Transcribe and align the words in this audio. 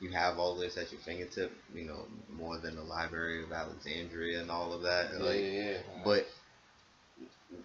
you 0.00 0.10
have 0.10 0.38
all 0.38 0.56
this 0.56 0.76
at 0.76 0.90
your 0.92 1.00
fingertip, 1.02 1.52
you 1.74 1.84
know, 1.84 2.06
more 2.32 2.58
than 2.58 2.76
the 2.76 2.82
Library 2.82 3.42
of 3.42 3.52
Alexandria 3.52 4.40
and 4.40 4.50
all 4.50 4.72
of 4.72 4.82
that. 4.82 5.10
Yeah, 5.12 5.24
like, 5.24 5.40
yeah, 5.40 5.50
yeah. 5.52 5.78
but 6.04 6.26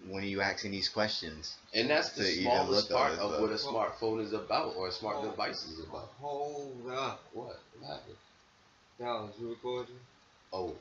when 0.08 0.22
are 0.22 0.26
you 0.26 0.40
asking 0.40 0.70
these 0.72 0.88
questions? 0.88 1.56
And 1.74 1.88
that's 1.88 2.10
the 2.10 2.24
smallest 2.24 2.90
part 2.90 3.12
of 3.12 3.30
but- 3.32 3.40
what 3.40 3.50
a 3.50 3.54
smartphone 3.54 4.20
is 4.20 4.32
about 4.32 4.76
or 4.76 4.88
a 4.88 4.92
smart 4.92 5.16
Oh. 5.20 5.30
device 5.30 5.64
is 5.66 5.80
about. 5.80 6.12
Hold 6.20 6.90
up. 6.90 7.22
What? 7.32 7.58
What 7.78 7.88
happened? 7.90 8.16
Dallas, 8.98 9.34
you 9.38 9.50
recording? 9.50 9.98
Oh, 10.52 10.74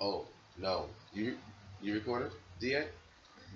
oh, 0.00 0.26
no. 0.58 0.88
You 1.12 1.36
you 1.82 1.94
recorded, 1.94 2.32
Da? 2.60 2.84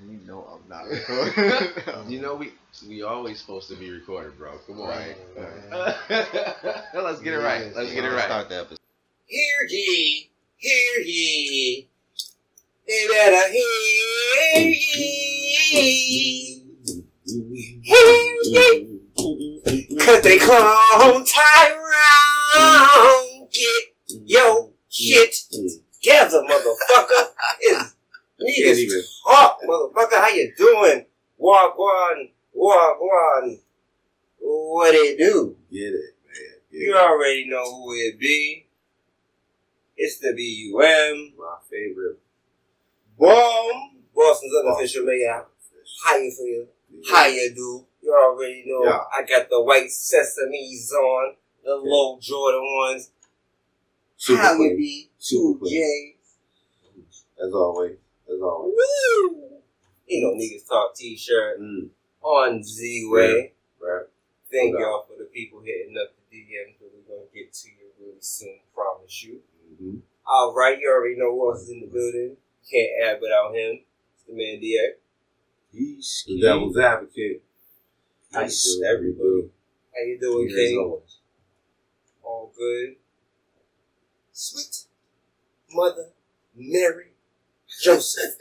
You 0.07 0.19
know 0.27 0.45
I'm 0.53 0.69
not 0.69 0.85
recording. 0.91 2.11
You 2.13 2.21
know 2.21 2.35
we 2.35 2.53
we 2.87 3.03
always 3.03 3.41
supposed 3.41 3.69
to 3.71 3.77
be 3.77 3.91
recorded, 3.91 4.37
bro. 4.39 4.53
Come 4.67 4.81
on. 4.83 4.89
Right. 4.89 5.17
Let's 6.95 7.21
get 7.21 7.35
it 7.35 7.39
right. 7.39 7.75
Let's 7.75 7.93
get 7.93 8.05
it 8.05 8.11
right. 8.11 8.25
Start 8.25 8.49
the 8.49 8.61
episode. 8.61 8.79
Hear 9.27 9.67
ye, 9.69 10.31
hear 10.57 11.01
ye. 11.05 11.89
They 12.87 13.07
better 13.09 13.53
hear 13.53 14.69
ye. 14.71 16.65
Hear 17.83 18.37
ye. 18.45 19.01
Cause 19.99 20.23
they 20.23 20.39
clone 20.39 21.25
Tyrone. 21.25 21.89
Get 23.53 23.85
your 24.25 24.71
shit 24.89 25.35
together, 26.01 26.43
motherfucker. 26.49 27.29
It's 27.61 27.95
Even. 28.47 28.77
Negus 28.77 29.23
Talk, 29.27 29.59
motherfucker. 29.69 30.15
How 30.21 30.29
you 30.29 30.53
doing? 30.57 31.07
Walk 31.37 31.79
on. 31.79 32.29
What 34.41 34.95
it 34.95 35.19
do? 35.19 35.57
Get 35.71 35.79
it, 35.81 36.15
man. 36.25 36.35
Get 36.73 36.81
You 36.81 36.95
it. 36.95 36.99
already 37.01 37.49
know 37.49 37.65
who 37.65 37.93
it 37.95 38.19
be. 38.19 38.67
It's 39.97 40.19
the 40.21 40.31
BUM. 40.33 41.33
My 41.39 41.57
favorite. 41.71 42.19
Boom. 43.19 44.03
Boston's 44.15 44.53
unofficial 44.65 45.05
mayor. 45.05 45.45
How 46.05 46.17
you 46.17 46.31
feel? 46.31 46.67
How 47.11 47.27
you 47.27 47.53
do? 47.55 47.85
You 48.03 48.15
already 48.15 48.65
know. 48.67 48.85
Yeah. 48.85 49.01
I 49.17 49.23
got 49.25 49.49
the 49.51 49.61
white 49.63 49.89
sesames 49.89 50.93
on, 50.93 51.35
the 51.65 51.71
Yeah. 51.71 51.91
low 51.91 52.19
Jordan 52.21 52.63
ones. 52.65 53.11
Super 54.17 54.41
How 54.41 54.57
clean. 54.57 54.71
you 54.71 54.77
be? 54.77 55.11
Super 55.19 55.65
Two. 55.65 55.71
J's. 55.71 56.15
As 57.45 57.53
always. 57.53 57.97
As 58.29 58.41
always. 58.43 58.75
Woo! 58.75 59.61
You 60.07 60.23
know 60.23 60.35
Negus 60.35 60.63
Talk 60.65 60.95
t-shirt 60.95 61.61
Mm, 61.61 61.91
on 62.23 62.63
Z-Way. 62.63 63.53
right. 63.81 64.07
Thank 64.51 64.75
Okay. 64.75 64.83
y'all 64.83 65.03
for 65.07 65.17
the 65.19 65.25
people 65.27 65.61
hitting 65.61 65.97
up 66.01 66.15
the 66.31 66.37
DMs, 66.37 66.75
but 66.81 66.89
we're 66.95 67.15
gonna 67.17 67.27
get 67.35 67.53
to 67.53 67.69
you 67.69 67.91
really 68.01 68.21
soon, 68.21 68.61
promise 68.75 69.23
you. 69.25 69.43
Mm-hmm. 69.75 69.99
All 70.27 70.55
right, 70.55 70.79
you 70.79 70.89
already 70.91 71.17
know 71.17 71.33
who 71.33 71.51
else 71.51 71.63
is 71.63 71.71
in 71.71 71.81
the 71.81 71.87
building. 71.87 72.37
Can't 72.71 72.91
add 73.05 73.21
without 73.21 73.55
him. 73.55 73.81
It's 74.15 74.25
the 74.27 74.33
man 74.35 74.61
DX. 74.61 74.95
He's 75.73 76.25
the 76.27 76.41
devil's 76.41 76.79
advocate. 76.79 77.43
Nice, 78.33 78.81
everybody. 78.87 79.51
How 79.95 80.03
you 80.05 80.19
doing, 80.21 80.49
Here 80.49 80.59
as 80.59 80.69
King? 80.71 81.01
All 82.23 82.53
good. 82.57 82.97
Sweet 84.33 84.85
Mother 85.71 86.09
Mary 86.55 87.13
Joseph. 87.83 88.35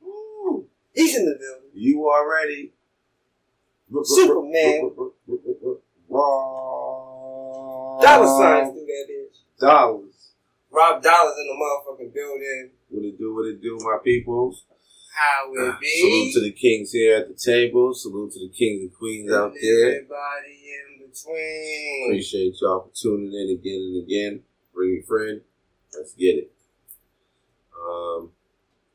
Woo. 0.00 0.66
He's 0.94 1.16
in 1.16 1.26
the 1.26 1.32
building. 1.38 1.70
You 1.74 2.08
already. 2.08 2.72
Superman. 4.04 4.90
Raw. 6.08 8.00
Dollar 8.00 8.26
signs 8.26 8.72
through 8.72 8.86
that 8.86 9.06
bitch. 9.08 9.36
Dollars. 9.60 10.32
Rob 10.70 11.02
Dollars 11.02 11.34
in 11.38 11.46
the 11.46 11.54
motherfucking 11.54 12.14
building. 12.14 12.70
What 12.88 13.04
it 13.04 13.18
do? 13.18 13.34
What 13.34 13.46
it 13.46 13.62
do, 13.62 13.78
my 13.80 13.98
peoples? 14.02 14.64
How 15.14 15.52
it 15.52 15.74
ah, 15.74 15.78
be. 15.80 16.00
Salute 16.00 16.32
to 16.32 16.40
the 16.40 16.52
kings 16.52 16.92
here 16.92 17.16
at 17.18 17.28
the 17.28 17.34
table. 17.34 17.92
Salute 17.92 18.32
to 18.32 18.40
the 18.40 18.52
kings 18.52 18.80
and 18.80 18.94
queens 18.94 19.30
out 19.30 19.52
there. 19.60 19.88
Everybody 19.88 20.56
in 20.72 21.06
between. 21.06 22.06
Appreciate 22.08 22.54
y'all 22.62 22.88
for 22.88 22.92
tuning 22.94 23.32
in 23.32 23.58
again 23.58 23.80
and 23.80 24.02
again. 24.02 24.42
Bring 24.74 24.94
your 24.94 25.02
friend. 25.04 25.42
Let's 25.94 26.14
get 26.14 26.36
it. 26.36 26.52
Um, 27.82 28.30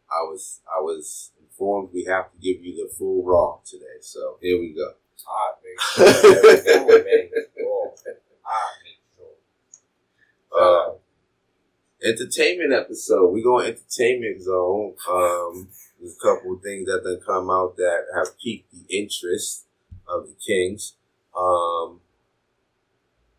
I 0.10 0.22
was 0.24 0.62
I 0.68 0.80
was 0.82 1.32
informed 1.42 1.90
we 1.94 2.06
have 2.06 2.32
to 2.32 2.38
give 2.40 2.64
you 2.64 2.76
the 2.76 2.94
full 2.94 3.24
raw 3.24 3.58
today, 3.66 4.00
so 4.02 4.38
here 4.42 4.60
we 4.60 4.74
go. 4.74 4.94
I 5.28 5.54
make 5.64 5.82
sure. 5.82 6.08
I 6.08 7.04
make 7.04 7.32
sure. 7.58 7.94
I 8.46 8.60
make 8.84 9.02
sure. 9.18 10.60
Uh, 10.60 10.94
entertainment 12.04 12.74
episode. 12.74 13.32
We 13.32 13.44
go 13.44 13.60
entertainment 13.60 14.42
zone. 14.42 14.94
Um, 15.10 15.70
there's 16.00 16.16
a 16.16 16.20
couple 16.20 16.54
of 16.56 16.62
things 16.62 16.86
that 16.88 17.02
then 17.04 17.20
come 17.26 17.50
out 17.50 17.76
that 17.78 18.06
have 18.16 18.40
piqued 18.40 18.72
the 18.72 18.96
interest 18.96 19.66
of 20.08 20.28
the 20.28 20.36
Kings. 20.36 20.94
Um, 21.38 22.00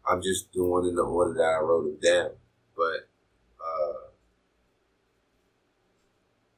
I'm 0.07 0.23
just 0.23 0.53
doing 0.53 0.89
in 0.89 0.97
the 0.97 1.03
order 1.03 1.35
that 1.35 1.59
I 1.59 1.61
wrote 1.61 1.85
them 1.85 1.99
down, 2.03 2.31
but 2.77 3.09
uh, 3.61 4.09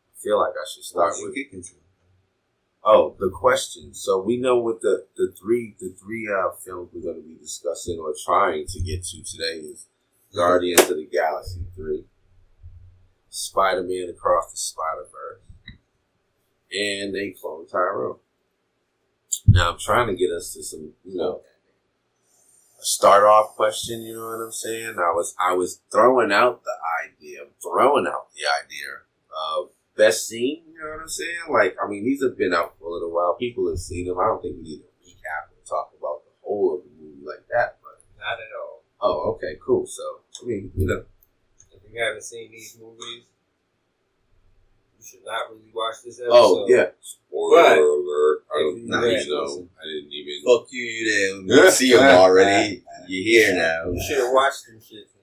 I 0.09 0.10
feel 0.23 0.41
like 0.41 0.53
I 0.53 0.67
should 0.73 0.85
start 0.85 1.15
with 1.19 1.35
Oh, 2.83 3.15
the 3.19 3.29
question. 3.29 3.93
So 3.93 4.21
we 4.21 4.39
know 4.39 4.59
what 4.59 4.81
the 4.81 5.07
the 5.17 5.35
three 5.39 5.77
the 5.79 5.95
three 6.01 6.29
uh, 6.29 6.53
films 6.65 6.91
we're 6.93 7.03
going 7.03 7.23
to 7.23 7.29
be 7.29 7.37
discussing 7.37 7.99
or 7.99 8.15
trying 8.25 8.67
to 8.67 8.81
get 8.81 9.05
to 9.05 9.23
today 9.23 9.61
is 9.67 9.87
Guardians 10.35 10.89
of 10.89 10.97
the 10.97 11.07
Galaxy 11.07 11.61
three, 11.75 12.05
Spider 13.29 13.83
Man 13.83 14.09
Across 14.09 14.53
the 14.53 14.57
Spider 14.57 15.07
Verse, 15.13 15.77
and 16.73 17.15
they 17.15 17.31
clone 17.31 17.67
Tyrone. 17.67 18.17
Now 19.47 19.73
I'm 19.73 19.79
trying 19.79 20.07
to 20.07 20.15
get 20.15 20.31
us 20.31 20.55
to 20.55 20.63
some, 20.63 20.93
you 21.05 21.19
know, 21.19 21.43
a 22.81 22.85
start 22.85 23.25
off 23.25 23.57
question. 23.57 24.03
You 24.03 24.15
know 24.15 24.27
what 24.27 24.45
I'm 24.45 24.53
saying? 24.53 24.95
I 24.99 25.13
was 25.13 25.35
I 25.39 25.53
was 25.53 25.81
throwing 25.93 26.33
out 26.33 26.63
the 26.65 26.77
idea, 27.07 27.41
throwing 27.63 28.07
out 28.07 28.29
the 28.35 28.45
idea 28.65 29.03
of 29.53 29.71
best 30.01 30.27
scene. 30.29 30.63
You 30.73 30.79
know 30.81 30.91
what 30.97 31.03
I'm 31.03 31.09
saying? 31.09 31.45
Like, 31.51 31.77
I 31.83 31.89
mean, 31.89 32.05
these 32.05 32.23
have 32.23 32.37
been 32.39 32.55
out 32.55 32.75
for 32.79 32.89
a 32.89 32.93
little 32.93 33.13
while. 33.13 33.37
People 33.39 33.69
have 33.69 33.79
seen 33.79 34.07
them. 34.07 34.19
I 34.19 34.27
don't 34.27 34.41
think 34.43 34.57
we 34.57 34.63
need 34.63 34.81
to 34.81 34.89
recap 35.05 35.53
and 35.53 35.61
talk 35.69 35.93
about 35.99 36.25
the 36.25 36.33
whole 36.43 36.79
of 36.79 36.85
the 36.85 36.91
movie 37.03 37.25
like 37.27 37.45
that. 37.53 37.79
But 37.83 38.01
Not 38.19 38.41
at 38.41 38.53
all. 38.59 38.83
oh, 39.01 39.33
okay, 39.35 39.57
cool. 39.65 39.87
So, 39.87 40.03
I 40.43 40.47
mean, 40.47 40.73
you 40.77 40.87
know, 40.87 41.05
If 41.73 41.81
you 41.93 42.01
haven't 42.03 42.23
seen 42.25 42.51
these 42.51 42.77
movies, 42.81 43.25
you 44.99 45.05
should 45.05 45.25
not 45.25 45.51
really 45.51 45.71
watch 45.75 45.97
this 46.05 46.21
episode. 46.21 46.33
oh 46.37 46.67
yeah. 46.69 46.91
But- 47.31 47.79
alert! 47.79 48.45
I 48.53 48.59
don't 48.61 48.77
you 48.79 48.89
know. 48.89 49.01
read- 49.03 49.29
know. 49.29 49.69
I 49.81 49.85
didn't 49.87 50.13
even. 50.13 50.43
Fuck 50.45 50.69
you, 50.73 50.83
you 50.85 51.47
there. 51.47 51.71
See 51.71 51.93
them 51.93 52.03
already. 52.03 52.83
You're 53.09 53.25
here 53.25 53.55
now. 53.57 53.91
You 53.91 54.03
should 54.03 54.19
have 54.19 54.33
watched 54.33 54.67
them 54.67 54.81
shit 54.81 54.99
like 54.99 55.09
that 55.15 55.20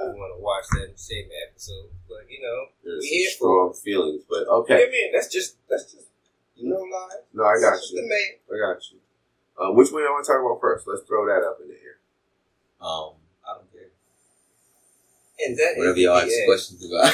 already. 0.00 0.10
If 0.10 0.16
you 0.16 0.20
want 0.20 0.32
to 0.36 0.42
watch 0.42 0.64
that 0.80 0.98
same 1.00 1.28
episode, 1.48 1.90
but 2.08 2.24
you 2.28 2.40
know, 2.40 2.66
There's 2.84 3.00
we 3.02 3.08
some 3.08 3.18
here 3.18 3.30
strong 3.30 3.72
feelings, 3.74 4.22
but 4.28 4.48
okay, 4.48 4.74
I 4.74 4.76
okay. 4.84 4.90
mean, 4.90 5.12
that's 5.12 5.28
just 5.32 5.56
that's 5.68 5.84
just 5.92 6.06
you 6.56 6.68
know, 6.68 6.76
live. 6.76 7.24
No, 7.32 7.44
I 7.44 7.54
got 7.60 7.72
That's 7.72 7.90
you. 7.92 8.02
The 8.02 8.08
man. 8.08 8.30
I 8.52 8.74
got 8.74 8.82
you. 8.92 8.98
Uh, 9.56 9.72
which 9.72 9.92
one 9.92 10.02
I 10.02 10.10
want 10.10 10.24
to 10.24 10.32
talk 10.32 10.40
about 10.40 10.60
first? 10.60 10.86
Let's 10.86 11.02
throw 11.08 11.26
that 11.26 11.44
up 11.46 11.58
in 11.62 11.68
the 11.68 11.74
air. 11.74 11.96
Um, 12.80 13.16
I 13.44 13.56
don't 13.56 13.70
care. 13.72 13.92
And 15.46 15.56
that 15.56 15.76
Whatever 15.76 15.98
y'all 15.98 16.20
the 16.20 16.28
ask 16.28 16.44
questions 16.46 16.84
about. 16.84 17.12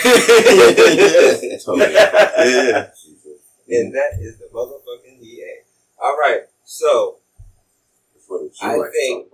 Totally. 1.62 1.94
yeah. 1.94 2.90
And 3.68 3.94
that 3.94 4.18
is 4.20 4.38
the 4.38 4.46
motherfucking 4.52 5.20
DA. 5.20 5.62
All 6.02 6.16
right, 6.16 6.42
so 6.64 7.18
Which 8.14 8.22
one 8.28 8.44
you 8.44 8.50
I 8.60 8.76
like 8.76 8.90
think- 8.92 9.30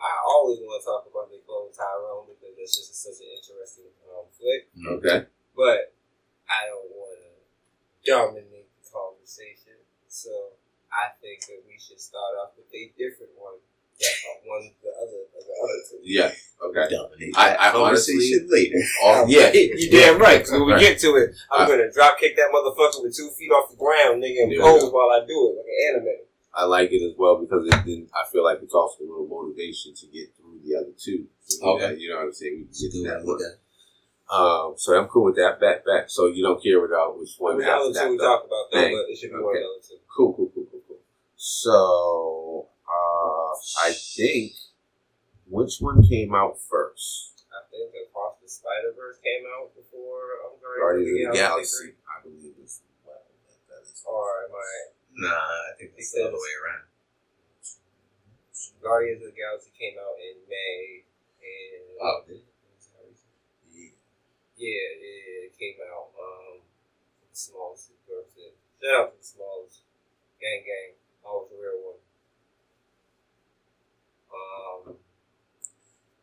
to 0.00 0.08
talk 0.08 0.16
about 0.16 0.24
first, 0.24 0.24
man? 0.24 0.24
I 0.24 0.24
always 0.24 0.58
want 0.64 0.76
to 0.80 0.86
talk 0.86 1.02
about 1.10 1.26
the 1.30 1.38
clone 1.44 1.70
Tyrone 1.76 2.26
because 2.32 2.56
that's 2.56 2.74
just 2.76 2.96
such 2.96 3.20
an 3.20 3.30
interesting 3.36 3.90
um, 4.08 4.24
flick. 4.32 4.62
Okay. 5.04 5.26
but 5.56 5.92
I 6.48 6.66
don't 6.66 6.90
want 6.96 7.20
to 7.20 7.30
dominate 8.04 8.68
the 8.80 8.84
conversation. 8.88 9.76
So 10.08 10.56
I 10.90 11.14
think 11.22 11.46
that 11.46 11.62
we 11.68 11.78
should 11.78 12.00
start 12.00 12.34
off 12.42 12.56
with 12.56 12.66
a 12.74 12.90
different 12.98 13.32
one. 13.38 13.60
That 14.00 14.16
one 14.48 14.72
the 14.82 14.88
other 14.96 15.28
the 15.28 15.44
other 15.44 15.80
two. 15.84 16.00
Yeah. 16.02 16.32
Okay. 16.64 16.88
Dominate 16.88 17.36
I- 17.36 17.50
that 17.52 17.60
I 17.60 17.72
honestly- 17.76 18.16
conversation 18.16 18.48
later. 18.50 18.80
Oh, 19.04 19.24
yeah. 19.28 19.52
you 19.54 19.90
damn 19.92 20.18
right. 20.18 20.46
So 20.46 20.56
when 20.58 20.66
we 20.66 20.72
Right. 20.72 20.80
get 20.80 20.98
to 21.00 21.16
it, 21.16 21.36
I'm 21.52 21.62
Uh, 21.62 21.68
gonna 21.68 21.92
drop 21.92 22.18
kick 22.18 22.34
that 22.36 22.48
motherfucker 22.50 23.02
with 23.04 23.14
two 23.14 23.28
feet 23.36 23.52
off 23.52 23.68
the 23.70 23.76
ground, 23.76 24.22
nigga, 24.24 24.42
and 24.48 24.52
Yeah. 24.52 24.62
pose 24.64 24.90
while 24.90 25.10
I 25.10 25.20
do 25.26 25.52
it 25.52 25.56
like 25.60 25.68
an 25.68 26.00
anime. 26.00 26.24
I 26.54 26.64
like 26.64 26.90
it 26.90 27.02
as 27.06 27.14
well 27.16 27.38
because 27.38 27.66
it 27.66 27.70
then 27.86 28.08
I 28.14 28.28
feel 28.30 28.44
like 28.44 28.58
it's 28.62 28.74
also 28.74 29.04
a 29.04 29.06
little 29.06 29.28
motivation 29.30 29.94
to 29.94 30.06
get 30.08 30.34
through 30.34 30.60
the 30.64 30.76
other 30.76 30.92
two. 30.98 31.26
So, 31.46 31.64
Okay. 31.76 31.92
yeah, 31.94 31.98
you 31.98 32.08
know 32.10 32.16
what 32.16 32.26
I'm 32.26 32.32
saying? 32.32 32.66
We 32.66 32.88
get 32.88 32.92
to 32.92 33.04
that 33.08 33.24
one. 33.24 33.38
that. 33.38 33.56
Um, 34.34 34.74
so 34.76 34.94
I'm 34.98 35.08
cool 35.08 35.24
with 35.24 35.36
that. 35.36 35.58
Back, 35.60 35.84
back. 35.84 36.10
So 36.10 36.26
you 36.26 36.42
don't 36.42 36.62
care 36.62 36.84
about 36.84 37.18
which 37.18 37.34
I 37.38 37.42
one 37.42 37.52
mean, 37.52 37.58
we 37.58 37.64
the 37.64 37.70
have 37.70 37.80
other 37.82 38.10
we 38.10 38.18
talk 38.18 38.44
about 38.46 38.70
that, 38.70 38.80
Dang. 38.80 38.92
but 38.94 39.10
it 39.10 39.18
should 39.18 39.30
be 39.30 39.36
one 39.38 39.56
of 39.56 39.62
Okay. 39.62 39.66
the 39.82 39.88
two. 39.88 40.00
Cool, 40.06 40.32
cool, 40.34 40.50
cool, 40.54 40.66
cool, 40.70 40.82
cool. 40.86 40.98
So, 41.36 42.68
uh, 42.86 43.52
I 43.86 43.90
think 43.92 44.52
which 45.48 45.78
one 45.80 46.02
came 46.06 46.34
out 46.34 46.58
first? 46.60 47.42
I 47.50 47.62
think 47.70 47.90
Across 48.10 48.38
the 48.42 48.48
Spider 48.48 48.94
Verse 48.94 49.18
came 49.22 49.46
out 49.50 49.74
before 49.74 50.38
um, 50.46 50.54
Guardians 50.62 51.26
of 51.26 51.32
the 51.34 51.38
Galaxy 51.38 51.38
Galaxy. 51.42 51.94
I 52.06 52.22
believe 52.22 52.54
it's 52.62 52.82
well, 53.06 53.18
that, 53.46 53.58
that 53.66 53.82
is. 53.82 54.02
Or 54.06 54.46
am 54.46 54.54
I? 54.54 54.99
Nah, 55.20 55.28
I 55.28 55.76
think 55.76 55.92
it's 56.00 56.16
the 56.16 56.24
other 56.24 56.32
way 56.40 56.54
around. 56.64 56.88
Guardians 58.80 59.20
of 59.20 59.28
the 59.28 59.36
Galaxy 59.36 59.68
came 59.76 60.00
out 60.00 60.16
in 60.16 60.40
May, 60.48 61.04
and 61.44 61.84
Oh, 62.00 62.24
did 62.24 62.40
it? 62.40 62.48
Yeah. 63.68 63.92
yeah, 64.56 64.88
it, 65.44 65.52
came 65.60 65.76
out. 65.92 66.08
Um, 66.16 66.64
the 66.64 67.36
smallest. 67.36 67.92
Shout 68.00 68.96
out 68.96 69.12
to 69.12 69.18
the 69.20 69.24
smallest 69.24 69.84
gang, 70.40 70.64
gang. 70.64 70.96
Always 71.20 71.52
a 71.52 71.60
real 71.60 71.78
one. 71.84 72.00
Um, 74.32 74.96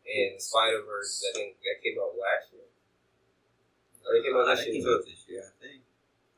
and 0.02 0.42
Spider 0.42 0.82
Verse. 0.82 1.22
I 1.22 1.38
think 1.38 1.62
that 1.62 1.78
came 1.86 2.02
out 2.02 2.18
last 2.18 2.50
year. 2.50 2.66
Or 4.02 4.18
it 4.18 4.26
came 4.26 4.34
out 4.34 4.50
Uh, 4.50 4.58
this 4.58 4.66
year 4.66 4.82
came 4.82 4.90
out 4.90 5.06
this 5.06 5.22
year, 5.30 5.46
I 5.46 5.54
think. 5.62 5.77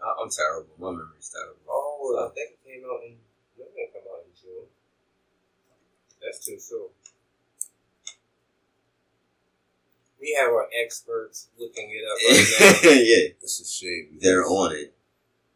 Uh, 0.01 0.15
I'm 0.23 0.31
terrible. 0.31 0.73
My 0.79 0.91
memory's 0.91 1.29
terrible. 1.29 1.61
Oh, 1.69 2.17
I 2.27 2.35
think 2.35 2.57
it 2.57 2.61
came 2.65 2.83
out 2.89 3.05
in. 3.05 3.17
No, 3.59 3.65
it 3.69 3.75
didn't 3.77 3.93
come 3.93 4.09
out 4.09 4.25
in 4.25 4.33
June. 4.41 4.67
That's 6.23 6.41
too 6.45 6.59
soon. 6.59 6.89
We 10.21 10.37
have 10.39 10.51
our 10.53 10.69
experts 10.85 11.49
looking 11.59 11.89
it 11.89 12.05
up 12.05 12.19
right 12.29 12.49
now. 12.85 12.91
yeah, 12.93 13.33
It's 13.41 13.61
a 13.61 13.65
shame. 13.65 14.19
they're 14.21 14.45
on 14.45 14.73
it. 14.77 14.93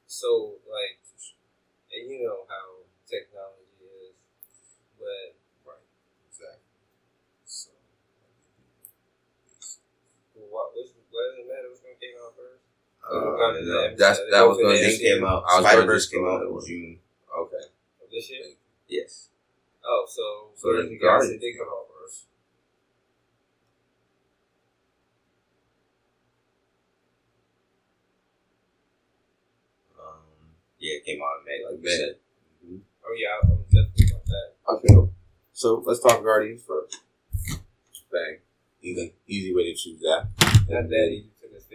so, 0.07 0.57
like, 0.69 1.01
and 1.93 2.11
you 2.11 2.25
know 2.25 2.45
how 2.49 2.81
technology 3.05 3.77
is, 4.09 4.17
but 4.99 5.37
Right. 5.69 5.85
Exactly. 6.33 6.81
So. 7.45 7.71
what 10.49 10.73
which 10.77 10.91
what 11.13 11.23
does 11.29 11.45
it 11.45 11.49
matter 11.49 11.69
which 11.71 11.85
one 11.85 11.97
came 12.01 12.17
out 12.25 12.33
first? 12.37 12.65
Uh, 13.11 13.37
Got 13.37 13.57
it, 13.57 13.99
That's 13.99 14.19
that 14.31 14.43
was 14.49 14.57
Open 14.57 14.65
going 14.65 14.79
to 14.83 14.89
Thing 14.89 15.01
came 15.01 15.25
out. 15.25 15.45
I 15.49 15.57
was 15.61 15.65
Spider 15.67 15.83
Verse 15.87 16.03
just 16.05 16.13
came 16.15 16.25
out 16.27 16.39
that 16.41 16.47
in 16.49 16.55
way. 16.55 16.63
June. 16.67 16.99
Okay. 17.39 17.65
Of 18.03 18.11
this 18.11 18.31
year? 18.31 18.41
Yes. 18.89 19.29
Oh, 19.85 20.05
so 20.09 20.51
So 20.55 20.69
Guardians 20.73 20.85
of 20.87 20.91
then 20.91 20.99
the 20.99 20.99
Galaxy 21.05 21.27
Guardians. 21.29 21.41
did 21.43 21.59
come 21.59 21.69
out 21.69 21.87
first. 22.01 22.25
Um, 29.99 30.55
yeah, 30.79 30.95
it 30.99 31.05
came 31.05 31.21
out 31.23 31.41
in 31.41 31.45
May, 31.47 31.65
like 31.65 31.79
you 31.79 31.85
May. 31.85 31.97
said. 31.97 32.17
Mhm. 32.67 32.81
Oh 33.05 33.15
yeah, 33.17 33.29
I'm 33.43 33.63
definitely 33.65 34.07
about 34.11 34.27
that. 34.27 34.49
Okay. 34.69 35.11
So 35.53 35.83
let's 35.87 36.01
talk 36.01 36.23
Guardians 36.23 36.63
first. 36.63 37.01
Bang. 38.13 38.39
Easy, 38.83 39.15
easy 39.27 39.55
way 39.55 39.65
to 39.65 39.75
choose 39.75 40.01
that. 40.01 40.29
Not 40.69 40.89
that 40.89 41.09
easy. 41.11 41.31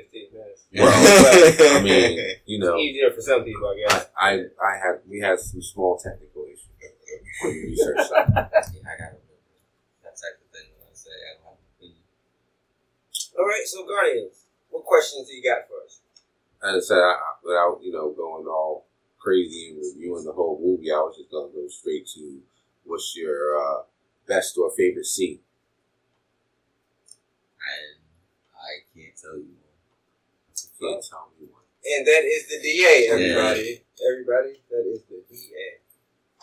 Took 0.07 0.31
us 0.45 0.65
15 0.71 0.93
minutes. 0.93 1.59
Well, 1.59 1.77
I 1.79 1.81
mean, 1.83 2.35
you 2.45 2.59
know, 2.59 2.77
Easier 2.77 3.11
for 3.11 3.21
some 3.21 3.43
people, 3.43 3.67
I 3.69 3.75
guess. 3.87 4.09
I, 4.19 4.29
I, 4.29 4.33
I 4.33 4.77
had 4.77 4.95
we 5.09 5.19
had 5.19 5.39
some 5.39 5.61
small 5.61 5.97
technical 5.97 6.45
issues 6.45 6.67
on 7.43 7.49
the 7.53 7.61
research 7.67 7.97
side. 8.07 8.27
yeah, 8.35 8.43
I 8.85 8.97
got 8.97 9.13
it. 9.13 9.23
That 10.03 10.15
type 10.15 10.39
of 10.39 10.49
thing 10.51 10.67
when 10.77 10.87
I 10.89 10.93
say 10.95 11.11
I 11.11 11.33
don't 11.37 11.45
have 11.45 11.59
an 11.59 11.67
opinion. 11.77 12.03
All 13.37 13.45
right, 13.45 13.65
so 13.65 13.85
Guardians, 13.87 14.45
what 14.69 14.85
questions 14.85 15.27
do 15.27 15.33
you 15.35 15.43
got 15.43 15.67
for 15.67 15.83
us? 15.85 15.99
As 16.63 16.83
I 16.85 16.87
said, 16.87 16.99
I, 16.99 17.13
I- 17.15 17.37
without 17.43 17.79
you 17.83 17.91
know 17.91 18.11
going 18.11 18.45
all 18.47 18.85
crazy 19.19 19.69
and 19.71 19.79
reviewing 19.79 20.23
the 20.25 20.33
whole 20.33 20.59
movie, 20.61 20.91
I 20.91 20.97
was 20.97 21.17
just 21.17 21.31
gonna 21.31 21.51
go 21.53 21.67
straight 21.67 22.07
to 22.15 22.39
what's 22.85 23.15
your 23.15 23.57
uh, 23.59 23.81
best 24.27 24.57
or 24.57 24.71
favorite 24.71 25.05
scene. 25.05 25.39
And 27.59 27.99
I 28.55 28.83
can't 28.95 29.15
tell. 29.15 29.37
You 29.37 29.55
can't 30.79 31.03
tell 31.03 31.29
me 31.39 31.47
one. 31.51 31.63
And 31.85 32.05
that 32.07 32.23
is 32.25 32.47
the 32.47 32.59
DA, 32.61 33.07
everybody. 33.11 33.83
Everybody, 33.99 34.61
that 34.71 34.85
is 34.91 35.01
the 35.09 35.21
DA. 35.29 35.79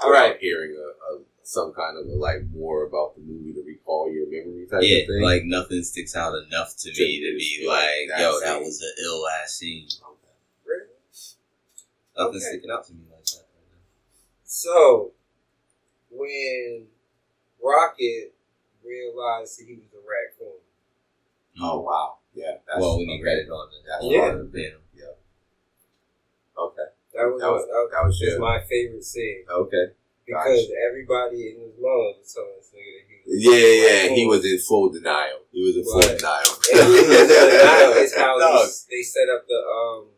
All 0.02 0.10
Without 0.10 0.22
right. 0.30 0.38
hearing 0.40 0.76
a, 0.76 1.14
a 1.14 1.20
some 1.42 1.72
kind 1.72 1.96
of 1.96 2.06
a, 2.06 2.14
like 2.16 2.42
more 2.52 2.84
about 2.86 3.14
the 3.14 3.22
movie 3.22 3.52
to 3.52 3.62
recall 3.64 4.10
your 4.12 4.26
memory 4.26 4.66
type 4.70 4.80
Yeah, 4.82 5.02
of 5.02 5.06
thing. 5.08 5.22
like 5.22 5.44
nothing 5.44 5.82
sticks 5.82 6.16
out 6.16 6.34
enough 6.34 6.74
to 6.78 6.88
me 6.90 7.20
to 7.20 7.36
be 7.38 7.58
Yeah, 7.62 7.68
like, 7.70 8.08
that 8.10 8.20
yo, 8.20 8.40
that 8.40 8.60
was 8.60 8.80
an 8.82 8.92
ill 9.04 9.24
ass 9.42 9.54
scene. 9.54 9.86
Okay. 9.86 10.34
Really? 10.66 10.88
Nothing's 12.18 12.44
Okay. 12.44 12.50
sticking 12.52 12.70
out 12.70 12.86
to 12.86 12.92
me 12.94 13.04
like 13.10 13.24
that. 13.24 13.36
Right 13.46 13.70
now. 13.72 13.78
So, 14.44 15.12
when 16.10 16.86
Rocket 17.62 18.34
realized 18.84 19.58
that 19.60 19.66
he 19.66 19.74
was 19.74 19.92
a 19.94 20.02
raccoon, 20.02 20.60
Oh 21.62 21.80
wow, 21.80 22.18
yeah. 22.36 22.60
That's, 22.68 22.78
well, 22.80 22.96
when 23.00 23.08
he 23.08 23.14
okay. 23.16 23.24
read 23.24 23.38
it 23.42 23.50
on 23.50 23.66
the 23.72 23.78
That's 23.88 24.04
Yeah. 24.04 24.30
on 24.30 24.38
the 24.44 24.50
panel. 24.52 24.80
Okay, 26.56 26.88
that 27.12 27.24
was, 27.28 27.40
That 27.40 27.52
was- 27.52 27.66
that, 27.68 27.88
that 27.92 28.02
was 28.04 28.16
was 28.16 28.20
your 28.20 28.40
my 28.40 28.60
favorite 28.64 29.04
scene. 29.04 29.44
okay. 29.50 29.92
Because 30.24 30.66
everybody 30.88 31.52
in 31.54 31.60
his 31.68 31.76
mom 31.78 32.16
was 32.18 32.26
telling 32.34 32.56
this 32.58 32.72
nigga 32.74 32.90
that 32.96 33.04
he 33.06 33.14
was 33.22 33.38
Yeah, 33.38 33.52
a 33.62 34.08
yeah. 34.08 34.14
He 34.16 34.24
was 34.26 34.42
in 34.42 34.58
full 34.58 34.88
denial. 34.90 35.44
He 35.52 35.60
was 35.62 35.76
in 35.76 35.84
full 35.84 36.00
Right. 36.02 36.16
denial. 36.18 36.50
And 36.66 36.80
the 36.80 36.86
reason 36.98 37.28
for 37.30 37.46
the 37.46 37.58
denial 37.60 37.92
is 38.02 38.12
how 38.16 38.34
Dog. 38.40 38.66
he- 38.66 38.88
they 38.90 39.02
set 39.06 39.28
up 39.28 39.46
the 39.46 39.60
um, 39.68 40.08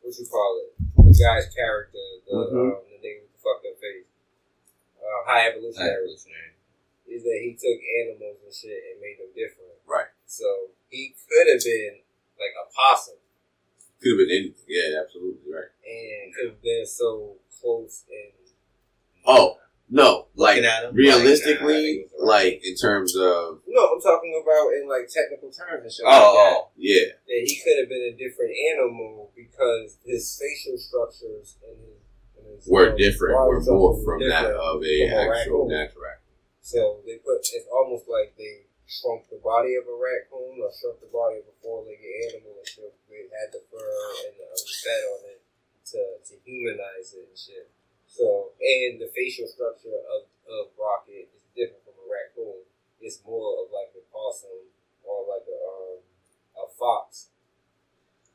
what 0.00 0.14
you 0.16 0.24
call 0.30 0.62
it, 0.64 0.70
the 0.96 1.12
guy's 1.12 1.44
character, 1.52 2.00
the 2.24 2.32
Mhm. 2.32 2.78
um, 2.78 2.80
the 2.88 2.96
nigga 3.04 3.20
with 3.26 3.32
the 3.36 3.40
fucked 3.42 3.66
up 3.66 3.76
face, 3.82 4.06
uh, 5.02 5.20
high 5.28 5.48
evolutionary, 5.50 6.06
Evolutionary. 6.08 6.54
is 7.10 7.20
that 7.26 7.38
he 7.42 7.52
took 7.52 7.78
animals 7.84 8.38
and 8.46 8.54
shit 8.54 8.80
and 8.94 9.00
made 9.02 9.18
them 9.18 9.28
different. 9.36 9.67
Right. 10.28 10.36
So 10.36 10.44
he 10.88 11.14
could 11.28 11.48
have 11.48 11.64
been 11.64 12.04
like 12.38 12.52
a 12.60 12.68
possum 12.74 13.16
Could 14.02 14.10
have 14.10 14.28
been 14.28 14.36
anything. 14.36 14.68
Yeah, 14.68 15.00
absolutely 15.00 15.48
right. 15.52 15.72
and 15.88 16.34
could 16.34 16.48
have 16.52 16.62
been 16.62 16.86
so 16.86 17.36
close 17.60 18.04
and 18.12 18.32
Oh 19.26 19.56
no, 19.90 20.26
like 20.36 20.62
at 20.62 20.84
him, 20.84 20.94
realistically, 20.94 22.04
like, 22.12 22.20
nah, 22.20 22.26
like 22.28 22.60
in 22.62 22.76
terms 22.76 23.16
of 23.16 23.60
no, 23.66 23.88
I'm 23.94 24.00
talking 24.00 24.36
about 24.36 24.68
in 24.76 24.86
like 24.88 25.08
technical 25.08 25.48
terms 25.48 25.80
and 25.82 25.92
shit 25.92 26.04
Oh, 26.04 26.12
like 26.12 26.20
that. 26.20 26.52
oh, 26.60 26.68
yeah, 26.76 27.08
that 27.24 27.40
he 27.48 27.56
could 27.64 27.80
have 27.80 27.88
been 27.88 28.12
a 28.12 28.16
different 28.16 28.52
animal 28.76 29.32
because 29.34 29.96
his 30.04 30.28
facial 30.36 30.76
structures 30.76 31.56
and 31.64 31.76
his, 31.80 32.00
and 32.36 32.44
his 32.56 32.68
were 32.68 32.90
um, 32.92 32.96
different. 32.96 33.32
body 33.36 33.48
Were 33.48 33.60
more 33.64 33.96
was 33.96 34.04
from 34.04 34.20
that 34.28 34.44
of 34.52 34.84
a 34.84 35.08
actual 35.08 35.68
natural 35.68 36.04
raccoon. 36.04 36.36
So 36.60 37.00
they 37.06 37.16
put 37.24 37.40
it's 37.40 37.64
almost 37.72 38.04
like 38.08 38.36
they 38.36 38.67
shrunk 38.88 39.28
the 39.28 39.36
body 39.44 39.76
of 39.76 39.84
a 39.84 39.92
raccoon 39.92 40.64
or 40.64 40.72
shrunk 40.72 40.98
the 41.04 41.12
body 41.12 41.44
of 41.44 41.46
a 41.46 41.54
four-legged 41.60 42.14
animal 42.32 42.56
and 42.56 42.66
shit. 42.66 42.96
They 43.12 43.28
had 43.28 43.52
the 43.52 43.60
fur 43.68 43.84
and 44.24 44.34
the 44.40 44.48
um, 44.48 44.64
fat 44.80 45.02
on 45.12 45.20
it 45.28 45.40
to, 45.92 46.00
to 46.24 46.34
humanize 46.42 47.12
it 47.12 47.28
and 47.28 47.36
shit. 47.36 47.68
So 48.08 48.56
and 48.56 48.96
the 48.96 49.12
facial 49.12 49.46
structure 49.46 49.92
of, 49.92 50.24
of 50.48 50.72
Rocket 50.80 51.28
is 51.28 51.44
different 51.52 51.84
from 51.84 52.00
a 52.00 52.06
raccoon. 52.08 52.64
It's 53.04 53.20
more 53.28 53.62
of 53.62 53.68
like 53.70 53.92
a 53.92 54.02
possum 54.08 54.72
or 55.04 55.28
like 55.28 55.44
a 55.44 55.58
um, 55.60 56.00
a 56.56 56.66
fox. 56.80 57.28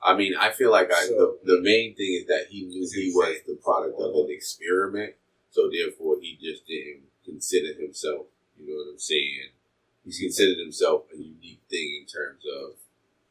I 0.06 0.16
mean, 0.16 0.36
I 0.38 0.52
feel 0.52 0.70
like 0.72 0.94
I, 0.94 1.10
So- 1.10 1.42
the 1.44 1.58
the 1.58 1.62
main 1.62 1.96
thing 1.98 2.14
is 2.22 2.28
that 2.28 2.48
he 2.54 2.62
knew 2.70 2.86
he 2.94 3.10
was 3.10 3.42
the 3.48 3.58
product 3.58 4.00
of 4.00 4.14
an 4.14 4.30
experiment, 4.30 5.16
so 5.50 5.70
therefore 5.74 6.18
he 6.22 6.38
just 6.40 6.68
didn't 6.68 7.10
consider 7.26 7.74
himself. 7.74 8.28
You 8.60 8.70
know 8.70 8.76
what 8.86 8.94
I'm 8.94 9.00
saying? 9.00 9.50
He's 10.06 10.20
considered 10.20 10.60
himself 10.60 11.04
a 11.14 11.18
unique 11.18 11.62
thing 11.70 12.00
in 12.02 12.06
terms 12.06 12.44
of 12.46 12.76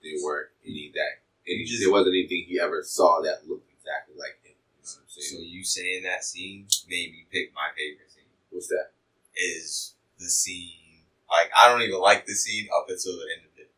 there 0.03 0.17
weren't 0.25 0.49
any 0.67 0.91
that 0.95 1.21
any, 1.47 1.65
Just- 1.65 1.83
there 1.83 1.91
wasn't 1.93 2.15
anything 2.15 2.45
he 2.49 2.59
ever 2.61 2.83
saw 2.83 3.21
that 3.23 3.47
looked 3.49 3.69
exactly 3.79 4.15
like 4.17 4.39
him. 4.43 4.55
You 4.55 4.85
know 4.85 4.91
what 4.97 5.15
I'm 5.17 5.23
So 5.23 5.39
you 5.39 5.65
saying 5.65 6.03
that 6.05 6.25
scene 6.25 6.67
made 6.89 7.13
me 7.13 7.27
pick 7.31 7.53
my 7.55 7.69
favorite 7.77 8.11
scene. 8.11 8.25
What's 8.51 8.69
that? 8.69 8.91
Is 9.37 9.95
the 10.19 10.29
scene 10.29 11.05
like 11.31 11.51
I 11.61 11.69
don't 11.71 11.83
even 11.83 12.01
like 12.01 12.27
the 12.27 12.35
scene 12.35 12.69
up 12.77 12.87
until 12.89 13.17
the 13.17 13.27
end 13.37 13.43
of 13.53 13.59
it 13.59 13.71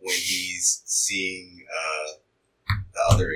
when 0.00 0.14
he's 0.14 0.82
seeing 0.86 1.64
uh 1.68 2.12
the 2.94 3.00
other 3.14 3.30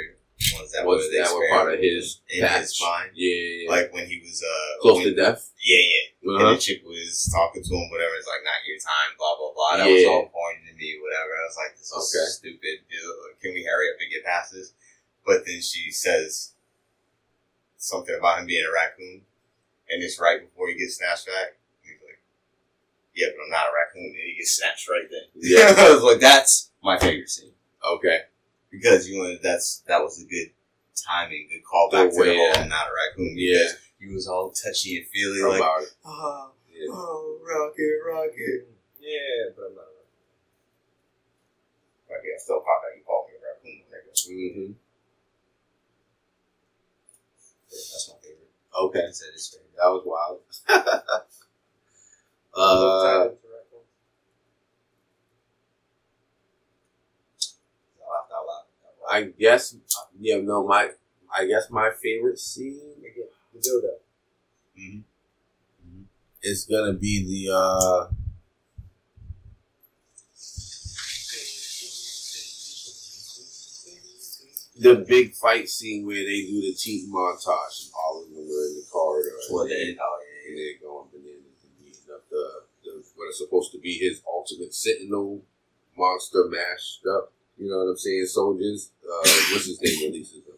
ones 0.54 0.72
that 0.72 0.86
Was 0.86 1.02
were 1.04 1.18
that 1.22 1.34
were 1.34 1.48
part 1.50 1.74
of 1.74 1.80
his 1.80 2.20
in 2.30 2.40
batch? 2.42 2.60
his 2.60 2.80
mind. 2.82 3.10
Yeah, 3.14 3.34
yeah, 3.34 3.62
yeah. 3.64 3.70
Like 3.70 3.92
when 3.92 4.06
he 4.06 4.20
was 4.20 4.42
uh 4.42 4.80
close 4.82 4.96
when- 5.04 5.04
to 5.06 5.14
death. 5.14 5.50
Yeah, 5.62 5.76
yeah. 5.76 5.97
And 6.28 6.36
Uh-huh. 6.44 6.54
the 6.54 6.60
chick 6.60 6.84
was 6.84 7.24
talking 7.32 7.62
to 7.64 7.72
him, 7.72 7.88
whatever. 7.90 8.14
It's 8.16 8.28
like 8.28 8.44
not 8.44 8.60
your 8.68 8.76
time, 8.78 9.16
blah 9.16 9.36
blah 9.36 9.52
blah. 9.56 9.76
That 9.80 9.88
was 9.88 10.04
all 10.04 10.28
corny 10.28 10.60
to 10.68 10.74
me, 10.76 10.98
whatever. 11.00 11.32
I 11.32 11.44
was 11.48 11.56
like, 11.56 11.72
this 11.78 11.88
is 11.88 11.96
Okay. 11.96 12.28
stupid. 12.28 12.76
Can 13.40 13.54
we 13.54 13.64
hurry 13.64 13.88
up 13.90 14.00
and 14.00 14.10
get 14.12 14.24
past 14.24 14.52
this? 14.52 14.72
But 15.24 15.46
then 15.46 15.60
she 15.62 15.90
says 15.90 16.52
something 17.76 18.14
about 18.16 18.40
him 18.40 18.46
being 18.46 18.64
a 18.66 18.72
raccoon, 18.72 19.22
and 19.88 20.02
it's 20.02 20.18
right 20.20 20.40
before 20.40 20.68
he 20.68 20.74
gets 20.74 20.96
snatched 20.96 21.26
back. 21.26 21.56
He's 21.82 21.96
like, 22.04 22.20
"Yeah, 23.14 23.28
but 23.36 23.44
I'm 23.44 23.50
not 23.50 23.68
a 23.68 23.72
raccoon," 23.72 24.12
and 24.12 24.16
he 24.16 24.34
gets 24.36 24.52
snatched 24.56 24.88
right 24.88 25.08
then. 25.10 25.28
Yeah. 25.36 25.74
I 25.78 25.94
was 25.94 26.02
like, 26.02 26.20
"That's 26.20 26.70
my 26.82 26.98
favorite 26.98 27.30
scene 27.30 27.52
Okay. 27.84 28.22
because 28.70 29.08
you 29.08 29.22
know 29.22 29.36
that's 29.42 29.78
that 29.86 30.02
was 30.02 30.20
a 30.20 30.26
good 30.26 30.50
timing, 30.94 31.48
good 31.48 31.62
callback 31.64 32.10
The 32.10 32.16
to 32.18 32.24
the 32.24 32.30
way 32.30 32.36
whole 32.36 32.52
I'm 32.62 32.68
not 32.68 32.88
a 32.88 32.92
raccoon." 32.92 33.34
Yeah. 33.36 33.58
Because 33.64 33.76
he 34.00 34.06
was 34.12 34.26
all 34.28 34.50
touchy 34.50 34.98
and 34.98 35.06
feely, 35.08 35.42
like, 35.42 35.60
about 35.60 35.82
it. 35.82 35.92
oh, 36.04 36.52
Yeah. 36.72 36.86
oh, 36.90 37.38
rocket, 37.42 37.98
rocket. 38.06 38.68
Yeah, 39.00 39.50
but 39.56 39.66
I'm 39.70 39.74
not. 39.74 39.84
Rocket, 42.10 42.32
I 42.34 42.38
still 42.38 42.60
pop 42.60 42.82
out. 42.84 42.96
You 42.96 43.02
call 43.04 43.26
me 43.28 43.34
a 43.36 43.40
raccoon, 43.44 43.82
nigga. 43.90 44.66
hmm 44.66 44.72
That's 47.70 48.10
my 48.12 48.20
favorite. 48.22 48.50
Okay, 48.80 49.06
He 49.06 49.12
said 49.12 49.32
his 49.32 49.48
favorite. 49.48 49.76
that 49.76 49.88
was 49.88 50.02
wild. 50.06 50.40
I 50.68 50.80
uh, 52.54 53.02
Titans 53.02 53.38
and 53.42 53.52
Raccoons. 53.52 53.90
I 58.00 58.12
laughed 58.12 58.32
out 58.32 58.46
loud. 58.46 58.64
I 59.10 59.22
guess, 59.38 59.74
yeah, 60.20 60.38
no, 60.40 60.66
my, 60.66 60.90
I 61.36 61.46
guess 61.46 61.70
my 61.70 61.90
favorite 62.02 62.38
scene 62.38 62.80
Again, 62.98 63.28
the 63.62 63.68
build-up. 63.68 64.00
Mhm. 64.78 65.02
is 66.42 66.64
gonna 66.64 66.92
be 66.94 67.24
the 67.46 67.52
uh 67.52 68.08
the 74.78 75.04
big 75.08 75.34
fight 75.34 75.68
scene 75.68 76.06
where 76.06 76.22
they 76.24 76.42
do 76.42 76.60
the 76.62 76.74
team 76.74 77.10
montage 77.12 77.84
and 77.86 77.92
all 77.94 78.22
of 78.22 78.28
them 78.30 78.38
are 78.38 78.66
in 78.70 78.76
the 78.76 78.86
corridor 78.90 79.30
Toward 79.48 79.70
the 79.70 79.74
and, 79.74 79.88
end. 79.90 79.98
Oh, 80.00 80.20
and 80.48 80.58
they're 80.58 80.78
going 80.80 81.08
bananas 81.10 81.58
and 81.64 81.74
beating 81.84 82.14
up 82.14 82.22
the, 82.30 82.44
the 82.84 83.02
what 83.16 83.28
is 83.30 83.38
supposed 83.38 83.72
to 83.72 83.78
be 83.80 83.98
his 83.98 84.22
ultimate 84.26 84.72
sentinel 84.72 85.42
monster 85.96 86.46
mashed 86.48 87.02
up. 87.10 87.32
You 87.56 87.68
know 87.70 87.78
what 87.78 87.90
I'm 87.90 87.98
saying? 87.98 88.26
Soldiers. 88.26 88.92
Uh, 89.02 89.28
what's 89.50 89.66
his 89.66 89.80
name 89.82 90.12
releases 90.12 90.44
them. 90.44 90.57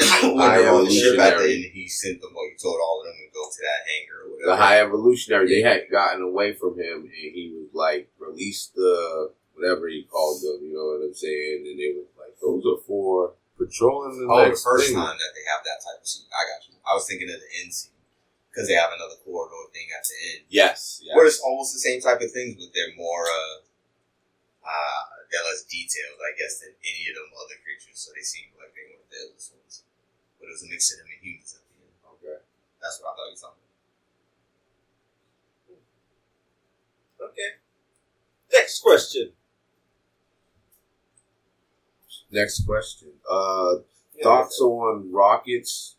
When 0.00 0.38
High 0.38 0.62
the 0.62 0.90
ship 0.90 1.18
at 1.18 1.36
the 1.36 1.44
evolutionary. 1.44 1.54
end, 1.66 1.72
he 1.74 1.88
sent 1.88 2.20
them, 2.20 2.32
or 2.34 2.44
he 2.48 2.56
told 2.56 2.80
all 2.80 3.00
of 3.00 3.06
them 3.06 3.16
to 3.20 3.28
go 3.34 3.44
to 3.44 3.60
that 3.60 3.80
hangar 3.84 4.18
or 4.24 4.26
whatever. 4.32 4.50
the 4.50 4.56
high 4.56 4.78
evolutionary 4.80 5.48
they 5.48 5.60
had 5.62 5.82
gotten 5.90 6.22
away 6.22 6.54
from 6.54 6.78
him 6.80 7.02
and 7.04 7.30
he 7.36 7.52
was 7.54 7.68
like 7.74 8.08
release 8.18 8.70
the 8.74 9.30
whatever 9.54 9.88
he 9.88 10.04
called 10.10 10.40
them 10.40 10.64
you 10.64 10.72
know 10.72 10.96
what 10.96 11.04
i'm 11.04 11.12
saying 11.14 11.64
and 11.68 11.76
they 11.78 11.92
was 11.92 12.08
like 12.16 12.32
those 12.40 12.64
are 12.64 12.80
for 12.88 13.34
patrolling 13.60 14.16
the 14.16 14.24
Oh, 14.32 14.48
the 14.48 14.56
first 14.56 14.88
thing. 14.88 14.96
time 14.96 15.12
that 15.14 15.32
they 15.36 15.44
have 15.52 15.62
that 15.62 15.78
type 15.84 16.00
of 16.00 16.08
scene. 16.08 16.26
I 16.32 16.42
got 16.48 16.60
you. 16.66 16.74
I 16.88 16.94
was 16.96 17.04
thinking 17.06 17.28
of 17.28 17.36
the 17.38 17.50
end 17.62 17.70
scene. 17.72 17.92
Because 18.50 18.66
they 18.68 18.74
have 18.74 18.90
another 18.96 19.16
corridor 19.24 19.68
thing 19.72 19.86
at 19.92 20.02
the 20.08 20.16
end. 20.32 20.40
yes, 20.48 21.00
yes. 21.04 21.14
Where 21.14 21.26
it's 21.28 21.38
almost 21.40 21.72
the 21.76 21.80
same 21.84 22.00
type 22.00 22.20
of 22.20 22.32
things, 22.32 22.56
but 22.56 22.72
they're 22.74 22.96
more, 22.96 23.24
uh, 23.28 23.56
uh, 24.66 25.02
they're 25.32 25.44
less 25.48 25.64
detailed, 25.66 26.20
I 26.20 26.32
guess, 26.36 26.60
than 26.60 26.76
any 26.84 27.08
of 27.10 27.16
them 27.16 27.32
other 27.40 27.56
creatures. 27.64 27.96
So 27.98 28.12
they 28.14 28.22
seem 28.24 28.52
like 28.60 28.72
they 28.76 28.84
were 28.92 29.00
the 29.02 29.08
deadliest 29.10 29.56
ones. 29.56 29.82
But 30.38 30.52
it 30.52 30.54
was 30.60 30.64
a 30.66 30.70
mix 30.70 30.92
of 30.92 31.00
them 31.02 31.08
and 31.10 31.20
humans 31.24 31.56
at 31.56 31.62
the 31.64 31.74
end. 31.82 31.94
okay 32.16 32.38
That's 32.82 33.00
what 33.00 33.10
I 33.10 33.12
thought 33.16 33.30
you 33.32 33.36
were 33.38 33.42
talking 33.42 33.64
about. 33.64 33.74
okay. 37.20 37.50
Next 38.52 38.80
question. 38.80 39.32
next 42.30 42.66
question 42.66 43.08
uh 43.30 43.76
Yeah, 44.16 44.22
thoughts 44.24 44.60
on 44.60 45.10
rocket's 45.12 45.96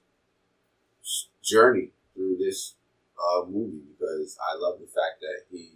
journey 1.42 1.90
through 2.16 2.38
this 2.38 2.76
uh 3.20 3.46
movie 3.46 3.82
because 3.98 4.38
i 4.52 4.56
love 4.58 4.80
the 4.80 4.88
fact 4.88 5.22
that 5.22 5.44
he 5.52 5.72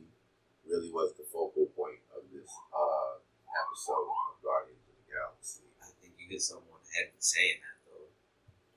really 0.67 0.91
was 0.91 1.13
the 1.17 1.23
focal 1.31 1.65
point 1.75 1.99
of 2.15 2.23
this 2.33 2.49
uh 2.75 3.19
episode 3.57 4.05
of 4.05 4.37
guardians 4.45 4.83
of 4.85 4.95
the 5.01 5.05
galaxy 5.09 5.65
I 5.81 5.89
think 6.01 6.13
you 6.21 6.29
get 6.29 6.41
someone 6.41 6.69
on 6.77 6.81
the 6.85 6.91
head 6.93 7.09
saying 7.17 7.57
that, 7.63 7.77
though. 7.89 8.09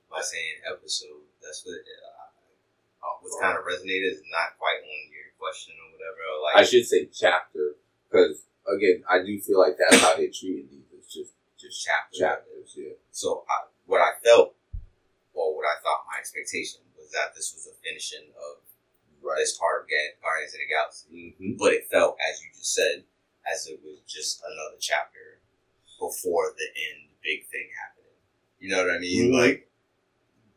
By 0.09 0.21
saying 0.25 0.65
episode, 0.67 1.23
that's 1.39 1.61
what 1.65 1.79
uh, 1.79 3.05
uh, 3.05 3.15
what's 3.21 3.37
kind 3.39 3.55
of 3.57 3.63
resonated 3.63 4.17
is 4.17 4.23
not 4.31 4.57
quite 4.59 4.81
on 4.83 5.01
your 5.13 5.31
question 5.39 5.73
or 5.79 5.87
whatever. 5.95 6.19
or 6.25 6.57
I 6.57 6.63
should 6.67 6.85
say 6.85 7.07
chapter 7.13 7.79
because 8.09 8.43
again, 8.67 9.03
I 9.09 9.23
do 9.23 9.39
feel 9.39 9.59
like 9.59 9.75
that's 9.79 10.01
how 10.01 10.15
they 10.17 10.27
treated 10.27 10.69
these. 10.69 10.89
It's 10.93 11.13
just 11.13 11.33
just 11.57 11.79
chapter. 11.85 12.17
chapters. 12.17 12.73
Yeah. 12.75 12.97
So 13.11 13.43
I, 13.47 13.69
what 13.85 14.01
I 14.01 14.17
felt, 14.23 14.55
or 15.33 15.55
what 15.55 15.65
I 15.65 15.79
thought 15.81 16.03
my 16.11 16.19
expectation 16.19 16.81
was 16.97 17.11
that 17.11 17.33
this 17.35 17.53
was 17.55 17.67
a 17.71 17.75
finishing 17.83 18.29
of 18.35 18.59
Right. 19.21 19.37
this 19.37 19.55
part 19.55 19.85
of 19.85 19.89
Guardians 20.21 20.53
of 20.57 20.59
the 20.65 20.69
Galaxy. 20.73 21.05
Mm-hmm. 21.37 21.57
But 21.61 21.73
it 21.77 21.85
felt, 21.93 22.17
as 22.17 22.41
you 22.41 22.49
just 22.57 22.73
said, 22.73 23.03
as 23.49 23.67
it 23.67 23.79
was 23.83 23.99
just 24.07 24.41
another 24.43 24.77
chapter 24.79 25.39
before 25.99 26.53
the 26.57 26.67
end 26.91 27.09
big 27.23 27.45
thing 27.47 27.69
happening. 27.77 28.17
You 28.59 28.69
know 28.73 28.83
what 28.85 28.93
I 28.93 28.99
mean? 28.99 29.31
Mhm. 29.31 29.39
Like 29.39 29.69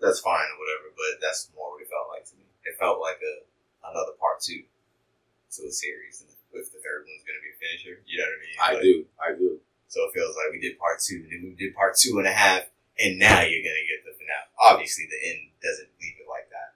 that's 0.01 0.21
fine 0.21 0.45
or 0.53 0.59
whatever, 0.59 0.93
but 0.97 1.21
that's 1.21 1.49
more 1.55 1.73
what 1.73 1.83
it 1.83 1.89
felt 1.89 2.09
like 2.13 2.25
to 2.29 2.37
me. 2.37 2.45
It 2.65 2.77
felt 2.79 3.01
like 3.01 3.21
a 3.23 3.45
another 3.89 4.13
part 4.21 4.41
two 4.41 4.65
to 4.65 5.63
the 5.63 5.73
series, 5.73 6.21
and 6.25 6.31
if 6.57 6.73
the 6.73 6.81
third 6.81 7.05
one's 7.07 7.25
gonna 7.25 7.41
be 7.45 7.53
a 7.53 7.59
finisher, 7.61 8.03
you 8.07 8.19
know 8.19 8.27
what 8.27 8.37
I 8.37 8.41
mean? 8.41 8.57
I 8.59 8.73
Like, 8.73 8.83
do. 8.83 8.95
I 9.21 9.29
do. 9.37 9.61
So 9.89 10.03
it 10.09 10.13
feels 10.13 10.35
like 10.37 10.51
we 10.51 10.59
did 10.59 10.79
part 10.79 11.01
two, 11.01 11.23
and 11.29 11.33
then 11.33 11.43
we 11.45 11.55
did 11.55 11.75
part 11.77 11.97
two 11.97 12.19
and 12.19 12.27
a 12.27 12.33
half, 12.33 12.67
and 12.99 13.19
now 13.19 13.43
you're 13.43 13.63
gonna 13.63 13.87
get 13.89 14.05
the 14.05 14.13
finale. 14.17 14.49
Obviously, 14.59 15.07
the 15.07 15.21
end 15.31 15.51
doesn't 15.63 15.89
leave 16.01 16.17
it 16.19 16.27
like 16.29 16.49
that 16.51 16.75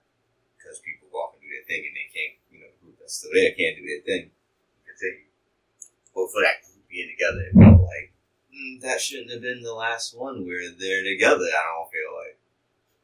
because 0.57 0.79
people 0.79 1.09
go 1.11 1.19
off 1.27 1.33
and 1.33 1.41
do 1.43 1.49
their 1.49 1.65
thing, 1.65 1.85
and 1.85 1.95
they 1.97 2.07
can't, 2.13 2.35
you 2.53 2.59
know, 2.61 2.69
the 2.71 2.77
group 2.85 2.97
that's 2.99 3.15
still 3.19 3.33
there 3.33 3.51
can't 3.53 3.75
do 3.77 3.83
their 3.85 4.01
thing. 4.05 4.31
But 6.19 6.31
for 6.35 6.41
that 6.43 6.59
group 6.67 6.83
being 6.89 7.07
together, 7.07 7.47
it 7.47 7.55
felt 7.55 7.81
like 7.87 8.11
mm, 8.51 8.81
that 8.81 8.99
shouldn't 8.99 9.31
have 9.31 9.41
been 9.41 9.63
the 9.63 9.73
last 9.73 10.17
one 10.17 10.43
where 10.43 10.67
they're 10.75 11.07
together. 11.07 11.47
I 11.47 11.63
don't 11.71 11.91
feel 11.91 12.11
like. 12.19 12.35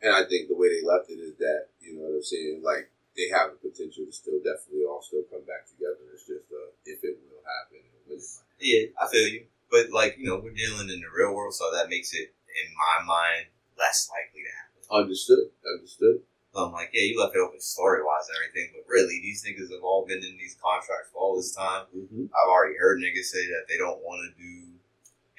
And 0.04 0.12
I 0.14 0.28
think 0.28 0.52
the 0.52 0.60
way 0.60 0.68
they 0.70 0.86
left 0.86 1.10
it 1.10 1.18
is 1.24 1.38
that 1.40 1.72
you 1.80 1.96
know 1.96 2.12
what 2.12 2.20
I'm 2.20 2.24
saying. 2.24 2.62
Like 2.64 2.92
they 3.16 3.32
have 3.32 3.56
the 3.56 3.60
potential 3.64 4.06
to 4.06 4.12
still 4.12 4.44
definitely 4.44 4.84
all 4.84 5.02
still 5.02 5.24
come 5.32 5.48
back 5.48 5.64
together. 5.72 6.04
It's 6.12 6.28
just 6.28 6.52
uh, 6.52 6.76
if 6.84 7.00
it 7.04 7.18
will 7.24 7.42
happen. 7.48 7.80
it. 8.12 8.22
Yeah, 8.60 8.92
I 9.00 9.08
feel 9.08 9.28
you. 9.28 9.48
But 9.72 9.92
like 9.92 10.20
you 10.20 10.28
know, 10.28 10.38
we're 10.38 10.54
dealing 10.54 10.92
in 10.92 11.00
the 11.00 11.12
real 11.16 11.34
world, 11.34 11.56
so 11.56 11.72
that 11.74 11.90
makes 11.90 12.14
it, 12.14 12.36
in 12.52 12.68
my 12.76 13.06
mind, 13.08 13.48
less 13.80 14.12
likely 14.12 14.44
to 14.44 14.52
happen. 14.52 14.76
Understood. 14.92 15.50
Understood. 15.66 16.22
I'm 16.58 16.72
like, 16.72 16.92
yeah, 16.94 17.04
you 17.04 17.20
left 17.20 17.36
it 17.36 17.40
open 17.40 17.60
story 17.60 18.04
wise 18.04 18.28
and 18.30 18.38
everything, 18.40 18.72
but 18.72 18.88
really, 18.88 19.20
these 19.22 19.44
niggas 19.44 19.72
have 19.74 19.84
all 19.84 20.06
been 20.08 20.24
in 20.24 20.38
these 20.40 20.56
contracts 20.62 21.12
for 21.12 21.20
all 21.20 21.36
this 21.36 21.54
time. 21.54 21.86
Mm-hmm. 21.92 22.32
I've 22.32 22.50
already 22.50 22.78
heard 22.80 23.00
niggas 23.00 23.28
say 23.28 23.46
that 23.48 23.68
they 23.68 23.78
don't 23.78 24.00
want 24.04 24.24
to 24.24 24.32
do 24.40 24.76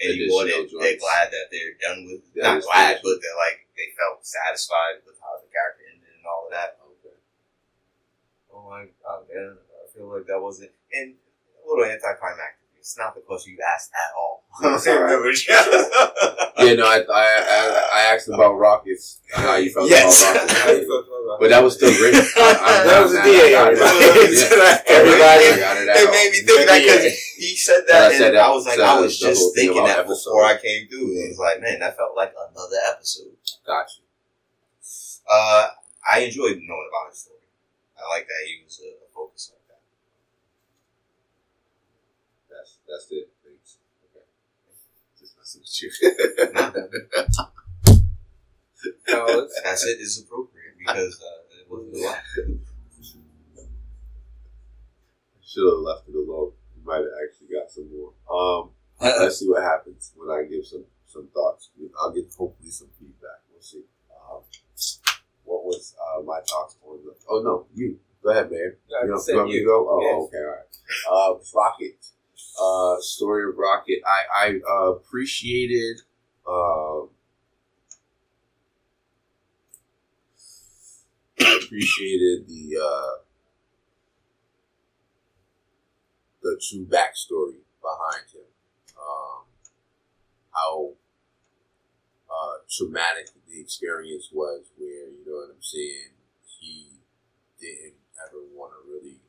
anymore. 0.00 0.44
They, 0.44 0.52
Additional 0.52 0.80
they're 0.80 1.00
glad 1.00 1.32
that 1.32 1.48
they're 1.50 1.76
done 1.80 2.04
with. 2.04 2.22
Yeah, 2.34 2.60
not 2.60 2.62
glad, 2.62 3.00
but 3.02 3.16
they're 3.22 3.40
like 3.40 3.64
they 3.76 3.92
felt 3.96 4.24
satisfied 4.26 5.04
with 5.06 5.16
how 5.20 5.40
the 5.40 5.48
character 5.48 5.84
ended 5.88 6.12
and 6.12 6.26
all 6.26 6.48
of 6.48 6.52
that. 6.52 6.76
Okay. 6.84 7.16
Oh 8.52 8.64
my 8.68 8.88
god, 9.00 9.24
man, 9.32 9.56
I 9.56 9.84
feel 9.92 10.08
like 10.12 10.26
that 10.26 10.40
wasn't 10.40 10.72
and 10.92 11.14
a 11.16 11.62
little 11.64 11.84
anticlimactic. 11.84 12.65
It's 12.86 12.94
not 12.96 13.16
the 13.16 13.20
question 13.26 13.58
you 13.58 13.58
asked 13.66 13.90
at 13.98 14.14
all. 14.14 14.46
I 14.62 14.78
don't 14.78 15.02
remember. 15.02 15.34
Yeah. 15.34 16.78
No. 16.78 16.86
I 16.86 17.02
I 17.02 17.26
I, 17.50 17.88
I 17.98 18.00
asked 18.14 18.28
about 18.28 18.54
rockets. 18.54 19.18
How 19.34 19.56
you 19.56 19.70
felt 19.74 19.90
Yes. 19.90 20.22
about 20.22 20.46
rockets. 20.46 20.86
felt 20.86 21.40
But 21.42 21.50
that 21.50 21.64
was 21.66 21.74
still 21.74 21.90
great. 21.98 22.14
I, 22.38 22.86
That 22.86 23.02
was 23.02 23.12
a 23.18 23.20
I, 23.20 23.24
DA. 23.26 23.56
I, 23.58 23.74
got 23.74 23.74
it. 23.74 24.86
Everybody- 24.86 25.50
I 25.50 25.58
got 25.58 25.76
it 25.82 25.88
It 25.98 26.10
made 26.14 26.30
me 26.30 26.38
think 26.46 26.62
that 26.70 26.78
because 26.78 27.18
he 27.34 27.56
said 27.58 27.82
And 27.90 27.90
I 27.90 27.98
that, 27.98 28.06
and 28.14 28.18
said 28.22 28.34
I, 28.36 28.48
was 28.54 28.64
like, 28.66 28.76
said 28.78 28.86
I 28.86 29.00
was 29.00 29.18
just 29.18 29.42
thinking 29.56 29.82
that 29.82 29.98
episode. 30.06 30.30
before 30.30 30.44
I 30.46 30.54
came 30.56 30.86
through. 30.86 31.10
And 31.10 31.30
it's 31.34 31.40
like, 31.42 31.58
man, 31.60 31.80
that 31.80 31.96
felt 31.98 32.14
like 32.14 32.30
another 32.38 32.78
episode. 32.86 33.34
Got 33.66 33.90
you. 33.98 34.06
Uh, 35.26 35.74
I 36.06 36.20
enjoyed 36.20 36.62
knowing 36.62 36.86
about 36.86 37.10
his 37.10 37.18
story. 37.26 37.50
I 37.98 38.06
like 38.14 38.30
that 38.30 38.46
he 38.46 38.62
was 38.62 38.78
a, 38.78 38.94
a 38.94 39.10
focus 39.12 39.50
like 39.50 39.66
that. 39.74 39.82
That's 42.88 43.06
that's 43.06 43.12
it. 43.12 43.28
Thanks. 43.44 43.78
Okay. 44.04 44.24
Just 45.18 45.36
messing 45.38 45.62
with 45.62 45.82
you. 45.82 46.52
Not 46.54 46.74
that- 46.74 48.02
No, 49.08 49.48
That's 49.64 49.84
it 49.86 50.00
is 50.00 50.20
appropriate 50.22 50.78
because 50.78 51.20
uh, 51.20 51.60
it 51.60 51.66
wasn't 51.70 51.96
a 51.96 52.06
lot. 52.06 52.18
Should 55.44 55.66
have 55.72 55.78
left 55.80 56.08
it 56.08 56.14
alone. 56.14 56.52
You 56.76 56.82
might 56.84 56.96
have 56.98 57.16
actually 57.24 57.48
got 57.54 57.70
some 57.70 57.88
more. 57.90 58.12
Um, 58.30 58.70
let's 59.00 59.38
see 59.38 59.48
what 59.48 59.62
happens 59.62 60.12
when 60.16 60.30
I 60.30 60.44
give 60.48 60.66
some 60.66 60.84
some 61.06 61.28
thoughts. 61.32 61.70
I'll 62.00 62.12
get 62.12 62.26
hopefully 62.36 62.70
some 62.70 62.88
feedback. 62.98 63.40
We'll 63.50 63.62
see. 63.62 63.84
Um, 64.30 64.42
what 65.44 65.64
was 65.64 65.94
uh, 65.98 66.22
my 66.22 66.40
thoughts 66.40 66.76
on 66.86 66.98
the? 67.04 67.14
Oh 67.28 67.40
no, 67.42 67.66
you 67.74 67.98
go 68.22 68.30
ahead, 68.30 68.50
man. 68.50 68.76
I 69.00 69.04
You, 69.06 69.10
know, 69.12 69.18
said 69.18 69.32
you 69.32 69.38
want 69.38 69.50
me 69.50 69.58
to 69.60 69.64
go? 69.64 69.88
Oh, 69.88 70.00
Yes. 70.02 70.28
okay, 70.28 70.44
all 70.44 71.30
right. 71.30 71.40
Uh, 71.40 71.58
Rocket. 71.58 72.06
Uh, 72.60 72.96
story 73.00 73.48
of 73.48 73.58
Rocket. 73.58 74.00
I 74.06 74.46
I 74.46 74.60
uh, 74.70 74.92
appreciated. 74.92 75.98
Um, 76.48 77.10
I 81.40 81.60
appreciated 81.62 82.46
the 82.48 82.78
uh, 82.82 83.16
the 86.42 86.60
true 86.68 86.86
backstory 86.86 87.60
behind 87.82 88.26
him. 88.32 88.46
Um, 88.96 89.44
how 90.52 90.92
uh, 92.30 92.56
traumatic 92.70 93.28
the 93.48 93.60
experience 93.60 94.28
was, 94.32 94.64
where 94.78 95.08
you 95.10 95.22
know 95.26 95.36
what 95.46 95.50
I'm 95.54 95.62
saying. 95.62 96.12
He 96.60 96.88
didn't 97.60 98.00
ever 98.26 98.40
want 98.54 98.72
to 98.72 98.80
really 98.90 99.20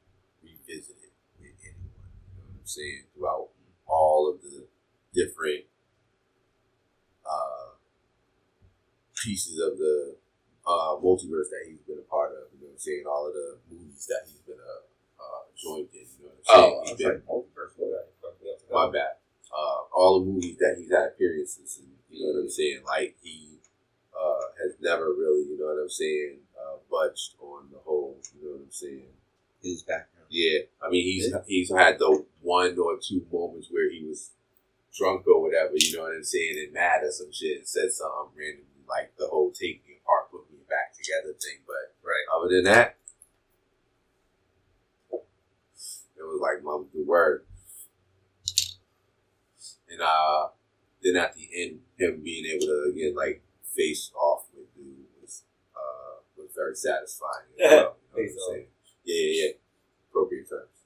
revisit 0.42 0.96
it 1.04 1.12
with 1.40 1.54
anyone. 1.64 2.12
You 2.32 2.40
know 2.40 2.48
what 2.48 2.56
I'm 2.56 2.57
saying? 2.68 3.04
Throughout 3.16 3.50
all 3.88 4.30
of 4.30 4.42
the 4.42 4.66
different 5.14 5.66
uh, 7.26 7.76
pieces 9.16 9.60
of 9.60 9.78
the 9.78 10.16
uh, 10.66 10.96
multiverse 11.00 11.50
that 11.52 11.64
he's 11.68 11.80
been 11.88 12.00
a 12.00 12.10
part 12.10 12.32
of. 12.32 12.52
You 12.54 12.62
know 12.62 12.68
what 12.68 12.74
I'm 12.74 12.80
saying? 12.80 13.04
All 13.08 13.28
of 13.28 13.34
the 13.34 13.58
movies 13.72 14.06
that 14.08 14.28
he's 14.28 14.42
been 14.42 14.60
a 14.60 14.76
uh, 15.22 15.42
joined 15.56 15.90
in. 15.94 16.06
You 16.20 16.28
know 16.28 16.32
what 16.36 16.44
I'm 16.44 16.46
saying? 16.46 16.74
Oh, 16.76 16.82
He's 16.84 16.98
been- 16.98 17.08
sorry, 17.08 17.22
multiverse. 17.26 17.74
What 17.78 17.88
did 17.90 17.96
I 17.98 18.06
fuck 18.22 18.36
me 18.44 18.50
up? 18.52 18.60
my 18.72 18.92
bad. 18.92 19.14
Uh, 19.48 19.80
all 19.96 20.20
the 20.20 20.26
movies 20.26 20.58
that 20.60 20.76
he's 20.78 20.92
had 20.92 21.08
appearances 21.16 21.80
in, 21.82 21.88
you 22.12 22.26
know 22.28 22.34
what 22.36 22.44
I'm 22.44 22.50
saying? 22.50 22.82
Like 22.86 23.16
he 23.24 23.58
uh, 24.14 24.42
has 24.62 24.76
never 24.82 25.06
really, 25.14 25.48
you 25.50 25.58
know 25.58 25.66
what 25.74 25.82
I'm 25.82 25.90
saying, 25.90 26.40
uh, 26.60 26.76
budged 26.92 27.36
on 27.40 27.70
the 27.72 27.80
whole, 27.80 28.18
you 28.36 28.44
know 28.46 28.56
what 28.58 28.66
I'm 28.66 28.72
saying? 28.72 29.08
His 29.64 29.84
background. 29.84 30.28
Yeah, 30.30 30.60
I 30.84 30.90
mean 30.90 31.04
he's 31.04 31.34
he's 31.48 31.72
had 31.74 31.98
the 31.98 32.24
one 32.48 32.80
or 32.80 32.96
two 32.96 33.28
moments 33.32 33.68
where 33.70 33.92
he 33.92 34.06
was 34.08 34.32
drunk 34.98 35.28
or 35.28 35.42
whatever, 35.44 35.74
you 35.76 35.98
know 35.98 36.04
what 36.04 36.16
I'm 36.16 36.24
saying, 36.24 36.56
and 36.64 36.74
mad 36.74 37.04
or 37.04 37.12
some 37.12 37.32
shit 37.32 37.58
and 37.60 37.68
said 37.68 37.92
something 37.92 38.32
randomly 38.40 38.88
like 38.88 39.12
the 39.20 39.28
whole 39.28 39.52
take 39.52 39.84
me 39.86 40.00
apart, 40.02 40.32
put 40.32 40.50
me 40.50 40.60
back 40.70 40.96
together 40.96 41.36
thing. 41.36 41.60
But 41.68 41.92
Right. 42.02 42.26
other 42.34 42.48
than 42.56 42.64
that, 42.72 42.96
it 45.12 46.24
was 46.24 46.40
like 46.42 46.64
mum's 46.64 46.88
the 46.94 47.04
word. 47.04 47.44
And 49.90 50.02
uh 50.02 50.48
then 51.04 51.16
at 51.18 51.36
the 51.36 51.48
end, 51.54 51.80
him 51.98 52.22
being 52.24 52.46
able 52.46 52.66
to 52.68 52.92
again 52.94 53.14
like 53.16 53.44
face 53.76 54.12
off 54.16 54.46
with 54.56 54.74
dude 54.76 55.06
was 55.22 55.44
uh 55.76 56.24
was 56.38 56.50
very 56.56 56.76
satisfying. 56.76 57.52
as 57.60 57.72
well, 57.72 57.72
you 57.72 57.78
know 57.78 57.92
what 58.12 58.22
I'm 58.24 58.30
saying? 58.56 58.68
Yeah, 59.04 59.16
yeah, 59.26 59.44
yeah. 59.44 59.52
Appropriate 60.10 60.50
terms. 60.50 60.77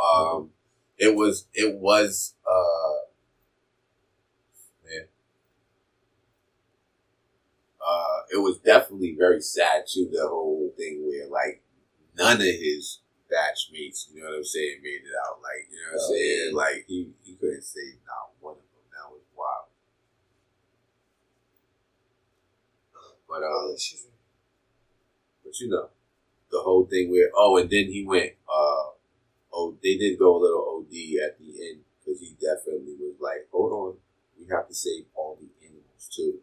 Um, 0.00 0.50
it 0.98 1.14
was 1.14 1.46
it 1.54 1.76
was 1.76 2.34
uh 2.46 3.06
man. 4.84 5.06
Uh, 7.80 8.20
it 8.32 8.38
was 8.38 8.58
definitely 8.58 9.14
very 9.18 9.40
sad 9.40 9.84
too. 9.86 10.08
The 10.10 10.26
whole 10.26 10.72
thing 10.76 11.04
where 11.06 11.28
like 11.28 11.62
none 12.16 12.36
of 12.38 12.46
his 12.46 13.00
batchmates, 13.30 14.08
you 14.12 14.22
know 14.22 14.30
what 14.30 14.36
I'm 14.38 14.44
saying, 14.44 14.80
made 14.82 15.02
it 15.04 15.14
out. 15.26 15.40
Like 15.42 15.68
you 15.70 15.76
know 15.78 15.92
what 15.92 16.04
I'm 16.04 16.10
Oh, 16.10 16.12
saying. 16.14 16.48
yeah. 16.50 16.56
Like 16.56 16.84
he 16.88 17.10
he 17.24 17.34
couldn't 17.34 17.62
save 17.64 17.96
not 18.06 18.32
one 18.40 18.54
of 18.54 18.58
them. 18.72 18.84
That 18.92 19.10
was 19.12 19.22
wild. 19.36 19.66
But 23.28 23.42
um, 23.42 23.76
but 25.44 25.58
you 25.60 25.68
know, 25.68 25.88
the 26.50 26.60
whole 26.60 26.86
thing 26.86 27.10
where 27.10 27.30
oh, 27.36 27.58
and 27.58 27.70
then 27.70 27.86
he 27.86 28.04
went 28.06 28.32
uh 28.48 28.90
oh, 29.54 29.76
they 29.82 29.96
did 29.96 30.18
go 30.18 30.36
a 30.36 30.40
little 30.42 30.64
OD 30.84 30.92
at 31.24 31.38
the 31.38 31.68
end 31.68 31.80
because 32.04 32.20
he 32.20 32.34
definitely 32.40 32.94
was 32.98 33.14
like, 33.20 33.46
hold 33.52 33.72
on, 33.72 33.94
we 34.38 34.46
have 34.50 34.68
to 34.68 34.74
save 34.74 35.04
all 35.14 35.38
the 35.40 35.48
animals 35.66 36.10
too. 36.14 36.38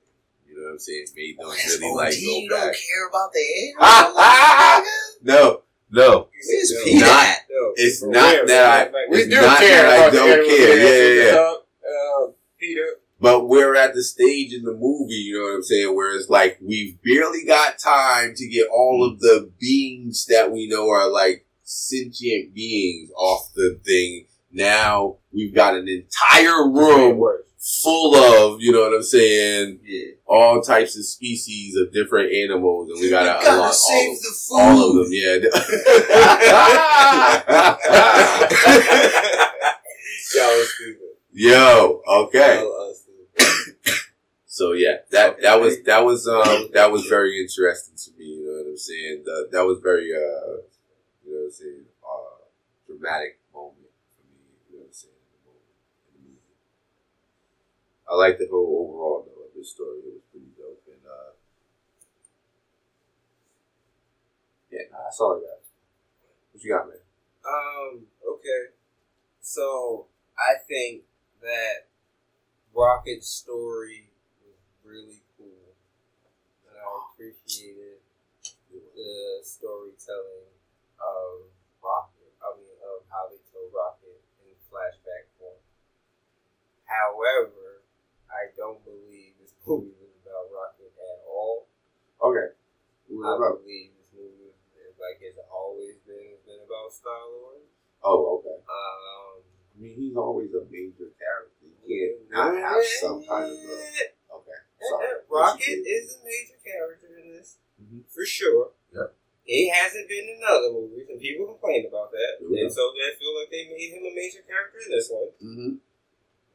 You 0.47 0.57
know 0.57 0.63
what 0.65 0.71
I'm 0.73 0.79
saying? 0.79 1.05
Made 1.15 1.37
them 1.37 1.47
really 1.49 1.95
like 1.95 2.19
you 2.19 2.49
go 2.49 2.55
don't 2.57 2.75
care 2.75 3.07
about 3.09 3.31
the 3.33 3.73
Ah, 3.79 4.77
animals. 4.77 5.17
No, 5.23 5.61
no, 5.91 6.27
It's 6.33 6.73
No. 6.73 6.99
Not- 7.05 7.37
No, 7.49 7.73
it's 7.75 8.03
not 8.03 8.33
real, 8.35 8.45
that. 8.47 8.91
I- 8.95 9.07
we 9.11 9.17
it's 9.19 9.29
do 9.29 9.35
not 9.41 9.59
care 9.59 9.83
that 9.83 9.91
I 9.91 9.95
about 9.97 10.11
the 10.11 10.17
don't 10.17 10.29
animals. 10.29 10.57
care. 10.57 10.75
That's 10.77 10.89
Yeah, 10.89 11.23
yeah, 11.23 11.31
yeah. 11.31 11.55
Uh, 12.25 12.31
Peter. 12.59 12.87
But 13.19 13.47
we're 13.47 13.75
at 13.75 13.93
the 13.93 14.03
stage 14.03 14.51
in 14.51 14.63
the 14.63 14.73
movie, 14.73 15.13
you 15.13 15.37
know 15.37 15.45
what 15.45 15.55
I'm 15.57 15.63
saying, 15.63 15.95
where 15.95 16.15
it's 16.15 16.27
like 16.29 16.57
we've 16.59 16.97
barely 17.03 17.45
got 17.45 17.77
time 17.77 18.33
to 18.35 18.47
get 18.47 18.67
all 18.69 19.07
of 19.07 19.19
the 19.19 19.51
beings 19.59 20.25
that 20.25 20.51
we 20.51 20.67
know 20.67 20.89
are 20.89 21.07
like 21.07 21.45
sentient 21.72 22.53
beings 22.53 23.10
off 23.18 23.53
the 23.55 23.79
thing. 23.86 24.25
Now 24.51 25.18
we've 25.31 25.53
got 25.55 25.75
an 25.75 25.88
entire 25.88 26.70
room 26.70 27.22
full 27.57 28.16
of, 28.16 28.60
you 28.62 28.72
know 28.72 28.81
what 28.81 28.94
I'm 28.94 29.03
saying, 29.03 29.79
Yeah. 29.84 30.14
all 30.25 30.62
types 30.62 30.98
of 30.98 31.05
species 31.05 31.75
of 31.77 31.94
different 31.94 32.34
animals, 32.34 32.90
and 32.92 33.00
we 33.00 33.10
gotta, 33.10 33.27
gotta 33.44 33.51
unlock 33.51 33.68
all 33.68 33.74
save 33.74 34.12
of, 34.18 34.22
the 34.22 34.31
food. 34.31 34.57
all 34.57 34.90
of 34.90 34.96
them. 34.96 35.14
Yeah. 35.14 35.38
Y'all 40.36 40.64
stupid. 40.64 40.98
Yo, 41.34 42.01
okay. 42.07 42.57
Y'all 42.60 42.66
was 42.68 43.03
stupid. 43.03 44.00
So 44.46 44.74
yeah, 44.74 44.98
that 45.12 45.42
that 45.42 45.60
was 45.62 45.81
that 45.84 46.03
was 46.05 46.27
um 46.27 46.70
that 46.74 46.92
was 46.92 47.05
very 47.05 47.40
interesting 47.42 47.96
to 47.98 48.12
me. 48.20 48.25
You 48.25 48.46
know 48.46 48.64
what 48.64 48.70
I'm 48.72 48.77
saying? 48.77 49.22
The, 49.25 49.48
that 49.51 49.66
was 49.66 49.79
very 49.81 50.12
uh 50.14 50.62
you 51.31 51.39
know 51.39 51.48
what 51.48 51.55
I'm 51.55 51.63
saying 51.63 51.87
uh 52.03 52.44
dramatic 52.83 53.39
moment 53.55 53.96
for 54.11 54.24
me. 54.27 54.44
You 54.67 54.75
know 54.75 54.83
what 54.83 54.91
I'm 54.91 55.00
saying? 55.00 55.15
In 55.15 55.31
the 55.31 55.41
moment, 55.48 55.72
in 55.72 56.11
the 56.11 56.22
movie. 56.27 56.59
I 58.03 58.13
like 58.20 58.35
the 58.35 58.51
whole 58.51 58.67
overall 58.67 59.24
though 59.24 59.48
of 59.48 59.55
this 59.55 59.72
story. 59.72 60.03
It 60.03 60.11
was 60.20 60.27
pretty 60.27 60.51
dope 60.59 60.83
and 60.91 61.00
uh 61.07 61.31
yeah, 64.75 64.91
nah, 64.91 65.07
that's 65.07 65.20
all 65.24 65.39
I 65.39 65.48
got. 65.48 65.63
What 66.51 66.63
you 66.63 66.72
got, 66.75 66.87
man? 66.91 67.00
Um, 67.48 68.07
okay. 68.27 68.75
So 69.39 70.07
I 70.35 70.59
think 70.67 71.03
that 71.41 71.87
Rocket's 72.75 73.27
story 73.27 74.11
was 74.44 74.59
really 74.83 75.24
cool. 75.37 75.75
And 76.67 76.75
I 76.75 76.83
appreciated 77.15 78.03
the 78.72 79.39
storytelling 79.44 80.50
of 81.01 81.50
Rocket. 81.81 82.31
I 82.42 82.48
mean 82.57 82.77
of 82.85 83.03
how 83.09 83.25
they 83.29 83.42
told 83.50 83.74
Rocket 83.74 84.22
in 84.46 84.53
flashback 84.70 85.25
form. 85.42 85.57
However, 86.85 87.81
I 88.29 88.51
don't 88.57 88.83
believe 88.83 89.35
this 89.42 89.53
movie 89.66 89.96
was 90.00 90.14
about 90.24 90.51
Rocket 90.51 90.92
at 90.96 91.20
all. 91.27 91.68
Okay. 92.22 92.53
I 93.11 93.37
believe 93.37 93.92
this 94.00 94.11
movie 94.16 94.55
is 94.79 94.96
like 95.00 95.20
it's 95.20 95.37
always 95.51 96.00
been 96.07 96.31
it's 96.37 96.46
been 96.48 96.61
about 96.64 96.94
Star 96.94 97.22
Lord. 97.27 97.64
Oh, 98.03 98.40
okay. 98.40 98.57
Um, 98.66 99.44
I 99.44 99.75
mean, 99.77 99.94
he's 99.96 100.16
always 100.16 100.50
a 100.53 100.64
major 100.72 101.11
character. 101.20 101.70
You 101.85 102.18
can't 102.29 102.31
not 102.31 102.55
have 102.55 102.83
some 103.01 103.22
kind 103.27 103.51
of 103.51 103.59
a 103.59 103.77
okay. 104.42 104.59
Sorry. 104.81 105.07
Rocket 105.29 105.81
is 105.85 106.18
a 106.18 106.20
major 106.25 106.57
character 106.64 107.07
in 107.20 107.35
this, 107.35 107.57
Mhm. 107.81 108.03
for 108.09 108.25
sure. 108.25 108.72
He 109.51 109.68
hasn't 109.68 110.07
been 110.07 110.31
in 110.31 110.40
other 110.48 110.72
movies, 110.72 111.11
and 111.11 111.20
people 111.20 111.44
complain 111.51 111.83
about 111.83 112.16
that, 112.16 112.40
Yeah. 112.40 112.64
and 112.64 112.72
so 112.72 112.96
they 112.96 113.11
feel 113.20 113.35
like 113.35 113.51
they 113.51 113.68
made 113.68 113.92
him 113.92 114.07
a 114.07 114.14
major 114.16 114.40
character 114.48 114.79
in 114.79 114.90
this 114.96 115.11
one. 115.11 115.29
Mm-hmm. 115.44 115.72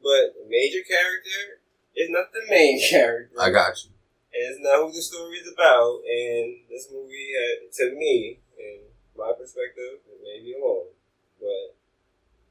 But 0.01 0.33
major 0.49 0.81
character 0.81 1.61
is 1.93 2.09
not 2.09 2.33
the 2.33 2.41
main 2.49 2.81
character. 2.89 3.37
I 3.37 3.53
got 3.53 3.77
you. 3.85 3.93
and 4.33 4.41
it's 4.49 4.61
not 4.65 4.81
who 4.81 4.89
the 4.89 5.01
story 5.05 5.37
is 5.37 5.45
about. 5.53 6.01
And 6.09 6.65
this 6.73 6.89
movie, 6.89 7.37
had, 7.37 7.69
to 7.69 7.93
me, 7.93 8.41
in 8.57 8.89
my 9.13 9.29
perspective, 9.37 10.01
it 10.09 10.17
may 10.25 10.41
be 10.41 10.57
alone, 10.57 10.89
but 11.37 11.77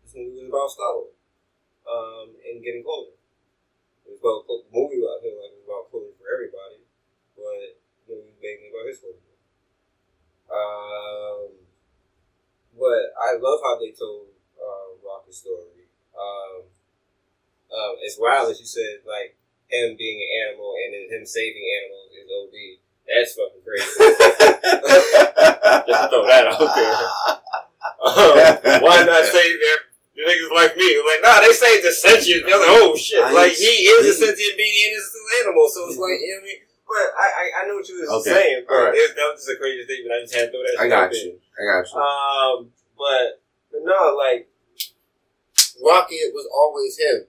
this 0.06 0.14
movie 0.14 0.46
was 0.46 0.50
about 0.50 0.70
Star 0.70 0.94
Lord 0.94 1.14
um, 1.90 2.38
and 2.46 2.62
getting 2.62 2.86
closure. 2.86 3.18
It 4.06 4.14
was 4.14 4.22
about 4.22 4.46
clo- 4.46 4.66
movie. 4.70 5.02
I 5.02 5.18
feel 5.26 5.42
like 5.42 5.50
it 5.54 5.58
was 5.58 5.66
about 5.66 5.90
closure 5.90 6.14
for 6.22 6.26
everybody, 6.30 6.86
but 7.34 7.78
the 8.06 8.14
movie 8.14 8.30
was 8.30 8.38
mainly 8.38 8.70
about 8.70 8.86
his 8.86 9.02
closure. 9.02 9.34
Um, 10.50 11.48
but 12.78 13.12
I 13.18 13.36
love 13.40 13.60
how 13.64 13.78
they 13.78 13.90
told 13.92 14.26
uh, 14.58 14.88
Rocket's 15.04 15.38
story. 15.38 15.86
Um, 16.16 16.62
um, 17.72 17.94
as 18.04 18.16
wild 18.18 18.50
as 18.50 18.60
you 18.60 18.66
said, 18.66 19.00
like 19.06 19.36
him 19.68 19.96
being 19.96 20.20
an 20.22 20.28
animal 20.48 20.74
and 20.84 20.94
then 20.94 21.08
him 21.10 21.26
saving 21.26 21.64
animals 21.82 22.10
is 22.14 22.30
OD. 22.30 22.78
That's 23.06 23.34
fucking 23.34 23.62
crazy. 23.62 23.86
Just 25.86 26.10
throw 26.10 26.26
that 26.26 26.46
out 26.46 26.74
there. 26.74 27.08
Um, 27.96 28.36
why 28.82 29.02
not 29.02 29.24
save 29.24 29.58
their 29.58 29.78
the 30.14 30.22
niggas 30.22 30.50
like 30.54 30.76
me? 30.76 31.02
Like, 31.02 31.20
nah, 31.22 31.40
they 31.40 31.52
saved 31.52 31.84
the 31.84 31.90
sentient. 31.92 32.44
They're 32.46 32.58
like, 32.58 32.68
oh 32.70 32.94
shit. 32.96 33.20
Like, 33.34 33.52
he 33.52 33.88
is 33.90 34.06
a 34.06 34.12
sentient 34.14 34.56
being 34.56 34.74
and 34.86 34.94
it's 34.96 35.12
an 35.12 35.20
animal. 35.44 35.68
So 35.68 35.86
it's 35.88 35.98
like, 35.98 36.20
you 36.20 36.28
know 36.30 36.36
what 36.40 36.42
I 36.42 36.46
mean? 36.46 36.60
But 36.86 37.06
I, 37.18 37.26
I, 37.26 37.44
I 37.64 37.68
know 37.68 37.76
what 37.76 37.88
you 37.88 37.98
was 38.00 38.22
Okay. 38.22 38.30
saying, 38.30 38.64
but 38.68 38.74
Alright. 38.74 38.94
it, 38.94 39.16
that 39.16 39.26
was 39.34 39.42
just 39.42 39.50
a 39.50 39.58
crazy 39.58 39.84
statement. 39.84 40.14
I 40.14 40.20
just 40.22 40.34
had 40.34 40.46
to 40.46 40.50
throw 40.54 40.62
that 40.62 40.80
I 40.80 40.88
got 40.88 41.12
you. 41.12 41.40
I 41.58 41.62
got 41.66 41.82
you. 41.90 41.98
Um, 41.98 42.70
but, 42.96 43.42
but 43.72 43.82
no, 43.82 44.14
like 44.14 44.48
Rocket 45.82 46.30
was 46.32 46.46
always 46.54 46.96
him, 46.98 47.26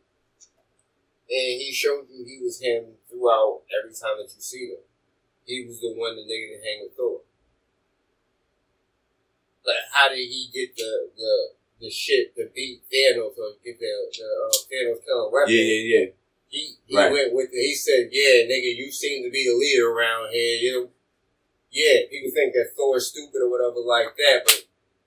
and 1.28 1.52
he 1.60 1.74
showed 1.74 2.06
you 2.10 2.24
he 2.24 2.40
was 2.42 2.62
him 2.62 2.96
throughout 3.10 3.62
every 3.74 3.94
time 3.94 4.22
that 4.22 4.30
you 4.32 4.40
see 4.42 4.72
him. 4.72 4.84
He 5.46 5.66
was 5.66 5.82
the 5.82 5.94
one 5.98 6.16
the 6.16 6.22
nigga 6.24 6.56
to 6.56 6.64
hang 6.64 6.80
with 6.84 6.96
Thor. 6.96 7.22
Like, 9.66 9.84
how 9.92 10.10
did 10.10 10.18
he 10.20 10.50
get 10.54 10.76
the 10.78 11.10
the 11.18 11.34
the 11.82 11.90
shit 11.90 12.36
to 12.36 12.48
beat 12.56 12.84
Thanos 12.94 13.36
or 13.38 13.58
get 13.64 13.80
the 13.80 13.92
the 14.14 14.24
uh, 14.24 14.58
Thanos 14.70 15.04
killing 15.04 15.32
weapon? 15.34 15.54
Yeah, 15.54 15.64
yeah, 15.64 16.00
yeah. 16.00 16.06
He 16.50 16.76
he 16.86 16.96
Right. 16.96 17.12
went 17.12 17.34
with 17.34 17.50
it. 17.52 17.62
He 17.62 17.76
said, 17.76 18.10
"Yeah, 18.12 18.46
nigga, 18.48 18.76
you 18.76 18.92
seem 18.92 19.24
to 19.24 19.30
be 19.30 19.46
the 19.48 19.56
leader 19.56 19.90
around 19.92 20.32
here. 20.32 20.56
You 20.58 20.72
know, 20.74 20.90
yeah, 21.72 22.06
people 22.10 22.32
think 22.32 22.54
that 22.54 22.74
Thor's 22.76 23.08
stupid 23.08 23.42
or 23.42 23.50
whatever 23.50 23.80
like 23.80 24.16
that, 24.18 24.42
but 24.46 24.64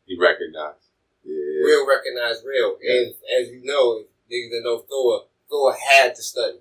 He 0.06 0.16
recognized. 0.18 0.84
Yeah. 1.24 1.34
real 1.64 1.86
recognized 1.86 2.44
real. 2.44 2.76
And 2.82 3.14
as 3.38 3.48
you 3.50 3.60
know, 3.64 4.04
niggas 4.30 4.50
that 4.50 4.62
know 4.64 4.78
Thor, 4.80 5.26
Thor 5.48 5.72
had 5.74 6.14
to 6.14 6.22
study. 6.22 6.58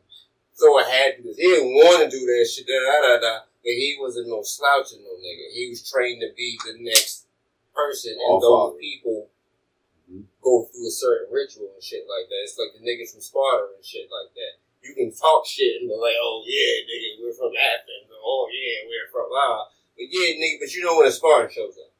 Thor 0.55 0.83
had 0.83 1.17
to 1.17 1.21
do 1.23 1.29
this. 1.29 1.37
He 1.37 1.47
didn't 1.47 1.73
want 1.73 2.03
to 2.03 2.09
do 2.09 2.25
that 2.25 2.45
shit, 2.51 2.67
da 2.67 2.73
da 2.79 3.01
da 3.01 3.19
da. 3.21 3.39
But 3.63 3.71
he 3.73 3.97
wasn't 3.99 4.27
no 4.29 4.41
slouching 4.43 5.03
no 5.03 5.11
nigga. 5.11 5.51
He 5.53 5.69
was 5.69 5.89
trained 5.89 6.21
to 6.21 6.33
be 6.35 6.57
the 6.65 6.77
next 6.79 7.25
person, 7.73 8.13
and 8.13 8.41
those 8.41 8.71
father. 8.71 8.77
people 8.79 9.29
Mhm. 10.11 10.25
go 10.41 10.63
through 10.65 10.87
a 10.87 10.91
certain 10.91 11.31
ritual 11.31 11.71
and 11.73 11.83
shit 11.83 12.07
like 12.07 12.27
that. 12.29 12.43
It's 12.43 12.57
like 12.57 12.73
the 12.73 12.79
niggas 12.79 13.11
from 13.11 13.21
Sparta 13.21 13.73
and 13.75 13.85
shit 13.85 14.09
like 14.11 14.33
that. 14.35 14.53
You 14.81 14.95
can 14.95 15.11
talk 15.11 15.45
shit 15.45 15.81
and 15.81 15.89
be 15.89 15.95
like, 15.95 16.15
oh 16.19 16.43
yeah, 16.47 16.87
nigga, 16.87 17.19
we're 17.21 17.33
from 17.35 17.51
Athens. 17.55 18.09
Or, 18.09 18.19
oh 18.23 18.47
yeah, 18.51 18.87
we're 18.87 19.11
from 19.11 19.29
blah. 19.29 19.67
But 19.95 20.07
yeah, 20.09 20.39
nigga, 20.39 20.59
but 20.59 20.73
you 20.73 20.83
know 20.83 20.97
when 20.97 21.07
a 21.07 21.11
Spartan 21.11 21.51
shows 21.51 21.75
up. 21.77 21.91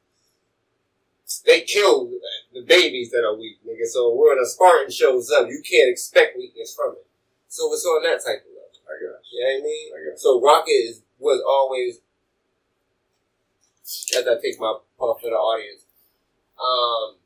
They 1.46 1.60
kill 1.62 2.10
the 2.52 2.62
babies 2.62 3.10
that 3.12 3.22
are 3.22 3.36
weak, 3.36 3.60
nigga. 3.62 3.86
So 3.86 4.10
when 4.14 4.38
a 4.42 4.46
Spartan 4.46 4.90
shows 4.90 5.30
up, 5.30 5.46
you 5.48 5.62
can't 5.62 5.88
expect 5.90 6.36
weakness 6.36 6.74
from 6.74 6.96
it. 6.98 7.06
So 7.48 7.72
it's 7.72 7.84
on 7.84 8.02
that 8.02 8.24
type 8.24 8.42
of 8.42 8.50
level. 8.50 8.80
I 8.88 8.94
got 8.98 9.20
You 9.30 9.44
know 9.44 9.46
what 9.46 9.60
I 9.60 9.62
mean? 9.62 9.86
I 9.94 10.10
got 10.10 10.18
So 10.18 10.40
Rocket 10.40 10.70
is 10.70 11.02
was 11.18 11.42
always 11.46 12.00
as 14.16 14.26
I 14.26 14.40
take 14.40 14.58
my 14.58 14.74
puff 14.98 15.20
for 15.20 15.30
the 15.30 15.36
audience. 15.36 15.82
Um, 16.58 17.16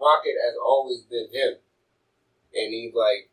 Rocket 0.00 0.36
has 0.40 0.54
always 0.56 1.02
been 1.02 1.28
him, 1.32 1.54
and 2.54 2.72
he's 2.72 2.94
like, 2.94 3.30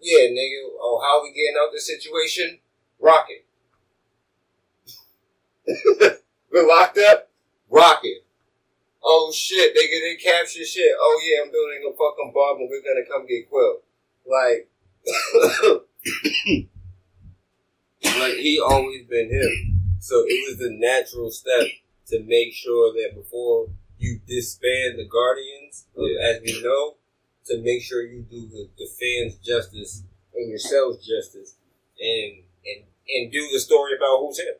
"Yeah, 0.00 0.28
nigga. 0.30 0.68
Oh, 0.80 1.00
how 1.02 1.22
we 1.22 1.30
getting 1.30 1.56
out 1.60 1.72
this 1.72 1.86
situation? 1.86 2.58
Rocket. 3.00 3.46
We're 6.52 6.66
locked 6.66 6.98
up. 6.98 7.30
Rocket. 7.68 8.24
Oh 9.08 9.30
shit, 9.32 9.72
nigga, 9.72 10.00
they 10.02 10.16
capture 10.16 10.64
shit. 10.64 10.90
Oh 10.98 11.20
yeah, 11.24 11.44
I'm 11.44 11.52
building 11.52 11.84
a 11.88 11.92
fucking 11.92 12.32
bomb 12.34 12.58
and 12.58 12.68
we're 12.68 12.82
gonna 12.82 13.06
come 13.08 13.26
get 13.26 13.48
Quill. 13.48 13.82
Like, 14.26 14.68
like 18.20 18.34
he 18.34 18.60
always 18.60 19.06
been 19.06 19.30
him. 19.30 19.78
So 20.00 20.24
it 20.26 20.48
was 20.48 20.58
the 20.58 20.70
natural 20.72 21.30
step 21.30 21.68
to 22.08 22.22
make 22.24 22.52
sure 22.52 22.92
that 22.94 23.14
before 23.14 23.68
you 23.98 24.20
disband 24.26 24.98
the 24.98 25.08
Guardians, 25.08 25.86
uh, 25.96 26.02
as 26.22 26.40
we 26.42 26.60
know, 26.62 26.96
to 27.48 27.62
make 27.62 27.82
sure 27.82 28.02
you 28.02 28.22
do 28.22 28.48
the, 28.48 28.68
the 28.78 28.86
fans 28.86 29.36
justice 29.36 30.02
and 30.34 30.48
yourselves 30.48 31.06
justice, 31.06 31.56
and 32.00 32.42
and 32.64 32.84
and 33.08 33.32
do 33.32 33.48
the 33.52 33.60
story 33.60 33.92
about 33.96 34.20
who's 34.20 34.38
him. 34.38 34.54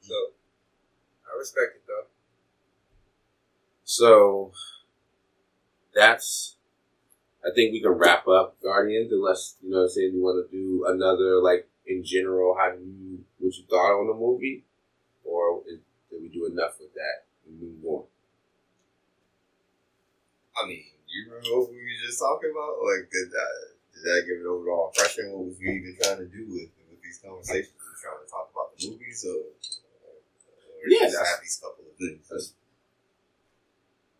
So 0.00 0.14
I 1.32 1.38
respect 1.38 1.76
it 1.76 1.82
though. 1.86 2.08
So 3.84 4.52
that's 5.94 6.56
I 7.44 7.50
think 7.54 7.72
we 7.72 7.80
can 7.80 7.92
wrap 7.92 8.26
up 8.28 8.60
Guardians 8.62 9.12
unless 9.12 9.56
you 9.62 9.70
know 9.70 9.78
what 9.78 9.82
I'm 9.84 9.88
saying 9.90 10.12
you 10.14 10.22
want 10.22 10.50
to 10.50 10.56
do 10.56 10.84
another 10.88 11.40
like 11.40 11.68
in 11.86 12.04
general 12.04 12.56
how 12.58 12.72
do 12.72 12.82
you 12.82 13.24
what 13.38 13.56
you 13.56 13.64
thought 13.68 13.98
on 13.98 14.08
the 14.08 14.14
movie 14.14 14.64
or 15.24 15.62
is, 15.68 15.78
did 16.10 16.22
we 16.22 16.28
do 16.28 16.46
enough 16.46 16.78
with 16.80 16.92
that 16.94 17.24
and 17.46 17.60
move 17.60 17.84
on? 17.84 18.04
I 20.60 20.68
mean, 20.68 20.84
you 21.08 21.26
remember 21.26 21.48
what 21.56 21.70
we 21.72 21.80
were 21.80 22.00
just 22.04 22.20
talking 22.20 22.52
about? 22.52 22.84
Like, 22.84 23.08
did 23.10 23.32
that, 23.32 23.52
did 23.96 24.02
that 24.04 24.20
give 24.28 24.44
an 24.44 24.48
overall 24.48 24.92
impression? 24.92 25.32
What 25.32 25.48
was 25.48 25.56
we 25.58 25.72
even 25.80 25.96
trying 25.96 26.20
to 26.20 26.28
do 26.28 26.44
with, 26.52 26.68
with 26.90 27.00
these 27.02 27.18
conversations? 27.24 27.72
We 27.80 27.88
were 27.88 28.00
trying 28.00 28.20
to 28.22 28.28
talk 28.30 28.46
about 28.52 28.76
the 28.76 28.92
movies 28.92 29.24
or, 29.24 29.40
or 29.40 30.84
Yeah, 30.86 31.08
just 31.08 31.18
have 31.18 31.40
these 31.40 31.58
couple 31.58 31.84
of 31.88 31.96
things? 31.96 32.52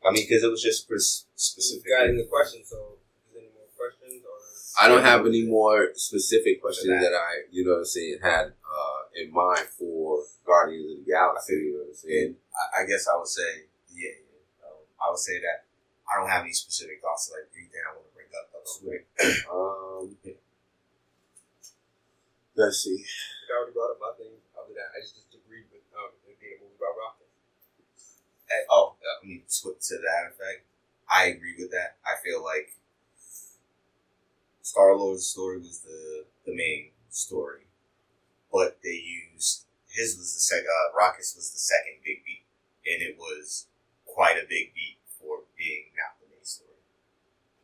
I 0.00 0.10
mean, 0.12 0.24
because 0.24 0.42
it 0.42 0.50
was 0.50 0.62
just 0.62 0.88
pres- 0.88 1.26
Specific. 1.36 1.88
Got 1.88 2.08
any 2.08 2.24
questions? 2.24 2.68
So, 2.68 2.96
is 3.28 3.36
there 3.36 3.42
any 3.44 3.52
more 3.52 3.68
questions? 3.76 4.24
Or 4.24 4.36
I 4.80 4.88
don't 4.88 5.04
have 5.04 5.26
any 5.26 5.44
more 5.44 5.90
specific 5.94 6.60
questions 6.60 6.88
that. 6.88 7.00
that 7.00 7.14
I 7.16 7.44
you 7.50 7.64
know 7.64 7.72
what 7.72 7.78
I'm 7.78 7.84
saying 7.84 8.18
had 8.22 8.46
uh, 8.64 9.00
in 9.14 9.32
mind 9.32 9.68
for 9.76 10.24
Guardians 10.46 11.00
of 11.00 11.04
the 11.04 11.12
Galaxy. 11.12 11.52
You 11.54 11.72
know 11.72 11.78
what 11.84 11.88
I'm 11.88 11.94
saying? 11.94 12.26
And 12.26 12.36
I, 12.56 12.82
I 12.82 12.86
guess 12.86 13.08
I 13.08 13.16
would 13.18 13.28
say, 13.28 13.68
yeah, 13.92 14.08
yeah. 14.08 14.68
Um, 14.68 14.80
I 15.04 15.10
would 15.10 15.18
say 15.18 15.36
that 15.40 15.68
I 16.10 16.18
don't 16.18 16.30
have 16.30 16.42
any 16.42 16.52
specific 16.52 17.00
thoughts, 17.00 17.30
like 17.30 17.46
anything 17.54 17.80
I 17.86 17.94
want 17.94 18.06
to 18.10 18.14
bring 18.14 18.30
up. 18.34 18.50
That's 18.50 18.82
quick. 18.82 19.06
Um, 19.46 20.16
let's 22.56 22.82
see. 22.82 23.04
I 23.50 23.56
already 23.56 23.72
brought 23.74 23.94
up 23.94 24.00
my 24.02 24.12
thing. 24.18 24.34
Other 24.54 24.74
than 24.74 24.86
I 24.90 25.00
just 25.00 25.16
disagreed 25.16 25.66
with 25.72 25.86
um, 25.96 26.10
it 26.28 26.38
being 26.38 26.58
a 26.58 26.62
movie 26.62 26.76
about 26.78 26.94
Rocket. 26.98 27.30
Hey, 28.46 28.62
oh, 28.70 28.94
I 29.02 29.26
mean, 29.26 29.42
to, 29.46 29.74
to 29.74 29.94
that 30.02 30.34
effect, 30.34 30.66
I 31.10 31.26
agree 31.34 31.54
with 31.58 31.70
that. 31.70 31.96
I 32.06 32.18
feel 32.22 32.42
like 32.42 32.74
Star 34.62 34.94
Lord's 34.94 35.26
story 35.26 35.58
was 35.58 35.80
the 35.80 36.24
the 36.46 36.54
main 36.54 36.90
story, 37.10 37.66
but 38.52 38.78
they 38.82 38.94
used 38.94 39.64
his 39.90 40.16
was 40.16 40.34
the 40.34 40.40
second. 40.40 40.68
Uh, 40.68 40.96
Rocket's 40.96 41.34
was 41.34 41.50
the 41.50 41.58
second 41.58 41.98
big 42.04 42.22
beat, 42.24 42.46
and 42.86 43.02
it 43.02 43.18
was 43.18 43.66
quite 44.06 44.36
a 44.36 44.46
big 44.48 44.74
beat 44.74 44.98
for 44.99 44.99
being 45.60 45.92
not 45.92 46.16
the 46.16 46.26
main 46.32 46.40
story. 46.44 46.80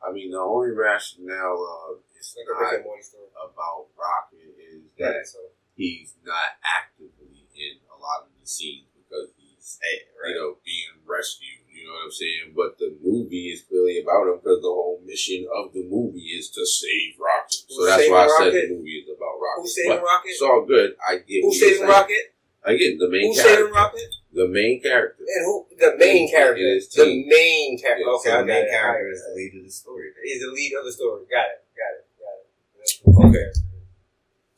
I 0.04 0.12
mean, 0.12 0.28
the 0.30 0.38
only 0.44 0.76
rationale 0.76 1.56
of 1.88 2.04
it's 2.12 2.36
like 2.36 2.44
not 2.52 2.74
and 2.76 2.84
Morty 2.84 3.00
story. 3.02 3.32
about 3.32 3.88
Rocket 3.96 4.52
is 4.60 4.84
that 5.00 5.24
so 5.24 5.40
he's 5.72 6.12
not 6.20 6.60
actively 6.60 7.48
in 7.56 7.80
a 7.88 7.96
lot 7.96 8.28
of 8.28 8.30
the 8.36 8.44
scenes 8.46 8.92
because 8.92 9.32
he's 9.40 9.80
Hey, 9.82 10.04
you 10.30 10.34
know 10.36 10.60
being 10.64 11.00
rescued. 11.08 11.64
You 11.72 11.88
know 11.88 11.96
what 11.98 12.06
I'm 12.08 12.12
saying? 12.14 12.46
But 12.56 12.78
the 12.78 12.96
movie 13.04 13.50
is 13.52 13.62
clearly 13.68 14.00
about 14.00 14.26
him 14.30 14.38
because 14.40 14.60
the 14.62 14.70
whole 14.72 15.00
mission 15.04 15.44
of 15.52 15.72
the 15.74 15.84
movie 15.84 16.32
is 16.38 16.50
to 16.56 16.64
save 16.64 17.14
Rocket. 17.20 17.66
So 17.68 17.82
Who's 17.82 17.88
that's 17.90 18.08
why 18.10 18.24
I 18.24 18.28
said 18.38 18.52
the 18.52 18.74
movie 18.78 19.02
is 19.04 19.08
about 19.10 19.36
Rocket. 19.42 19.60
who's 19.62 19.74
saving 19.76 19.90
But 19.98 20.04
Rocket? 20.04 20.28
It's 20.32 20.42
all 20.42 20.64
good. 20.64 20.90
I 21.02 21.12
get 21.24 21.42
Who's 21.44 21.60
saving. 21.60 21.88
Rocket? 21.88 22.24
Again, 22.64 22.98
the 22.98 23.08
main 23.10 23.28
Who's 23.30 23.36
character. 23.42 23.58
saving 23.66 23.74
Rocket? 23.74 24.08
The 24.36 24.44
main 24.52 24.84
character. 24.84 25.24
And 25.24 25.42
who? 25.48 25.64
The 25.80 25.96
main 25.96 26.28
character. 26.28 26.60
The 26.60 27.24
main 27.24 27.80
character. 27.80 28.04
Yeah, 28.04 28.20
okay, 28.20 28.28
so 28.28 28.36
the 28.36 28.44
main 28.44 28.68
it. 28.68 28.76
character 28.76 29.08
is 29.08 29.24
the 29.24 29.32
lead 29.32 29.52
of 29.56 29.64
the 29.64 29.72
story. 29.72 30.12
Is 30.28 30.44
the 30.44 30.52
lead 30.52 30.72
of 30.76 30.84
the 30.84 30.92
story. 30.92 31.24
Got 31.24 31.56
it. 31.56 31.64
Got 31.72 31.92
it. 31.96 32.04
Got 32.20 32.36
it. 32.36 32.92
Okay. 33.32 33.48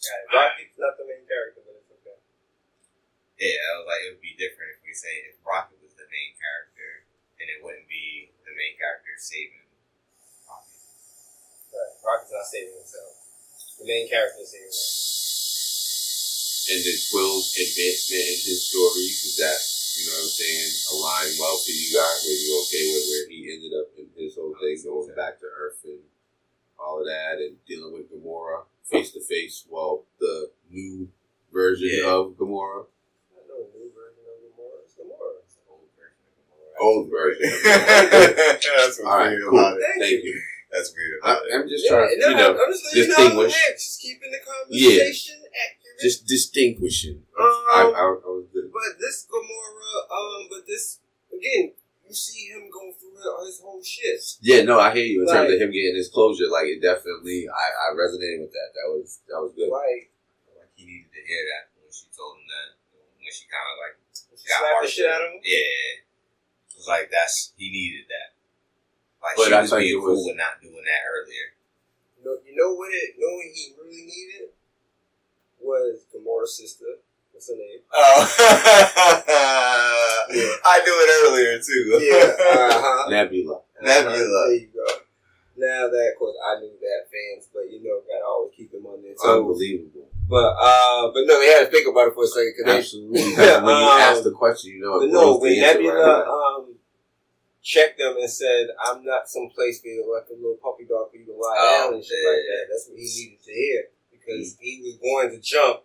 Got 0.02 0.18
it. 0.18 0.26
Rocket's 0.34 0.74
not 0.82 0.98
the 0.98 1.06
main 1.06 1.22
character, 1.30 1.62
but 1.62 1.78
it's 1.78 1.94
okay. 1.94 2.18
Yeah, 3.38 3.54
I 3.54 3.72
was 3.78 3.86
like, 3.86 4.02
it 4.02 4.18
would 4.18 4.26
be 4.26 4.34
different 4.34 4.74
if 4.74 4.82
we 4.82 4.90
say 4.98 5.14
if 5.30 5.38
Rocket 5.46 5.78
was 5.78 5.94
the 5.94 6.10
main 6.10 6.34
character, 6.34 7.06
and 7.38 7.46
it 7.46 7.62
wouldn't 7.62 7.86
be 7.86 8.34
the 8.42 8.54
main 8.58 8.74
character 8.74 9.14
saving 9.14 9.62
Rocket. 10.42 10.74
Right. 11.70 11.94
Rocket's 12.02 12.34
not 12.34 12.50
saving 12.50 12.74
himself. 12.82 13.14
The 13.78 13.86
main 13.86 14.10
character 14.10 14.42
is 14.42 14.50
saving 14.50 14.74
himself. 14.74 15.27
And 16.68 16.78
then 16.84 16.98
Quill's 17.08 17.48
advancement 17.56 18.28
in 18.28 18.38
his 18.44 18.60
story, 18.68 19.08
does 19.08 19.36
that, 19.40 19.56
you 19.96 20.04
know 20.04 20.20
what 20.20 20.28
I'm 20.28 20.36
saying, 20.36 20.68
align 20.92 21.28
well 21.40 21.56
to 21.64 21.72
you 21.72 21.88
guys? 21.96 22.18
Were 22.28 22.36
you 22.36 22.52
okay 22.68 22.84
with 22.92 23.04
where 23.08 23.26
he 23.32 23.38
ended 23.56 23.72
up 23.72 23.88
in 23.96 24.06
his 24.12 24.36
whole 24.36 24.52
thing, 24.60 24.76
going 24.84 25.08
back 25.16 25.40
to 25.40 25.48
Earth 25.48 25.80
and 25.88 26.04
all 26.78 27.00
of 27.00 27.06
that, 27.08 27.40
and 27.40 27.56
dealing 27.64 27.92
with 27.96 28.12
Gamora 28.12 28.68
face 28.84 29.12
to 29.12 29.20
face? 29.24 29.64
Well, 29.68 30.04
the 30.20 30.50
new 30.70 31.08
version 31.52 31.88
Yeah. 31.88 32.12
of 32.12 32.36
Gamora. 32.36 32.84
No 33.48 33.64
new 33.72 33.88
version 33.96 34.28
of 34.28 34.36
Gamora. 34.44 34.84
It's 34.84 34.92
Gamora. 34.92 35.40
It's 35.48 35.56
the 35.56 35.64
old 35.72 35.88
version 35.96 36.20
of 36.28 36.36
Gamora. 36.52 36.76
Old 36.84 37.08
version. 37.08 37.48
That's 37.64 38.66
what's 38.76 39.00
All 39.00 39.16
right, 39.16 39.38
cool. 39.40 39.58
about 39.58 39.78
it. 39.80 39.84
Thank 39.98 40.20
you. 40.24 40.36
That's 40.70 40.92
weird 40.92 41.16
I, 41.24 41.56
I'm 41.56 41.66
just 41.66 41.80
Yeah, 41.88 41.96
trying 41.96 42.10
to, 42.12 42.20
no, 42.20 42.28
you 42.28 42.36
know, 42.36 42.60
I'm 42.60 42.70
just 42.70 42.84
letting 42.84 43.00
you 43.00 43.08
know. 43.08 43.16
distinguish. 43.24 43.56
Just 43.72 44.02
keeping 44.02 44.30
the 44.30 44.40
conversation 44.44 45.36
accurate. 45.40 45.77
Just 46.00 46.26
distinguishing. 46.26 47.22
Um, 47.38 47.44
I, 47.74 47.80
I, 47.94 48.04
I 48.06 48.28
was 48.30 48.46
good. 48.52 48.70
But 48.72 48.98
this 49.00 49.26
Gamora, 49.26 49.90
um, 50.10 50.46
but 50.50 50.66
this 50.66 51.00
again, 51.34 51.74
you 52.06 52.14
see 52.14 52.48
him 52.54 52.70
going 52.70 52.94
through 52.94 53.18
his 53.44 53.60
whole 53.60 53.82
shit. 53.82 54.20
Yeah, 54.40 54.62
no, 54.62 54.78
I 54.80 54.94
hear 54.94 55.04
you 55.04 55.22
in 55.22 55.28
terms 55.28 55.52
of 55.52 55.60
him 55.60 55.70
getting 55.74 55.96
his 55.98 56.08
closure. 56.08 56.48
Like 56.48 56.66
it 56.70 56.80
definitely, 56.80 57.46
I, 57.50 57.66
I 57.90 57.96
resonated 57.98 58.46
with 58.46 58.54
that. 58.54 58.70
That 58.78 58.88
was 58.94 59.20
that 59.28 59.38
was 59.42 59.52
good. 59.58 59.68
Like 59.68 60.08
Like 60.56 60.70
he 60.78 60.86
needed 60.86 61.10
to 61.12 61.22
hear 61.26 61.42
that 61.52 61.64
when 61.76 61.90
she 61.92 62.06
told 62.14 62.38
him 62.38 62.46
that. 62.48 62.68
When 63.18 63.28
she 63.34 63.44
kind 63.50 63.66
of 63.68 63.76
like 63.82 63.94
she 64.38 64.46
got 64.48 64.58
slapped 64.64 64.80
the 64.86 64.88
shit 64.88 65.10
out 65.10 65.20
of 65.20 65.34
him. 65.34 65.42
Yeah, 65.44 66.00
it 66.72 66.74
was 66.78 66.88
like 66.88 67.10
that's 67.12 67.52
he 67.58 67.68
needed 67.68 68.06
that. 68.08 68.32
Like 69.20 69.34
But 69.36 69.46
she 69.50 69.52
I 69.52 69.60
was 69.66 69.70
think 69.74 69.82
being 69.84 69.98
it 69.98 70.00
cool 70.00 70.14
was- 70.16 70.26
with 70.30 70.38
not 70.38 70.62
doing 70.62 70.80
that 70.86 71.02
earlier. 71.10 71.46
You 72.18 72.22
know, 72.24 72.34
you 72.46 72.54
know 72.56 72.70
what 72.74 72.90
it? 72.90 73.14
You 73.14 73.22
know 73.22 73.34
he 73.44 73.62
really 73.78 74.02
needed 74.08 74.50
was 75.68 76.06
Gamora's 76.08 76.56
sister. 76.56 76.86
What's 77.32 77.48
her 77.52 77.56
name? 77.56 77.80
Oh, 77.92 78.24
I 80.64 80.76
knew 80.84 80.96
it 81.04 81.10
earlier 81.24 81.54
too. 81.60 81.84
Yeah, 82.04 82.32
Uh 82.40 82.80
huh. 82.80 83.10
Nebula. 83.10 83.60
Nebula. 83.80 84.48
There 84.48 84.54
you 84.54 84.68
go. 84.74 84.86
now 85.56 85.88
that, 85.88 86.08
of 86.12 86.18
course, 86.18 86.36
I 86.44 86.60
knew 86.60 86.72
that 86.80 87.08
fans, 87.12 87.48
but 87.52 87.70
you 87.70 87.80
know, 87.82 88.00
gotta 88.08 88.24
always 88.24 88.52
keep 88.56 88.70
them 88.72 88.86
on 88.86 89.02
their 89.02 89.14
toes. 89.14 89.40
Unbelievable. 89.44 90.08
But 90.28 90.54
uh, 90.60 91.10
but 91.14 91.24
no, 91.26 91.38
they 91.40 91.46
had 91.48 91.64
to 91.66 91.70
think 91.70 91.86
about 91.88 92.08
it 92.08 92.14
for 92.14 92.24
a 92.24 92.28
second. 92.28 92.54
Cause 92.58 92.66
they, 92.66 92.78
Absolutely. 92.78 93.30
Because 93.32 93.62
when 93.62 93.76
you 93.80 93.88
Um, 93.88 94.00
ask 94.00 94.22
the 94.24 94.32
question, 94.32 94.72
you 94.72 94.80
know. 94.80 95.00
it 95.00 95.10
no, 95.12 95.36
when 95.38 95.58
Nebula 95.58 96.24
um 96.28 96.74
checked 97.62 97.98
them 97.98 98.16
and 98.20 98.30
said, 98.30 98.68
"I'm 98.84 99.04
not 99.04 99.28
some 99.28 99.48
place 99.54 99.80
for 99.80 99.88
you 99.88 100.04
like 100.12 100.28
a 100.28 100.34
little 100.36 100.58
puppy 100.62 100.84
dog 100.84 101.10
for 101.10 101.16
you 101.16 101.24
to 101.26 101.32
lie 101.32 101.56
Oh, 101.58 101.64
down 101.88 101.94
and 101.96 102.04
shit 102.04 102.18
like 102.28 102.44
that," 102.44 102.66
that's 102.68 102.88
what 102.88 102.98
he 102.98 103.04
needed 103.08 103.40
to 103.44 103.52
hear 103.52 103.82
because 104.28 104.56
he 104.60 104.80
was 104.84 104.96
going 104.96 105.30
to 105.30 105.38
jump 105.40 105.80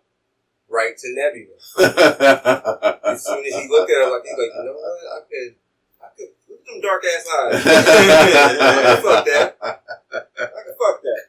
right 0.68 0.96
to 0.96 1.08
Nebula. 1.14 1.56
As 3.04 3.24
soon 3.24 3.44
as 3.44 3.54
he 3.54 3.68
looked 3.68 3.90
at 3.90 3.96
her, 4.04 4.10
like 4.12 4.22
he's 4.24 4.36
like, 4.36 4.52
you 4.56 4.64
know 4.64 4.72
what? 4.76 5.00
I 5.08 5.20
could, 5.28 5.54
I 6.02 6.08
could 6.16 6.30
look 6.48 6.60
at 6.60 6.66
them 6.66 6.80
dark 6.80 7.02
ass 7.04 7.24
eyes. 7.24 7.62
I 8.60 8.94
could 8.94 9.04
fuck 9.04 9.24
that. 9.24 9.56
I 9.62 10.60
could 10.64 10.76
fuck 10.76 11.02
that. 11.02 11.24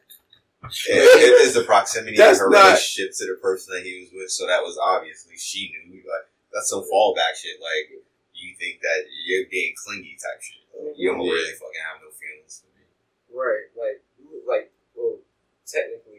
It, 0.66 0.98
it 0.98 1.46
is 1.46 1.54
the 1.54 1.62
proximity 1.62 2.16
That's 2.16 2.38
of 2.40 2.46
her 2.46 2.50
not- 2.50 2.74
relationship 2.74 3.14
to 3.18 3.26
the 3.26 3.38
person 3.40 3.74
that 3.78 3.84
he 3.86 4.00
was 4.02 4.10
with, 4.12 4.30
so 4.30 4.46
that 4.46 4.62
was 4.62 4.76
obviously 4.82 5.36
she 5.38 5.70
knew. 5.86 6.02
Like 6.02 6.26
that's 6.52 6.68
some 6.70 6.82
fallback 6.82 7.38
shit. 7.38 7.60
Like 7.62 8.02
you 8.34 8.50
think 8.58 8.80
that 8.82 9.06
you're 9.26 9.46
being 9.50 9.74
clingy 9.78 10.18
type 10.18 10.42
shit. 10.42 10.58
You 10.98 11.12
don't 11.12 11.22
Yeah. 11.22 11.32
really 11.32 11.54
fucking 11.54 11.84
have 11.86 12.02
no 12.02 12.10
feelings 12.10 12.60
for 12.60 12.68
me. 12.74 12.84
Right, 13.30 13.68
like, 13.78 14.02
like, 14.48 14.72
well, 14.96 15.18
technically, 15.66 16.15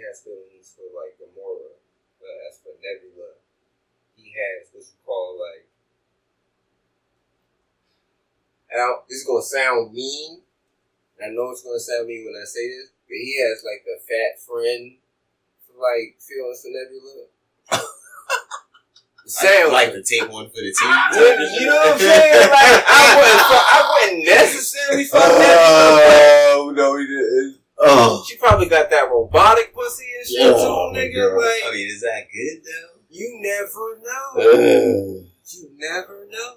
he 0.00 0.08
has 0.08 0.24
feelings 0.24 0.72
for 0.72 0.88
like 0.96 1.20
Gamora, 1.20 1.76
but 2.16 2.32
as 2.48 2.56
for 2.64 2.72
Nebula, 2.80 3.36
he 4.16 4.32
has 4.32 4.72
what's 4.72 4.96
called 5.04 5.36
like. 5.36 5.68
Now, 8.72 9.04
this 9.04 9.20
is 9.20 9.26
gonna 9.28 9.44
sound 9.44 9.92
mean. 9.92 10.40
and 11.20 11.28
I 11.28 11.34
know 11.36 11.50
it's 11.52 11.60
gonna 11.60 11.78
sound 11.78 12.08
mean 12.08 12.24
when 12.24 12.40
I 12.40 12.48
say 12.48 12.64
this, 12.64 12.96
but 13.04 13.20
he 13.20 13.36
has 13.44 13.60
like 13.60 13.84
the 13.84 14.00
fat 14.00 14.40
friend, 14.40 14.96
like 15.76 16.16
feelings 16.16 16.64
for 16.64 16.72
Nebula. 16.72 17.28
Sounds 19.26 19.70
like 19.70 19.92
to 19.92 20.02
take 20.02 20.26
one 20.32 20.48
for 20.48 20.58
the 20.58 20.74
team. 20.74 20.90
you 21.60 21.66
know 21.66 21.76
what 21.76 21.92
I'm 21.92 21.98
saying? 22.00 22.50
Like 22.50 22.82
I 22.88 23.14
wouldn't, 23.20 23.46
I 23.52 23.78
wouldn't 23.86 24.24
necessarily 24.26 25.04
fuck 25.04 25.22
oh, 25.24 25.38
Nebula. 25.38 26.10
Oh 26.56 26.70
no, 26.74 26.96
he 26.98 27.06
didn't. 27.06 27.59
Oh, 27.82 28.24
She 28.28 28.36
probably 28.36 28.68
got 28.68 28.90
that 28.90 29.10
robotic 29.10 29.74
pussy 29.74 30.04
and 30.18 30.26
shit 30.28 30.38
Yeah. 30.40 30.52
too, 30.52 30.58
Oh, 30.68 30.92
nigga. 30.94 31.30
God. 31.32 31.40
Like 31.40 31.62
I 31.66 31.70
mean, 31.72 31.88
is 31.88 32.00
that 32.02 32.26
good 32.30 32.60
though? 32.64 33.00
you 33.08 33.40
never 33.40 33.98
know. 33.98 34.42
Ugh. 34.52 35.26
You 35.52 35.70
never 35.78 36.26
know. 36.30 36.56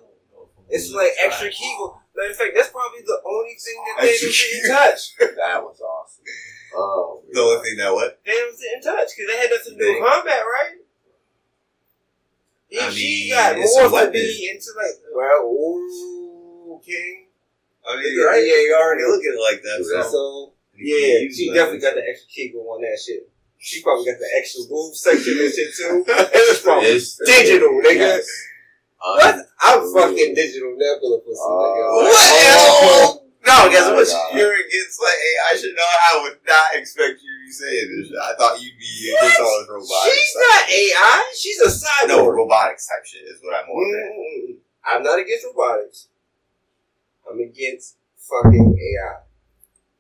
It's 0.70 0.92
like 0.92 1.12
extra 1.24 1.50
Kegel. 1.50 2.00
Matter 2.16 2.30
of 2.32 2.38
fact, 2.38 2.52
that's 2.56 2.70
probably 2.70 3.02
the 3.06 3.20
only 3.26 3.56
thing 3.58 3.78
that 3.88 4.02
they 4.04 4.10
Extra 4.12 4.30
didn't 4.30 4.64
Kegel. 4.64 4.76
touch. 4.78 5.02
that 5.38 5.64
was 5.64 5.82
awesome. 5.82 6.24
Oh, 6.76 7.24
The 7.32 7.40
only 7.40 7.64
thing 7.70 7.78
that 7.78 7.94
what? 7.94 8.20
They 8.26 8.32
didn't 8.34 8.82
touch 8.84 9.10
because 9.16 9.28
they 9.32 9.38
had 9.38 9.50
nothing 9.50 9.78
to 9.78 9.80
do 9.80 9.94
with 9.94 10.04
combat, 10.10 10.42
right? 10.44 10.78
He, 12.68 12.80
I 12.80 12.90
she 12.90 13.30
mean, 13.30 13.34
got 13.34 13.58
it's 13.58 13.78
more 13.78 14.02
a 14.02 14.06
to 14.08 14.12
be 14.12 14.50
into 14.52 14.70
like, 14.76 14.98
well, 15.14 15.42
ooh, 15.46 16.82
king. 16.84 17.28
I 17.88 17.96
mean, 18.02 18.18
Yeah, 18.18 18.26
right? 18.26 18.42
yeah, 18.42 18.62
you 18.66 18.78
already 18.80 19.04
look 19.06 19.22
at 19.22 19.34
it 19.36 19.42
like 19.42 19.62
that. 19.62 19.86
So. 19.86 20.02
So 20.10 20.18
you 20.18 20.63
yeah, 20.78 21.28
she 21.32 21.52
definitely 21.54 21.80
got 21.80 21.96
the 21.96 22.04
extra 22.08 22.28
Kegel 22.34 22.66
on 22.72 22.82
that 22.82 22.98
shit. 23.00 23.30
She 23.60 23.82
probably 23.82 24.06
got 24.06 24.20
the 24.20 24.28
extra 24.38 24.66
groove 24.68 24.96
section 24.96 25.40
and 25.40 25.54
shit 25.54 25.72
too. 25.76 26.04
It's 26.10 26.62
probably 26.62 26.90
It's 26.90 27.16
digital, 27.26 27.70
nigga. 27.80 28.20
Yes. 28.20 28.28
What? 29.00 29.36
I'm 29.64 29.94
fucking 29.94 30.36
digital 30.36 30.76
Nebula 30.76 31.20
pussy, 31.20 31.40
nigga. 31.40 31.84
What? 31.96 32.14
Oh. 32.16 33.20
No, 33.46 33.68
guess 33.70 33.88
what? 33.92 34.08
God. 34.08 34.40
You're 34.40 34.56
against 34.56 35.00
like, 35.04 35.20
hey, 35.20 35.36
I 35.52 35.58
should 35.60 35.76
know. 35.76 35.84
I 35.84 36.24
would 36.24 36.40
not 36.48 36.76
expect 36.76 37.20
you 37.20 37.28
to 37.28 37.40
be 37.44 37.52
saying 37.52 37.88
this. 38.00 38.08
shit. 38.08 38.18
I 38.18 38.36
thought 38.40 38.56
you'd 38.62 38.80
be 38.80 39.16
against 39.20 39.40
all 39.42 39.60
this 39.60 39.68
robotics. 39.70 40.16
She's 40.16 40.34
type 40.34 40.44
not. 40.48 40.64
AI. 40.72 41.32
She's 41.36 41.60
a 41.60 41.68
cyborg. 41.68 42.08
No, 42.08 42.28
robotics 42.30 42.88
type 42.88 43.04
shit 43.06 43.24
is 43.24 43.40
what 43.44 43.56
I'm 43.60 43.68
on. 43.68 43.84
at. 44.00 44.12
Mm, 44.16 44.56
I'm 44.88 45.04
not 45.04 45.20
against 45.20 45.46
robotics. 45.46 46.08
I'm 47.30 47.40
against 47.40 47.98
fucking 48.20 48.76
AI. 48.80 49.24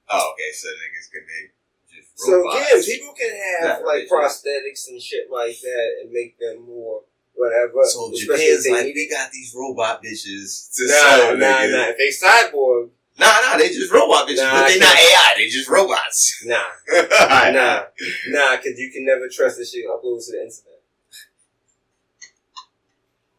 Oh, 0.09 0.31
okay. 0.33 0.51
So 0.53 0.67
niggas 0.67 1.11
can 1.11 1.23
make 1.25 1.51
just 1.93 2.09
So 2.19 2.31
robots. 2.37 2.87
yeah, 2.87 2.95
people 2.95 3.13
can 3.13 3.31
have 3.31 3.79
Not 3.81 3.85
like 3.87 4.07
prosthetics 4.07 4.87
and 4.89 5.01
shit 5.01 5.29
like 5.31 5.59
that 5.61 5.89
and 6.01 6.11
make 6.11 6.37
them 6.39 6.65
more 6.67 7.01
whatever. 7.35 7.83
So 7.85 8.11
especially 8.13 8.45
if 8.45 8.63
Japan's 8.63 8.63
they 8.65 8.71
like, 8.71 8.85
need- 8.85 8.95
we 8.95 9.09
got 9.09 9.31
these 9.31 9.53
robot 9.55 10.03
bitches 10.03 10.73
to 10.75 10.87
Nah, 10.87 10.93
sell, 10.93 11.37
nah, 11.37 11.65
nah. 11.65 11.89
If 11.93 11.97
they 11.97 12.09
cyborg, 12.09 12.89
Nah, 13.19 13.27
nah, 13.45 13.57
they 13.57 13.69
just 13.69 13.91
robot 13.93 14.27
bitches, 14.27 14.37
Nah, 14.37 14.61
but 14.61 14.67
they 14.69 14.79
not 14.79 14.95
can't- 14.95 15.13
AI. 15.13 15.33
They 15.37 15.47
just 15.47 15.69
robots. 15.69 16.43
nah, 16.45 16.63
nah, 16.91 17.83
nah, 18.27 18.55
because 18.57 18.77
you 18.79 18.89
can 18.91 19.05
never 19.05 19.27
trust 19.29 19.57
this 19.57 19.71
shit 19.71 19.85
uploads 19.85 20.25
to 20.25 20.31
the 20.31 20.41
internet. 20.41 20.79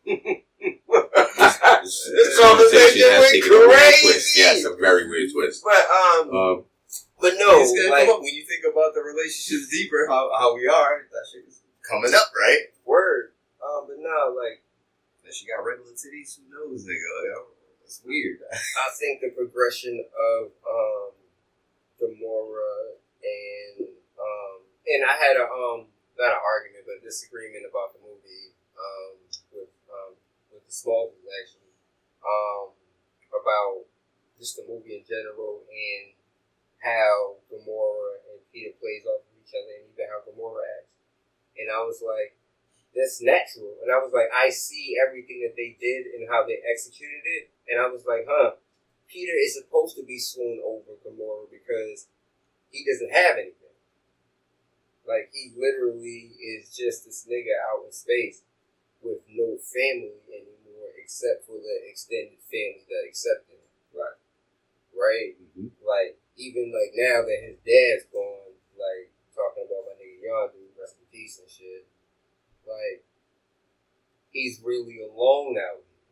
This, 1.82 2.10
This 2.12 2.40
conversation 2.40 3.00
has 3.08 3.20
went 3.20 3.32
taken 3.32 3.52
a 3.52 3.58
weird 3.64 3.70
crazy. 3.72 4.02
twist. 4.04 4.36
Yes, 4.36 4.64
a 4.64 4.76
very 4.76 5.08
weird 5.08 5.32
twist. 5.32 5.64
But 5.64 5.80
um, 5.88 6.28
Um, 6.34 6.56
but 7.20 7.34
no, 7.40 7.60
it's 7.64 7.72
gonna 7.72 7.88
like 7.88 8.04
come 8.06 8.16
up 8.16 8.22
when 8.22 8.34
you 8.34 8.44
think 8.44 8.64
about 8.68 8.92
the 8.92 9.00
relationships 9.00 9.68
deeper, 9.72 10.06
how 10.08 10.28
how 10.36 10.54
we 10.54 10.68
are. 10.68 11.08
That 11.12 11.24
shit 11.32 11.48
is 11.48 11.60
coming 11.88 12.12
up, 12.14 12.28
right? 12.36 12.68
word. 12.84 13.32
Um, 13.64 13.88
but 13.88 13.96
no, 13.96 14.36
like 14.36 14.60
That 15.24 15.32
she 15.32 15.46
got 15.48 15.64
regular 15.64 15.92
titties. 15.96 16.36
Who 16.36 16.44
knows, 16.52 16.84
nigga? 16.84 17.08
Like, 17.16 17.48
That's 17.80 18.00
weird. 18.04 18.44
I 18.52 18.88
think 19.00 19.20
the 19.24 19.32
progression 19.32 20.04
of 20.12 20.52
um 20.68 21.12
Gamora 21.96 23.00
and 23.24 23.88
um 24.20 24.56
and 24.84 25.00
I 25.08 25.14
had 25.16 25.40
a 25.40 25.48
um 25.48 25.88
not 26.20 26.36
an 26.36 26.42
argument 26.44 26.84
but 26.84 27.00
disagreement 27.02 27.64
about 27.64 27.96
the 27.96 28.00
movie 28.04 28.52
um 28.76 29.13
with 30.74 31.14
the 31.14 31.14
small 31.14 31.14
actually 31.30 31.70
um 32.26 32.74
about 33.30 33.86
just 34.38 34.56
the 34.56 34.64
movie 34.66 34.98
in 34.98 35.04
general 35.06 35.62
and 35.70 36.14
how 36.82 37.38
Gamora 37.46 38.18
and 38.34 38.42
Peter 38.50 38.74
plays 38.82 39.06
off 39.06 39.22
of 39.22 39.34
each 39.38 39.54
other 39.54 39.70
and 39.78 39.86
even 39.94 40.10
how 40.10 40.20
Gamora 40.26 40.66
acts. 40.82 40.90
And 41.56 41.70
I 41.70 41.80
was 41.86 42.02
like, 42.02 42.36
that's 42.92 43.22
natural. 43.22 43.78
And 43.80 43.88
I 43.88 44.02
was 44.02 44.12
like, 44.12 44.28
I 44.34 44.50
see 44.50 44.98
everything 44.98 45.40
that 45.46 45.56
they 45.56 45.78
did 45.80 46.12
and 46.12 46.28
how 46.28 46.44
they 46.44 46.60
executed 46.66 47.22
it. 47.24 47.54
And 47.70 47.80
I 47.80 47.88
was 47.88 48.04
like, 48.04 48.26
huh, 48.28 48.58
Peter 49.08 49.32
is 49.32 49.54
supposed 49.54 49.96
to 49.96 50.04
be 50.04 50.18
swooned 50.18 50.60
over 50.66 50.98
Gamora 51.00 51.48
because 51.48 52.10
he 52.68 52.84
doesn't 52.84 53.14
have 53.14 53.38
anything. 53.38 53.78
Like 55.06 55.30
he 55.32 55.54
literally 55.56 56.34
is 56.36 56.74
just 56.74 57.06
this 57.06 57.24
nigga 57.30 57.54
out 57.70 57.86
in 57.86 57.92
space 57.92 58.42
with 59.00 59.20
no 59.30 59.56
family 59.62 60.20
anymore 60.28 60.53
except 61.04 61.44
for 61.44 61.60
the 61.60 61.76
extended 61.84 62.40
family 62.48 62.88
that 62.88 63.04
accepted 63.04 63.60
him. 63.60 63.68
Right. 63.92 64.18
Right? 64.96 65.36
mhm. 65.52 65.76
Like 65.84 66.16
even 66.40 66.72
like 66.72 66.96
now 66.96 67.22
that 67.28 67.40
his 67.44 67.60
dad's 67.60 68.08
gone, 68.08 68.56
like 68.80 69.12
talking 69.36 69.68
about 69.68 69.84
my 69.84 69.94
nigga 70.00 70.24
Yondu, 70.24 70.72
rest 70.80 70.96
in 70.96 71.06
peace 71.12 71.36
and 71.38 71.50
shit. 71.52 71.84
Like 72.64 73.04
he's 74.32 74.64
really 74.64 75.04
alone 75.04 75.60
out 75.60 75.84
here. 75.84 76.08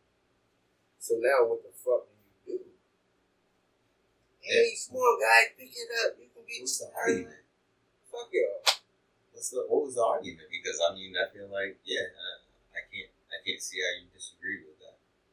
So 1.01 1.17
now 1.19 1.49
what 1.49 1.65
the 1.65 1.73
fuck 1.73 2.07
do 2.07 2.53
you 2.53 2.59
do? 2.59 2.65
Hey, 4.45 4.77
small 4.77 5.19
guy, 5.19 5.57
pick 5.57 5.73
it 5.73 5.91
up. 6.05 6.21
You 6.21 6.29
can 6.31 6.45
be 6.47 6.61
What's 6.61 6.79
the 6.79 6.93
argument? 6.95 7.43
Fuck 8.13 8.29
y'all. 8.31 8.61
What's 9.33 9.51
the, 9.51 9.65
what 9.67 9.89
was 9.89 9.97
the 9.97 10.05
argument? 10.05 10.47
Because 10.53 10.79
I 10.79 10.95
mean, 10.95 11.17
I 11.17 11.27
feel 11.33 11.49
like 11.49 11.81
yeah, 11.83 12.07
uh, 12.13 12.39
I 12.77 12.85
can't 12.93 13.11
I 13.33 13.41
can't 13.43 13.63
see 13.63 13.81
how 13.81 13.93
you 13.99 14.07
disagree 14.13 14.61
with. 14.63 14.72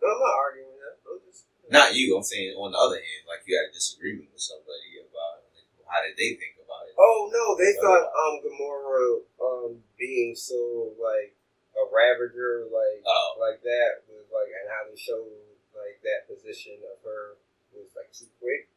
No, 0.02 0.08
I'm 0.08 0.20
not 0.20 0.36
arguing 0.40 0.72
with 0.72 0.84
that. 0.84 0.96
Just 1.28 1.46
Not 1.70 1.94
you. 1.96 2.16
I'm 2.18 2.24
saying 2.24 2.56
on 2.56 2.72
the 2.72 2.80
other 2.80 2.98
hand, 2.98 3.24
like 3.28 3.44
you 3.46 3.56
had 3.60 3.70
a 3.70 3.74
disagreement 3.74 4.32
with 4.34 4.42
somebody 4.42 5.00
about 5.04 5.44
like, 5.54 5.68
how 5.86 6.00
did 6.02 6.16
they 6.18 6.34
think 6.40 6.58
about 6.64 6.88
it? 6.88 6.96
Oh 6.98 7.30
no, 7.32 7.56
they 7.60 7.74
thought 7.78 8.10
um 8.10 8.40
Gamora 8.42 9.22
um 9.42 9.72
being 9.98 10.36
so 10.36 10.92
like 11.02 11.36
a 11.78 11.84
ravager 11.94 12.68
like 12.72 13.04
Oh. 13.06 13.38
like 13.40 13.62
that 13.64 14.04
was 14.10 14.26
like 14.34 14.50
and 14.52 14.68
how 14.72 14.84
they 14.90 14.98
showed 15.00 15.30
like 15.76 16.02
that 16.04 16.28
position 16.28 16.80
of 16.84 17.00
her 17.04 17.38
was 17.76 17.92
like 17.96 18.12
too 18.12 18.28
quick. 18.42 18.68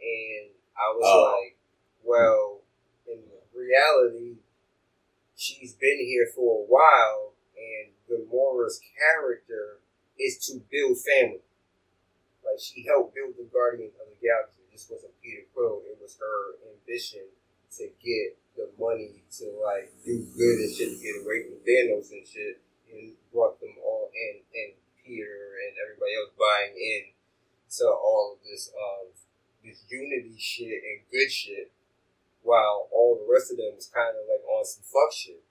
And 0.00 0.50
I 0.76 0.88
was 0.94 1.04
Oh. 1.06 1.38
like, 1.40 1.56
well, 2.02 2.60
in 3.06 3.22
reality, 3.54 4.38
she's 5.36 5.74
been 5.74 5.98
here 5.98 6.26
for 6.34 6.62
a 6.62 6.66
while 6.66 7.34
and 7.56 7.92
Gamora's 8.08 8.80
character 8.98 9.78
is 10.18 10.38
to 10.48 10.60
build 10.70 10.98
family. 10.98 11.44
Like 12.44 12.60
she 12.60 12.84
helped 12.86 13.14
build 13.14 13.38
the 13.38 13.48
Guardians 13.52 13.94
of 14.00 14.10
the 14.10 14.18
Galaxy. 14.18 14.62
This 14.72 14.88
wasn't 14.90 15.14
Peter 15.22 15.46
Quill. 15.54 15.82
It 15.86 15.98
was 16.00 16.18
her 16.18 16.58
ambition 16.68 17.28
to 17.78 17.88
get 18.02 18.36
the 18.56 18.68
money 18.76 19.24
to 19.38 19.44
like 19.64 19.92
do 20.04 20.26
good 20.36 20.58
and 20.60 20.72
shit 20.74 20.90
to 20.92 20.98
get 21.00 21.22
away 21.24 21.48
from 21.48 21.60
Thanos 21.64 22.12
and 22.12 22.26
shit, 22.26 22.60
and 22.92 23.16
brought 23.32 23.60
them 23.60 23.72
all 23.80 24.10
in, 24.12 24.44
and 24.52 24.72
Peter 25.00 25.56
and 25.64 25.72
everybody 25.80 26.12
else 26.18 26.32
buying 26.36 26.76
in 26.76 27.12
to 27.78 27.86
all 27.88 28.36
of 28.36 28.44
this 28.44 28.70
um 28.76 29.08
this 29.64 29.84
unity 29.88 30.34
shit 30.36 30.82
and 30.82 31.06
good 31.10 31.30
shit, 31.30 31.70
while 32.42 32.88
all 32.92 33.16
the 33.16 33.32
rest 33.32 33.50
of 33.52 33.56
them 33.56 33.72
was 33.76 33.88
kind 33.88 34.12
of 34.12 34.26
like 34.28 34.44
on 34.44 34.64
some 34.64 34.84
fuck 34.84 35.12
shit. 35.14 35.42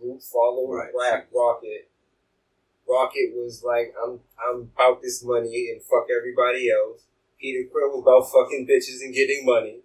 Groot 0.00 0.22
followed 0.22 0.72
Right. 0.72 0.90
Rap 0.98 1.28
Rocket. 1.32 1.91
Rocket 2.88 3.32
was 3.34 3.62
like, 3.64 3.94
I'm 4.02 4.20
I'm 4.36 4.70
about 4.74 5.02
this 5.02 5.24
money 5.24 5.70
and 5.72 5.82
fuck 5.82 6.06
everybody 6.10 6.70
else. 6.70 7.06
Peter 7.40 7.66
Quill 7.70 7.90
was 7.90 8.02
about 8.06 8.30
fucking 8.30 8.66
bitches 8.66 9.02
and 9.02 9.14
getting 9.14 9.44
money. 9.44 9.82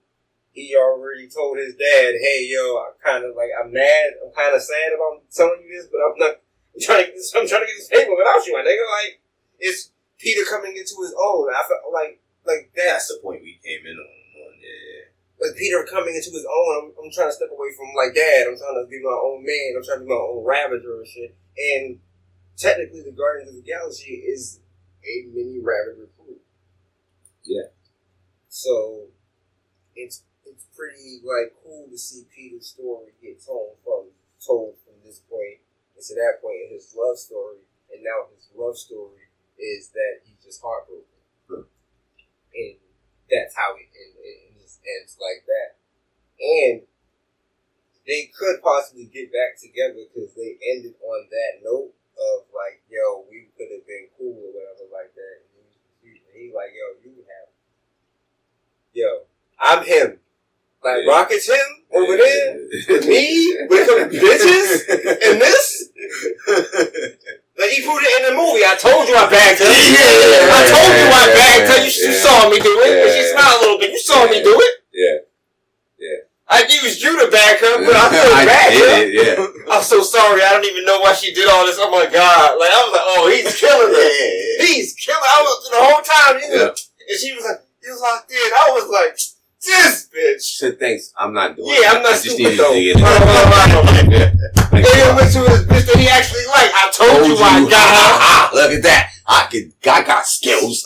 He 0.52 0.74
already 0.78 1.30
told 1.30 1.58
his 1.58 1.76
dad, 1.78 2.18
"Hey, 2.18 2.50
yo, 2.50 2.82
I'm 2.82 2.98
kind 3.02 3.26
of 3.26 3.36
like 3.36 3.50
I'm 3.54 3.72
mad. 3.72 4.18
I'm 4.22 4.34
kind 4.34 4.56
of 4.56 4.62
sad 4.62 4.94
about 4.94 5.22
telling 5.30 5.62
you 5.62 5.70
this, 5.70 5.90
but 5.90 6.02
I'm 6.02 6.18
not. 6.18 6.42
I'm 6.74 6.82
trying 6.82 7.06
to. 7.06 7.22
I'm 7.38 7.48
trying 7.48 7.66
to 7.66 7.70
get 7.70 7.78
this 7.78 7.90
paper 7.90 8.14
without 8.14 8.46
you, 8.46 8.54
my 8.54 8.66
nigga. 8.66 8.86
Like 8.86 9.22
it's 9.60 9.92
Peter 10.18 10.46
coming 10.50 10.74
into 10.74 10.98
his 11.02 11.14
own. 11.14 11.50
I 11.54 11.62
felt 11.66 11.94
like 11.94 12.22
like 12.46 12.72
That's 12.74 13.06
that's 13.06 13.08
the 13.14 13.20
point 13.22 13.44
we 13.44 13.60
came 13.62 13.86
in 13.86 13.98
on. 13.98 14.18
on 14.42 14.54
yeah. 14.58 15.14
like 15.38 15.58
Peter 15.58 15.86
coming 15.86 16.16
into 16.16 16.32
his 16.34 16.48
own. 16.48 16.72
I'm, 16.78 16.88
I'm 16.98 17.12
trying 17.12 17.30
to 17.30 17.38
step 17.38 17.54
away 17.54 17.70
from 17.78 17.94
like 17.94 18.16
dad. 18.16 18.50
I'm 18.50 18.58
trying 18.58 18.82
to 18.82 18.88
be 18.90 19.02
my 19.04 19.14
own 19.14 19.46
man. 19.46 19.78
I'm 19.78 19.86
trying 19.86 20.02
to 20.02 20.06
be 20.06 20.14
my 20.14 20.18
own 20.18 20.42
Ravager 20.42 21.04
and 21.04 21.10
shit. 21.10 21.36
And 21.58 22.00
technically, 22.58 23.02
the 23.04 23.12
Guardians 23.12 23.50
of 23.52 23.56
the 23.64 23.70
Galaxy 23.70 24.14
is 24.16 24.60
a 25.06 25.28
mini 25.34 25.60
Ravager 25.60 26.10
crew. 26.18 26.38
Yeah. 27.44 27.70
So 28.50 29.08
it's 29.96 30.24
it's 30.46 30.66
pretty 30.76 31.22
like 31.24 31.54
cool 31.64 31.88
to 31.92 31.98
see 31.98 32.26
Peter's 32.36 32.68
story 32.68 33.14
get 33.22 33.44
told 33.46 33.78
from 33.84 34.08
told 34.46 34.76
from 34.86 34.96
this 35.06 35.20
point 35.30 35.60
and 35.96 36.04
to 36.06 36.16
that 36.16 36.40
point 36.42 36.58
in 36.68 36.74
his 36.76 36.96
love 36.98 37.18
story, 37.18 37.60
and 37.94 38.04
now 38.04 38.28
his 38.36 38.50
love 38.56 38.78
story 38.78 39.30
is 39.60 39.90
that 39.90 40.22
he's 40.26 40.40
just 40.44 40.62
heartbroken, 40.62 41.06
Huh. 41.50 41.64
and 42.56 42.76
that's 43.32 43.56
how 43.56 43.76
it, 43.76 43.90
it 43.94 44.54
just 44.62 44.80
ends 44.86 45.18
like 45.20 45.46
that. 45.48 45.78
And 46.40 46.84
they 48.06 48.32
could 48.38 48.62
possibly 48.64 49.06
get 49.06 49.32
back 49.32 49.60
together 49.60 50.08
because 50.08 50.34
they 50.36 50.58
ended 50.74 50.96
on 51.04 51.28
that 51.30 51.64
note 51.64 51.92
of 52.18 52.50
like, 52.54 52.82
yo, 52.90 53.26
we 53.30 53.50
could 53.58 53.70
have 53.72 53.86
been 53.86 54.10
cool 54.18 54.34
or 54.34 54.52
whatever 54.54 54.90
like 54.92 55.14
that. 55.14 55.38
And 55.58 55.70
he, 56.02 56.22
he 56.34 56.54
like, 56.54 56.74
yo, 56.74 56.98
you 57.06 57.22
have, 57.30 57.50
yo, 58.94 59.30
I'm 59.62 59.86
him. 59.86 60.20
Like 60.84 61.04
Yeah. 61.06 61.12
Rocket's 61.12 61.50
him 61.50 61.68
over 61.94 62.18
there. 62.18 62.54
Me 63.02 63.66
with 63.70 63.88
some 63.88 64.10
bitches 64.14 64.86
and 65.26 65.42
this. 65.42 65.90
Like 67.58 67.72
he 67.74 67.82
put 67.82 67.98
it 68.06 68.14
in 68.22 68.30
the 68.30 68.36
movie. 68.38 68.62
I 68.62 68.78
told 68.78 69.10
you 69.10 69.16
I 69.18 69.26
bagged 69.26 69.58
her. 69.60 69.66
Yeah. 69.66 70.54
I 70.54 70.62
told 70.70 70.94
you 70.94 71.08
I 71.10 71.26
bagged 71.34 71.68
her. 71.74 71.80
You, 71.82 71.90
you 71.90 72.14
saw 72.14 72.50
me 72.50 72.60
do 72.62 72.70
it. 72.86 73.10
She 73.10 73.34
smiled 73.34 73.58
a 73.58 73.62
little 73.66 73.80
bit. 73.80 73.92
You 73.92 74.00
saw 74.00 74.30
me 74.30 74.44
do 74.44 74.54
it. 74.54 74.74
I 76.50 76.64
used 76.64 77.04
you 77.04 77.12
to 77.20 77.32
bag 77.32 77.60
her, 77.60 77.84
but 77.84 77.96
I 77.96 78.08
I 78.42 78.46
bagged 78.46 78.80
did 78.80 79.14
yeah. 79.14 79.48
I'm 79.72 79.84
so 79.84 80.02
sorry. 80.02 80.42
I 80.42 80.54
don't 80.56 80.66
even 80.66 80.86
know 80.86 81.00
why 81.00 81.14
she 81.14 81.34
did 81.34 81.48
all 81.50 81.66
this. 81.66 81.76
Oh 81.80 81.92
my 81.92 82.08
god! 82.08 82.56
Like 82.56 82.72
I 82.72 82.80
was 82.88 82.94
like, 82.96 83.08
oh, 83.08 83.28
he's 83.28 83.52
killing 83.60 83.92
her. 83.92 84.64
He's 84.68 84.94
killing. 84.94 85.22
I 85.22 85.40
was 85.44 85.70
the 85.70 85.80
whole 85.80 86.02
time. 86.02 86.42
He 86.42 86.50
was, 86.50 86.60
Yeah. 86.60 87.12
And 87.12 87.20
she 87.20 87.34
was 87.36 87.44
like, 87.46 87.62
he 87.84 87.90
was 87.92 88.02
locked 88.02 88.32
in. 88.32 88.38
I 88.38 88.72
was 88.74 88.88
like, 88.90 89.16
this 89.64 90.10
bitch. 90.10 90.42
She 90.44 90.58
said, 90.58 90.80
thanks. 90.80 91.14
I'm 91.18 91.34
not 91.34 91.56
doing 91.56 91.70
Yeah, 91.70 91.94
it. 91.94 91.98
I'm 91.98 92.04
not 92.04 92.14
I 92.14 92.18
stupid 92.18 92.58
though. 92.58 92.74
to 92.74 92.82
get 92.82 92.98
it. 92.98 93.04
And 94.78 95.16
went 95.16 95.32
to 95.34 95.40
his 95.52 95.64
bitch 95.68 95.86
that 95.88 95.98
he 95.98 96.08
actually 96.08 96.46
liked. 96.48 96.74
I 96.74 96.92
told, 96.94 97.28
you, 97.28 97.36
I 97.38 97.60
got 97.70 97.72
ha, 97.74 98.50
ah, 98.52 98.56
Look 98.56 98.72
at 98.72 98.84
that. 98.84 99.12
I 99.28 99.48
can. 99.52 99.74
I 99.86 100.04
got 100.04 100.26
skills. 100.26 100.86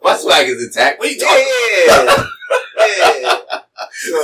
What's 0.00 0.24
like 0.24 0.46
his 0.46 0.68
attack? 0.68 0.98
What 0.98 1.08
are 1.08 1.12
you 1.12 1.20
talking? 1.20 1.46
Yeah. 1.86 2.26
yeah. 3.20 3.43
So, 3.92 4.16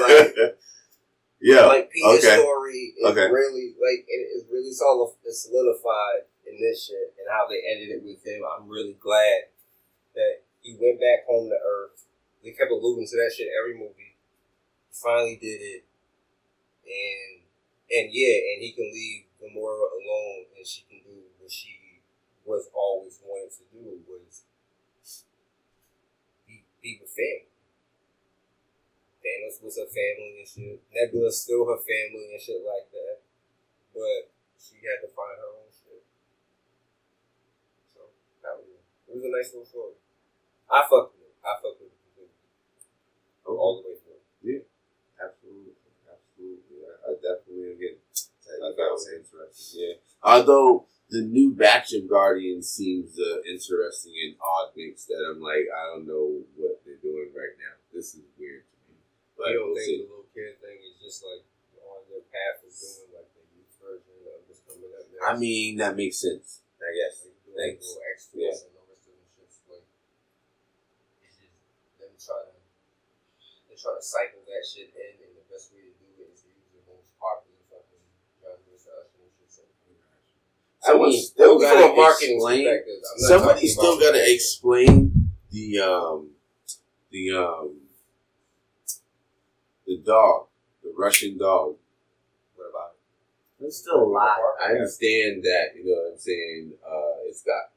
like, 0.00 0.34
Yeah. 1.40 1.66
like 1.66 1.90
Peter's 1.90 2.24
okay. 2.24 2.40
story 2.40 2.94
is 2.96 3.04
Okay. 3.04 3.28
really 3.28 3.74
like 3.76 4.04
it 4.08 4.22
is 4.32 4.44
really 4.50 4.72
solidified 4.72 6.24
in 6.48 6.56
this 6.60 6.86
shit 6.86 7.12
and 7.20 7.28
how 7.28 7.46
they 7.48 7.60
ended 7.68 7.90
it 7.90 8.02
with 8.02 8.24
him. 8.24 8.42
I'm 8.48 8.68
really 8.68 8.96
glad 8.98 9.52
that 10.14 10.40
he 10.62 10.76
went 10.80 11.00
back 11.00 11.26
home 11.26 11.50
to 11.50 11.56
Earth. 11.56 12.06
They 12.42 12.52
kept 12.52 12.70
alluding 12.70 13.06
to 13.08 13.16
that 13.16 13.32
shit 13.36 13.48
every 13.60 13.76
movie. 13.76 14.16
Finally 14.92 15.36
did 15.36 15.60
it, 15.60 15.84
and 16.86 17.42
and 17.90 18.08
yeah, 18.12 18.36
and 18.54 18.62
he 18.62 18.72
can 18.72 18.88
leave 18.92 19.24
Gamora 19.42 19.90
alone, 20.00 20.46
and 20.56 20.66
she 20.66 20.82
can 20.88 21.00
do 21.04 21.20
what 21.40 21.50
she 21.50 22.00
was 22.44 22.68
always 22.74 23.18
wanted 23.24 23.50
to 23.52 23.64
do 23.72 24.00
was 24.08 24.44
be, 26.46 26.62
be 26.82 26.98
with 27.00 27.10
family. 27.10 27.53
Thanos 29.24 29.56
was 29.64 29.80
her 29.80 29.88
family 29.88 30.44
and 30.44 30.48
shit. 30.48 30.84
Nebula's 30.92 31.40
still 31.40 31.64
her 31.64 31.80
family 31.80 32.36
and 32.36 32.40
shit 32.40 32.60
like 32.60 32.92
that. 32.92 33.24
But 33.96 34.28
she 34.60 34.84
had 34.84 35.00
to 35.00 35.08
find 35.16 35.40
her 35.40 35.50
own 35.64 35.72
shit. 35.72 36.04
So 37.96 38.12
that 38.44 38.60
was 38.60 38.68
it. 38.68 38.84
It 39.08 39.12
was 39.16 39.24
a 39.24 39.32
nice 39.32 39.48
little 39.56 39.64
story. 39.64 39.96
I 40.68 40.84
fucked 40.84 41.16
with 41.16 41.24
it. 41.24 41.36
I 41.40 41.56
fucked 41.56 41.80
with 41.80 41.96
it 41.96 42.00
completely. 42.04 42.36
All 43.48 43.80
the 43.80 43.88
way 43.88 43.96
through. 43.96 44.20
Yeah. 44.44 44.62
Absolutely, 45.16 45.72
absolutely. 46.04 46.84
I, 46.84 46.92
I 47.08 47.10
definitely 47.16 47.72
again. 47.80 47.96
I 48.44 48.76
thought 48.76 48.92
it 48.92 48.98
was 48.98 49.08
interesting. 49.08 49.80
Yeah. 49.80 49.94
Although 50.20 50.84
the 51.08 51.22
new 51.22 51.52
batch 51.52 51.92
of 51.94 52.08
Guardians 52.08 52.68
seems 52.68 53.16
uh, 53.18 53.40
interesting 53.48 54.12
and 54.24 54.34
odd 54.42 54.76
mix 54.76 55.04
that 55.06 55.22
I'm 55.24 55.40
like, 55.40 55.64
I 55.70 55.94
don't 55.94 56.06
know 56.06 56.42
what 56.56 56.82
they're 56.84 57.00
doing 57.00 57.30
right 57.32 57.56
now. 57.56 57.78
This 57.92 58.14
is 58.14 58.22
weird 58.38 58.64
You 59.38 59.58
don't 59.58 59.74
think 59.74 60.06
the 60.06 60.08
little 60.08 60.28
kid 60.32 60.54
thing 60.62 60.78
is 60.84 60.96
just 61.02 61.20
like 61.26 61.44
on 61.84 62.00
their 62.08 62.24
path 62.30 62.62
of 62.64 62.70
doing 62.72 63.10
like 63.12 63.28
the 63.34 63.44
youth 63.54 63.74
version 63.82 64.14
of 64.24 64.46
coming 64.64 64.92
up 64.94 65.04
next? 65.10 65.20
I 65.26 65.32
mean, 65.36 65.76
that 65.82 65.96
makes 65.98 66.18
sense. 66.22 66.62
I 66.80 66.90
guess. 66.94 67.24
like 67.26 67.36
doing 67.44 67.56
Thanks. 67.58 67.84
little 67.86 68.02
extras 68.08 68.40
Yeah. 68.40 68.54
and 68.66 68.72
rest 68.88 69.04
of 69.08 69.14
them 69.14 69.28
shit's 69.34 69.58
like 69.68 69.86
it's 71.24 71.36
just 71.38 71.52
them 72.00 72.12
trying 72.18 72.50
to 72.50 72.58
they're 73.68 73.80
trying 73.80 73.98
to 74.00 74.06
cycle 74.06 74.42
that 74.48 74.62
shit 74.64 74.90
in 74.94 75.12
and 75.22 75.32
the 75.38 75.44
best 75.50 75.72
way 75.74 75.82
to 75.86 75.92
do 75.98 76.08
it 76.24 76.30
is 76.34 76.40
to 76.44 76.50
use 76.54 76.70
the 76.78 76.82
most 76.88 77.10
popular 77.18 77.60
fucking 77.68 78.04
genres 78.40 78.84
to 78.86 79.18
and 79.18 79.50
shit. 79.50 79.70
So, 80.84 80.88
I 80.88 81.00
mean, 81.00 81.16
still 81.20 81.56
from 81.58 81.66
gotta 81.68 81.92
a 81.92 81.96
marketing 81.96 82.36
explain- 82.38 82.64
perspective, 82.64 83.00
I'm 83.02 83.18
Somebody 83.28 83.66
still 83.68 83.96
got 84.00 84.12
to 84.12 84.22
explain 84.24 85.30
the 85.50 85.66
um 85.80 86.32
the 87.10 87.30
um 87.32 87.80
the 89.86 89.98
dog, 89.98 90.46
the 90.82 90.92
Russian 90.96 91.38
dog. 91.38 91.76
What 92.56 92.70
about 92.70 92.92
it? 93.60 93.64
It's 93.66 93.78
still 93.78 94.02
alive. 94.02 94.38
I 94.64 94.70
understand 94.70 95.42
that, 95.44 95.76
you 95.76 95.84
know 95.86 96.02
what 96.02 96.12
I'm 96.14 96.18
saying, 96.18 96.72
uh, 96.86 97.28
it's 97.28 97.42
got 97.42 97.70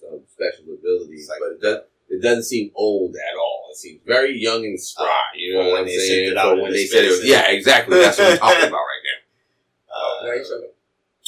some 0.00 0.20
special 0.32 0.74
abilities, 0.74 1.28
like- 1.28 1.40
but 1.40 1.52
it, 1.52 1.60
does, 1.60 1.78
it 2.08 2.22
doesn't 2.22 2.44
seem 2.44 2.70
old 2.74 3.14
at 3.16 3.36
all. 3.38 3.68
It 3.70 3.76
seems 3.76 4.00
very 4.06 4.36
young 4.40 4.64
and 4.64 4.80
spry, 4.80 5.06
you 5.36 5.54
know 5.54 5.70
what 5.70 5.80
I'm 5.80 5.86
saying? 5.88 6.34
But 6.34 6.62
when 6.62 6.72
they 6.72 6.86
said 6.86 7.04
it 7.04 7.10
was, 7.10 7.24
yeah, 7.24 7.48
exactly. 7.50 7.98
That's 7.98 8.18
what 8.18 8.32
I'm 8.32 8.38
talking 8.38 8.68
about 8.68 8.78
right 8.78 9.04
now. 9.04 9.94
Uh, 9.94 10.26
Now 10.26 10.32
you 10.34 10.44
trying 10.44 10.62
to- 10.62 10.68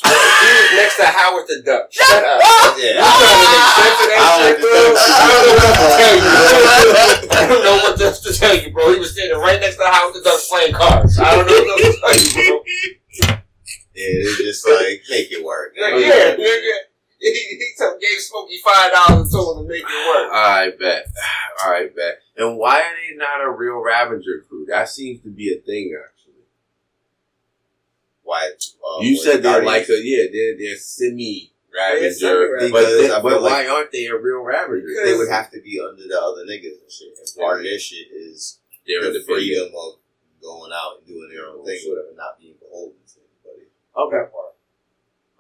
he 0.03 0.40
was 0.51 0.71
next 0.77 0.97
to 0.97 1.07
Howard 1.07 1.47
the 1.49 1.63
Duck. 1.65 1.87
Shut 1.95 2.25
up. 2.25 2.41
Oh, 2.43 2.77
yeah. 2.79 3.01
Oh, 3.01 3.11
oh, 3.11 3.21
you 3.21 3.27
trying 3.31 3.41
to 3.41 3.51
make 3.51 3.71
sense 3.81 3.99
of 4.01 4.09
that 4.11 4.21
I 4.21 4.39
shit, 4.41 4.57
don't 4.57 4.61
bro? 4.61 4.71
know. 4.71 4.97
I 5.01 5.27
don't 5.31 5.47
know 5.47 5.55
what 5.61 5.75
to 5.77 5.87
tell 6.01 6.15
you. 6.17 6.31
I 7.31 7.47
don't 7.47 7.65
know 7.65 7.77
what 7.85 8.01
else 8.01 8.21
to 8.21 8.33
tell 8.35 8.57
you, 8.57 8.69
bro. 8.73 8.93
He 8.93 8.99
was 8.99 9.13
standing 9.13 9.39
right 9.39 9.61
next 9.61 9.77
to 9.77 9.85
Howard 9.87 10.15
the 10.15 10.23
Duck 10.23 10.41
playing 10.49 10.73
cards. 10.75 11.19
I 11.19 11.35
don't 11.37 11.47
know 11.47 11.55
what 11.55 11.85
else 11.85 11.97
to 11.97 12.01
tell 12.01 12.45
you, 12.45 12.51
bro. 12.51 12.65
Yeah, 14.01 14.25
it's 14.25 14.39
just 14.39 14.65
like 14.69 15.03
make 15.11 15.31
it 15.31 15.45
work. 15.45 15.75
Yeah, 15.77 15.97
yeah, 15.97 16.35
yeah. 16.39 16.73
He, 17.19 17.29
he 17.29 17.59
gave 18.01 18.19
Smokey 18.21 18.59
five 18.65 18.93
dollars 18.93 19.23
and 19.23 19.31
told 19.31 19.59
him 19.59 19.65
to 19.65 19.69
make 19.69 19.83
it 19.83 20.09
work. 20.09 20.33
I 20.33 20.73
bet. 20.79 21.05
All 21.63 21.71
right, 21.71 21.95
bet. 21.95 22.21
And 22.39 22.57
why 22.57 22.81
are 22.81 22.95
they 22.95 23.17
not 23.17 23.45
a 23.45 23.51
real 23.51 23.83
Ravager 23.85 24.43
crew? 24.49 24.65
That 24.71 24.89
seems 24.89 25.21
to 25.25 25.29
be 25.29 25.53
a 25.53 25.61
thing, 25.61 25.95
actually. 26.03 26.20
Why? 28.31 28.47
Uh, 28.47 29.01
you 29.03 29.17
said 29.19 29.43
they're 29.43 29.65
like 29.65 29.89
a 29.89 29.99
yeah, 29.99 30.31
they're 30.31 30.55
they're 30.57 30.77
semi 30.79 31.51
Ravager, 31.75 32.11
semi-Ravager. 32.15 32.71
but, 32.71 32.81
Because 32.83 32.95
they- 32.99 33.09
but 33.09 33.23
feel 33.31 33.43
why 33.43 33.67
aren't 33.67 33.91
they 33.91 34.07
a 34.07 34.17
real 34.17 34.43
Ravager? 34.43 34.87
They 35.05 35.17
would 35.19 35.31
have 35.31 35.51
to 35.51 35.61
be 35.61 35.81
under 35.83 36.03
the 36.07 36.15
other 36.21 36.43
niggas 36.47 36.79
and 36.83 36.91
shit. 36.91 37.11
And 37.19 37.27
part 37.39 37.59
of 37.59 37.65
their 37.65 37.79
shit 37.79 38.07
is 38.15 38.59
They're 38.87 39.13
the 39.13 39.23
freedom 39.27 39.71
of 39.75 39.99
going 40.41 40.71
out 40.73 40.99
and 40.99 41.07
doing 41.11 41.29
their 41.35 41.47
own 41.51 41.65
thing, 41.67 41.79
Sure. 41.83 41.97
whatever, 41.99 42.15
not 42.17 42.39
being 42.39 42.55
beholden 42.63 42.99
to 43.03 43.19
anybody. 43.19 43.67
Okay, 43.99 44.31
part. 44.31 44.55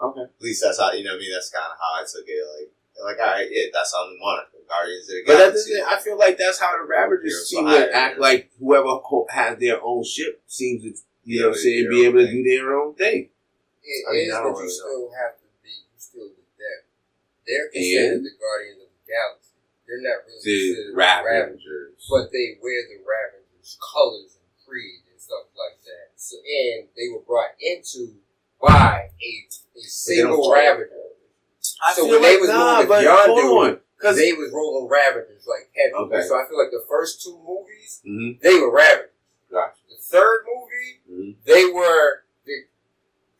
okay. 0.03 0.23
At 0.35 0.43
least 0.43 0.63
that's 0.63 0.79
how 0.81 0.91
you 0.93 1.05
know. 1.05 1.11
what 1.15 1.17
I 1.17 1.21
mean, 1.23 1.33
that's 1.33 1.51
kind 1.51 1.71
of 1.71 1.79
how 1.79 2.03
I 2.03 2.03
took 2.03 2.27
it. 2.27 2.43
Like, 2.59 2.71
like, 3.07 3.19
all 3.23 3.33
right, 3.39 3.49
yeah, 3.51 3.71
that's 3.73 3.95
how 3.95 4.07
we 4.11 4.19
want 4.19 4.45
it. 4.47 4.59
The 4.59 4.67
Guardians 4.69 5.07
of 5.09 5.15
the 5.15 5.23
But 5.27 5.37
that 5.39 5.51
doesn't. 5.55 5.85
I 5.87 5.97
feel 5.99 6.19
like 6.19 6.37
that's 6.39 6.59
how 6.61 6.73
the 6.75 6.85
Ravagers 6.87 7.31
You're 7.31 7.47
seem 7.47 7.67
to 7.67 7.95
act. 7.95 8.19
Like 8.19 8.51
whoever 8.59 8.99
has 9.31 9.59
their 9.59 9.79
own 9.83 10.03
ship 10.05 10.43
seems 10.47 10.83
to, 10.85 10.95
you 11.31 11.41
know, 11.41 11.49
what 11.49 11.57
I'm 11.57 11.63
saying, 11.63 11.87
be 11.91 12.05
able 12.07 12.19
to 12.21 12.27
thing. 12.27 12.43
do 12.43 12.51
their 12.51 12.75
own 12.75 12.95
thing. 12.95 13.29
It 13.83 14.05
I 14.09 14.13
mean, 14.13 14.29
is, 14.29 14.35
but 14.35 14.45
you 14.45 14.55
really 14.55 14.69
still 14.71 15.07
have 15.15 15.35
to 15.39 15.47
be, 15.63 15.71
you 15.71 15.99
still 15.99 16.29
with 16.35 16.51
them. 16.59 16.81
They're 17.47 17.69
considered 17.71 18.13
And? 18.21 18.27
the 18.27 18.35
Guardians 18.39 18.81
of 18.85 18.91
the 18.93 19.03
Galaxy. 19.09 19.57
they're 19.87 20.03
not 20.05 20.19
really 20.27 20.43
The 20.45 20.59
considered 20.61 20.97
Ravagers, 20.97 21.63
Ravengers. 21.65 22.01
but 22.11 22.25
they 22.35 22.47
wear 22.61 22.81
the 22.91 22.99
Ravagers 23.03 23.71
colors 23.81 24.37
and 24.39 24.49
creed 24.67 25.03
and 25.11 25.19
stuff 25.19 25.47
like 25.57 25.79
that. 25.87 26.15
So, 26.21 26.37
and 26.39 26.87
they 26.95 27.09
were 27.11 27.25
brought 27.25 27.57
into 27.59 28.19
by 28.61 29.09
a, 29.17 29.33
a 29.49 29.83
single 29.83 30.45
follow. 30.45 30.55
Ravager. 30.55 30.93
I 31.83 31.93
so 31.95 32.05
feel 32.05 32.21
when 32.21 32.23
they 32.23 32.37
was 32.37 32.49
nah, 32.51 32.77
doing 32.77 32.83
the 32.85 32.89
but 32.93 33.01
Beyond 33.01 33.27
hold 33.33 33.41
dude, 33.41 33.75
on. 33.75 33.81
Cause 34.01 34.17
They 34.17 34.33
was 34.33 34.51
rolling 34.53 34.89
Ravagers 34.89 35.45
like 35.49 35.69
heavy. 35.77 35.93
Okay. 35.93 36.23
So 36.29 36.37
I 36.37 36.49
feel 36.49 36.57
like 36.57 36.71
the 36.73 36.85
first 36.89 37.23
two 37.25 37.37
movies, 37.41 38.01
Mhm. 38.07 38.41
they 38.41 38.55
were 38.61 38.71
Ravagers. 38.73 39.13
Gotcha. 39.51 39.80
Third 40.11 40.45
movie, 40.47 41.01
Mhm. 41.11 41.37
they 41.45 41.65
were 41.67 42.25
the 42.45 42.65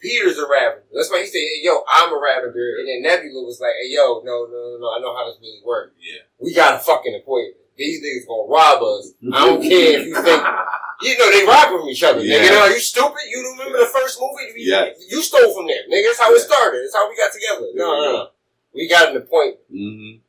Peter's 0.01 0.39
a 0.39 0.47
Ravager. 0.47 0.85
That's 0.95 1.11
why 1.11 1.21
he 1.21 1.27
said, 1.27 1.39
hey, 1.39 1.61
"Yo, 1.63 1.83
I'm 1.89 2.13
a 2.13 2.19
Ravager," 2.19 2.79
and 2.79 2.89
then 2.89 3.03
Nebula 3.03 3.43
was 3.45 3.61
like, 3.61 3.73
"Hey, 3.83 3.89
yo, 3.89 4.23
no, 4.25 4.47
no, 4.47 4.51
no, 4.51 4.79
no, 4.79 4.87
I 4.97 4.99
know 5.01 5.15
how 5.15 5.27
this 5.29 5.39
really 5.41 5.61
works. 5.65 5.93
Yeah. 6.01 6.23
We 6.39 6.55
got 6.55 6.77
a 6.77 6.79
fucking 6.79 7.15
appointment. 7.15 7.57
These 7.77 8.03
niggas 8.03 8.27
gonna 8.27 8.49
rob 8.49 8.83
us. 8.83 9.13
I 9.33 9.47
don't 9.47 9.63
care 9.63 10.01
if 10.01 10.07
you 10.07 10.15
think." 10.23 10.43
You 11.03 11.17
know, 11.17 11.31
they 11.33 11.47
rob 11.47 11.69
from 11.81 11.89
each 11.89 12.03
other, 12.03 12.21
Yeah. 12.21 12.41
nigga. 12.45 12.49
They're 12.51 12.73
you 12.75 12.79
stupid? 12.79 13.23
You 13.27 13.43
don't 13.43 13.57
remember 13.57 13.79
the 13.79 13.87
first 13.87 14.21
movie? 14.21 14.53
You, 14.61 14.71
Yeah. 14.75 14.93
you 15.09 15.23
stole 15.23 15.55
from 15.55 15.67
them, 15.67 15.85
nigga. 15.91 16.05
That's 16.09 16.19
how 16.19 16.31
it 16.35 16.41
started. 16.41 16.83
That's 16.83 16.95
how 16.95 17.09
we 17.09 17.17
got 17.17 17.33
together. 17.33 17.69
No, 17.73 17.87
no, 18.05 18.13
no. 18.13 18.29
We 18.75 18.87
got 18.87 19.09
an 19.09 19.17
appointment. 19.17 19.61
hmm 19.71 20.21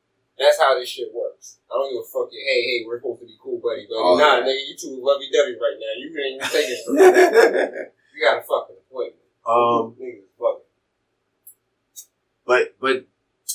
That's 0.42 0.58
how 0.60 0.74
this 0.80 0.90
shit 0.90 1.14
works. 1.14 1.60
I 1.70 1.78
don't 1.78 1.94
give 1.94 2.02
a 2.02 2.10
fuck. 2.10 2.34
You. 2.34 2.42
Hey, 2.42 2.62
hey, 2.66 2.84
we're 2.86 2.98
supposed 3.00 3.22
to 3.22 3.28
be 3.28 3.38
cool, 3.42 3.62
buddy. 3.62 3.86
But 3.88 3.96
Oh, 4.02 4.18
nah, 4.18 4.38
yeah. 4.42 4.44
nigga, 4.50 4.68
you 4.68 4.76
two 4.76 4.98
lovey 5.00 5.30
dovey 5.32 5.54
right 5.62 5.78
now. 5.78 5.94
You 6.02 6.08
ain't 6.10 6.42
even 6.42 6.50
taking 6.50 6.82
straight. 6.82 7.88
You 8.14 8.20
got 8.28 8.40
a 8.40 8.44
fucking 8.44 8.76
appointment. 8.90 9.24
um, 9.48 9.96
Niggas 10.02 10.28
fucking. 10.38 10.68
but 12.46 12.76
but 12.82 13.06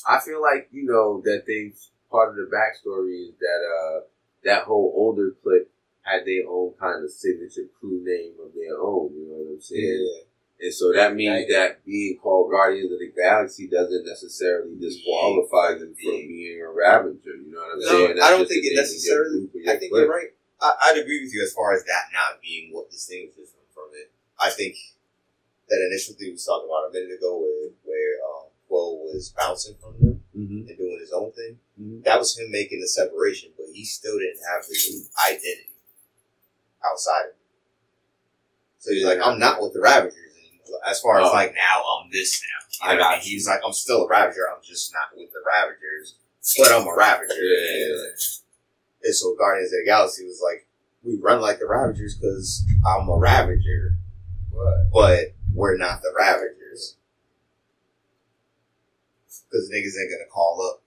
I 0.08 0.20
feel 0.20 0.40
like 0.40 0.68
you 0.72 0.84
know 0.86 1.20
that 1.24 1.44
they 1.46 1.72
part 2.10 2.30
of 2.30 2.36
the 2.36 2.48
backstory 2.50 3.28
is 3.28 3.34
that 3.38 3.60
uh 3.66 4.00
that 4.44 4.62
whole 4.64 4.92
older 4.96 5.32
clique 5.42 5.68
had 6.02 6.24
their 6.24 6.48
own 6.48 6.72
kind 6.80 7.04
of 7.04 7.10
signature 7.10 7.66
crew 7.80 8.00
name 8.04 8.34
of 8.42 8.52
their 8.54 8.78
own. 8.80 9.10
You 9.14 9.26
know 9.28 9.42
what 9.44 9.54
I'm 9.56 9.60
saying? 9.60 10.22
And 10.58 10.72
so 10.72 10.90
that 10.92 11.14
means 11.14 11.48
that 11.52 11.84
being 11.84 12.16
called 12.16 12.50
Guardians 12.50 12.90
of 12.92 12.98
the 12.98 13.12
Galaxy 13.14 13.68
doesn't 13.68 14.06
necessarily 14.06 14.74
disqualify 14.80 15.72
them 15.76 15.94
from 15.94 16.16
being 16.16 16.62
a 16.64 16.68
Ravager. 16.72 17.36
You 17.36 17.52
know 17.52 17.60
what 17.60 17.72
I'm 17.74 17.80
No, 17.80 17.86
saying? 18.06 18.18
I 18.22 18.30
don't 18.30 18.48
think 18.48 18.64
it 18.64 18.72
name 18.72 18.72
of 18.72 18.74
your 18.74 18.82
necessarily- 18.82 19.30
group 19.40 19.54
or 19.54 19.58
your 19.58 19.72
I 19.72 19.76
think 19.76 19.92
clique. 19.92 20.00
you're 20.00 20.10
right. 20.16 20.32
I, 20.60 20.72
I'd 20.88 20.98
agree 20.98 21.22
with 21.22 21.34
you 21.34 21.42
as 21.42 21.52
far 21.52 21.74
as 21.74 21.84
that 21.84 22.08
not 22.14 22.40
being 22.40 22.72
what 22.72 22.90
distinguishes 22.90 23.52
them 23.52 23.68
from 23.74 23.90
it. 23.92 24.10
I 24.40 24.48
think 24.48 24.76
that 25.68 25.84
initial 25.90 26.14
thing 26.14 26.28
we 26.28 26.32
was 26.32 26.44
talking 26.46 26.68
about 26.68 26.88
a 26.88 26.92
minute 26.92 27.18
ago, 27.18 27.36
where 27.36 27.70
where 27.84 28.14
um, 28.24 28.48
Quill 28.68 28.98
was 29.12 29.34
bouncing 29.36 29.76
from 29.76 30.00
them 30.00 30.22
Mhm. 30.34 30.68
and 30.68 30.78
doing 30.78 30.98
his 30.98 31.12
own 31.12 31.32
thing, 31.32 31.58
Mhm. 31.78 32.04
that 32.04 32.18
was 32.18 32.38
him 32.38 32.50
making 32.50 32.80
the 32.80 32.88
separation, 32.88 33.52
but 33.58 33.66
he 33.74 33.84
still 33.84 34.18
didn't 34.18 34.40
have 34.48 34.64
the 34.66 35.04
identity 35.28 35.76
outside 36.82 37.24
of 37.26 37.30
it. 37.32 37.36
So 38.78 38.92
he's 38.92 39.04
like, 39.04 39.18
I'm 39.20 39.38
not 39.38 39.60
with 39.60 39.74
the 39.74 39.80
Ravagers. 39.80 40.25
As 40.86 41.00
far 41.00 41.20
as 41.20 41.28
Oh. 41.28 41.32
like 41.32 41.54
now, 41.54 41.82
I'm 41.82 42.10
this 42.12 42.42
now. 42.42 42.86
I 42.88 42.92
You 42.92 42.98
know 42.98 43.04
what 43.04 43.08
got 43.10 43.18
mean? 43.18 43.28
He's 43.28 43.46
like, 43.46 43.60
I'm 43.64 43.72
still 43.72 44.02
a 44.04 44.08
Ravager. 44.08 44.46
I'm 44.54 44.62
just 44.62 44.92
not 44.92 45.16
with 45.16 45.30
the 45.32 45.40
Ravagers, 45.46 46.14
but 46.58 46.72
I'm 46.72 46.86
a 46.86 46.94
Ravager. 46.94 47.34
Yeah. 47.34 47.96
And 49.04 49.14
so 49.14 49.34
Guardians 49.36 49.72
of 49.72 49.78
the 49.80 49.84
Galaxy 49.86 50.24
was 50.26 50.40
like, 50.42 50.66
we 51.02 51.16
run 51.16 51.40
like 51.40 51.58
the 51.58 51.66
Ravagers 51.66 52.16
because 52.16 52.64
I'm 52.86 53.08
a 53.08 53.16
Ravager, 53.16 53.96
What? 54.50 54.90
but 54.92 55.20
we're 55.54 55.76
not 55.76 56.02
the 56.02 56.12
Ravagers. 56.18 56.96
Because 59.50 59.70
niggas 59.70 59.94
ain't 60.00 60.10
gonna 60.10 60.28
call 60.32 60.60
up 60.72 60.82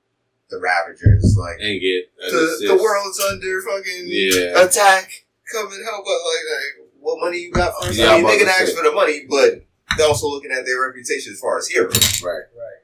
the 0.49 0.59
Ravagers 0.59 1.35
like 1.37 1.57
And 1.61 1.79
get 1.79 2.09
an 2.21 2.31
the, 2.31 2.65
the 2.67 2.75
world's 2.75 3.19
under 3.19 3.61
fucking 3.61 4.03
Yeah. 4.07 4.63
attack. 4.63 5.25
Come 5.51 5.71
and 5.71 5.83
help 5.85 6.05
us. 6.05 6.21
Like, 6.25 6.45
like, 6.51 6.89
what 6.99 7.19
money 7.21 7.37
you 7.39 7.51
got 7.51 7.73
first? 7.81 7.97
Yeah, 7.97 8.11
I 8.13 8.17
mean, 8.17 8.27
they 8.27 8.37
can 8.37 8.47
ask 8.47 8.75
for 8.75 8.83
the 8.83 8.91
money, 8.91 9.25
but 9.29 9.63
they're 9.97 10.07
also 10.07 10.27
looking 10.27 10.51
at 10.51 10.65
their 10.65 10.81
reputation 10.87 11.33
as 11.33 11.39
far 11.39 11.57
as 11.57 11.67
heroes. 11.67 12.21
Right. 12.23 12.45
Right. 12.55 12.81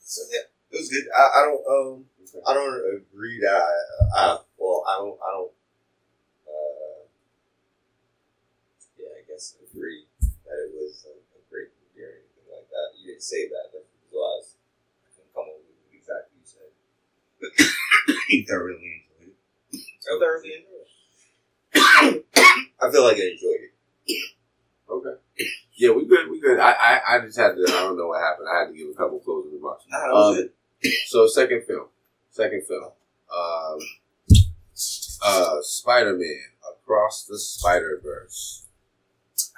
So 0.00 0.22
yeah, 0.32 0.46
it 0.70 0.76
was 0.76 0.88
good. 0.88 1.04
I, 1.16 1.20
I 1.20 1.40
don't 1.44 1.64
um 1.66 2.04
I 2.46 2.54
don't 2.54 2.96
agree 2.96 3.40
that 3.40 3.62
I, 4.16 4.18
I 4.18 4.38
well 4.58 4.84
I 4.88 4.98
don't 4.98 5.18
I 5.20 5.30
don't 5.32 5.52
uh 6.46 7.02
yeah 8.98 9.12
I 9.12 9.22
guess 9.28 9.56
agree 9.72 10.06
that 10.20 10.56
it 10.68 10.72
was 10.74 11.06
a, 11.06 11.14
a 11.14 11.40
great 11.50 11.68
movie 11.78 12.04
or 12.04 12.12
anything 12.22 12.46
like 12.50 12.68
that. 12.70 12.88
You 13.00 13.12
didn't 13.12 13.22
say 13.22 13.48
that. 13.48 13.72
That's 13.72 13.88
because 13.92 14.14
I, 14.14 14.32
was, 14.38 14.48
I 15.04 15.08
couldn't 15.14 15.34
come 15.34 15.46
up 15.50 15.58
with 15.58 15.94
exactly 15.94 16.38
you 16.38 16.46
said. 16.46 16.70
You 18.30 18.46
thoroughly 18.48 19.04
enjoyed 19.20 19.34
it. 19.34 19.38
Thoroughly 20.20 20.52
enjoyed 20.54 20.86
it. 21.74 22.24
I 22.86 22.90
feel 22.92 23.02
like 23.04 23.16
I 23.16 23.30
enjoyed 23.32 23.60
it. 23.66 23.72
Okay. 24.88 25.18
Yeah, 25.76 25.90
we 25.90 26.06
good. 26.06 26.30
We 26.30 26.40
good. 26.40 26.60
I, 26.60 26.70
I, 26.70 27.00
I 27.16 27.20
just 27.20 27.36
had 27.36 27.56
to. 27.56 27.64
I 27.68 27.80
don't 27.82 27.98
know 27.98 28.06
what 28.06 28.22
happened. 28.22 28.46
I 28.48 28.60
had 28.60 28.66
to 28.68 28.72
give 28.78 28.88
a 28.88 28.94
couple 28.94 29.18
closing 29.18 29.52
remarks. 29.52 29.84
Nah, 29.90 29.98
that 29.98 30.12
was 30.12 30.38
Um, 30.38 30.44
it. 30.82 30.94
So 31.08 31.26
second 31.26 31.64
film, 31.66 31.86
second 32.30 32.62
film, 32.66 32.92
um, 33.34 33.78
uh, 35.24 35.56
Spider 35.62 36.16
Man 36.16 36.38
Across 36.70 37.24
the 37.26 37.38
Spider 37.38 38.00
Verse. 38.02 38.64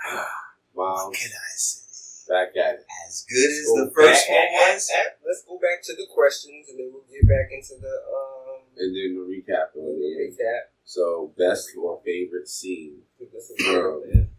What 0.73 1.13
can 1.15 1.29
I 1.31 1.53
say? 1.57 1.85
back 2.29 2.49
at 2.57 2.75
it. 2.81 2.87
As 3.09 3.25
good 3.29 3.51
as 3.51 3.67
Go 3.67 3.85
the 3.85 3.91
first 3.91 4.29
back- 4.29 4.53
one 4.53 4.75
was. 4.75 4.91
Let's 5.27 5.43
go 5.49 5.59
back 5.59 5.83
to 5.85 5.95
the 5.97 6.07
questions 6.15 6.69
and 6.69 6.79
then 6.79 6.91
we'll 6.93 7.05
get 7.11 7.25
back 7.29 7.49
into 7.53 7.75
the 7.81 7.89
um 7.89 8.61
And 8.77 8.95
then 8.97 9.17
the 9.17 9.25
recap 9.29 9.73
the 9.75 9.81
on 9.81 9.97
the 9.99 10.25
end. 10.25 10.37
recap. 10.37 10.73
So 10.89 11.37
best 11.37 11.77
or 11.77 12.01
favorite 12.03 12.49
scene, 12.49 13.05
This 13.21 13.51
is 13.53 13.61
man. 13.61 14.33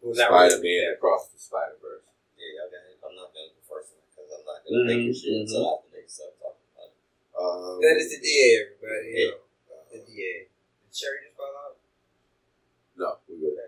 Well, 0.00 0.14
Spider. 0.14 0.62
Man 0.62 0.94
Across 0.94 1.34
the 1.34 1.38
Spider 1.42 1.74
Verse. 1.82 2.06
Yeah, 2.38 2.62
y'all 2.62 2.70
got 2.70 2.86
it. 2.86 2.94
I'm 3.02 3.10
not 3.18 3.34
done 3.34 3.50
with 3.50 3.58
the 3.58 3.66
first 3.66 3.90
one 3.90 4.06
because 4.06 4.30
I'm 4.30 4.46
not 4.46 4.62
gonna 4.62 4.86
think 4.86 5.10
of 5.10 5.18
shit 5.18 5.34
until 5.34 5.66
after 5.66 5.90
niggas 5.90 6.14
start 6.14 6.38
talking 6.38 6.62
about 6.78 6.94
it. 6.94 6.98
Um, 7.34 7.82
That 7.82 7.98
is 7.98 8.14
the 8.14 8.22
DA, 8.22 8.46
everybody. 8.62 9.10
Yeah. 9.18 9.42
The 9.90 9.98
DA. 10.06 10.46
Did 10.46 10.94
Sherry 10.94 11.26
just 11.26 11.34
fall 11.34 11.50
out? 11.58 11.74
no, 12.94 13.18
we 13.26 13.42
good. 13.42 13.58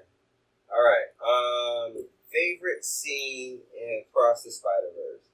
All 0.70 0.78
right. 0.78 1.10
Um, 1.26 2.06
favorite 2.30 2.84
scene 2.86 3.66
in 3.74 4.04
Across 4.06 4.46
the 4.46 4.52
Spider 4.54 4.94
Verse. 4.94 5.26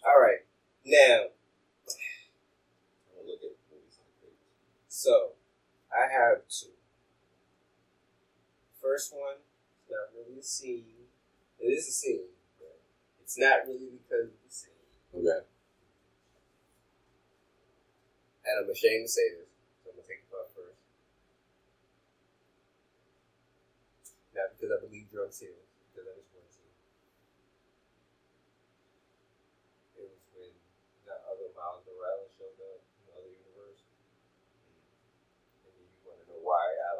All 0.00 0.16
right. 0.16 0.48
Now, 0.88 1.28
I'm 1.28 3.20
gonna 3.20 3.28
look 3.36 3.44
at 3.44 3.52
movies 3.68 3.96
like 4.00 4.16
this. 4.24 4.32
So 5.04 5.36
I 5.92 6.08
have 6.08 6.48
two. 6.48 6.72
First 8.80 9.12
one, 9.12 9.36
it's 9.84 9.92
not 9.92 10.08
really 10.16 10.40
a 10.40 10.42
scene. 10.42 11.12
It 11.60 11.68
is 11.68 11.88
a 11.88 11.92
scene, 11.92 12.32
but 12.56 12.80
it's 13.20 13.36
not 13.36 13.68
really 13.68 14.00
because 14.00 14.32
of 14.32 14.40
the 14.40 14.48
scene. 14.48 14.80
Okay. 15.12 15.44
And 18.48 18.54
I'm 18.64 18.68
ashamed 18.72 19.04
to 19.04 19.12
say 19.12 19.28
this, 19.36 19.52
so 19.84 19.92
I'm 19.92 20.00
gonna 20.00 20.08
take 20.08 20.24
up 20.32 20.48
first. 20.56 20.80
Not 24.32 24.56
because 24.56 24.72
I 24.72 24.80
believe 24.80 25.12
drugs 25.12 25.36
heal, 25.36 25.52
because 25.92 26.08
I 26.08 26.16
just 26.16 26.32
want 26.32 26.48
to. 26.48 26.64
It 30.00 30.08
was 30.08 30.20
when 30.32 30.52
the 31.04 31.16
other 31.28 31.52
Miles 31.52 31.84
Morales 31.84 32.32
showed 32.40 32.56
up 32.56 32.80
in 32.80 33.04
the 33.04 33.12
other 33.20 33.32
universe. 33.32 33.84
And 35.64 35.72
then 35.72 35.88
you 35.88 36.00
want 36.04 36.20
to 36.20 36.26
know 36.28 36.40
why 36.44 36.60
I 36.60 36.94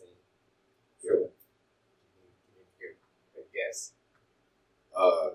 like 0.00 0.08
that. 0.10 1.06
Sure. 1.06 1.16
Can 1.18 2.88
you, 2.88 2.94
can 3.34 3.42
you 3.42 3.44
guess? 3.52 3.92
Uh, 4.96 5.30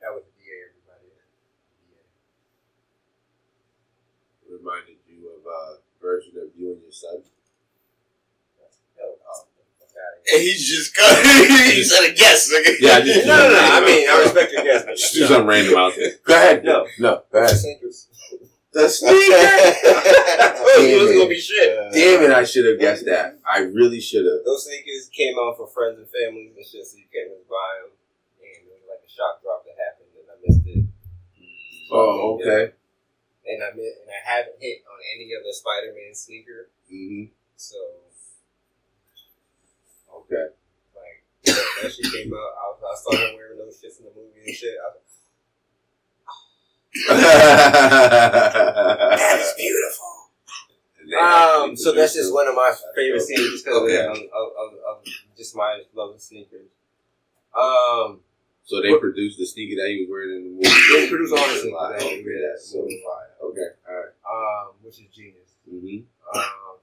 That 0.00 0.10
was 0.14 0.24
the 0.26 0.32
DA, 0.42 0.66
everybody. 0.66 1.06
DA. 1.86 2.02
reminded 4.50 4.96
you 5.08 5.30
of 5.30 5.46
a 5.46 5.78
version 6.02 6.32
of 6.42 6.50
you 6.58 6.72
and 6.74 6.82
your 6.82 6.90
son. 6.92 7.22
No, 8.98 9.04
oh, 9.06 9.46
fuck. 9.78 9.94
And 10.32 10.42
he's 10.42 10.66
just 10.68 10.94
cut. 10.94 11.24
he 11.72 11.82
said 11.84 12.10
a 12.10 12.14
guess. 12.14 12.50
Nigga. 12.52 12.76
Yeah, 12.80 12.92
I 12.96 13.00
just- 13.02 13.26
No, 13.30 13.36
no, 13.36 13.48
no. 13.54 13.58
I 13.60 13.80
mean, 13.86 14.08
I 14.10 14.22
respect 14.22 14.52
your 14.52 14.64
guess, 14.64 14.84
but 14.84 14.96
Just 14.96 15.14
do 15.14 15.26
something 15.26 15.46
random 15.46 15.76
out 15.76 15.94
there. 15.96 16.12
Go 16.24 16.34
ahead. 16.34 16.64
No. 16.64 16.86
No, 16.98 17.22
go 17.32 17.38
ahead. 17.38 17.56
Sneakers. 17.56 18.08
The 18.72 18.88
sneaker. 18.92 19.14
it 20.80 20.96
was 21.00 21.12
gonna 21.12 21.28
be 21.28 21.36
shit. 21.40 21.76
Damn 21.92 22.24
it! 22.24 22.30
I 22.32 22.44
should 22.44 22.64
have 22.64 22.80
guessed 22.80 23.04
that. 23.04 23.38
I 23.44 23.68
really 23.68 24.00
should 24.00 24.24
have. 24.24 24.44
Those 24.44 24.64
sneakers 24.64 25.10
came 25.12 25.36
out 25.36 25.56
for 25.60 25.68
friends 25.68 25.98
and 26.00 26.08
families 26.08 26.56
and 26.56 26.64
shit, 26.64 26.86
so 26.88 26.96
you 26.96 27.04
can't 27.12 27.28
really 27.28 27.44
buy 27.44 27.72
them. 27.84 27.92
And 28.40 28.64
it 28.64 28.72
was 28.72 28.84
like 28.88 29.04
a 29.04 29.10
shock 29.12 29.44
drop 29.44 29.64
that 29.68 29.76
happened, 29.76 30.08
and 30.16 30.24
I 30.24 30.36
missed 30.40 30.64
it. 30.64 30.88
Oh, 31.92 32.40
okay. 32.40 32.72
And 33.44 33.60
I 33.60 33.76
mi- 33.76 33.92
and 34.00 34.08
I 34.08 34.20
haven't 34.24 34.56
hit 34.60 34.80
on 34.88 34.98
any 35.12 35.28
other 35.36 35.52
Spider-Man 35.52 36.14
sneaker, 36.16 36.70
hmm 36.88 37.28
so 37.56 37.76
Okay. 40.08 40.48
like 40.96 41.20
that, 41.44 41.60
that 41.82 41.92
shit 41.92 42.08
came 42.12 42.32
out, 42.32 42.52
I, 42.56 42.64
was, 42.72 42.80
I 42.80 42.94
saw 42.96 43.10
him 43.18 43.34
wearing 43.36 43.58
those 43.58 43.76
shits 43.82 43.98
in 44.00 44.06
the 44.06 44.14
movie 44.14 44.40
and 44.46 44.54
shit. 44.54 44.76
I 44.80 44.88
was 44.88 44.96
like, 45.01 45.01
that 47.08 48.78
is 49.38 49.54
beautiful. 49.56 50.08
Um, 51.18 51.76
so 51.76 51.92
that's 51.92 52.14
just 52.14 52.32
one 52.32 52.48
of 52.48 52.54
my 52.54 52.72
favorite 52.94 53.20
scenes, 53.22 53.50
just 53.50 53.64
because 53.64 53.82
okay. 53.82 54.06
of, 54.06 54.16
of, 54.16 54.16
of, 54.16 54.72
of, 54.88 55.04
just 55.36 55.54
my 55.56 55.82
love 55.94 56.14
of 56.14 56.20
sneakers. 56.20 56.70
Um, 57.52 58.20
so 58.64 58.80
they 58.80 58.96
produced 58.96 59.38
the 59.38 59.46
sneaker 59.46 59.76
that 59.82 59.90
he 59.90 60.06
was 60.06 60.08
wearing 60.08 60.32
in 60.38 60.42
the 60.44 60.50
movie. 60.56 60.70
They 60.70 61.10
produced 61.10 61.34
all 61.34 61.44
the 61.44 61.58
sneakers 61.60 62.00
that 62.00 62.08
he 62.08 62.22
was 62.24 62.64
so 62.64 62.80
fire. 62.86 63.34
Okay, 63.50 63.70
all 63.84 63.92
right. 63.92 64.14
Um, 64.24 64.72
which 64.80 65.02
is 65.02 65.10
genius. 65.12 65.58
Mm-hmm. 65.68 66.08
Um, 66.32 66.80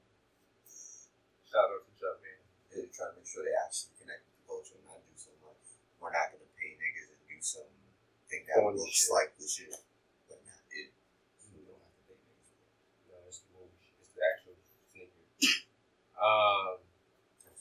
shout 1.49 1.65
out 1.65 1.81
to 1.81 1.91
Jumpman. 1.97 2.37
They're 2.69 2.91
trying 2.93 3.15
to 3.15 3.23
make 3.23 3.25
sure 3.25 3.41
they 3.41 3.55
actually 3.57 3.97
connect 3.97 4.27
with 4.29 4.37
the 4.37 4.45
culture 4.45 4.75
and 4.77 4.85
not 4.85 5.01
do 5.01 5.15
so 5.17 5.33
much. 5.41 5.57
We're 5.97 6.13
not 6.13 6.29
going 6.29 6.45
to 6.45 6.51
pay 6.59 6.77
niggas 6.77 7.09
and 7.09 7.23
do 7.25 7.39
something. 7.41 7.89
Think 8.29 8.45
that 8.51 8.61
looks 8.61 8.85
shit. 8.85 9.09
like 9.09 9.33
the 9.39 9.47
shit. 9.49 9.73
But 10.29 10.43
not 10.45 10.61
it. 10.69 10.93
We 11.49 11.65
don't 11.65 11.81
have 11.81 11.95
to 11.97 12.03
pay 12.05 12.19
niggas. 12.21 12.53
No, 13.09 13.17
it's 13.25 13.41
the 13.41 13.49
movie. 13.57 13.89
It's 14.03 14.13
the 14.13 14.21
actual 14.21 14.53
sneaker. 14.93 15.09
Um, 16.19 16.83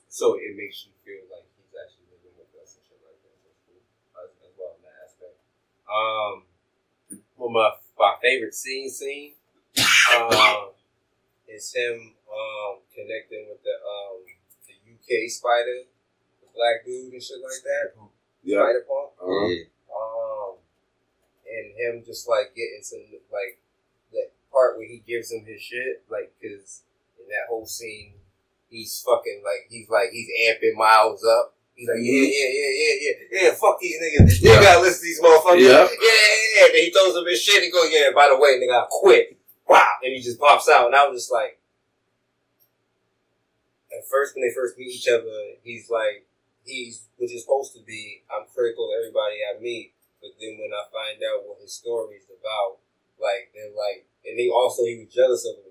so 0.08 0.34
it 0.34 0.58
makes 0.58 0.82
you 0.86 0.92
feel 1.06 1.22
like 1.30 1.46
he's 1.54 1.70
actually 1.78 2.10
living 2.10 2.34
with 2.34 2.50
us 2.58 2.74
and 2.74 2.82
shit 2.82 2.98
like 3.06 3.18
that. 3.22 3.36
So 3.38 3.54
cool 3.70 3.82
as, 4.18 4.30
as 4.42 4.52
well 4.58 4.74
in 4.74 4.82
that 4.82 4.98
aspect. 5.06 5.38
Um, 5.86 6.34
well, 7.38 7.50
my 7.54 7.70
my 7.98 8.14
favorite 8.20 8.54
scene 8.54 8.90
scene 8.90 9.38
um, 10.14 10.74
is 11.46 11.72
him 11.74 12.14
um, 12.26 12.82
connecting 12.94 13.46
with 13.48 13.62
the 13.62 13.76
um, 13.78 14.26
the 14.66 14.74
UK 14.74 15.30
spider, 15.30 15.86
the 16.42 16.48
black 16.54 16.84
dude 16.84 17.12
and 17.12 17.22
shit 17.22 17.38
like 17.38 17.62
that. 17.62 17.94
Yeah. 18.42 18.58
Spider 18.58 18.84
Punk. 18.86 19.10
Uh-huh. 19.22 19.54
Um, 19.94 20.54
and 21.46 21.66
him 21.78 22.02
just 22.04 22.28
like 22.28 22.54
getting 22.54 22.82
some 22.82 23.06
like 23.32 23.58
that 24.12 24.32
part 24.50 24.76
where 24.76 24.86
he 24.86 25.02
gives 25.06 25.30
him 25.30 25.44
his 25.46 25.62
shit, 25.62 26.02
like 26.10 26.32
because 26.40 26.82
in 27.18 27.26
that 27.28 27.48
whole 27.48 27.66
scene, 27.66 28.14
he's 28.68 29.02
fucking 29.04 29.42
like 29.44 29.66
he's 29.68 29.88
like 29.88 30.10
he's 30.12 30.28
amping 30.48 30.76
Miles 30.76 31.24
up. 31.24 31.54
He's 31.78 31.86
like, 31.86 32.02
yeah, 32.02 32.26
yeah, 32.26 32.50
yeah, 32.50 32.72
yeah, 32.74 32.94
yeah, 32.98 33.14
yeah, 33.30 33.50
fuck 33.54 33.78
these 33.78 33.94
niggas. 34.02 34.26
This 34.26 34.42
nigga 34.42 34.62
gotta 34.66 34.82
listen 34.82 34.98
to 34.98 35.06
these 35.06 35.22
motherfuckers. 35.22 35.62
Yeah. 35.62 35.86
yeah, 35.86 35.94
yeah, 35.94 36.46
yeah. 36.58 36.66
Then 36.74 36.82
he 36.82 36.90
throws 36.90 37.14
him 37.14 37.22
his 37.22 37.38
shit. 37.38 37.62
He 37.62 37.70
goes, 37.70 37.86
yeah, 37.94 38.10
by 38.10 38.26
the 38.26 38.34
way, 38.34 38.58
nigga, 38.58 38.82
I 38.82 38.86
quit. 38.90 39.38
Wow. 39.68 39.86
And 40.02 40.10
he 40.10 40.18
just 40.18 40.40
pops 40.40 40.68
out. 40.68 40.86
And 40.86 40.96
I 40.96 41.06
was 41.06 41.22
just 41.22 41.32
like, 41.32 41.62
at 43.94 44.02
first, 44.10 44.34
when 44.34 44.42
they 44.42 44.50
first 44.50 44.74
meet 44.76 44.90
each 44.90 45.06
other, 45.06 45.30
he's 45.62 45.86
like, 45.86 46.26
he's, 46.64 47.06
which 47.14 47.30
is 47.30 47.42
supposed 47.46 47.78
to 47.78 47.82
be, 47.86 48.26
I'm 48.26 48.50
critical 48.50 48.90
of 48.90 48.98
everybody 48.98 49.38
I 49.46 49.60
meet. 49.62 49.94
But 50.18 50.34
then 50.40 50.58
when 50.58 50.74
I 50.74 50.82
find 50.90 51.22
out 51.30 51.46
what 51.46 51.62
his 51.62 51.78
story 51.78 52.16
is 52.16 52.26
about, 52.26 52.82
like, 53.22 53.54
they're 53.54 53.70
like, 53.70 54.10
and 54.26 54.34
he 54.34 54.50
also, 54.50 54.82
he 54.82 54.98
was 54.98 55.14
jealous 55.14 55.46
of 55.46 55.62
him. 55.62 55.67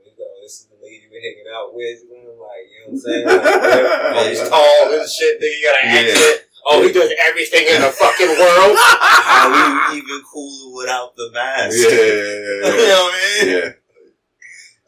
He's 0.48 0.64
like, 0.64 0.64
this 0.64 0.64
is 0.64 0.68
the 0.72 0.78
nigga 0.80 0.96
you 1.04 1.10
been 1.12 1.20
hanging 1.28 1.50
out 1.52 1.70
with. 1.76 2.00
And 2.08 2.24
I'm 2.24 2.40
like, 2.40 2.66
you 2.72 2.78
know 2.80 2.88
what 2.88 2.96
I'm 2.96 3.04
saying? 3.04 3.26
Like, 3.28 3.44
oh, 4.16 4.24
he's 4.32 4.44
tall 4.48 4.84
and 4.96 5.10
shit. 5.12 5.36
Then 5.44 5.52
you 5.52 5.62
got 5.68 5.76
an 5.76 5.88
Yeah. 5.92 6.12
accent. 6.16 6.40
Oh, 6.70 6.84
he 6.84 6.92
does 6.92 7.12
everything 7.32 7.64
in 7.68 7.80
the 7.80 7.92
fucking 7.96 8.28
world. 8.40 8.76
How 9.28 9.48
we 9.52 10.00
even 10.04 10.20
cooler 10.28 10.76
without 10.76 11.16
the 11.16 11.32
mask? 11.32 11.76
Yeah. 11.80 11.88
you 12.76 12.88
know 12.92 13.04
what 13.08 13.16
I 13.16 13.24
mean? 13.44 13.48
Yeah. 13.56 13.70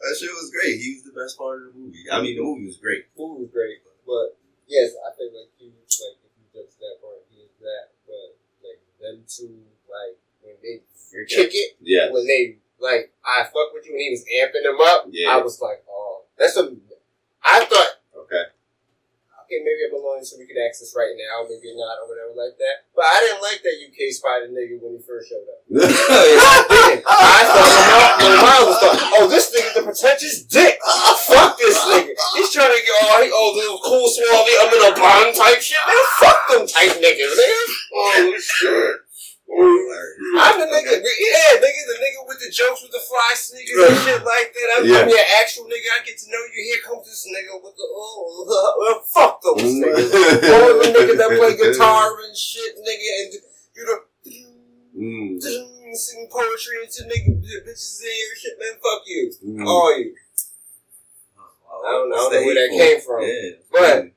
That 0.00 0.16
shit 0.16 0.32
was 0.32 0.48
great. 0.52 0.80
He 0.80 0.96
was 0.96 1.04
the 1.08 1.16
best 1.16 1.36
part 1.36 1.60
of 1.60 1.72
the 1.72 1.76
movie. 1.76 2.04
I 2.08 2.20
mean, 2.24 2.36
the 2.36 2.44
movie 2.44 2.68
was 2.68 2.76
great. 2.80 3.04
The 3.12 3.20
movie 3.20 3.44
was 3.48 3.52
great, 3.52 3.84
but 4.08 4.36
yes, 4.64 4.96
I 4.96 5.12
think 5.16 5.32
like 5.36 5.52
he 5.60 5.68
was 5.72 5.88
like 6.00 6.16
if 6.24 6.32
you 6.40 6.44
jump 6.52 6.68
to 6.72 6.78
that 6.84 6.96
part, 7.04 7.20
he 7.28 7.44
is 7.44 7.52
that. 7.60 7.92
But 8.08 8.28
like 8.64 8.80
them 8.96 9.24
two, 9.28 9.60
like 9.88 10.16
when 10.40 10.56
they 10.64 10.80
kick 11.28 11.52
it, 11.52 11.76
Yeah. 11.84 12.08
when 12.12 12.24
they 12.24 12.59
like 12.80 13.12
I 13.24 13.44
fuck 13.44 13.72
with 13.72 13.86
you 13.86 13.92
when 13.92 14.00
he 14.00 14.10
was 14.10 14.24
amping 14.26 14.64
them 14.64 14.80
up, 14.80 15.06
Yeah. 15.10 15.30
I 15.30 15.36
was 15.38 15.60
like, 15.60 15.84
oh, 15.88 16.24
that's 16.38 16.56
a. 16.56 16.72
I 17.44 17.64
thought 17.64 17.92
Okay. 18.30 18.44
okay, 19.42 19.58
maybe 19.64 19.88
I'm 19.88 19.96
alone, 19.96 20.22
so 20.24 20.36
we 20.38 20.46
could 20.46 20.60
access 20.60 20.92
right 20.94 21.16
now, 21.16 21.42
maybe 21.48 21.72
not 21.74 21.98
or 22.04 22.06
whatever 22.08 22.36
like 22.36 22.54
that. 22.60 22.84
But 22.94 23.08
I 23.08 23.16
didn't 23.24 23.42
like 23.42 23.60
that 23.64 23.76
UK 23.80 24.12
spider 24.12 24.48
nigga 24.52 24.76
when 24.78 24.94
he 24.96 25.02
first 25.02 25.28
showed 25.32 25.48
up. 25.48 25.64
I 25.80 27.40
thought 27.48 28.14
when 28.20 28.34
Miles 28.38 28.66
was 28.70 28.78
thought, 28.78 28.98
oh, 29.18 29.26
this 29.28 29.50
nigga 29.50 29.74
the 29.74 29.82
pretentious 29.88 30.44
dick. 30.44 30.78
Fuck 31.26 31.58
this 31.58 31.78
nigga. 31.88 32.12
He's 32.36 32.52
trying 32.52 32.70
to 32.70 32.80
get 32.84 32.94
oh, 33.08 33.18
he, 33.24 33.28
oh, 33.32 33.50
the 33.56 33.66
cool 33.82 34.06
small 34.08 34.44
I'm 34.44 34.70
in 34.70 34.82
a 34.84 34.92
bond 34.94 35.34
type 35.34 35.60
shit. 35.60 35.80
Man, 35.88 35.96
fuck 36.20 36.40
them 36.52 36.66
type 36.68 37.00
niggas, 37.00 37.34
nigga. 37.34 37.64
Oh 37.94 38.36
shit. 38.38 38.96
I'm 39.50 40.60
the 40.62 40.66
nigga, 40.70 40.94
yeah, 40.94 41.58
nigga, 41.58 41.82
the 41.90 41.96
nigga 41.98 42.20
with 42.28 42.38
the 42.38 42.50
jokes 42.50 42.82
with 42.82 42.92
the 42.92 43.02
fly 43.02 43.32
sneakers 43.34 43.82
and 43.90 43.98
shit 44.06 44.22
like 44.24 44.54
that. 44.54 44.68
I'm, 44.78 44.86
Yeah. 44.86 45.02
I'm 45.02 45.08
your 45.10 45.26
actual 45.42 45.64
nigga. 45.66 45.90
I 45.90 46.04
get 46.06 46.18
to 46.18 46.30
know 46.30 46.38
you. 46.54 46.62
Here 46.70 46.82
comes 46.86 47.06
this 47.06 47.26
nigga 47.26 47.58
with 47.62 47.74
the 47.74 47.82
oh, 47.90 48.78
well, 48.78 49.02
fuck 49.14 49.42
those 49.42 49.58
niggas. 49.62 50.14
All 50.54 50.78
the 50.78 50.86
niggas 50.94 51.18
that 51.18 51.34
play 51.34 51.56
guitar 51.58 52.14
and 52.24 52.36
shit, 52.36 52.76
nigga, 52.78 53.08
and 53.24 53.32
you 53.76 53.84
know, 53.86 53.98
Mm. 54.90 55.40
sing 55.40 56.28
poetry 56.30 56.76
into 56.82 57.04
nigga 57.04 57.40
the 57.40 57.62
bitches 57.64 58.02
in 58.02 58.10
your 58.10 58.36
shit, 58.36 58.58
man. 58.58 58.72
Fuck 58.82 59.02
you, 59.06 59.32
Mm. 59.46 59.66
all 59.66 59.98
you. 59.98 60.14
I 61.38 61.90
don't- 61.92 62.12
I 62.12 62.16
don't 62.16 62.30
know 62.32 62.46
where 62.46 62.54
that 62.54 62.70
came 62.76 63.00
from. 63.00 63.22
Yeah. 63.22 63.50
But 63.72 64.10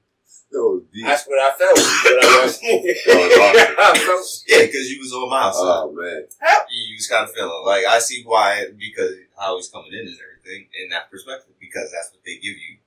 That 0.53 0.61
was 0.61 0.83
deep. 0.93 1.05
that's 1.05 1.25
what 1.25 1.39
I 1.39 1.51
felt 1.57 1.77
when 1.77 2.13
I 2.21 2.45
watched 2.45 2.61
the 2.61 2.69
movie. 2.69 2.93
Oh, 3.09 3.93
I 3.93 3.97
felt 3.97 4.43
Yeah, 4.47 4.65
because 4.65 4.85
you 4.89 4.99
was 5.01 5.11
on 5.13 5.29
my 5.29 5.49
side. 5.51 5.81
Oh 5.83 5.91
man. 5.91 6.25
You 6.69 6.95
was 6.95 7.07
kind 7.07 7.27
of 7.27 7.33
feeling 7.33 7.63
like 7.65 7.85
I 7.85 7.99
see 7.99 8.23
why 8.23 8.65
because 8.77 9.15
how 9.37 9.57
he's 9.57 9.67
coming 9.69 9.91
in 9.93 10.07
and 10.07 10.17
everything 10.21 10.67
in 10.81 10.89
that 10.89 11.09
perspective 11.09 11.53
because 11.59 11.91
that's 11.91 12.11
what 12.13 12.23
they 12.25 12.35
give 12.35 12.57
you 12.57 12.77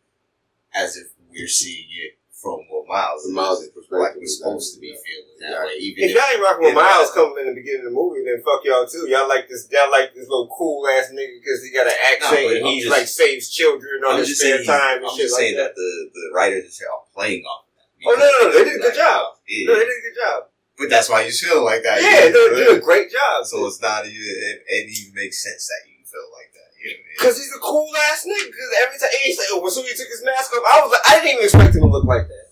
as 0.75 0.97
if 0.97 1.09
we're 1.31 1.49
seeing 1.49 1.87
it 1.91 2.19
from 2.47 2.63
what 2.71 2.87
Miles 2.87 3.27
From 3.27 3.35
is, 3.35 3.43
Miles' 3.43 3.67
perspective, 3.75 3.99
like 3.99 4.15
we're 4.15 4.31
supposed 4.31 4.69
to 4.75 4.79
be 4.79 4.95
yeah. 4.95 5.03
feeling 5.03 5.37
Yeah. 5.43 5.51
that 5.51 5.63
way. 5.67 5.75
Even 5.83 5.99
If 5.99 6.07
if, 6.07 6.15
y'all 6.15 6.31
ain't 6.31 6.43
rocking 6.47 6.65
with 6.71 6.79
Miles 6.79 7.11
coming 7.11 7.39
in 7.43 7.47
the 7.51 7.59
beginning 7.59 7.83
of 7.83 7.91
the 7.91 7.97
movie, 7.99 8.23
then 8.23 8.39
fuck 8.47 8.63
y'all 8.63 8.87
too. 8.87 9.11
Y'all 9.11 9.27
like 9.27 9.51
this. 9.51 9.67
Y'all 9.75 9.91
like 9.91 10.15
this 10.15 10.31
little 10.31 10.47
cool 10.55 10.87
ass 10.87 11.11
nigga 11.11 11.35
because 11.43 11.59
he 11.67 11.75
got 11.75 11.91
an 11.91 11.99
accent 12.15 12.47
but 12.47 12.57
and 12.63 12.67
I'm 12.71 12.79
he 12.79 12.87
like 12.87 13.11
saves 13.11 13.51
children 13.51 14.07
on 14.07 14.17
I'm 14.17 14.23
his 14.23 14.39
spare 14.39 14.63
time 14.63 15.03
I'm 15.03 15.11
shit 15.19 15.27
just 15.27 15.35
like 15.35 15.51
saying 15.51 15.59
that. 15.59 15.75
that. 15.75 15.83
the 15.83 15.91
the 16.15 16.25
writers 16.31 16.79
are 16.87 17.03
playing 17.11 17.43
off 17.43 17.67
of 17.67 17.75
that. 17.75 17.91
Oh, 18.07 18.15
no, 18.15 18.23
no, 18.23 18.39
no, 18.47 18.47
they 18.55 18.63
did 18.71 18.79
a 18.79 18.83
good 18.87 18.95
job. 18.95 19.35
Yeah. 19.51 19.67
No, 19.67 19.75
they 19.75 19.87
did 19.91 19.99
a 19.99 20.05
good 20.07 20.19
job. 20.23 20.39
But 20.79 20.89
that's 20.93 21.09
why 21.11 21.25
you 21.25 21.33
feel 21.33 21.65
like 21.65 21.83
that. 21.83 21.99
Yeah, 22.05 22.29
they 22.31 22.55
did 22.55 22.77
a 22.77 22.81
great 22.81 23.11
job. 23.11 23.43
So 23.49 23.67
it's 23.67 23.81
not 23.81 24.05
even 24.07 24.15
it, 24.23 24.63
it 24.69 24.85
even 24.93 25.15
makes 25.17 25.43
sense 25.43 25.67
that 25.67 25.83
you 25.89 26.05
feel 26.05 26.29
like 26.37 26.53
that. 26.87 26.93
You 26.93 26.95
know 26.95 27.03
what 27.03 27.03
I 27.03 27.11
mean? 27.11 27.19
Because 27.19 27.37
he's 27.39 27.53
a 27.55 27.59
cool 27.59 27.91
ass 28.07 28.23
nigga. 28.23 28.47
Because 28.47 28.71
every 28.87 28.99
time 28.99 29.11
he's 29.25 29.39
like, 29.39 29.51
oh, 29.53 29.67
as 29.67 29.75
soon 29.75 29.85
as 29.85 29.91
he 29.91 29.97
took 29.99 30.09
his 30.11 30.23
mask 30.25 30.53
off, 30.55 30.63
I 30.63 30.81
was 30.83 30.93
like, 30.95 31.07
I 31.07 31.13
didn't 31.21 31.33
even 31.35 31.45
expect 31.45 31.75
him 31.75 31.83
to 31.83 31.91
look 31.91 32.05
like 32.07 32.29
that. 32.29 32.47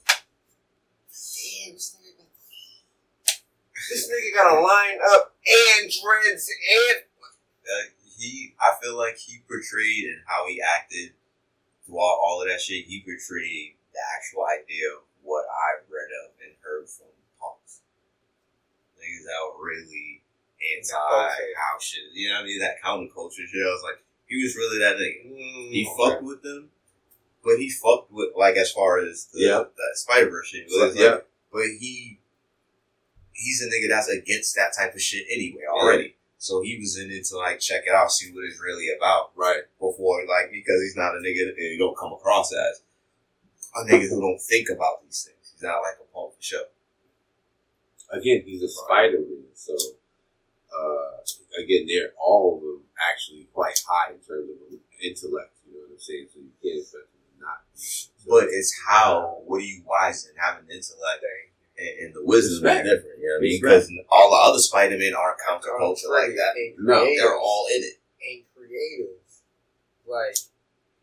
Damn, 1.08 1.74
this 1.74 1.96
nigga, 2.02 2.26
this 3.90 4.04
nigga 4.10 4.30
got 4.34 4.58
a 4.58 4.60
line 4.60 4.98
up 5.14 5.34
and 5.46 5.90
dreads 5.90 6.50
and 6.50 6.98
uh, 7.64 7.84
he, 8.18 8.54
I 8.60 8.74
feel 8.82 8.96
like 8.96 9.16
he 9.18 9.40
portrayed 9.48 10.04
and 10.04 10.20
how 10.26 10.46
he 10.48 10.60
acted 10.60 11.12
throughout 11.86 12.20
all 12.22 12.42
of 12.42 12.48
that 12.48 12.60
shit. 12.60 12.86
He 12.86 13.00
portrayed 13.00 13.76
the 13.92 14.00
actual 14.16 14.44
idea 14.46 14.92
of 14.92 15.02
what 15.22 15.46
I 15.48 15.80
read 15.88 16.10
of 16.24 16.36
and 16.44 16.52
heard 16.60 16.88
from 16.88 17.08
punks. 17.40 17.80
Niggas 19.00 19.24
that 19.24 19.40
were 19.48 19.64
really 19.64 20.20
anti 20.60 20.92
Okay. 20.96 21.52
how 21.56 21.78
shit. 21.80 22.04
You 22.12 22.28
know 22.30 22.36
what 22.36 22.44
I 22.44 22.46
mean? 22.46 22.60
That 22.60 22.80
counterculture 22.84 23.48
shit. 23.48 23.64
I 23.64 23.72
was 23.72 23.84
like, 23.84 24.03
he 24.34 24.42
was 24.44 24.56
really 24.56 24.78
that 24.78 24.96
nigga. 24.96 25.26
mm, 25.32 25.70
He 25.70 25.88
fucked 25.98 26.22
with 26.22 26.42
them, 26.42 26.70
but 27.44 27.58
he 27.58 27.70
fucked 27.70 28.10
with 28.12 28.30
like 28.36 28.56
as 28.56 28.70
far 28.72 28.98
as 28.98 29.26
the 29.32 29.40
Yeah. 29.40 29.58
that 29.64 29.92
Spider 29.96 30.30
Verse 30.30 30.48
shit. 30.48 30.70
So, 30.70 30.86
was, 30.86 30.96
yeah. 30.96 31.18
but 31.52 31.62
he 31.80 32.18
he's 33.32 33.62
a 33.62 33.66
nigga 33.66 33.88
that's 33.88 34.08
against 34.08 34.54
that 34.56 34.72
type 34.76 34.94
of 34.94 35.00
shit 35.00 35.26
anyway 35.30 35.62
already. 35.70 36.16
So 36.38 36.60
he 36.62 36.78
was 36.78 36.98
in 36.98 37.10
it 37.10 37.24
to 37.26 37.36
like 37.38 37.58
check 37.60 37.84
it 37.86 37.94
out, 37.94 38.12
see 38.12 38.30
what 38.32 38.44
it's 38.44 38.60
really 38.60 38.88
about 38.96 39.30
Right. 39.34 39.62
before 39.80 40.20
like 40.28 40.52
because 40.52 40.80
he's 40.82 40.96
not 40.96 41.14
a 41.14 41.18
nigga 41.18 41.46
that 41.46 41.56
you 41.58 41.78
don't 41.78 41.96
come 41.96 42.12
across 42.12 42.52
as 42.52 42.82
a 43.76 43.84
nigga 43.90 44.08
who 44.08 44.20
don't 44.20 44.40
think 44.40 44.68
about 44.70 45.02
these 45.04 45.24
things. 45.26 45.52
He's 45.54 45.62
not 45.62 45.78
like 45.80 45.96
a 46.00 46.14
punk 46.14 46.34
sure. 46.40 46.64
Again, 48.10 48.42
he's 48.46 48.62
a 48.62 48.68
Spider-Man, 48.68 49.44
so 49.54 49.74
uh, 50.70 51.16
again, 51.58 51.86
they're 51.86 52.12
all 52.18 52.56
of 52.56 52.60
them 52.62 52.82
actually 53.10 53.48
quite 53.52 53.78
high 53.86 54.12
in 54.12 54.20
terms 54.20 54.50
of 54.50 54.56
intellect. 55.02 55.54
You 55.66 55.74
know 55.74 55.80
what 55.86 55.94
I'm 55.94 56.00
saying? 56.00 56.26
So 56.32 56.40
you 56.40 56.52
can't 56.62 56.80
expect 56.82 57.08
them 57.12 57.22
to 57.22 57.44
not. 57.44 57.60
So, 57.74 58.08
But 58.28 58.44
it's 58.50 58.72
how 58.88 59.42
what 59.46 59.58
are 59.58 59.66
you 59.68 59.82
wise 59.86 60.26
in 60.26 60.34
having 60.40 60.64
intellect 60.70 61.22
and, 61.76 62.06
and 62.06 62.14
the 62.14 62.24
wisdom 62.24 62.58
is 62.58 62.62
Respect. 62.62 62.84
different. 62.86 63.18
You 63.20 63.26
know 63.28 63.34
what 63.34 63.38
I 63.38 63.42
mean? 63.42 63.60
Respect. 63.62 63.90
Because 63.90 64.06
all 64.10 64.28
the 64.30 64.42
other 64.50 64.62
Spider 64.62 64.96
Men 64.98 65.14
aren't 65.14 65.38
counterculture 65.42 66.10
like 66.10 66.32
that. 66.38 66.52
No. 66.78 67.04
They're 67.04 67.36
all 67.38 67.66
in 67.74 67.82
it. 67.82 67.98
ain't 68.22 68.46
creative. 68.54 69.18
Like 70.06 70.36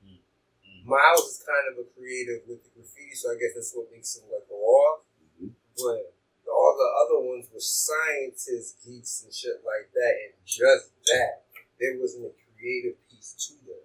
Mm. 0.01 0.85
Miles 0.85 1.25
is 1.29 1.43
kind 1.45 1.65
of 1.71 1.77
a 1.83 1.85
creative 1.97 2.41
with 2.47 2.63
the 2.63 2.69
graffiti, 2.73 3.13
so 3.13 3.29
I 3.31 3.35
guess 3.35 3.53
that's 3.53 3.73
what 3.75 3.91
makes 3.91 4.15
him 4.17 4.23
like 4.31 4.47
go 4.49 4.55
off. 4.55 5.01
Mhm. 5.41 5.51
but 5.77 6.11
all 6.51 6.75
the 6.77 6.91
other 7.05 7.19
ones 7.23 7.47
were 7.53 7.63
scientists, 7.63 8.75
geeks, 8.85 9.23
and 9.23 9.33
shit 9.33 9.63
like 9.65 9.91
that, 9.93 10.13
and 10.27 10.33
just 10.45 10.91
that. 11.07 11.43
There 11.79 11.97
wasn't 11.97 12.29
a 12.29 12.33
creative 12.55 12.95
piece 13.09 13.33
to 13.47 13.53
them. 13.65 13.81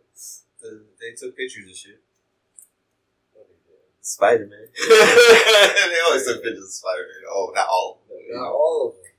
The, 0.61 0.85
they 1.01 1.15
took 1.17 1.37
pictures 1.37 1.71
of 1.71 1.77
shit. 1.77 2.01
Oh, 3.37 3.47
did. 3.47 3.81
Spider 4.01 4.47
Man. 4.47 4.69
they 4.77 6.01
always 6.07 6.27
took 6.27 6.43
pictures 6.43 6.65
of 6.65 6.73
Spider 6.73 7.07
Man. 7.09 7.23
Oh, 7.31 7.53
not 7.55 7.69
all. 7.69 8.01
Not 8.29 8.53
all 8.53 8.89
of 8.89 8.95
them. 8.95 9.13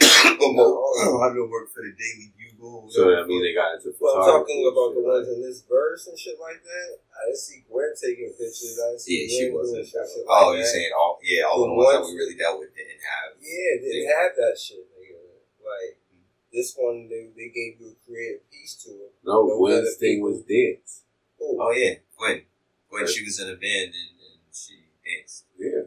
But 0.00 0.50
mo- 0.56 1.20
I've 1.20 1.36
been 1.36 1.48
working 1.50 1.72
for 1.72 1.84
the 1.84 1.92
Daily 1.92 2.32
Bugle. 2.36 2.88
So 2.88 3.04
I 3.12 3.24
mean, 3.28 3.42
they 3.44 3.52
got 3.54 3.76
into 3.76 3.92
Well, 4.00 4.16
I'm 4.16 4.26
talking 4.42 4.64
about 4.64 4.96
the 4.96 5.02
ones 5.04 5.28
like- 5.28 5.36
in 5.36 5.42
this 5.44 5.60
verse 5.68 6.06
and 6.08 6.16
shit 6.18 6.40
like 6.40 6.60
that. 6.64 6.88
I 7.12 7.28
didn't 7.28 7.38
see 7.44 7.60
Gwen 7.68 7.92
taking 8.00 8.32
pictures. 8.32 8.80
I 8.80 8.96
didn't 8.96 9.00
see 9.04 9.16
Yeah, 9.20 9.28
she 9.28 9.44
wasn't. 9.52 9.84
doing 9.84 9.88
shit 9.92 10.24
Oh, 10.24 10.32
like 10.50 10.56
you 10.56 10.64
that. 10.64 10.72
saying 10.72 10.92
all? 10.96 11.20
Yeah, 11.22 11.44
all 11.44 11.60
The 11.62 11.68
the 11.68 11.74
ones 11.76 11.92
that 11.92 12.04
we 12.08 12.16
really 12.16 12.36
dealt 12.40 12.58
with 12.58 12.72
didn't 12.74 13.02
have. 13.04 13.28
Yeah, 13.40 13.72
they 13.80 13.90
didn't 13.92 14.12
have 14.16 14.32
that 14.40 14.54
shit, 14.56 14.84
nigga. 14.96 15.20
Like 15.60 16.00
mm-hmm. 16.00 16.24
this 16.56 16.72
one, 16.80 17.08
they, 17.12 17.28
they 17.36 17.52
gave 17.52 17.76
you 17.80 17.92
a 17.92 17.96
creative 18.08 18.48
piece 18.50 18.74
to 18.88 18.90
it. 19.04 19.12
No, 19.24 19.44
Those 19.46 19.58
Gwen's 19.60 19.78
other 19.84 19.96
thing 20.00 20.16
was 20.24 20.40
dance. 20.48 21.04
Oh, 21.40 21.56
Oh 21.60 21.72
yeah, 21.76 22.00
Gwen. 22.16 22.42
Gwen, 22.88 23.02
Right. 23.04 23.08
she 23.10 23.22
was 23.24 23.38
in 23.40 23.48
a 23.52 23.56
band 23.60 23.92
and, 23.92 24.16
and 24.16 24.40
she 24.52 24.80
danced. 25.04 25.44
Yeah. 25.60 25.86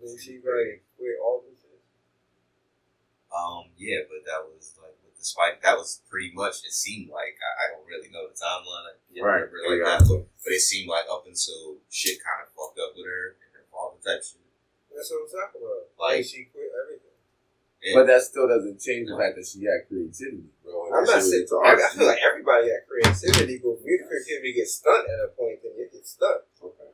then 0.00 0.16
she 0.22 0.38
like 0.38 0.82
quit 0.96 1.18
all 1.22 1.42
this 1.42 1.55
shit. 1.55 1.55
Um, 3.34 3.68
yeah, 3.76 4.06
but 4.08 4.22
that 4.24 4.46
was 4.46 4.74
like 4.80 4.94
with 5.04 5.18
the 5.18 5.24
spike. 5.24 5.60
That 5.62 5.76
was 5.76 6.00
pretty 6.08 6.32
much. 6.34 6.62
It 6.64 6.72
seemed 6.72 7.10
like 7.10 7.36
I, 7.42 7.50
I 7.58 7.64
don't 7.74 7.86
really 7.86 8.08
know 8.10 8.26
the 8.30 8.36
timeline. 8.38 8.86
I 8.86 8.94
can't 9.12 9.24
Right. 9.26 9.44
remember 9.46 9.58
like 9.66 9.80
Yeah. 9.82 9.98
that, 9.98 10.06
but, 10.08 10.22
but 10.44 10.52
it 10.54 10.62
seemed 10.62 10.88
like 10.88 11.04
up 11.10 11.26
until 11.26 11.78
shit 11.90 12.22
kind 12.22 12.42
of 12.46 12.52
fucked 12.54 12.78
up 12.80 12.94
with 12.96 13.04
her 13.06 13.36
and 13.42 13.50
her 13.60 13.66
father 13.68 13.98
type 14.00 14.22
shit. 14.24 14.40
That's 14.94 15.10
what 15.12 15.26
I'm 15.26 15.30
talking 15.30 15.60
about. 15.60 15.92
Like- 16.00 16.22
Like 16.22 16.24
she 16.24 16.48
quit 16.48 16.70
everything. 16.72 17.04
Yeah. 17.84 17.94
But 18.02 18.06
that 18.08 18.22
still 18.24 18.48
doesn't 18.48 18.80
change 18.80 19.06
the 19.06 19.14
fact 19.20 19.36
that 19.36 19.46
she 19.46 19.62
had 19.68 19.84
creativity, 19.86 20.48
bro. 20.64 20.90
and 20.90 20.94
I'm 20.96 21.04
not 21.06 21.20
shit 21.22 21.22
was 21.22 21.30
saying. 21.30 21.42
into 21.46 21.54
I, 21.60 21.68
art 21.70 21.78
I 21.78 21.88
feel 21.94 22.08
like 22.08 22.22
everybody 22.24 22.62
got 22.72 22.82
creativity, 22.88 23.60
but 23.62 23.78
if 23.84 24.00
creativity 24.08 24.52
gets 24.58 24.80
stunt 24.80 25.04
at 25.06 25.20
a 25.22 25.30
point, 25.36 25.60
then 25.62 25.76
it 25.76 25.92
gets 25.92 26.16
stunt. 26.18 26.40
Okay. 26.58 26.90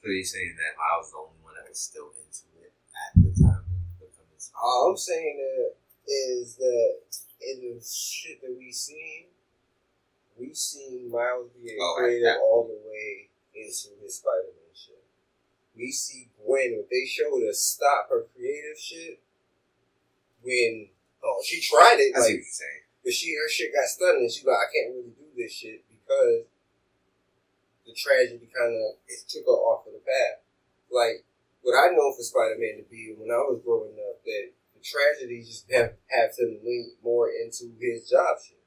so 0.00 0.04
you're 0.08 0.24
saying 0.24 0.54
that 0.56 0.72
I 0.80 0.96
was 0.96 1.10
the 1.12 1.18
only 1.18 1.36
one 1.44 1.52
that 1.60 1.68
was 1.68 1.76
still 1.82 2.08
into 2.14 2.46
it 2.62 2.72
at 2.72 3.12
the 3.20 3.30
time? 3.36 3.51
All 4.60 4.90
I'm 4.90 4.96
saying 4.96 5.38
that 5.38 5.74
is 6.12 6.56
that 6.56 6.96
in 7.40 7.60
the 7.76 7.84
shit 7.84 8.40
that 8.42 8.54
we 8.58 8.72
seen, 8.72 9.26
we 10.38 10.54
seen 10.54 11.10
Miles 11.10 11.50
being 11.62 11.78
Oh, 11.80 11.96
at 11.98 12.02
creative 12.02 12.36
all 12.42 12.64
the 12.68 12.78
way 12.88 13.28
into 13.54 13.88
his 14.02 14.16
Spider-Man 14.16 14.72
shit. 14.74 15.02
We 15.76 15.90
see 15.92 16.28
Gwen. 16.44 16.76
What 16.76 16.88
they 16.90 17.06
showed 17.06 17.48
us 17.48 17.58
stop 17.60 18.08
her 18.10 18.26
creative 18.34 18.78
shit 18.78 19.20
when 20.42 20.88
oh 21.24 21.40
she 21.44 21.60
tried 21.60 21.96
it 22.00 22.12
I 22.16 22.18
like 22.20 22.28
what 22.28 22.34
you're 22.34 22.42
saying. 22.42 22.82
but 23.04 23.12
she 23.12 23.34
her 23.34 23.48
shit 23.48 23.72
got 23.72 23.86
stunned 23.86 24.18
and 24.18 24.30
she 24.30 24.44
like 24.46 24.56
I 24.58 24.68
can't 24.74 24.94
really 24.94 25.14
do 25.14 25.26
this 25.36 25.52
shit 25.52 25.84
because 25.88 26.44
the 27.86 27.94
tragedy 27.94 28.48
kind 28.50 28.74
of 28.74 28.96
it 29.08 29.20
took 29.28 29.44
her 29.46 29.52
off 29.70 29.86
of 29.86 29.92
the 29.92 30.00
path. 30.00 30.42
Like 30.90 31.24
what 31.62 31.78
I 31.78 31.94
know 31.94 32.10
for 32.10 32.26
Spider 32.26 32.58
Man 32.58 32.82
to 32.82 32.86
be 32.90 33.14
when 33.14 33.30
I 33.30 33.38
was 33.46 33.62
growing 33.62 33.94
up 33.94 34.18
that 34.26 34.44
the 34.74 34.82
tragedy 34.82 35.46
just 35.46 35.70
have, 35.70 35.94
have 36.10 36.34
to 36.42 36.58
link 36.62 36.98
more 37.02 37.30
into 37.30 37.70
his 37.78 38.10
job 38.10 38.38
shit. 38.42 38.58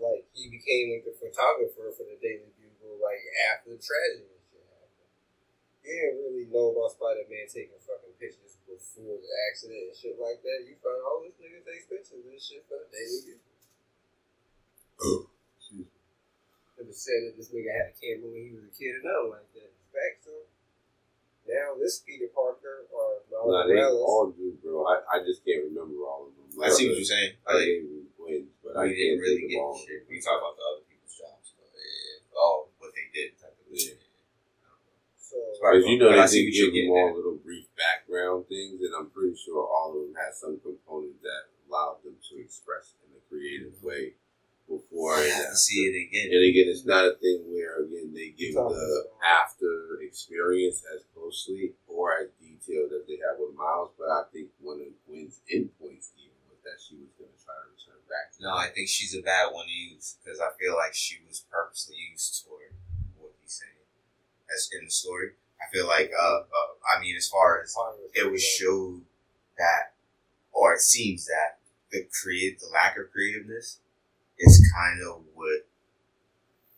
Like 0.00 0.24
he 0.32 0.48
became 0.48 0.96
like 0.96 1.04
the 1.04 1.14
photographer 1.14 1.92
for 1.92 2.08
the 2.08 2.16
Daily 2.18 2.50
Bugle 2.56 2.98
like 2.98 3.20
after 3.52 3.76
the 3.76 3.80
tragedy 3.80 4.32
shit 4.48 4.64
happened. 4.66 5.12
You 5.84 5.92
didn't 5.92 6.24
really 6.24 6.48
know 6.48 6.72
about 6.72 6.96
Spider 6.96 7.28
Man 7.28 7.44
taking 7.46 7.78
fucking 7.78 8.16
pictures 8.16 8.56
before 8.64 9.20
the 9.20 9.30
accident 9.52 9.92
and 9.92 9.96
shit 9.96 10.16
like 10.18 10.40
that. 10.40 10.64
You 10.66 10.80
find 10.80 10.98
all 11.04 11.20
this 11.22 11.36
nigga 11.38 11.62
takes 11.62 11.86
pictures 11.86 12.26
and 12.26 12.40
shit 12.40 12.64
for 12.66 12.80
the 12.80 12.88
Daily 12.90 13.20
Bugle. 13.28 13.44
Excuse 15.60 15.86
me. 15.86 16.00
Never 16.80 16.96
said 16.96 17.28
that 17.28 17.36
this 17.38 17.52
nigga 17.54 17.70
had 17.70 17.92
a 17.92 17.94
camera 17.94 18.32
when 18.32 18.50
he 18.50 18.56
was 18.56 18.66
a 18.66 18.74
kid 18.74 18.98
or 18.98 19.04
nothing 19.04 19.36
like 19.36 19.46
that. 19.52 19.52
Facts 19.52 19.52
though. 19.52 19.53
Now 21.44 21.76
this 21.76 22.00
Peter 22.00 22.28
Parker 22.34 22.88
or 22.88 23.20
Miles 23.28 23.48
Nah, 23.52 23.66
they 23.68 23.74
Morales. 23.76 24.00
all 24.00 24.26
do, 24.32 24.56
bro. 24.64 24.84
I, 24.88 24.96
I 25.12 25.16
just 25.24 25.44
can't 25.44 25.64
remember 25.68 26.00
all 26.08 26.28
of 26.28 26.32
them. 26.34 26.48
I 26.64 26.70
see 26.72 26.88
what 26.88 26.96
you're 26.96 27.04
saying. 27.04 27.36
I 27.46 27.52
Like, 27.52 27.64
gave 27.68 27.82
you 27.84 28.00
wins, 28.16 28.48
but 28.64 28.72
I 28.80 28.88
we 28.88 28.94
didn't 28.96 29.20
really 29.20 29.44
get 29.48 29.60
of 29.60 29.64
all. 29.68 29.76
shit. 29.76 30.06
We 30.08 30.20
talk 30.24 30.40
about 30.40 30.56
the 30.56 30.64
other 30.64 30.84
people's 30.88 31.12
jobs, 31.12 31.52
but 31.60 31.68
yeah, 31.68 32.40
oh, 32.40 32.68
what 32.80 32.90
they 32.96 33.06
did 33.12 33.36
type 33.36 33.52
of 33.52 33.66
shit. 33.76 34.00
so 35.20 35.36
Because 35.60 35.84
you 35.84 35.98
know 36.00 36.08
But 36.16 36.18
I 36.18 36.24
they 36.24 36.32
see 36.32 36.40
did 36.40 36.48
what 36.48 36.56
you're 36.56 36.72
give 36.72 36.72
them 36.72 36.94
getting 36.94 36.96
all 36.96 37.08
at. 37.12 37.16
little 37.20 37.38
brief 37.44 37.66
background 37.76 38.40
things, 38.48 38.80
and 38.80 38.92
I'm 38.96 39.10
pretty 39.12 39.36
sure 39.36 39.60
all 39.68 39.92
of 39.92 40.00
them 40.08 40.16
had 40.16 40.32
some 40.32 40.56
component 40.64 41.20
that 41.20 41.52
allowed 41.68 42.00
them 42.04 42.16
to 42.32 42.34
express 42.40 42.96
in 43.04 43.12
a 43.12 43.20
creative 43.28 43.76
way 43.84 44.16
before. 44.68 45.14
I 45.14 45.24
and 45.24 45.32
have 45.32 45.44
after. 45.52 45.56
see 45.56 45.80
it 45.86 45.96
again. 46.08 46.28
And 46.32 46.42
again, 46.44 46.66
it's 46.68 46.84
not 46.84 47.04
a 47.04 47.14
thing 47.20 47.44
where 47.48 47.84
again 47.84 48.12
they 48.12 48.34
give 48.36 48.54
the 48.54 49.08
after 49.22 50.00
experience 50.02 50.82
as 50.94 51.04
closely 51.14 51.72
or 51.86 52.14
as 52.18 52.28
detailed 52.40 52.92
as 52.92 53.06
they 53.06 53.20
have 53.22 53.38
with 53.38 53.56
Miles. 53.56 53.92
But 53.98 54.10
I 54.10 54.22
think 54.32 54.48
one 54.60 54.80
of 54.80 54.92
Gwen's 55.06 55.40
endpoints 55.50 56.12
even 56.16 56.38
was 56.48 56.60
that 56.64 56.80
she 56.80 56.96
was 56.96 57.12
going 57.18 57.32
to 57.32 57.40
try 57.42 57.54
to 57.54 57.68
return 57.72 58.00
back. 58.08 58.32
To 58.34 58.44
No, 58.44 58.54
I 58.56 58.68
think 58.72 58.88
she's 58.88 59.14
a 59.14 59.22
bad 59.22 59.52
one 59.52 59.66
to 59.66 59.76
use 59.94 60.16
because 60.22 60.40
I 60.40 60.50
feel 60.58 60.74
like 60.74 60.94
she 60.94 61.20
was 61.28 61.44
purposely 61.50 61.96
used 62.10 62.44
toward 62.44 62.72
what 63.18 63.32
he's 63.42 63.60
saying. 63.60 63.84
As 64.52 64.70
in 64.72 64.84
the 64.86 64.90
story, 64.90 65.36
I 65.60 65.70
feel 65.72 65.86
like, 65.86 66.10
uh, 66.12 66.44
uh 66.44 66.70
I 66.84 67.00
mean, 67.00 67.16
as 67.16 67.28
far 67.28 67.62
as 67.62 67.74
it 68.14 68.30
was 68.30 68.42
showed 68.42 69.02
that, 69.58 69.94
or 70.52 70.74
it 70.74 70.80
seems 70.80 71.26
that 71.26 71.58
the 71.90 72.06
create 72.22 72.60
the 72.60 72.68
lack 72.72 72.98
of 72.98 73.10
creativeness 73.10 73.78
is 74.38 74.60
kind 74.74 75.00
of 75.02 75.22
what 75.34 75.66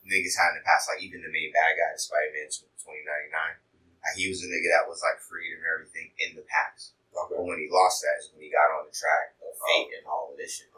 niggas 0.05 0.37
had 0.37 0.55
in 0.55 0.61
the 0.61 0.65
past. 0.65 0.89
Like 0.89 1.03
even 1.03 1.21
the 1.21 1.31
main 1.31 1.51
bad 1.51 1.77
guy, 1.77 1.91
in 1.93 1.99
Spider 1.99 2.31
Man 2.33 2.49
twenty 2.81 3.03
ninety 3.03 3.31
nine, 3.33 3.55
he 4.15 4.29
was 4.29 4.43
a 4.43 4.47
nigga 4.47 4.69
that 4.73 4.87
was 4.87 5.01
like 5.03 5.19
creative 5.19 5.59
and 5.59 5.69
everything 5.69 6.11
in 6.21 6.37
the 6.37 6.45
past. 6.47 6.93
But 7.13 7.41
when 7.41 7.57
he 7.57 7.67
lost 7.71 8.05
that 8.05 8.21
is 8.21 8.29
when 8.33 8.45
he 8.45 8.53
got 8.53 8.69
on 8.77 8.85
the 8.85 8.93
track 8.93 9.33
of 9.41 9.57
fate 9.57 9.89
and 9.97 10.05
all 10.05 10.29
of 10.31 10.37
this 10.37 10.61
shit. 10.61 10.69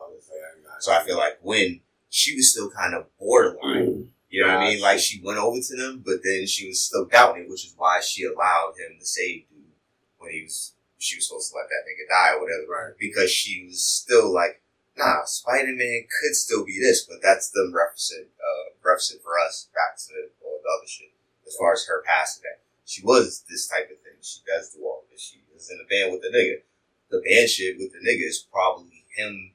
So 0.79 0.95
I 0.95 1.03
feel 1.03 1.17
like 1.17 1.37
when 1.43 1.81
she 2.09 2.35
was 2.35 2.51
still 2.51 2.71
kind 2.71 2.95
of 2.95 3.05
borderline. 3.19 4.09
You 4.29 4.45
know 4.45 4.53
what 4.53 4.57
I 4.57 4.69
mean? 4.69 4.81
Like 4.81 4.99
she 4.99 5.21
went 5.23 5.39
over 5.39 5.59
to 5.59 5.75
them, 5.75 6.03
but 6.05 6.21
then 6.23 6.45
she 6.45 6.67
was 6.67 6.79
still 6.79 7.05
doubting, 7.05 7.43
it, 7.43 7.49
which 7.49 7.65
is 7.65 7.73
why 7.75 7.99
she 7.99 8.25
allowed 8.25 8.73
him 8.77 8.99
to 8.99 9.05
save 9.05 9.49
dude 9.49 9.73
when 10.19 10.31
he 10.31 10.43
was 10.43 10.73
she 10.99 11.15
was 11.15 11.27
supposed 11.27 11.51
to 11.51 11.57
let 11.57 11.67
that 11.69 11.83
nigga 11.87 12.07
die 12.07 12.35
or 12.35 12.41
whatever. 12.41 12.87
Right. 12.89 12.93
Because 12.99 13.31
she 13.31 13.65
was 13.67 13.83
still 13.83 14.31
like, 14.31 14.61
nah, 14.99 15.23
Spider 15.25 15.71
Man 15.71 16.03
could 16.05 16.35
still 16.35 16.65
be 16.65 16.79
this, 16.79 17.05
but 17.07 17.23
that's 17.23 17.49
them 17.49 17.73
referencing 17.73 18.27
uh 18.37 18.75
referencing 18.83 19.23
for 19.23 19.39
us 19.39 19.69
back 19.73 19.97
to 19.97 20.29
all 20.43 20.59
the 20.61 20.69
other 20.77 20.87
shit. 20.87 21.11
As 21.47 21.55
far 21.55 21.73
as 21.73 21.85
her 21.87 22.03
past 22.05 22.41
that. 22.43 22.61
She 22.85 23.01
was 23.03 23.45
this 23.49 23.67
type 23.67 23.89
of 23.91 24.01
thing. 24.01 24.17
She 24.21 24.41
does 24.45 24.73
do 24.73 24.83
all 24.83 25.05
this. 25.11 25.21
She 25.21 25.41
is 25.55 25.69
in 25.69 25.79
a 25.79 25.87
band 25.87 26.11
with 26.11 26.21
the 26.21 26.29
nigga. 26.29 26.61
The 27.09 27.21
band 27.21 27.49
shit 27.49 27.77
with 27.77 27.93
the 27.93 27.99
nigga 27.99 28.27
is 28.27 28.45
probably 28.51 29.05
him 29.15 29.53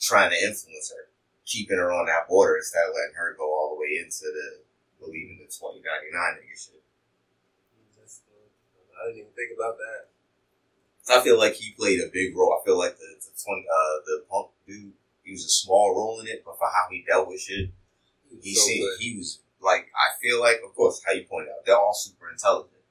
trying 0.00 0.30
to 0.30 0.36
influence 0.36 0.90
her 0.90 1.10
keeping 1.50 1.78
her 1.78 1.90
on 1.92 2.06
that 2.06 2.28
border 2.28 2.56
instead 2.56 2.86
of 2.88 2.94
letting 2.94 3.18
her 3.18 3.34
go 3.36 3.50
all 3.50 3.74
the 3.74 3.80
way 3.80 3.98
into 3.98 4.24
the 4.30 4.62
believing 5.02 5.42
the 5.42 5.50
twenty 5.50 5.82
ninety 5.82 6.14
nine 6.14 6.38
nigga 6.38 6.54
shit. 6.54 6.80
I 9.00 9.08
didn't 9.08 9.20
even 9.20 9.32
think 9.32 9.52
about 9.56 9.76
that. 9.80 10.12
I 11.08 11.24
feel 11.24 11.38
like 11.38 11.54
he 11.54 11.72
played 11.72 12.00
a 12.00 12.12
big 12.12 12.36
role. 12.36 12.52
I 12.52 12.64
feel 12.64 12.78
like 12.78 12.98
the 12.98 13.16
twenty 13.44 13.66
uh 13.66 13.96
the 14.06 14.24
punk 14.30 14.48
dude 14.66 14.92
he 15.22 15.32
was 15.32 15.44
a 15.44 15.48
small 15.48 15.94
role 15.94 16.20
in 16.20 16.26
it, 16.26 16.42
but 16.44 16.58
for 16.58 16.66
how 16.66 16.90
he 16.90 17.04
dealt 17.06 17.28
with 17.28 17.40
shit, 17.40 17.70
he 18.42 18.54
so 18.54 18.60
seemed 18.62 18.88
good. 18.88 19.00
he 19.00 19.16
was 19.16 19.40
like 19.60 19.90
I 19.94 20.16
feel 20.20 20.40
like 20.40 20.60
of 20.64 20.74
course 20.74 21.02
how 21.06 21.12
you 21.12 21.24
pointed 21.24 21.50
out 21.50 21.64
they're 21.66 21.76
all 21.78 21.94
super 21.94 22.30
intelligent, 22.30 22.82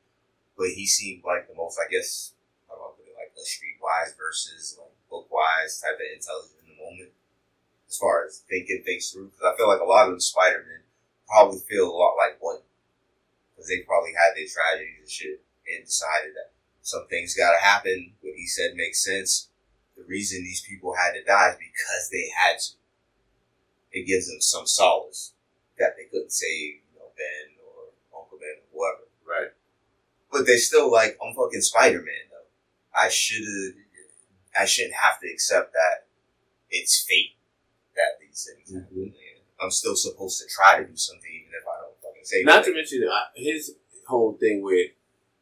but 0.58 0.68
he 0.70 0.86
seemed 0.86 1.24
like 1.24 1.48
the 1.48 1.56
most 1.56 1.80
I 1.80 1.90
guess 1.92 2.34
I 2.70 2.76
don't 2.76 2.82
know 2.82 3.14
like 3.18 3.34
the 3.36 3.42
streetwise 3.42 4.16
versus 4.18 4.78
like 4.80 4.94
book 5.10 5.28
wise 5.32 5.82
type 5.82 5.96
of 5.96 6.14
intelligent 6.14 6.62
in 6.64 6.76
the 6.76 6.84
moment 6.84 7.12
as 7.90 7.98
far 7.98 8.26
as 8.26 8.44
thinking 8.48 8.84
things 8.86 9.10
through. 9.10 9.34
Because 9.34 9.54
I 9.54 9.58
feel 9.58 9.68
like 9.68 9.82
a 9.82 9.90
lot 9.90 10.08
of 10.08 10.16
the 10.16 10.22
Spider 10.22 10.64
Men 10.68 10.86
probably 11.28 11.60
feel 11.68 11.90
a 11.90 11.98
lot 11.98 12.16
like 12.16 12.38
one 12.40 12.62
because 13.52 13.68
they 13.68 13.82
probably 13.82 14.14
had 14.14 14.38
their 14.38 14.48
tragedies 14.48 15.02
and 15.02 15.10
shit 15.10 15.42
and 15.68 15.86
decided 15.86 16.34
that 16.36 16.54
some 16.82 17.06
things 17.10 17.36
got 17.36 17.52
to 17.52 17.60
happen. 17.60 18.14
What 18.22 18.36
he 18.36 18.48
said 18.48 18.76
makes 18.76 19.04
sense. 19.04 19.49
The 20.00 20.06
reason 20.08 20.44
these 20.44 20.62
people 20.62 20.96
had 20.96 21.12
to 21.14 21.24
die 21.24 21.50
is 21.50 21.58
because 21.58 22.10
they 22.10 22.30
had 22.36 22.58
to. 22.58 22.72
It 23.92 24.08
gives 24.08 24.30
them 24.30 24.40
some 24.40 24.66
solace 24.66 25.34
that 25.78 25.96
they 25.98 26.06
couldn't 26.06 26.32
save, 26.32 26.80
you 26.94 27.00
know, 27.00 27.12
Ben 27.18 27.58
or 27.60 28.22
Uncle 28.22 28.38
Ben 28.40 28.64
or 28.64 28.68
whoever. 28.72 29.04
Right. 29.28 29.52
But 30.32 30.46
they 30.46 30.56
still 30.58 30.90
like, 30.92 31.18
I'm 31.24 31.36
fucking 31.36 31.62
Spider 31.62 31.98
Man 32.00 32.32
though. 32.32 32.48
I 32.98 33.10
should 33.10 33.44
have, 33.44 34.64
I 34.64 34.66
shouldn't 34.66 34.96
have 34.96 35.20
to 35.20 35.28
accept 35.32 35.74
that 35.74 36.08
it's 36.70 37.04
fate 37.04 37.36
that 37.96 38.20
these 38.22 38.48
things 38.48 38.74
happen. 38.74 39.12
Mhm. 39.12 39.14
I'm 39.62 39.72
still 39.72 39.96
supposed 39.96 40.40
to 40.40 40.48
try 40.48 40.80
to 40.80 40.86
do 40.88 40.96
something 40.96 41.30
even 41.30 41.52
if 41.54 41.68
I 41.68 41.82
don't 41.82 42.00
fucking 42.02 42.24
save 42.24 42.46
Not 42.46 42.64
to 42.64 42.74
mention 42.74 43.04
uh, 43.12 43.26
his 43.36 43.76
whole 44.08 44.38
thing 44.38 44.62
with 44.62 44.92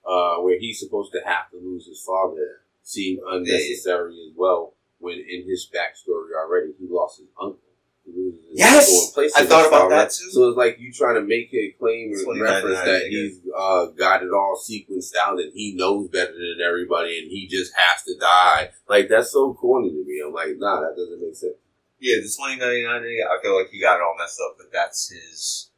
uh, 0.06 0.38
where 0.38 0.58
he's 0.58 0.80
supposed 0.80 1.12
to 1.12 1.22
have 1.26 1.52
to 1.52 1.58
lose 1.58 1.86
his 1.86 2.02
father 2.02 2.62
seemed 2.88 3.20
unnecessary 3.30 4.14
as 4.30 4.34
well. 4.36 4.74
When 5.00 5.16
in 5.20 5.48
his 5.48 5.70
backstory 5.74 6.32
already, 6.36 6.74
he 6.80 6.88
lost 6.90 7.20
his 7.20 7.28
uncle. 7.40 7.60
He 8.06 8.12
loses 8.16 8.42
his 8.50 8.60
Yes! 8.60 8.88
uncle 8.88 9.08
in 9.08 9.14
place 9.14 9.34
I 9.38 9.46
thought 9.46 9.68
about 9.68 9.90
that 9.90 10.12
too. 10.12 10.32
So 10.32 10.48
it's 10.48 10.58
like 10.58 10.80
you 10.80 10.92
trying 10.94 11.16
to 11.16 11.22
make 11.22 11.54
a 11.54 11.76
claim 11.78 12.14
or 12.26 12.40
reference 12.42 12.80
that 12.86 13.08
he's 13.10 13.40
uh, 13.56 13.88
got 13.88 14.24
it 14.24 14.32
all 14.32 14.58
sequenced 14.58 15.16
out 15.22 15.40
and 15.40 15.52
he 15.54 15.76
knows 15.76 16.08
better 16.10 16.32
than 16.32 16.58
everybody 16.66 17.20
and 17.20 17.30
he 17.30 17.48
just 17.48 17.74
has 17.76 18.04
to 18.04 18.18
die. 18.18 18.70
Like 18.88 19.10
that's 19.10 19.32
so 19.32 19.54
corny 19.54 19.90
to 19.90 20.04
me. 20.06 20.24
I'm 20.26 20.34
like, 20.34 20.56
nah, 20.58 20.80
that 20.82 20.96
doesn't 20.96 21.22
make 21.22 21.36
sense. 21.36 21.54
Yeah, 22.00 22.16
the 22.22 22.32
twenty 22.38 22.56
ninety 22.56 22.84
nine 22.86 23.02
day, 23.04 23.20
I 23.22 23.42
feel 23.44 23.58
like 23.58 23.70
he 23.70 23.82
got 23.82 23.98
it 23.98 24.02
all 24.02 24.16
messed 24.18 24.40
up, 24.40 24.56
but 24.58 24.72
that's 24.72 25.10
his 25.10 25.70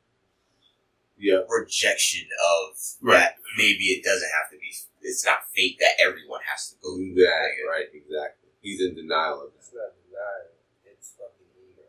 Yeah, 1.18 1.40
rejection 1.50 2.28
of 2.28 2.78
Right. 3.02 3.18
that 3.20 3.36
maybe 3.58 3.86
it 3.86 4.04
doesn't 4.04 4.30
have 4.42 4.52
to 4.52 4.58
be 4.60 4.72
it's 5.10 5.26
not 5.26 5.46
fate 5.56 5.78
that 5.82 5.98
everyone 5.98 6.42
has 6.46 6.70
to 6.70 6.76
go 6.82 6.96
through. 6.96 7.16
that 7.18 7.50
Nigga. 7.58 7.66
right, 7.70 7.90
exactly. 7.94 8.50
He's 8.62 8.82
in 8.82 8.94
denial 8.96 9.42
of 9.42 9.52
it. 9.52 9.60
It's 9.60 9.74
not 9.74 9.92
denial. 10.06 10.54
It's 10.86 11.16
fucking 11.18 11.50
ego. 11.58 11.88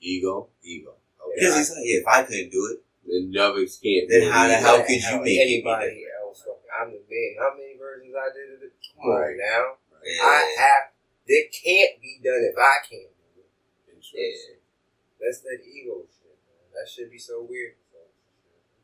Ego, 0.00 0.34
ego. 0.64 0.92
Okay. 1.20 1.34
Because 1.38 1.56
he's 1.56 1.70
like, 1.70 1.84
yeah, 1.86 2.00
if 2.02 2.08
I 2.08 2.22
couldn't 2.24 2.50
do 2.50 2.62
it, 2.74 2.78
then 3.06 3.30
others 3.40 3.78
can't. 3.82 4.08
Then 4.08 4.26
do 4.26 4.30
how 4.32 4.48
the 4.48 4.54
either. 4.56 4.64
hell 4.66 4.78
could 4.82 4.96
you 4.96 5.02
How 5.04 5.20
make 5.20 5.36
it 5.36 5.46
be 5.46 5.60
anybody 5.60 6.04
else? 6.20 6.42
I'm 6.80 6.90
the 6.92 7.02
man. 7.04 7.30
How 7.38 7.50
many 7.56 7.76
versions 7.76 8.14
I 8.16 8.28
did 8.32 8.48
of 8.56 8.60
it? 8.64 8.72
Come 8.96 9.10
Right. 9.12 9.36
on 9.36 9.38
now. 9.38 9.64
yeah, 10.00 10.22
I 10.24 10.40
have. 10.58 10.84
It 11.28 11.52
can't 11.52 12.00
be 12.00 12.18
done 12.24 12.42
if 12.42 12.56
I 12.56 12.76
can't 12.88 13.12
do 13.12 13.44
it. 13.44 13.50
Interesting. 13.92 14.58
That's 15.20 15.44
that 15.46 15.60
ego 15.62 16.08
shit, 16.08 16.34
man. 16.48 16.66
That 16.74 16.88
should 16.88 17.10
be 17.12 17.18
so 17.20 17.44
weird. 17.44 17.76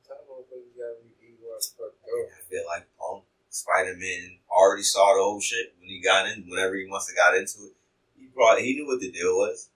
Some 0.06 0.22
motherfuckers 0.30 0.70
gotta 0.78 1.02
be 1.02 1.10
ego 1.34 1.50
as 1.58 1.72
fuck 1.74 1.90
up. 1.90 2.06
I 2.06 2.38
feel 2.46 2.62
like 2.70 2.86
Punk, 2.94 3.25
Spider 3.56 3.96
Man 3.96 4.38
already 4.50 4.82
saw 4.82 5.14
the 5.14 5.22
whole 5.22 5.40
shit 5.40 5.74
when 5.80 5.88
he 5.88 6.00
got 6.00 6.28
in. 6.28 6.44
Whenever 6.48 6.76
he 6.76 6.86
must 6.86 7.08
have 7.08 7.16
got 7.16 7.34
into 7.36 7.72
it, 7.72 7.74
he 8.18 8.26
brought 8.34 8.58
he 8.60 8.74
knew 8.74 8.86
what 8.86 9.00
the 9.00 9.10
deal 9.10 9.36
was. 9.36 9.70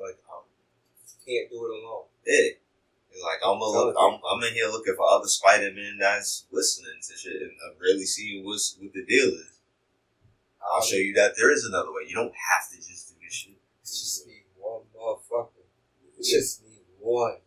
Like, 0.00 0.18
um, 0.30 0.46
Can't 1.26 1.50
do 1.50 1.58
it 1.66 1.82
alone. 1.82 2.04
yeah. 2.26 2.54
He's 3.10 3.22
like, 3.24 3.40
I'm 3.42 3.58
gonna 3.58 3.72
look. 3.72 3.96
I'm, 3.98 4.20
I'm 4.22 4.42
in 4.44 4.54
here 4.54 4.68
looking 4.68 4.94
for 4.94 5.04
other 5.10 5.26
Spider 5.26 5.72
Man 5.74 5.98
that's 5.98 6.46
listening 6.52 7.00
to 7.02 7.16
shit 7.18 7.42
and 7.42 7.50
uh, 7.66 7.74
really 7.80 8.04
seeing 8.04 8.44
what's 8.46 8.76
what 8.78 8.92
the 8.92 9.04
deal 9.04 9.34
is. 9.34 9.58
I'll 10.62 10.82
show 10.82 10.96
you 10.96 11.14
that 11.14 11.34
there 11.36 11.50
is 11.50 11.64
another 11.64 11.90
way. 11.90 12.02
You 12.06 12.14
don't 12.14 12.34
have 12.54 12.70
to 12.70 12.76
just 12.76 13.08
do 13.08 13.14
this 13.24 13.34
shit. 13.34 13.58
Just 13.82 14.26
need 14.26 14.44
one 14.56 14.82
motherfucker. 14.94 15.66
Just 16.22 16.62
need 16.62 16.82
one. 17.00 17.38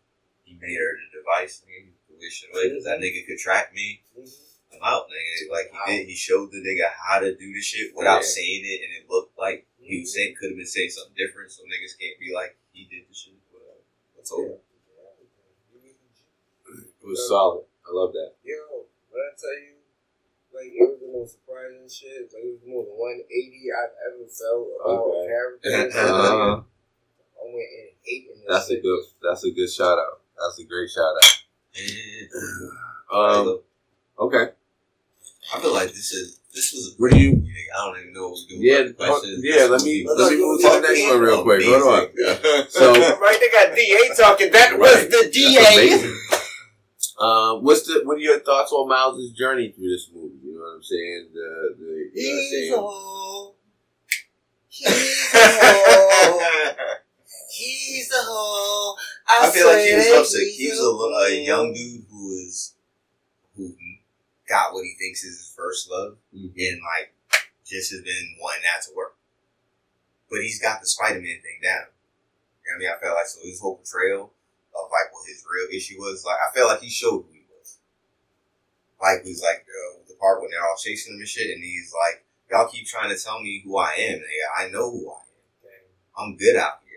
He 0.43 0.55
made 0.59 0.75
her 0.75 0.97
the 0.99 1.19
device. 1.19 1.63
Nigga, 1.63 1.87
he 2.09 2.15
wish 2.19 2.43
away 2.51 2.69
because 2.69 2.83
that 2.83 2.99
nigga 2.99 3.25
could 3.25 3.37
track 3.37 3.73
me. 3.73 4.01
I'm 4.17 4.25
out, 4.83 5.07
nigga. 5.09 5.51
Like 5.51 5.71
he 5.87 5.97
did. 5.97 6.07
He 6.07 6.15
showed 6.15 6.51
the 6.51 6.57
nigga 6.57 6.89
how 6.97 7.19
to 7.19 7.35
do 7.35 7.53
the 7.53 7.61
shit 7.61 7.95
without 7.95 8.21
Yeah. 8.21 8.27
saying 8.27 8.61
it, 8.65 8.81
and 8.85 8.91
it 9.03 9.09
looked 9.09 9.37
like 9.37 9.65
he 9.79 10.01
was 10.01 10.13
saying 10.13 10.35
could 10.39 10.51
have 10.51 10.57
been 10.57 10.65
saying 10.65 10.89
something 10.91 11.15
different. 11.17 11.51
So 11.51 11.63
niggas 11.63 11.97
can't 11.99 12.19
be 12.19 12.33
like 12.33 12.57
he 12.73 12.85
did 12.85 13.07
the 13.09 13.13
shit. 13.15 13.33
Whatever. 13.51 13.81
That's 14.15 14.31
over. 14.31 14.57
It 17.01 17.07
was 17.07 17.27
solid. 17.27 17.65
I 17.85 17.89
love 17.91 18.13
that. 18.13 18.33
Yo, 18.43 18.85
when 19.09 19.21
I 19.21 19.31
tell 19.35 19.57
you, 19.57 19.75
like, 20.53 20.71
it 20.71 20.79
was 20.87 20.99
the 21.01 21.11
most 21.11 21.31
surprising 21.33 21.89
shit. 21.89 22.31
Like, 22.31 22.43
it 22.43 22.51
was 22.55 22.61
the 22.61 22.69
most 22.71 22.89
180 22.93 23.67
I've 23.73 23.95
ever 24.05 24.27
felt 24.29 24.67
about 24.79 25.03
Okay. 25.11 25.27
characters. 25.27 25.95
Uh, 26.01 26.61
I 27.41 27.45
went 27.45 27.67
in 27.73 27.87
hating 28.03 28.37
this 28.37 28.47
that's 28.47 28.69
a 28.69 28.79
good. 28.79 29.03
That's 29.21 29.43
a 29.43 29.51
good 29.51 29.69
shout 29.69 29.97
out. 29.97 30.21
That's 30.37 30.59
a 30.59 30.63
great 30.63 30.89
shout 30.89 31.15
out. 31.17 31.41
Um. 33.11 33.59
Okay. 34.19 34.51
I 35.53 35.59
feel 35.59 35.73
like 35.73 35.89
this 35.89 36.11
is 36.13 36.39
this 36.53 36.71
was. 36.73 36.93
A 36.97 37.01
What 37.01 37.11
do 37.11 37.17
you? 37.19 37.31
I 37.75 37.85
don't 37.85 37.99
even 38.01 38.13
know 38.13 38.29
what 38.29 38.37
we're 38.49 38.57
doing. 38.57 38.61
Yeah, 38.63 38.79
about 38.79 38.97
the 38.97 39.05
questions. 39.05 39.43
yeah, 39.43 39.65
let 39.65 39.81
me- 39.83 40.05
let 40.07 40.31
me 40.31 40.37
move 40.37 40.61
to 40.61 40.67
the 40.69 40.79
next 40.81 41.03
one 41.09 41.19
real 41.19 41.43
quick. 41.43 41.63
Hold 41.65 41.83
on. 41.83 42.03
on. 42.03 42.65
So 42.69 42.93
Right, 43.19 43.37
they 43.39 43.49
got 43.49 43.75
DA 43.75 44.09
talking. 44.15 44.51
That 44.51 44.71
Right. 44.71 44.79
was 44.79 45.07
the 45.09 45.29
DA. 45.31 45.57
amazing. 45.59 46.17
Um, 47.19 47.63
what's 47.63 47.83
the 47.83 48.01
what 48.05 48.17
are 48.17 48.21
your 48.21 48.39
thoughts 48.39 48.71
on 48.71 48.87
Miles' 48.89 49.31
journey 49.31 49.71
through 49.71 49.89
this 49.89 50.09
movie? 50.13 50.35
You 50.43 50.55
know 50.55 50.61
what 50.61 50.75
I'm 50.77 50.83
saying? 50.83 51.27
The 51.33 51.75
the 51.79 52.11
you 52.13 52.71
know 52.71 52.81
what 52.81 53.53
I'm 53.53 53.55
He's 54.71 54.89
saying? 54.89 54.91
a 54.91 54.91
He's 54.91 55.33
a 55.33 56.75
He's 57.53 58.11
a 58.11 58.15
hoe. 58.23 58.95
I 59.29 59.49
feel 59.51 59.67
like 59.67 59.85
he 59.85 59.93
was 59.95 60.05
swear 60.07 60.19
upset. 60.21 60.41
He 60.57 60.69
was 60.69 60.79
a, 60.79 61.33
a 61.33 61.45
young 61.45 61.73
dude 61.73 62.05
who 62.09 62.31
is 62.31 62.73
who 63.55 63.73
got 64.51 64.73
what 64.75 64.83
he 64.83 64.93
thinks 64.99 65.23
is 65.23 65.37
his 65.39 65.53
first 65.55 65.87
love, 65.89 66.17
Mhm. 66.35 66.51
and 66.59 66.81
like 66.83 67.15
just 67.63 67.91
has 67.95 68.01
been 68.03 68.35
wanting 68.43 68.63
that 68.67 68.83
to 68.83 68.93
work. 68.93 69.15
But 70.29 70.43
he's 70.43 70.59
got 70.59 70.81
the 70.81 70.87
Spider 70.87 71.21
Man 71.23 71.39
thing 71.41 71.59
down. 71.63 71.87
You 71.87 72.71
know 72.71 72.75
what 72.75 72.75
I 72.75 72.79
mean? 72.79 72.91
I 72.91 72.99
felt 72.99 73.15
like 73.15 73.27
so 73.27 73.39
his 73.47 73.59
whole 73.59 73.77
portrayal 73.77 74.33
of 74.75 74.91
like 74.91 75.11
what 75.13 75.27
his 75.27 75.43
real 75.47 75.71
issue 75.71 75.99
was. 75.99 76.25
Like 76.25 76.39
I 76.39 76.51
felt 76.53 76.69
like 76.69 76.81
he 76.81 76.89
showed 76.89 77.23
who 77.23 77.31
he 77.31 77.45
was. 77.47 77.79
Like 79.01 79.23
he 79.23 79.31
was 79.31 79.41
like 79.41 79.63
uh, 79.65 80.03
the 80.07 80.15
part 80.19 80.41
when 80.41 80.51
they're 80.51 80.63
all 80.63 80.77
chasing 80.77 81.13
him 81.15 81.19
and 81.19 81.27
shit, 81.27 81.49
and 81.49 81.63
he's 81.63 81.91
like, 81.95 82.23
"Y'all 82.51 82.69
keep 82.69 82.87
trying 82.87 83.09
to 83.09 83.17
tell 83.21 83.41
me 83.41 83.61
who 83.65 83.77
I 83.77 83.93
am. 83.97 84.19
Nigga. 84.19 84.47
I 84.57 84.69
know 84.69 84.91
who 84.91 85.09
I 85.11 85.21
am. 85.67 85.87
I'm 86.17 86.37
good 86.37 86.55
out 86.55 86.79
here." 86.85 86.91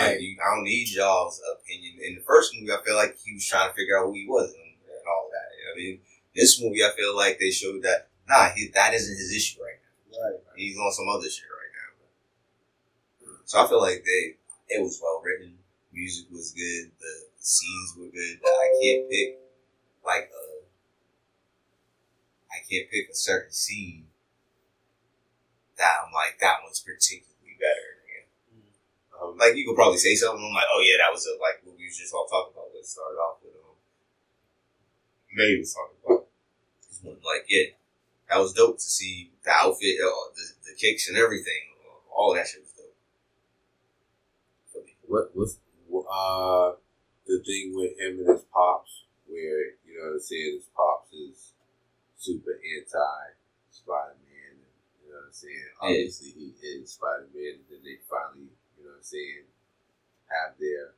Like, 0.00 0.20
you, 0.20 0.36
I 0.40 0.54
don't 0.54 0.64
need 0.64 0.88
y'all's 0.88 1.40
opinion. 1.52 2.00
In 2.02 2.14
the 2.16 2.22
first 2.22 2.54
movie, 2.54 2.72
I 2.72 2.82
feel 2.84 2.96
like 2.96 3.16
he 3.22 3.34
was 3.34 3.46
trying 3.46 3.68
to 3.68 3.74
figure 3.76 3.98
out 3.98 4.06
who 4.06 4.14
he 4.14 4.26
was 4.26 4.50
and, 4.54 4.74
and 4.88 5.06
all 5.06 5.28
that. 5.30 5.52
You 5.54 5.64
know 5.66 5.70
what 5.70 5.74
I 5.74 5.84
mean? 5.84 6.00
This 6.34 6.60
movie, 6.60 6.82
I 6.82 6.90
feel 6.96 7.14
like 7.16 7.38
they 7.38 7.50
showed 7.50 7.82
that, 7.82 8.08
nah, 8.28 8.48
he, 8.50 8.68
that 8.74 8.94
isn't 8.94 9.16
his 9.16 9.32
issue 9.32 9.62
right 9.62 9.78
now. 9.78 10.18
Right. 10.18 10.40
He's 10.56 10.76
on 10.76 10.92
some 10.92 11.08
other 11.08 11.28
shit 11.30 11.44
right 11.44 11.72
now. 13.28 13.34
So 13.44 13.62
I 13.62 13.68
feel 13.68 13.80
like 13.80 14.04
they, 14.04 14.36
it 14.68 14.82
was 14.82 15.00
well 15.02 15.22
written. 15.24 15.58
Music 15.92 16.26
was 16.32 16.50
good. 16.52 16.90
The, 16.98 17.24
scenes 17.44 17.92
were 17.98 18.08
good. 18.08 18.40
I 18.40 18.72
can't 18.80 19.10
pick, 19.10 19.36
like, 20.00 20.32
a, 20.32 20.64
I 22.48 22.64
can't 22.64 22.88
pick 22.90 23.10
a 23.10 23.14
certain 23.14 23.52
scene 23.52 24.06
that 25.76 26.00
I'm 26.00 26.12
like, 26.14 26.38
that 26.40 26.64
one's 26.64 26.80
particularly 26.80 27.58
better. 27.60 28.00
nigga. 28.00 28.24
Um, 29.20 29.36
Like 29.36 29.56
you 29.56 29.66
could 29.66 29.76
probably 29.76 29.98
say 29.98 30.14
something. 30.14 30.40
I'm 30.40 30.54
like, 30.54 30.70
oh 30.72 30.80
yeah, 30.80 31.04
that 31.04 31.12
was 31.12 31.26
a, 31.26 31.36
like 31.36 31.60
what 31.64 31.76
we 31.76 31.84
was 31.84 31.98
just 31.98 32.14
all 32.14 32.24
talking 32.26 32.54
about. 32.54 32.70
Let's 32.74 32.92
start 32.96 33.12
off 33.20 33.42
with 33.42 33.52
um, 33.60 33.76
May 35.34 35.58
was 35.58 35.74
talking 35.74 35.90
about. 35.90 35.93
This 35.93 35.93
one, 37.04 37.16
Like 37.24 37.46
yeah, 37.48 37.74
that 38.30 38.38
was 38.38 38.52
dope 38.52 38.76
to 38.78 38.84
see 38.84 39.30
the 39.44 39.50
outfit, 39.50 39.96
uh, 40.02 40.10
the, 40.34 40.70
the 40.70 40.74
kicks 40.76 41.08
and 41.08 41.16
everything. 41.16 41.74
All 42.14 42.34
that 42.34 42.46
shit 42.46 42.62
was 42.62 42.72
dope. 42.72 42.94
What 45.06 45.30
what's 45.34 45.58
uh 46.10 46.72
the 47.26 47.38
thing 47.40 47.72
with 47.74 47.98
him 47.98 48.18
and 48.20 48.28
his 48.28 48.44
pops, 48.52 49.04
where 49.26 49.76
you 49.86 49.98
know 49.98 50.08
what 50.08 50.14
I'm 50.14 50.20
saying, 50.20 50.60
his 50.60 50.68
pops 50.76 51.12
is 51.12 51.52
super 52.16 52.52
anti 52.52 53.22
Spider 53.70 54.16
Man. 54.24 54.58
You 55.02 55.12
know 55.12 55.18
what 55.20 55.26
I'm 55.28 55.32
saying? 55.32 55.54
Yeah. 55.54 55.88
Obviously, 55.88 56.30
he 56.30 56.46
is 56.66 56.92
Spider 56.92 57.28
Man, 57.34 57.60
and 57.60 57.66
then 57.70 57.80
they 57.84 57.98
finally, 58.08 58.52
you 58.76 58.84
know 58.84 58.96
what 58.96 59.04
I'm 59.04 59.04
saying, 59.04 59.44
have 60.28 60.56
their 60.58 60.94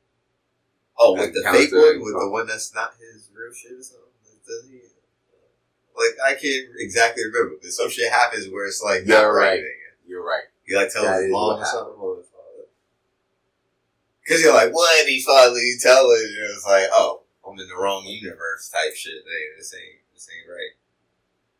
Oh, 0.97 1.13
with 1.13 1.33
the 1.33 1.45
fake 1.53 1.71
one, 1.71 2.01
with 2.01 2.17
the 2.17 2.29
one 2.29 2.47
that's 2.47 2.73
not 2.73 2.93
his 2.97 3.29
real 3.29 3.53
shit 3.53 3.77
or 3.77 3.83
something. 3.83 4.17
Does 4.45 4.65
he? 4.65 4.81
Like 5.97 6.15
I 6.23 6.33
can't 6.39 6.67
exactly 6.77 7.23
remember, 7.25 7.55
but 7.61 7.71
some 7.71 7.89
shit 7.89 8.11
happens 8.11 8.47
where 8.49 8.65
it's 8.67 8.81
like 8.83 9.05
You're 9.05 9.33
right. 9.35 9.63
You're 10.07 10.23
right. 10.23 10.43
You 10.65 10.77
like 10.77 10.93
tell 10.93 11.03
That 11.03 11.23
his 11.23 11.31
mom 11.31 11.59
or 11.59 11.65
something 11.65 11.95
or. 11.99 12.17
Cause 14.27 14.43
you're 14.43 14.53
like, 14.53 14.73
what? 14.73 15.07
He 15.07 15.23
finally 15.23 15.75
tell 15.79 16.03
her, 16.03 16.19
and 16.19 16.51
it's 16.53 16.65
like, 16.67 16.89
oh, 16.91 17.21
I'm 17.47 17.57
in 17.59 17.67
the 17.69 17.79
wrong 17.79 18.03
universe 18.05 18.67
type 18.67 18.93
shit. 18.93 19.23
Hey, 19.23 19.55
this 19.57 19.73
ain't, 19.73 20.03
this 20.13 20.27
ain't 20.27 20.51
right. 20.51 20.75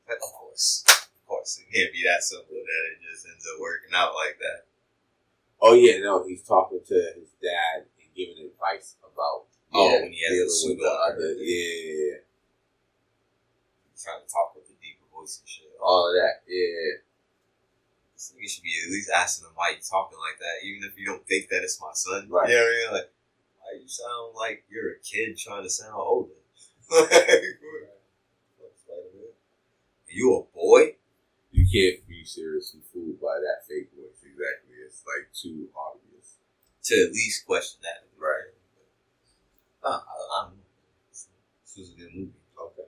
Like, 0.10 0.18
of 0.18 0.28
course, 0.36 0.84
of 0.86 1.26
course, 1.26 1.64
it 1.64 1.72
can't 1.74 1.94
be 1.94 2.04
that 2.04 2.24
simple 2.24 2.52
that 2.60 2.84
it 2.92 3.00
just 3.10 3.26
ends 3.26 3.48
up 3.48 3.62
working 3.62 3.96
out 3.96 4.12
like 4.16 4.38
that. 4.40 4.68
Oh 5.62 5.74
yeah, 5.74 6.00
no, 6.04 6.28
he's 6.28 6.44
talking 6.44 6.82
to 6.86 6.94
his 7.16 7.32
dad 7.42 7.88
and 8.04 8.12
giving 8.14 8.36
advice 8.44 8.96
about 9.00 9.48
Oh, 9.74 9.88
yeah, 9.88 10.02
when 10.04 10.12
he 10.12 10.20
has 10.28 10.36
the 10.36 10.68
dealing 10.68 10.78
with 10.78 10.84
the 10.84 10.92
on. 10.92 11.12
other, 11.16 11.32
yeah, 11.40 12.16
Trying 13.98 14.22
to 14.22 14.30
talk 14.30 14.54
with 14.54 14.70
the 14.70 14.78
deeper 14.78 15.10
voice 15.10 15.42
and 15.42 15.50
shit. 15.50 15.74
all 15.82 16.10
of 16.10 16.14
that, 16.22 16.46
yeah. 16.46 17.02
This 18.14 18.34
nigga 18.34 18.50
should 18.50 18.64
be 18.64 18.78
at 18.86 18.92
least 18.94 19.10
asking 19.10 19.46
him 19.50 19.54
why 19.58 19.72
you 19.74 19.82
talking 19.82 20.18
like 20.22 20.38
that, 20.38 20.66
even 20.66 20.86
if 20.86 20.98
you 20.98 21.06
don't 21.06 21.26
think 21.26 21.50
that 21.50 21.64
it's 21.66 21.82
my 21.82 21.94
son. 21.94 22.30
Right. 22.30 22.50
You 22.50 22.56
know 22.56 22.62
I 22.62 22.70
mean? 22.70 22.94
Like, 22.94 23.10
why 23.62 23.74
you 23.82 23.88
sound 23.90 24.36
like 24.38 24.66
you're 24.70 24.94
a 24.94 25.00
kid 25.02 25.38
trying 25.38 25.64
to 25.64 25.70
sound 25.70 25.98
older? 25.98 26.34
you 30.10 30.34
a 30.34 30.44
boy? 30.56 30.96
You 31.52 31.66
can't 31.66 32.08
be 32.08 32.24
seriously 32.26 32.82
fooled 32.94 33.20
by 33.22 33.40
that 33.42 33.66
fake 33.68 33.90
voice. 33.98 34.22
Exactly, 34.22 34.78
it's 34.86 35.04
like 35.06 35.34
too 35.34 35.70
obvious. 35.74 36.38
To 36.86 36.94
at 37.06 37.14
least 37.14 37.46
question 37.46 37.82
that. 37.84 38.06
Right. 38.18 38.54
Uh, 39.84 39.90
I, 39.90 39.98
I 39.98 40.44
don't 40.46 40.58
know. 40.58 40.64
This 41.12 41.28
was 41.78 41.90
a 41.92 42.00
good 42.00 42.14
movie. 42.14 42.34
Okay. 42.58 42.88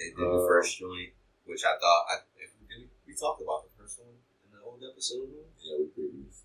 They 0.00 0.08
did 0.16 0.24
the 0.24 0.40
Uh, 0.40 0.48
first 0.48 0.80
joint, 0.80 1.12
which 1.44 1.60
I 1.68 1.76
thought 1.76 2.02
I, 2.08 2.14
if 2.40 2.50
we, 2.56 2.64
did 2.72 2.88
we, 3.06 3.12
talked 3.14 3.42
about 3.44 3.68
the 3.68 3.72
first 3.76 4.00
one 4.00 4.16
in 4.16 4.48
the 4.56 4.64
old 4.64 4.80
episode. 4.80 5.28
Yeah, 5.60 5.76
we 5.76 5.92
previous. 5.92 6.40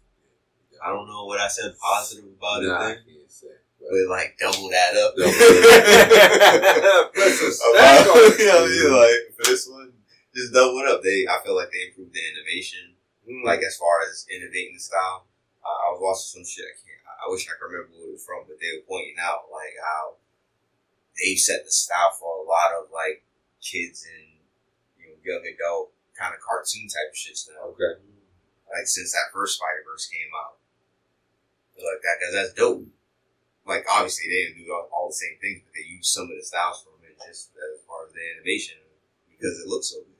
I 0.83 0.91
don't 0.91 1.07
know 1.07 1.23
what 1.23 1.39
I 1.39 1.47
said 1.47 1.71
positive 1.79 2.27
about 2.35 2.59
Nah, 2.61 2.75
I 2.75 2.99
it, 2.99 3.07
then, 3.07 3.15
can't 3.23 3.31
say. 3.31 3.55
But 3.79 3.89
but 3.95 4.11
like 4.11 4.35
double 4.35 4.67
that 4.75 4.91
up. 4.99 5.15
Double 5.15 5.31
Put 7.15 7.31
some 7.31 7.51
stack 7.55 8.03
on 8.03 8.11
About, 8.11 8.35
it. 8.35 8.39
you 8.39 8.47
know, 8.51 8.65
yeah, 8.67 8.91
like 8.91 9.19
for 9.39 9.43
this 9.47 9.63
one, 9.71 9.93
just 10.35 10.51
double 10.53 10.79
it 10.83 10.87
up. 10.91 10.99
They, 11.01 11.23
I 11.31 11.39
feel 11.43 11.55
like 11.55 11.71
they 11.71 11.87
improved 11.89 12.13
the 12.13 12.21
innovation, 12.35 12.91
Mm. 13.25 13.41
like 13.41 13.63
as 13.65 13.73
far 13.81 14.05
as 14.05 14.27
innovating 14.29 14.77
the 14.77 14.83
style. 14.85 15.25
Uh, 15.65 15.89
I 15.89 15.97
was 15.97 15.97
watching 15.97 16.29
some 16.29 16.45
shit. 16.45 16.61
I 16.69 16.77
can't. 16.77 17.01
I 17.09 17.25
wish 17.33 17.49
I 17.49 17.57
could 17.57 17.65
remember 17.73 17.97
where 17.97 18.13
it 18.13 18.21
was 18.21 18.21
from, 18.21 18.45
but 18.45 18.61
they 18.61 18.69
were 18.77 18.85
pointing 18.85 19.17
out 19.17 19.49
like 19.49 19.73
how 19.81 20.21
they 21.17 21.33
set 21.33 21.65
the 21.65 21.73
style 21.73 22.13
for 22.13 22.37
a 22.37 22.45
lot 22.45 22.69
of 22.77 22.93
like 22.93 23.24
kids 23.65 24.05
and 24.05 24.37
you 25.01 25.09
know 25.09 25.17
young 25.25 25.41
adult 25.41 25.89
kind 26.13 26.31
of 26.31 26.39
cartoon 26.39 26.85
type 26.85 27.09
of 27.09 27.17
shit 27.17 27.35
now. 27.49 27.73
okay. 27.73 27.97
Like 28.69 28.85
since 28.85 29.11
that 29.11 29.33
first 29.33 29.57
Spider 29.57 29.81
Verse 29.85 30.05
came 30.05 30.29
out, 30.37 30.61
like 31.75 32.01
that 32.05 32.15
because 32.21 32.33
that's 32.33 32.53
dope. 32.53 32.85
Like 33.65 33.85
obviously 33.89 34.29
they 34.29 34.53
didn't 34.53 34.61
do 34.65 34.71
all, 34.71 34.89
all 34.93 35.09
the 35.09 35.17
same 35.17 35.37
things, 35.41 35.65
but 35.65 35.73
they 35.73 35.89
used 35.89 36.13
some 36.13 36.29
of 36.29 36.37
the 36.37 36.45
styles 36.45 36.85
from 36.85 37.01
it 37.01 37.17
just 37.25 37.49
as 37.57 37.81
far 37.89 38.05
as 38.05 38.13
the 38.13 38.21
animation 38.37 38.77
because 39.29 39.57
it 39.59 39.67
looks 39.67 39.89
so 39.89 40.05
good. 40.05 40.15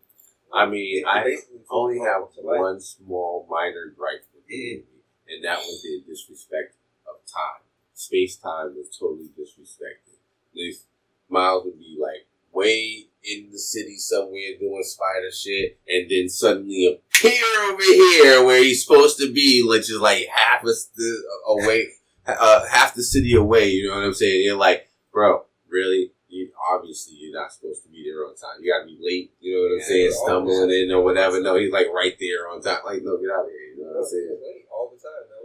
I 0.53 0.65
mean, 0.65 1.03
I 1.05 1.37
only 1.69 1.99
have 1.99 2.31
one 2.37 2.79
small 2.79 3.45
minor 3.49 3.93
gripe 3.97 4.23
with 4.33 4.47
the 4.47 4.77
movie, 4.77 5.03
and 5.27 5.43
that 5.43 5.59
was 5.59 5.81
the 5.83 6.01
disrespect 6.07 6.75
of 7.07 7.19
time. 7.29 7.65
Space 7.93 8.37
time 8.37 8.75
was 8.75 8.95
totally 8.97 9.29
disrespected. 9.37 10.15
This 10.53 10.85
Miles 11.27 11.65
would 11.65 11.79
be 11.79 11.97
like 11.99 12.27
way 12.53 13.07
in 13.27 13.49
the 13.51 13.59
city 13.59 13.97
somewhere 13.97 14.57
doing 14.59 14.83
spider 14.83 15.31
shit, 15.31 15.79
and 15.87 16.09
then 16.09 16.29
suddenly 16.29 16.85
appear 16.87 17.43
over 17.69 17.81
here 17.83 18.45
where 18.45 18.63
he's 18.63 18.85
supposed 18.85 19.17
to 19.19 19.31
be, 19.31 19.63
which 19.67 19.89
is 19.89 19.99
like 19.99 20.27
half 20.33 20.63
a 20.63 20.73
st- 20.73 21.23
away, 21.47 21.87
uh, 22.27 22.65
half 22.67 22.93
the 22.95 23.03
city 23.03 23.35
away. 23.35 23.69
You 23.69 23.89
know 23.89 23.95
what 23.95 24.03
I'm 24.05 24.13
saying? 24.13 24.43
You're 24.43 24.57
like, 24.57 24.89
bro, 25.13 25.45
really? 25.69 26.11
You, 26.27 26.51
obviously, 26.69 27.15
you're 27.15 27.39
not 27.39 27.53
supposed 27.53 27.83
to 27.83 27.89
be 27.89 28.03
there 28.03 28.25
on 28.27 28.35
time. 28.35 28.59
You 28.59 28.73
gotta 28.73 28.85
be 28.85 28.99
late. 28.99 29.31
You 29.39 29.55
know 29.55 29.61
what 29.63 29.71
I'm 29.75 29.79
Yeah, 29.79 29.87
saying? 29.87 30.11
Stumbling 30.11 30.71
in 30.71 30.91
or 30.91 31.01
whatever. 31.03 31.39
No, 31.39 31.55
he's 31.55 31.71
like 31.71 31.87
right 31.95 32.11
there 32.19 32.49
on 32.51 32.61
time. 32.61 32.83
Like, 32.83 33.03
no, 33.03 33.15
get 33.17 33.31
out 33.31 33.45
of 33.47 33.51
here. 33.55 33.71
You 33.71 33.83
know 33.87 33.95
what 33.95 34.03
I'm 34.03 34.09
saying? 34.11 34.35
All 34.67 34.91
the 34.91 34.99
time. 34.99 35.23
That 35.31 35.44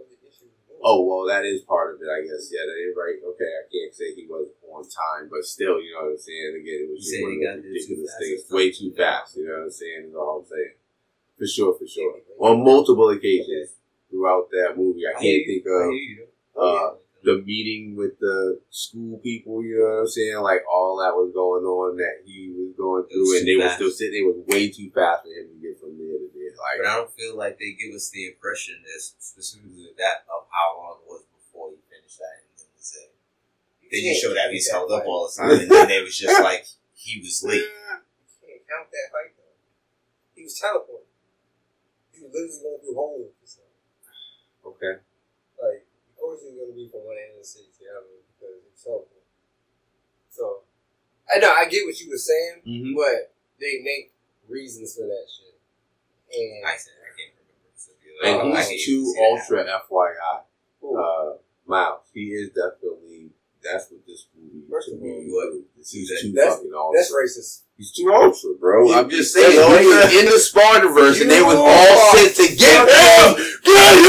Oh 0.83 1.05
well, 1.05 1.29
that 1.29 1.45
is 1.45 1.63
part 1.63 1.95
of 1.95 2.01
it, 2.01 2.09
I 2.09 2.25
guess. 2.25 2.49
Yeah, 2.49 2.65
that 2.65 2.81
is 2.81 2.97
right. 2.97 3.21
Okay, 3.21 3.53
I 3.53 3.65
can't 3.69 3.95
say 3.95 4.15
he 4.15 4.27
was 4.27 4.49
on 4.73 4.83
time, 4.85 5.29
but 5.31 5.45
still, 5.45 5.81
you 5.81 5.93
know 5.93 6.09
what 6.09 6.17
I'm 6.17 6.19
saying. 6.19 6.57
Again, 6.57 6.89
it 6.89 6.91
was 6.91 7.05
just 7.05 7.21
one 7.21 7.37
of 7.37 7.43
got 7.45 7.57
the 7.61 7.69
there 7.69 7.81
too 7.85 8.01
ridiculous 8.01 8.17
things, 8.19 8.51
way 8.51 8.73
too 8.73 8.93
fast. 8.97 9.37
You 9.37 9.47
know 9.47 9.61
what 9.61 9.69
I'm 9.69 9.71
saying? 9.71 10.09
Is 10.09 10.15
all 10.15 10.41
I'm 10.41 10.49
saying. 10.49 10.75
For 11.37 11.47
sure, 11.47 11.73
for 11.77 11.87
sure. 11.87 12.21
On 12.39 12.65
multiple 12.65 13.09
occasions 13.09 13.77
throughout 14.11 14.51
that 14.51 14.75
movie, 14.77 15.05
I 15.09 15.13
can't 15.17 15.45
think 15.49 15.65
of 15.65 15.89
uh, 16.57 16.91
the 17.23 17.43
meeting 17.45 17.97
with 17.97 18.19
the 18.19 18.61
school 18.71 19.19
people. 19.19 19.63
You 19.63 19.79
know 19.81 19.85
what 19.85 20.01
I'm 20.01 20.09
saying? 20.09 20.41
Like 20.41 20.63
all 20.71 20.99
that 21.05 21.13
was 21.15 21.33
going 21.35 21.65
on 21.65 21.97
that 21.97 22.25
he 22.25 22.53
was 22.55 22.73
going 22.77 23.05
through, 23.09 23.29
was 23.29 23.41
and 23.41 23.47
too 23.47 23.51
they 23.53 23.59
were 23.61 23.73
still 23.77 23.91
sitting. 23.93 24.25
It 24.25 24.29
was 24.29 24.41
way 24.49 24.71
too 24.71 24.91
fast 24.95 25.25
for 25.25 25.33
him 25.33 25.53
to 25.53 25.57
get 25.61 25.81
from 25.81 25.97
there 26.01 26.17
to 26.17 26.29
there. 26.33 26.55
Like 26.57 26.79
But 26.81 26.87
I 26.89 26.97
don't 26.97 27.13
feel 27.13 27.37
like 27.37 27.59
they 27.61 27.77
give 27.77 27.93
us 27.95 28.09
the 28.11 28.29
impression 28.29 28.81
that 28.85 29.01
specifically 29.01 29.93
that 29.99 30.25
of 30.33 30.49
how 30.49 30.69
long 30.81 31.01
it 31.01 31.07
was 31.09 31.25
before 31.33 31.71
he 31.73 31.79
finished 31.89 32.19
that. 32.21 32.41
And 32.41 32.53
then 32.57 32.73
say, 32.81 33.09
They 33.93 34.01
just 34.01 34.21
showed 34.25 34.37
that 34.37 34.53
he's 34.53 34.69
Yeah, 34.69 34.81
held 34.81 34.93
up 34.93 35.05
all 35.05 35.29
the 35.29 35.33
time, 35.37 35.57
and 35.61 35.71
then 35.71 35.91
it 35.91 36.03
was 36.05 36.17
just 36.17 36.41
like 36.49 36.65
he 36.97 37.21
was 37.21 37.45
late. 37.45 37.65
You 37.65 38.29
can't 38.45 38.65
count 38.69 38.89
that 38.93 39.09
height 39.13 39.33
though. 39.37 39.57
He 40.37 40.45
was 40.45 40.57
teleporting. 40.57 41.09
He 42.13 42.25
was 42.25 42.33
literally 42.33 42.61
going 42.65 42.81
through 42.81 42.97
holes. 42.97 43.59
and 43.61 44.73
okay. 44.73 44.95
Like, 46.31 46.39
of 46.39 46.39
course, 46.39 46.47
he's 46.47 46.55
going 46.55 46.71
to 46.71 46.77
be 46.79 46.87
from 46.89 47.03
one 47.03 47.17
end 47.19 47.35
of 47.35 47.43
the 47.43 47.47
city 47.47 47.67
to 47.75 47.79
the 47.83 47.91
other 47.91 48.07
because 48.39 48.55
he's 48.63 48.79
teleporting. 48.83 49.27
So, 50.31 50.63
I 51.27 51.39
know 51.43 51.51
I 51.51 51.67
get 51.67 51.83
what 51.87 51.99
you 52.01 52.11
were 52.11 52.19
saying, 52.23 52.63
Mm-hmm. 52.67 52.95
but 52.95 53.35
they 53.59 53.83
make 53.83 54.13
reasons 54.49 54.95
for 54.95 55.07
that 55.11 55.27
shit. 55.27 55.59
And 56.31 56.63
I 56.67 56.77
said 56.79 56.95
I 57.03 57.11
can't 57.19 57.35
remember. 57.35 57.67
specifically. 57.75 58.15
And 58.23 58.35
Oh, 58.39 58.55
I 58.55 58.63
he's 58.63 58.69
hate 58.71 58.85
too 58.87 59.03
to 59.03 59.57
that 59.59 59.75
ultra 59.75 59.83
FYI. 59.91 60.37
Ooh, 60.87 60.97
Uh, 60.97 61.31
Miles, 61.67 62.07
he 62.15 62.31
is 62.35 62.51
definitely 62.51 63.31
that's 63.63 63.91
what 63.91 64.01
this 64.07 64.25
movie 64.35 64.65
First 64.71 64.89
of 64.89 65.01
me 65.03 65.11
all, 65.11 65.21
was. 65.21 65.91
He's 65.93 66.09
that- 66.09 66.19
too 66.23 66.33
that's- 66.33 66.57
fucking 66.57 66.73
ultra. 66.75 66.97
that's 66.99 67.13
racist. 67.13 67.61
He's 67.77 67.93
too 67.93 68.11
ultra, 68.13 68.55
bro. 68.59 68.87
You- 68.89 68.95
I'm 68.95 69.09
just 69.11 69.33
saying. 69.35 69.57
know 69.57 69.77
He 69.77 69.87
was 69.87 70.13
in 70.15 70.25
the 70.27 70.39
Spider-Verse, 70.39 71.21
and 71.21 71.31
they 71.31 71.43
was 71.43 71.57
all 71.57 71.69
are 71.69 72.17
sent 72.17 72.37
to 72.37 72.47
get 72.57 72.89
him, 72.89 73.37
get 73.65 73.95
him, 74.01 74.05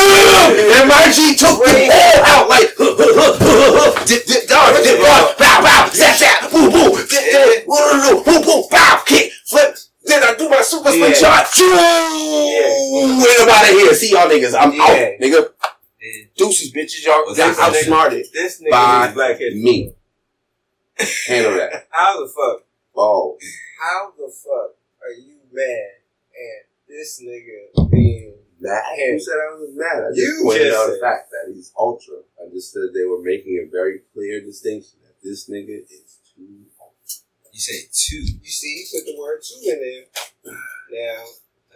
and 0.49 0.87
MIG 0.89 1.37
took 1.37 1.57
the 1.61 1.87
ball 1.91 2.17
out 2.25 2.49
like, 2.49 2.69
dip, 4.07 4.25
dip, 4.25 4.47
dodge, 4.47 4.83
dip, 4.83 4.99
dodge, 4.99 5.37
bow, 5.37 5.61
bow, 5.61 5.89
zap, 5.93 6.17
zap, 6.17 6.51
boom, 6.51 6.71
boom, 6.71 6.95
dip, 6.95 7.09
dip, 7.09 7.65
boom, 7.65 8.23
boom, 8.23 8.41
boom, 8.43 8.63
bow, 8.69 9.03
kick, 9.05 9.31
flip. 9.45 9.77
Then 10.03 10.23
I 10.23 10.33
do 10.35 10.49
my 10.49 10.61
super 10.61 10.89
Yeah. 10.89 11.13
slingshot. 11.13 11.51
Choo! 11.53 11.71
And 11.71 13.41
I'm 13.41 13.49
out 13.49 13.69
of 13.69 13.69
here. 13.69 13.93
See 13.93 14.11
y'all 14.11 14.27
niggas. 14.27 14.55
I'm 14.59 14.71
out, 14.81 15.19
nigga. 15.21 15.51
Deuces, 16.35 16.73
bitches. 16.73 17.05
Y'all 17.05 17.23
Was 17.25 17.37
this 17.37 17.59
outsmarted. 17.59 18.25
This 18.33 18.61
nigga 18.61 18.71
By 18.71 19.11
black 19.13 19.39
me. 19.39 19.93
Handle 21.27 21.53
that. 21.53 21.87
How 21.91 22.19
the 22.19 22.27
fuck? 22.27 22.63
Oh. 22.95 23.37
How 23.79 24.11
the 24.17 24.31
fuck 24.31 24.75
are 25.03 25.13
you 25.13 25.37
mad 25.51 25.91
at 26.33 26.67
this 26.87 27.21
nigga 27.23 27.89
being 27.91 28.33
Mad? 28.61 28.83
Who 28.95 29.19
said 29.19 29.33
I 29.41 29.57
was 29.57 29.73
mad? 29.73 30.05
I 30.05 30.09
just 30.13 30.21
You 30.21 30.41
pointed 30.45 30.69
just 30.69 30.77
out 30.77 30.93
the 30.93 31.01
fact 31.01 31.33
that 31.33 31.51
he's 31.53 31.73
ultra. 31.77 32.21
I 32.37 32.49
just 32.53 32.71
said 32.71 32.93
they 32.93 33.05
were 33.05 33.21
making 33.21 33.57
a 33.57 33.69
very 33.71 34.01
clear 34.13 34.39
distinction 34.39 35.01
that 35.01 35.17
this 35.23 35.49
nigga 35.49 35.81
is 35.81 36.21
too 36.29 36.69
ultra. 36.77 37.25
you 37.51 37.59
say 37.59 37.89
two. 37.91 38.21
You 38.21 38.51
see, 38.51 38.85
he 38.85 38.99
put 38.99 39.05
the 39.09 39.17
word 39.19 39.41
two 39.41 39.59
in 39.69 39.79
there. 39.81 40.53
Now, 40.91 41.23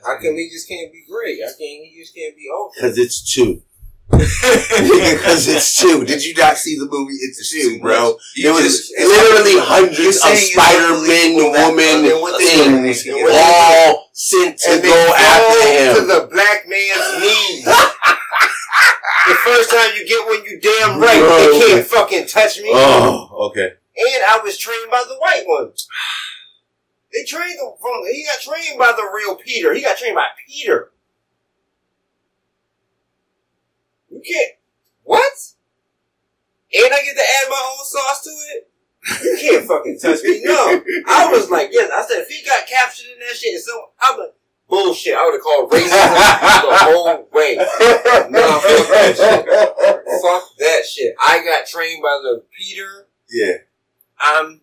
how 0.04 0.18
come 0.18 0.36
he 0.36 0.50
just 0.52 0.68
can't 0.68 0.92
be 0.92 1.06
great? 1.10 1.40
How 1.42 1.48
can't. 1.48 1.88
he 1.88 1.96
just 1.98 2.14
can't 2.14 2.36
be 2.36 2.48
ultra? 2.54 2.82
Because 2.82 2.98
it's 2.98 3.34
two. 3.34 3.64
Because 4.12 5.48
it's 5.48 5.76
two. 5.82 6.06
Did 6.06 6.24
you 6.24 6.34
not 6.36 6.58
see 6.58 6.78
the 6.78 6.88
movie 6.90 7.16
It's 7.16 7.52
Two, 7.52 7.80
bro? 7.82 8.18
There 8.42 8.54
was 8.54 8.92
literally 8.98 9.60
hundreds 9.60 10.18
of 10.24 10.38
Spider-Man, 10.38 10.94
unbelievable 10.94 11.52
that- 11.54 11.70
woman, 11.70 12.04
then 12.06 12.22
what 12.22 12.40
the- 12.40 12.46
things, 12.46 13.08
all 13.32 14.10
sent 14.14 14.58
to 14.60 14.80
go 14.82 15.14
after 15.16 15.68
him. 15.68 15.96
to 15.96 16.02
the 16.02 16.28
black 16.32 16.68
man's 16.68 17.22
knees. 17.22 17.66
the 17.66 19.36
first 19.44 19.70
time 19.72 19.92
you 19.98 20.08
get 20.08 20.26
one, 20.26 20.44
you 20.46 20.60
damn 20.62 21.00
right. 21.00 21.20
Bro. 21.20 21.60
They 21.60 21.68
can't 21.68 21.88
fucking 21.88 22.28
touch 22.28 22.60
me. 22.60 22.70
Oh, 22.74 23.50
okay. 23.50 23.74
And 23.98 24.24
I 24.28 24.40
was 24.44 24.58
trained 24.58 24.92
by 24.92 25.04
the 25.08 25.16
white 25.16 25.44
one. 25.46 25.72
They 27.14 27.24
trained 27.24 27.58
him 27.60 27.72
from. 27.82 28.04
He 28.12 28.26
got 28.26 28.42
trained 28.42 28.78
by 28.78 28.92
the 28.92 29.08
real 29.14 29.36
Peter. 29.36 29.74
He 29.74 29.82
got 29.82 29.98
trained 29.98 30.16
by 30.16 30.28
Peter. 30.48 30.92
You 34.16 34.22
can't. 34.22 34.54
What? 35.04 35.34
And 36.74 36.94
I 36.94 37.04
get 37.04 37.16
to 37.16 37.22
add 37.22 37.50
my 37.50 37.76
own 37.78 37.86
sauce 37.86 38.24
to 38.24 38.30
it. 38.30 38.70
You 39.24 39.38
can't 39.40 39.68
fucking 39.68 40.00
touch 40.00 40.24
me. 40.24 40.42
No, 40.44 40.82
I 41.08 41.30
was 41.32 41.52
like, 41.52 41.70
yes. 41.72 41.92
I 41.94 42.08
said 42.08 42.22
if 42.22 42.30
he 42.30 42.44
got 42.44 42.66
captured 42.66 43.12
in 43.14 43.20
that 43.20 43.36
shit, 43.36 43.54
and 43.54 43.62
so 43.64 43.92
I'm 44.02 44.20
like, 44.20 44.34
bullshit. 44.68 45.14
I 45.14 45.26
would 45.26 45.34
have 45.34 45.42
called 45.42 45.70
racism 45.70 45.92
the 45.92 46.78
whole 46.80 47.28
way. 47.32 47.56
Nah, 47.56 48.60
fuck 48.60 48.88
that 48.90 49.14
shit. 49.16 49.46
Fuck 50.24 50.44
that 50.60 50.86
shit. 50.86 51.16
I 51.20 51.44
got 51.46 51.68
trained 51.68 52.02
by 52.02 52.20
the 52.24 52.44
Peter. 52.58 53.08
Yeah. 53.30 53.58
I'm 54.20 54.62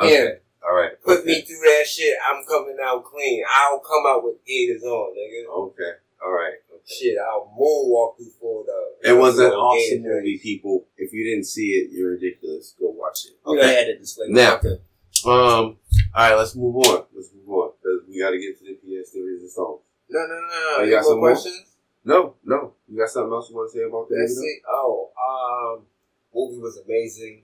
Okay. 0.00 0.16
him. 0.16 0.36
All 0.66 0.74
right. 0.74 1.00
Put 1.04 1.20
okay. 1.20 1.26
me 1.26 1.40
through 1.42 1.60
that 1.60 1.86
shit. 1.86 2.16
I'm 2.28 2.44
coming 2.44 2.76
out 2.82 3.04
clean. 3.04 3.44
I'll 3.48 3.78
come 3.80 4.04
out 4.06 4.24
with 4.24 4.44
gators 4.44 4.82
on, 4.82 5.14
nigga. 5.14 5.46
Okay. 5.48 5.92
All 6.24 6.32
right. 6.32 6.54
Okay. 6.86 6.94
Shit, 6.94 7.18
I'll 7.18 7.52
moonwalk 7.58 8.16
through 8.16 8.30
Florida. 8.38 8.72
It 9.02 9.12
was 9.12 9.38
an 9.38 9.50
awesome 9.50 10.02
movie, 10.02 10.38
people. 10.38 10.86
If 10.96 11.12
you 11.12 11.24
didn't 11.24 11.44
see 11.44 11.70
it, 11.70 11.90
you're 11.92 12.12
ridiculous. 12.12 12.74
Go 12.78 12.90
watch 12.90 13.26
it. 13.26 13.36
You 13.46 13.56
gotta 13.60 13.80
add 13.80 13.88
a 13.88 13.98
disclaimer. 13.98 14.32
Now. 14.34 14.54
Okay. 14.56 14.78
Um. 15.26 15.30
All 15.30 15.76
right. 16.14 16.34
Let's 16.34 16.54
move 16.54 16.76
on. 16.76 17.04
Let's 17.14 17.30
move 17.34 17.48
on 17.48 17.72
because 17.82 18.02
we 18.08 18.20
got 18.20 18.30
to 18.30 18.38
get 18.38 18.58
to 18.58 18.64
the 18.64 18.74
PS 18.74 19.10
theories 19.10 19.42
and 19.42 19.50
songs. 19.50 19.80
No, 20.08 20.20
no, 20.20 20.28
no, 20.28 20.40
no. 20.78 20.84
You 20.84 20.90
You 20.90 20.96
got 20.96 21.04
some 21.04 21.18
more? 21.18 21.30
questions? 21.32 21.66
No, 22.04 22.34
no. 22.44 22.72
You 22.88 22.98
got 22.98 23.08
something 23.08 23.32
else 23.32 23.50
you 23.50 23.56
want 23.56 23.72
to 23.72 23.78
say 23.78 23.82
about 23.84 24.08
that? 24.08 24.16
That's 24.20 24.38
it. 24.38 24.62
Oh, 24.70 25.10
um, 25.18 25.82
movie 26.32 26.60
was 26.62 26.78
amazing. 26.86 27.42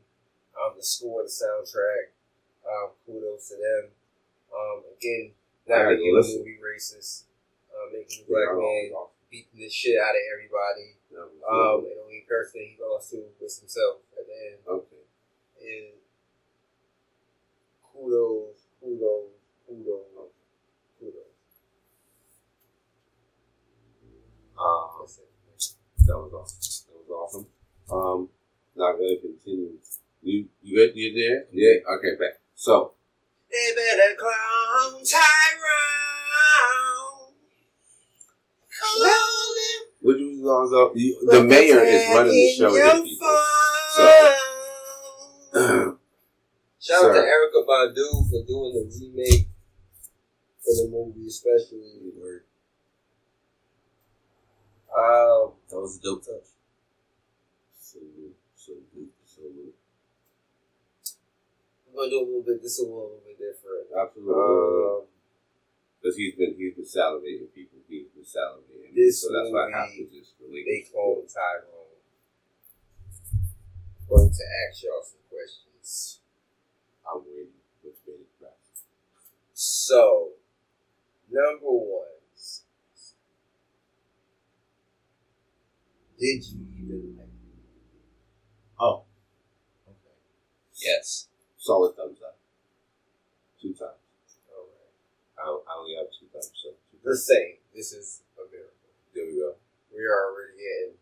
Um, 0.55 0.75
the 0.77 0.85
score, 0.85 1.23
the 1.25 1.29
soundtrack. 1.29 2.15
Um, 2.63 2.91
kudos 3.05 3.49
to 3.49 3.55
them. 3.57 3.91
Um, 4.55 4.83
again, 4.97 5.33
not 5.67 5.91
making 5.91 6.15
the 6.15 6.39
movie 6.39 6.59
racist. 6.63 7.25
Uh, 7.75 7.91
making 7.91 8.23
the 8.23 8.31
black 8.31 8.55
man 8.55 8.93
beating 9.33 9.65
the 9.65 9.71
shit 9.73 9.97
out 9.97 10.13
of 10.13 10.21
everybody. 10.37 11.01
No, 11.09 11.25
um, 11.49 11.81
and 11.81 11.89
the 11.89 11.97
only 12.05 12.21
person 12.29 12.61
he 12.61 12.77
lost 12.77 13.09
to 13.11 13.25
was 13.41 13.57
himself 13.59 14.05
at 14.13 14.29
the 14.29 14.37
end. 14.37 14.61
Okay. 14.69 15.09
And 15.65 15.97
kudos, 17.81 18.69
kudos, 18.77 19.33
kudos, 19.67 20.37
kudos. 21.01 21.33
Um, 24.61 25.09
that 26.07 26.21
was 26.21 26.37
awesome. 26.37 26.85
That 26.87 26.95
was 27.01 27.11
awesome. 27.11 27.47
Um, 27.91 28.29
Not 28.77 28.95
I'm 28.95 28.99
gonna 29.01 29.17
continue. 29.17 29.79
You 30.23 30.47
you 30.63 30.77
good? 30.77 30.93
You 30.95 31.13
there? 31.15 31.45
Yeah. 31.53 31.81
Okay. 31.97 32.15
Back. 32.21 32.39
So. 32.55 32.93
They 33.51 33.73
better 33.77 34.15
clown 34.17 35.03
Tyrone. 35.05 37.12
Clown 38.97 39.57
him. 39.59 39.83
Which 40.03 40.19
was 40.19 40.39
Lonzo? 40.41 40.93
You, 40.95 41.27
the 41.31 41.45
mayor 41.45 41.81
is 41.85 42.09
running 42.15 42.33
the 42.33 42.53
show 42.57 42.75
against 42.75 43.05
people. 43.05 43.39
So, 43.95 44.05
Shout 46.81 47.05
out 47.05 47.09
to 47.09 47.15
Sir. 47.15 47.27
Erykah 47.31 47.65
Badu 47.67 48.29
for 48.29 48.43
doing 48.47 48.73
the 48.75 48.83
remake 49.01 49.47
for 50.65 50.75
the 50.75 50.89
movie, 50.91 51.27
especially. 51.29 52.01
Um, 54.93 55.53
That 55.71 55.81
was 55.81 55.97
a 55.99 56.03
dope 56.03 56.23
touch. 56.25 56.49
salute, 57.81 58.37
salute, 58.57 59.13
salute. 59.25 59.75
I'm 61.89 61.97
gonna 61.97 62.11
do 62.11 62.19
a 62.21 62.25
little 62.27 62.43
bit. 62.43 62.63
This 62.63 62.73
is 62.79 62.81
a 62.81 62.83
little 62.89 63.21
bit 63.25 63.39
different. 63.39 63.87
Absolutely. 63.99 64.35
Um, 64.35 65.03
Because 66.03 66.17
he's 66.17 66.35
been 66.35 66.55
he's 66.59 66.75
been 66.75 66.85
salivating 66.85 67.47
people. 67.55 67.79
He's 67.89 68.09
been 68.11 68.25
salivating. 68.25 68.91
This 68.95 69.23
so 69.23 69.29
that's 69.33 69.51
why 69.53 69.71
I 69.71 69.79
have 69.79 69.91
to 69.95 70.05
just 70.11 70.35
they 70.41 70.47
relinquish. 70.51 70.91
clone 70.91 71.23
Tyrone. 71.31 71.95
Going 74.09 74.31
to 74.31 74.45
ask 74.69 74.83
y'all 74.83 75.03
some 75.05 75.23
questions. 75.31 76.19
I'm 77.07 77.23
waiting 77.25 77.55
with 77.85 78.05
bated 78.05 78.27
breath. 78.41 78.53
So, 79.55 80.31
number 81.31 81.67
one, 81.71 82.03
did 86.19 86.45
you 86.45 86.67
even 86.83 87.17
like? 87.17 87.29
Oh, 88.81 89.05
Okay, 89.87 89.97
Yes. 90.85 91.29
solid 91.59 91.95
thumbs 91.97 92.19
up. 92.27 92.37
Two 93.61 93.73
times. 93.75 94.02
I, 95.43 95.49
I 95.49 95.73
only 95.79 95.95
have 95.97 96.07
two 96.15 96.27
thumbs, 96.33 96.53
so 96.63 96.71
two 96.71 96.99
The 97.05 97.17
same. 97.17 97.57
This 97.75 97.93
is 97.93 98.23
a 98.39 98.47
miracle. 98.51 98.71
There 99.15 99.27
we 99.27 99.39
go. 99.41 99.55
We 99.95 100.05
are 100.05 100.31
already 100.31 100.55
getting 100.57 100.95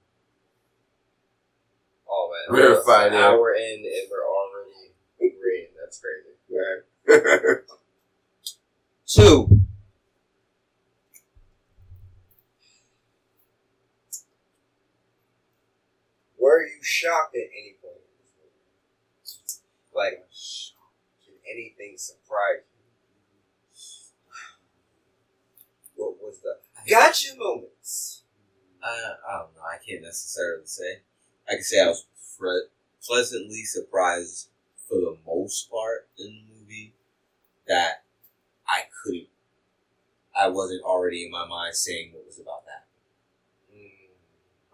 oh, 2.09 2.13
all 2.13 2.33
that. 2.33 2.57
Verified, 2.57 3.13
An 3.13 3.19
yeah. 3.19 3.27
hour 3.27 3.53
in, 3.55 3.85
and 3.85 4.09
we're 4.11 4.25
already 4.25 4.93
agreeing. 5.21 5.69
That's 5.79 6.01
crazy. 6.01 6.37
Right. 6.49 6.83
Two. 9.07 9.61
Were 16.39 16.63
you 16.63 16.83
shocked 16.83 17.37
at 17.37 17.51
any 17.53 17.75
point 17.83 18.01
in 18.01 18.17
this 19.21 19.61
movie? 19.93 19.95
Like, 19.95 20.27
did 21.27 21.35
anything 21.51 21.99
surprise 21.99 22.65
you? 22.70 22.70
What 26.01 26.23
was 26.23 26.39
the 26.41 26.57
gotcha 26.91 27.37
moments? 27.37 28.23
I, 28.83 28.89
I 29.29 29.39
don't 29.41 29.57
know. 29.57 29.63
I 29.63 29.79
can't 29.85 30.03
necessarily 30.03 30.67
say. 30.67 31.01
I 31.49 31.55
can 31.55 31.65
say 31.65 31.81
I 31.83 31.89
was 31.89 32.07
pre- 32.39 32.69
pleasantly 33.07 33.65
surprised 33.65 34.49
for 34.89 34.97
the 34.97 35.17
most 35.27 35.71
part 35.71 36.09
in 36.19 36.27
the 36.27 36.55
movie 36.61 36.95
that 37.69 38.05
I 38.69 38.83
couldn't. 39.05 39.29
I 40.39 40.49
wasn't 40.49 40.83
already 40.83 41.25
in 41.25 41.31
my 41.31 41.47
mind 41.47 41.75
saying 41.75 42.13
what 42.13 42.27
was 42.27 42.39
about 42.39 42.65
that. 42.67 42.87
Mm, 43.75 43.91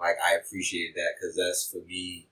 Like 0.01 0.17
I 0.27 0.35
appreciated 0.37 0.97
that 0.97 1.15
because 1.19 1.37
that's 1.37 1.71
for 1.71 1.87
me 1.87 2.29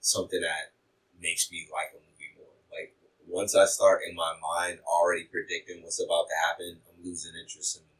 something 0.00 0.40
that 0.42 0.72
makes 1.20 1.50
me 1.52 1.68
like 1.72 1.90
a 1.92 1.96
movie 2.00 2.34
more. 2.38 2.48
Like 2.72 2.94
once 3.28 3.54
I 3.56 3.66
start 3.66 4.02
in 4.08 4.16
my 4.16 4.34
mind 4.42 4.80
already 4.86 5.24
predicting 5.24 5.82
what's 5.82 6.02
about 6.02 6.28
to 6.28 6.34
happen, 6.48 6.80
I'm 6.88 7.04
losing 7.04 7.34
interest 7.36 7.76
in 7.78 7.82
the 7.82 7.86
movie 7.88 7.92
fact. 7.92 7.93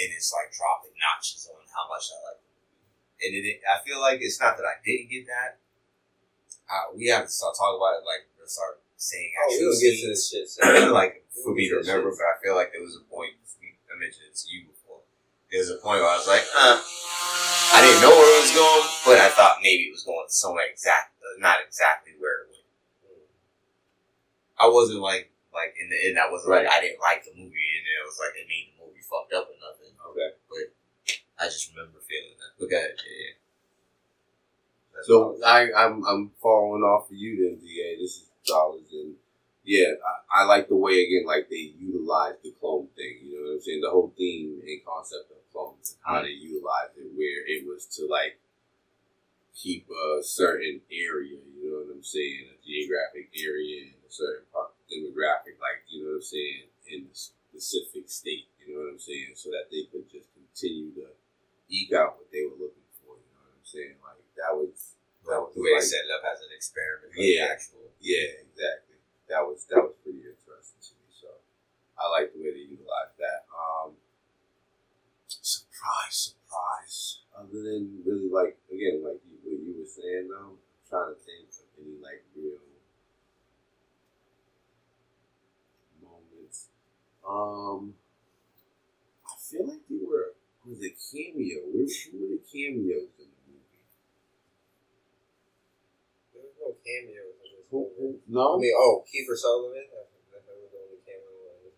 And 0.00 0.08
it's 0.16 0.32
like 0.32 0.48
dropping 0.48 0.96
notches 0.96 1.44
on 1.52 1.60
how 1.68 1.84
much 1.92 2.08
I 2.08 2.16
like 2.32 2.40
movie. 2.40 2.80
And 3.20 3.30
it, 3.36 3.60
I 3.68 3.84
feel 3.84 4.00
like 4.00 4.24
it's 4.24 4.40
not 4.40 4.56
that 4.56 4.64
I 4.64 4.80
didn't 4.80 5.12
get 5.12 5.28
that. 5.28 5.60
Uh, 6.70 6.96
we 6.96 7.12
have 7.12 7.28
to 7.28 7.32
start 7.32 7.52
talking 7.58 7.76
about 7.76 8.00
it, 8.00 8.06
like 8.08 8.24
start 8.50 8.82
saying 8.98 9.30
Oh, 9.38 9.46
actual 9.46 9.70
we'll 9.70 9.80
get 9.80 9.94
to 10.02 10.06
this 10.10 10.26
shit. 10.26 10.48
like 10.90 11.22
for 11.30 11.54
me 11.54 11.70
to 11.70 11.78
remember. 11.78 12.10
But 12.10 12.26
I 12.26 12.36
feel 12.42 12.58
like 12.58 12.74
there 12.74 12.82
was 12.82 12.98
a 12.98 13.04
point. 13.06 13.38
I 13.90 13.94
mentioned 13.98 14.26
it 14.30 14.36
to 14.36 14.46
you 14.50 14.66
before. 14.66 15.02
There 15.50 15.62
was 15.62 15.70
a 15.70 15.78
point 15.82 16.02
where 16.02 16.10
I 16.10 16.18
was 16.18 16.30
like, 16.30 16.46
uh, 16.54 16.78
I 16.78 17.78
didn't 17.82 18.02
know 18.06 18.14
where 18.14 18.30
it 18.38 18.42
was 18.46 18.54
going, 18.54 18.86
but 19.02 19.18
I 19.18 19.30
thought 19.34 19.58
maybe 19.62 19.90
it 19.90 19.94
was 19.94 20.06
going 20.06 20.30
somewhere 20.30 20.66
exact, 20.70 21.18
uh, 21.18 21.42
not 21.42 21.58
exactly 21.58 22.14
where 22.22 22.46
it 22.46 22.54
went. 22.54 22.68
I 24.60 24.66
wasn't 24.70 25.02
like 25.02 25.30
like 25.50 25.74
in 25.78 25.90
the 25.90 25.98
end. 26.10 26.18
I 26.18 26.30
wasn't 26.30 26.54
like 26.54 26.68
I 26.70 26.78
didn't 26.82 27.00
like 27.02 27.24
the 27.24 27.34
movie, 27.34 27.70
and 27.78 27.84
it 27.86 28.04
was 28.06 28.18
like 28.18 28.36
it 28.36 28.46
made 28.46 28.74
the 28.74 28.84
movie 28.84 29.02
fucked 29.02 29.32
up 29.32 29.48
nothing. 29.58 29.79
Okay. 30.10 30.30
But 30.48 30.66
I 31.38 31.44
just 31.46 31.70
remember 31.70 31.98
feeling 32.06 32.36
that. 32.38 32.62
Look 32.62 32.72
at 32.72 32.90
it, 32.90 33.00
yeah. 33.06 33.34
That's 34.94 35.06
So 35.06 35.38
I 35.44 35.72
I'm 35.72 36.04
I'm 36.04 36.30
following 36.42 36.82
off 36.82 37.10
of 37.10 37.16
you 37.16 37.36
then, 37.36 37.58
Da. 37.60 37.96
This 37.98 38.16
is 38.16 38.30
dollars 38.46 38.90
and 38.92 39.14
yeah, 39.64 39.92
I, 40.32 40.42
I 40.42 40.44
like 40.44 40.68
the 40.68 40.76
way 40.76 41.04
again 41.04 41.26
like 41.26 41.48
they 41.48 41.72
utilize 41.78 42.34
the 42.42 42.52
clone 42.60 42.88
thing. 42.96 43.20
You 43.22 43.38
know 43.38 43.48
what 43.50 43.54
I'm 43.54 43.60
saying? 43.60 43.80
The 43.82 43.90
whole 43.90 44.12
theme 44.16 44.60
and 44.66 44.84
concept 44.84 45.30
of 45.30 45.52
clones, 45.52 45.96
how 46.02 46.18
hmm. 46.18 46.24
they 46.24 46.32
utilize 46.32 46.96
it, 46.96 47.12
where 47.14 47.46
it 47.46 47.66
was 47.66 47.86
to 47.96 48.06
like 48.08 48.40
keep 49.54 49.86
a 49.88 50.22
certain 50.22 50.80
area. 50.90 51.38
You 51.54 51.70
know 51.70 51.86
what 51.86 51.96
I'm 51.96 52.02
saying? 52.02 52.50
A 52.50 52.56
geographic 52.66 53.30
area 53.36 53.92
and 53.92 54.00
a 54.08 54.12
certain 54.12 54.44
part, 54.52 54.72
demographic, 54.90 55.60
like 55.60 55.84
you 55.88 56.02
know 56.02 56.16
what 56.16 56.16
I'm 56.16 56.22
saying, 56.22 56.66
in 56.88 57.06
a 57.06 57.14
specific 57.14 58.08
state. 58.08 58.48
You 58.70 58.78
know 58.78 58.86
what 58.86 58.94
I'm 58.94 59.02
saying? 59.02 59.34
So 59.34 59.50
that 59.50 59.66
they 59.66 59.90
could 59.90 60.06
just 60.06 60.30
continue 60.30 60.94
to 61.02 61.10
eke 61.66 61.90
out 61.90 62.22
what 62.22 62.30
they 62.30 62.46
were 62.46 62.54
looking 62.54 62.86
for. 63.02 63.18
You 63.18 63.26
know 63.34 63.42
what 63.50 63.58
I'm 63.58 63.66
saying? 63.66 63.98
Like 63.98 64.22
that 64.38 64.54
was 64.54 64.94
that 65.26 65.42
was 65.42 65.50
the 65.58 65.62
way 65.66 65.74
like, 65.74 65.82
they 65.82 65.90
set 65.90 66.06
it 66.06 66.14
up 66.14 66.22
as 66.22 66.38
an 66.38 66.54
experiment. 66.54 67.10
Yeah. 67.18 67.50
Actual. 67.50 67.90
yeah, 67.98 68.46
exactly. 68.46 69.02
That 69.26 69.42
was 69.42 69.66
that 69.74 69.82
was 69.82 69.98
pretty 70.06 70.22
interesting 70.22 70.78
to 70.78 70.92
me. 71.02 71.10
So 71.10 71.34
I 71.98 72.06
like 72.14 72.30
the 72.30 72.38
way 72.38 72.54
they 72.54 72.70
utilized 72.70 73.18
that. 73.18 73.50
Um, 73.50 73.98
surprise, 75.26 76.30
surprise. 76.30 77.26
Other 77.34 77.66
than 77.66 78.06
really 78.06 78.30
like 78.30 78.54
again, 78.70 79.02
like 79.02 79.18
you, 79.26 79.34
what 79.42 79.58
you 79.66 79.82
were 79.82 79.90
saying 79.90 80.30
though, 80.30 80.54
I'm 80.54 80.86
trying 80.86 81.10
to 81.10 81.18
think 81.26 81.50
of 81.58 81.66
any 81.74 81.98
like 81.98 82.22
real 82.38 82.62
moments. 85.98 86.70
Um, 87.26 87.98
feel 89.50 89.66
like 89.66 89.82
they 89.88 89.98
were 90.00 90.34
oh, 90.34 90.70
was 90.70 90.80
a 90.84 90.92
cameo. 90.94 91.58
Where 91.72 91.86
who 91.86 92.16
were 92.20 92.30
the 92.38 92.42
cameos 92.46 93.10
in 93.18 93.28
the 93.34 93.40
movie? 93.48 93.84
There 96.32 96.42
was 96.42 96.54
no 96.58 96.70
cameos 96.82 97.36
in 97.44 97.50
this 97.54 97.66
Who, 97.70 97.78
movie. 97.98 98.22
no, 98.28 98.56
I 98.56 98.58
mean, 98.58 98.74
oh, 98.76 99.04
Kiefer 99.06 99.36
Sutherland. 99.36 99.90
I 99.94 100.04
think 100.10 100.24
that 100.32 100.42
was 100.48 100.70
the 100.72 100.78
only 100.80 101.00
cameo 101.06 101.30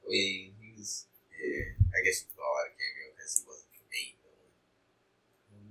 I 0.05 0.09
mean, 0.09 0.53
he's 0.61 1.07
yeah. 1.33 1.77
I 1.93 1.99
guess 2.05 2.23
you 2.25 2.33
could 2.33 2.39
call 2.41 2.55
that 2.61 2.73
a 2.73 2.75
cameo 2.77 3.07
because 3.17 3.33
he 3.37 3.43
wasn't 3.49 3.73
the 3.77 3.85
main 3.93 4.15
villain. 4.23 4.53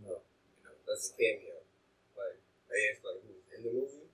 No, 0.06 0.14
You 0.22 0.62
know, 0.66 0.76
that's 0.88 1.06
a 1.10 1.14
cameo. 1.18 1.58
Like 2.18 2.38
they 2.70 2.82
asked, 2.90 3.04
like 3.06 3.22
who's 3.26 3.46
in 3.56 3.62
the 3.66 3.72
movie? 3.74 4.10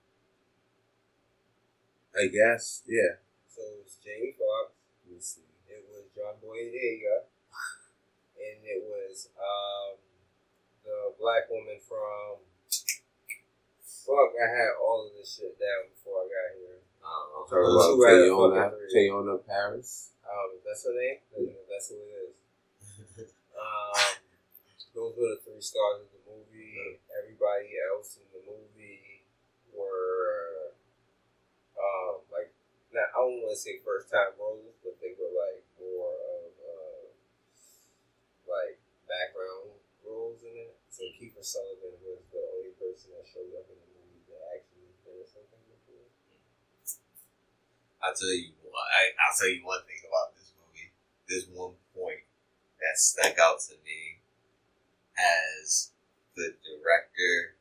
I 2.16 2.26
guess, 2.28 2.82
yeah. 2.88 3.22
So 3.46 3.62
it 3.62 3.84
was 3.84 3.96
Jamie 4.02 4.34
Foxx. 4.34 4.74
Let 5.06 5.14
me 5.14 5.20
see. 5.20 5.46
It 5.68 5.84
was 5.88 6.08
John 6.16 6.34
Boyega, 6.42 7.28
and 8.48 8.58
it 8.64 8.82
was 8.88 9.28
um 9.38 9.98
the 10.84 11.12
black 11.20 11.48
woman 11.50 11.76
from. 11.84 12.40
Fuck! 14.08 14.32
I 14.40 14.48
had 14.48 14.72
all 14.80 15.04
of 15.04 15.12
this 15.20 15.36
shit 15.36 15.52
down 15.60 15.92
before 15.92 16.24
I 16.24 16.26
got 16.32 16.48
here. 16.56 16.80
um, 17.04 17.44
Talk 17.44 17.60
Who's 17.60 17.76
about 17.76 17.92
who 17.92 18.02
had 18.08 18.16
a 18.16 18.28
Teyonah, 18.32 18.56
fucking 18.72 18.88
three? 18.88 19.08
Teyonah 19.08 19.40
Parris. 19.44 19.92
Um, 20.24 20.48
that's 20.64 20.84
her 20.88 20.96
name. 20.96 21.18
then 21.36 21.52
That's 21.68 21.88
who 21.92 21.96
it 22.00 22.32
is. 22.32 22.32
Um, 23.52 23.96
those 24.94 25.12
were 25.18 25.36
the 25.36 25.40
three 25.44 25.60
stars 25.60 26.06
of 26.06 26.08
the 26.14 26.22
movie. 26.24 27.00
Everybody 27.20 27.74
else 27.92 28.16
in 28.16 28.26
the 28.32 28.42
movie 28.48 29.26
were, 29.74 30.72
um, 31.76 32.22
like, 32.32 32.50
not, 32.94 33.10
I 33.12 33.18
don't 33.18 33.42
want 33.44 33.52
to 33.52 33.60
say 33.60 33.82
first 33.84 34.08
time 34.14 34.32
roles, 34.38 34.78
but 34.86 34.94
they 35.02 35.12
were 35.18 35.32
like 35.34 35.66
more 35.82 36.14
uh, 36.14 36.37
like 38.48 38.80
background 39.04 39.76
roles 40.02 40.40
in 40.42 40.56
it. 40.56 40.74
So 40.88 41.04
Kiefer 41.14 41.44
Sullivan 41.44 41.94
was 42.02 42.24
the 42.32 42.40
only 42.40 42.72
person 42.80 43.12
that 43.14 43.28
showed 43.28 43.52
up 43.54 43.68
in 43.68 43.76
the 43.76 43.88
movie 43.92 44.24
that 44.32 44.42
actually 44.56 44.90
did 45.04 45.28
something 45.28 45.62
before. 45.68 46.08
I 48.00 48.10
tell 48.16 48.32
you 48.32 48.56
what. 48.64 48.88
I, 48.88 49.12
I'll 49.20 49.36
tell 49.36 49.52
you 49.52 49.62
one 49.62 49.84
thing 49.84 50.00
about 50.08 50.34
this 50.34 50.50
movie. 50.56 50.90
There's 51.28 51.46
one 51.52 51.76
point 51.92 52.24
that 52.80 52.96
stuck 52.96 53.36
out 53.38 53.60
to 53.68 53.76
me 53.84 54.24
as 55.18 55.90
the 56.36 56.54
director 56.62 57.58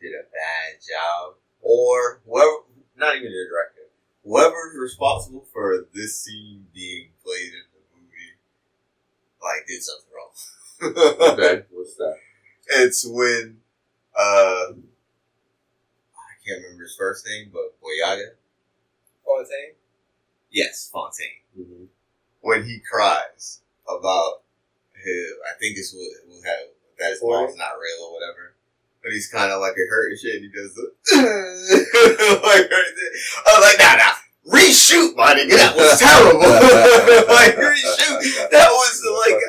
did 0.00 0.16
a 0.16 0.24
bad 0.32 0.80
job, 0.80 1.36
or 1.60 2.20
whoever, 2.26 2.64
not 2.96 3.16
even 3.16 3.28
the 3.28 3.46
director, 3.48 3.88
whoever's 4.24 4.76
responsible 4.76 5.46
for 5.52 5.86
this 5.92 6.18
scene 6.18 6.66
being 6.74 7.08
played 7.22 7.52
in 7.52 7.64
like, 9.44 9.66
did 9.66 9.82
something 9.82 10.10
wrong. 10.14 11.32
okay, 11.32 11.62
what's 11.70 11.96
that? 11.96 12.16
It's 12.66 13.06
when, 13.06 13.58
uh, 14.18 14.72
I 14.72 16.32
can't 16.46 16.62
remember 16.62 16.84
his 16.84 16.96
first 16.98 17.26
name, 17.26 17.50
but 17.52 17.76
Boyega. 17.80 18.32
Fontaine? 19.24 19.74
Yes, 20.50 20.88
Fontaine. 20.92 21.42
Mm-hmm. 21.58 21.84
When 22.40 22.64
he 22.64 22.80
cries 22.80 23.60
about 23.88 24.42
his, 24.94 25.32
I 25.50 25.58
think 25.58 25.76
it's 25.76 25.94
what, 25.94 26.08
what 26.28 26.44
had, 26.44 26.68
that 26.98 27.10
his 27.10 27.20
mom's 27.22 27.56
not 27.56 27.76
real 27.80 28.06
or 28.06 28.14
whatever. 28.14 28.54
But 29.02 29.12
he's 29.12 29.28
kind 29.28 29.52
of 29.52 29.60
like 29.60 29.72
a 29.72 29.86
hurt 29.90 30.10
and 30.12 30.18
shit. 30.18 30.36
And 30.36 30.44
he 30.44 30.50
does 30.50 30.74
the 30.74 30.88
like 31.12 32.70
right 32.70 32.94
there. 32.96 33.14
I 33.44 33.58
was 33.58 33.64
like, 33.64 33.78
nah, 33.78 33.96
nah, 33.96 34.16
reshoot, 34.46 35.16
my 35.16 35.34
nigga. 35.34 35.56
That 35.56 35.76
was 35.76 35.98
terrible. 36.04 36.40
like 37.34 37.56
reshoot. 37.56 38.50
That 38.50 38.68
was 38.70 39.02
like 39.26 39.40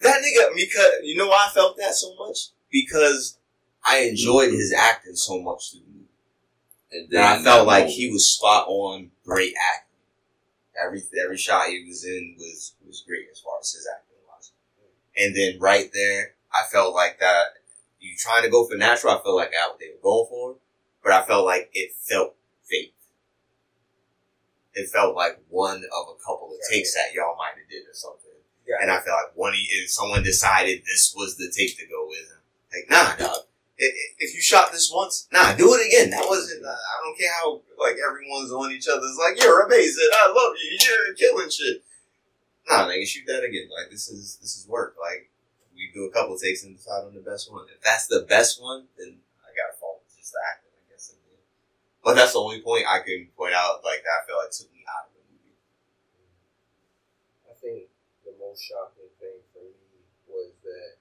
that 0.00 0.20
nigga. 0.22 0.54
Because 0.54 0.90
you 1.02 1.16
know 1.16 1.28
why 1.28 1.46
I 1.48 1.52
felt 1.52 1.76
that 1.78 1.94
so 1.94 2.14
much 2.18 2.48
because 2.70 3.38
I 3.84 4.00
enjoyed 4.00 4.50
his 4.52 4.72
acting 4.72 5.16
so 5.16 5.40
much 5.40 5.70
through 5.72 5.80
the 5.80 5.92
movie. 5.92 6.06
And 6.92 7.12
And 7.12 7.24
I 7.24 7.42
felt 7.42 7.66
like 7.66 7.84
moment- 7.84 7.94
he 7.94 8.10
was 8.10 8.28
spot 8.28 8.66
on, 8.68 9.10
great 9.24 9.54
acting. 9.72 9.86
Every 10.82 11.02
every 11.22 11.36
shot 11.36 11.68
he 11.68 11.84
was 11.86 12.04
in 12.04 12.36
was 12.38 12.74
was 12.86 13.02
great 13.06 13.26
as 13.30 13.40
far 13.40 13.58
as 13.60 13.72
his 13.72 13.86
acting 13.92 14.16
was. 14.26 14.52
And 15.16 15.36
then 15.36 15.58
right 15.60 15.90
there, 15.92 16.34
I 16.52 16.66
felt 16.70 16.94
like 16.94 17.20
that. 17.20 17.54
You 18.02 18.16
trying 18.16 18.44
to 18.44 18.48
go 18.48 18.66
for 18.66 18.76
natural? 18.76 19.12
I 19.12 19.20
felt 19.22 19.36
like 19.36 19.50
that 19.50 19.68
what 19.68 19.78
they 19.78 19.88
were 19.88 20.02
going 20.02 20.26
for, 20.30 20.56
but 21.04 21.12
I 21.12 21.22
felt 21.22 21.44
like 21.44 21.68
it 21.74 21.92
felt 22.08 22.34
fake. 22.64 22.94
It 24.74 24.88
felt 24.88 25.16
like 25.16 25.38
one 25.48 25.78
of 25.78 26.04
a 26.08 26.18
couple 26.24 26.52
of 26.52 26.58
takes 26.70 26.94
that 26.94 27.12
y'all 27.12 27.36
might 27.36 27.58
have 27.58 27.68
did 27.68 27.82
or 27.82 27.94
something. 27.94 28.30
Yeah. 28.66 28.76
And 28.82 28.90
I 28.90 29.00
felt 29.00 29.18
like 29.26 29.36
one, 29.36 29.52
if 29.54 29.90
someone 29.90 30.22
decided 30.22 30.82
this 30.86 31.12
was 31.16 31.36
the 31.36 31.50
take 31.50 31.76
to 31.78 31.86
go 31.86 32.06
with, 32.06 32.20
him, 32.20 32.40
like, 32.72 32.86
nah, 32.90 33.16
dog. 33.16 33.44
If 33.82 34.34
you 34.34 34.42
shot 34.42 34.70
this 34.72 34.92
once, 34.94 35.26
nah, 35.32 35.54
do 35.54 35.72
it 35.72 35.86
again. 35.88 36.10
That 36.10 36.28
wasn't. 36.28 36.62
Uh, 36.62 36.68
I 36.68 37.00
don't 37.02 37.16
care 37.18 37.32
how 37.40 37.62
like 37.80 37.96
everyone's 37.96 38.52
on 38.52 38.70
each 38.70 38.86
other's. 38.86 39.16
Like, 39.16 39.40
you're 39.40 39.64
amazing. 39.64 40.10
I 40.12 40.28
love 40.28 40.54
you. 40.62 40.76
You're 40.78 41.14
killing 41.14 41.48
shit. 41.48 41.82
Nah, 42.68 42.86
nigga, 42.86 43.06
shoot 43.06 43.24
that 43.26 43.42
again. 43.42 43.70
Like, 43.72 43.90
this 43.90 44.08
is 44.08 44.36
this 44.36 44.58
is 44.58 44.68
work. 44.68 44.96
Like, 45.00 45.30
we 45.74 45.90
do 45.94 46.04
a 46.04 46.12
couple 46.12 46.36
takes 46.36 46.62
and 46.62 46.76
decide 46.76 47.08
on 47.08 47.14
the 47.14 47.24
best 47.24 47.50
one. 47.50 47.64
If 47.74 47.80
that's 47.82 48.06
the 48.06 48.26
best 48.28 48.60
one, 48.60 48.84
then 48.98 49.16
I 49.40 49.48
gotta 49.56 49.80
fall 49.80 50.02
with 50.04 50.14
just 50.14 50.32
the 50.32 50.38
acting, 50.52 50.70
I 50.76 50.84
guess. 50.92 51.08
in 51.08 51.16
the 51.24 51.40
end. 51.40 51.48
But 52.02 52.16
that's 52.16 52.32
the 52.32 52.40
only 52.40 52.60
point 52.64 52.88
I 52.88 53.00
can 53.04 53.28
point 53.36 53.52
out. 53.54 53.84
Like 53.84 54.00
that, 54.02 54.24
I 54.24 54.26
feel 54.26 54.36
like 54.40 54.50
took 54.50 54.72
me 54.72 54.82
out 54.88 55.08
of 55.08 55.12
the 55.14 55.22
movie. 55.28 55.56
I 57.44 57.54
think 57.60 57.92
the 58.24 58.32
most 58.40 58.64
shocking 58.64 59.12
thing 59.20 59.44
for 59.52 59.60
me 59.68 60.00
was 60.24 60.56
that 60.64 60.96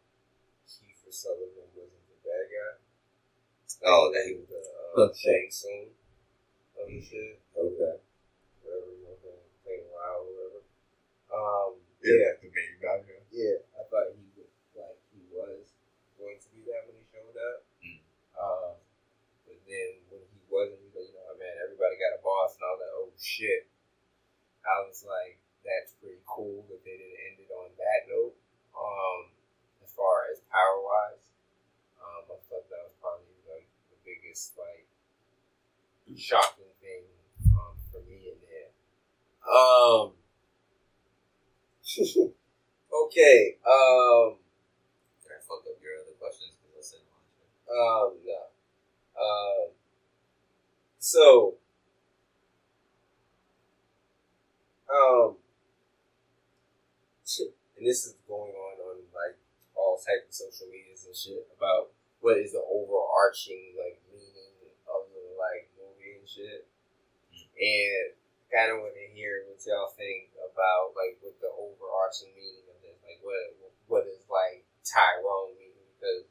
Kiefer 0.67 1.11
Sutherland 1.13 1.71
wasn't 1.71 2.03
the 2.11 2.19
bad 2.19 2.45
guy. 2.51 2.73
Oh, 3.87 4.11
that 4.11 4.27
he 4.27 4.35
was 4.35 4.51
the 4.51 4.59
uh, 4.59 5.07
Shang 5.15 5.47
Tsung 5.47 5.87
of 6.75 6.91
the 6.91 6.99
shit. 6.99 7.39
Okay. 7.55 7.95
Whatever 8.59 8.91
you 8.91 9.07
want 9.07 9.23
to 9.23 9.31
think 9.63 9.87
loud 9.95 10.27
or 10.27 10.35
whatever. 10.35 10.61
Um, 11.31 11.79
Yeah, 12.03 12.19
yeah, 12.27 12.31
the 12.43 12.51
main 12.51 12.75
guy. 12.83 12.99
yeah. 13.07 13.23
yeah. 13.31 13.57
I 13.79 13.87
thought 13.87 14.11
he 14.11 14.19
was 14.35 14.51
like 14.75 14.99
he 15.15 15.23
was 15.31 15.71
going 16.19 16.35
to 16.43 16.47
be 16.51 16.67
that 16.67 16.91
when 16.91 16.99
he 16.99 17.07
showed 17.07 17.39
up. 17.39 17.63
Mm. 17.79 18.03
Um, 18.35 18.75
but 19.47 19.59
then 19.63 19.89
when 20.11 20.23
he 20.27 20.39
wasn't, 20.51 20.83
he 20.83 20.91
was 20.91 21.07
like, 21.15 21.15
you 21.15 21.23
know, 21.23 21.39
man, 21.39 21.55
everybody 21.79 21.95
got 21.95 22.11
a 22.11 22.19
boss, 22.19 22.59
and 22.59 22.67
all 22.67 22.75
that 22.75 22.91
oh 22.91 23.07
shit. 23.15 23.71
I 24.67 24.83
was 24.83 25.07
like, 25.07 25.39
that's 25.63 25.95
pretty 26.03 26.19
cool 26.27 26.67
that 26.67 26.83
they 26.83 26.99
didn't 26.99 27.23
end 27.23 27.39
it 27.39 27.47
on 27.55 27.71
that 27.79 28.03
note. 28.11 28.35
Um, 28.75 29.31
as 29.79 29.95
far 29.95 30.27
as 30.27 30.43
power 30.51 30.83
wise, 30.83 31.23
um, 32.03 32.35
I 32.35 32.37
thought 32.51 32.67
that 32.67 32.83
was 32.83 32.91
probably 32.99 33.31
like 33.47 33.71
the 33.87 33.99
biggest 34.03 34.59
like 34.59 34.83
shocking 36.19 36.67
thing 36.83 37.07
um, 37.55 37.79
for 37.95 38.03
me 38.03 38.27
in 38.27 38.39
there. 38.43 38.75
Um. 39.47 40.19
okay. 43.07 43.55
Um. 43.63 44.35
Did 45.23 45.31
I 45.31 45.39
fuck 45.47 45.63
up 45.63 45.79
your 45.79 45.95
other 46.03 46.19
questions 46.19 46.59
because 46.59 46.75
I 46.75 46.83
said. 46.83 47.07
Um. 47.71 48.19
No. 48.27 48.51
Um. 49.15 49.71
So. 50.99 51.55
Um. 54.89 55.37
And 57.79 57.87
this 57.87 58.03
is 58.03 58.19
going 58.27 58.51
on 58.51 58.75
on 58.91 58.99
like 59.15 59.39
all 59.71 59.95
type 59.95 60.27
of 60.27 60.35
social 60.35 60.67
medias 60.67 61.07
and 61.07 61.15
shit 61.15 61.47
about 61.55 61.95
what 62.19 62.35
is 62.35 62.51
the 62.51 62.59
overarching 62.59 63.71
like 63.79 64.03
meaning 64.11 64.75
of 64.83 65.07
the 65.15 65.23
like 65.39 65.71
movie 65.79 66.19
and 66.19 66.27
shit. 66.27 66.67
And 67.55 68.19
kind 68.51 68.75
of 68.75 68.83
want 68.83 68.99
to 68.99 69.07
hear 69.15 69.47
what 69.47 69.63
y'all 69.63 69.95
think 69.95 70.35
about 70.43 70.91
like 70.91 71.23
what 71.23 71.39
the 71.39 71.47
overarching 71.55 72.35
meaning 72.35 72.67
of 72.67 72.83
this, 72.83 72.99
like 73.07 73.23
what 73.23 73.47
what 73.87 74.03
is 74.11 74.27
like 74.27 74.67
Tyrone 74.83 75.55
meaning 75.55 75.87
because 75.95 76.27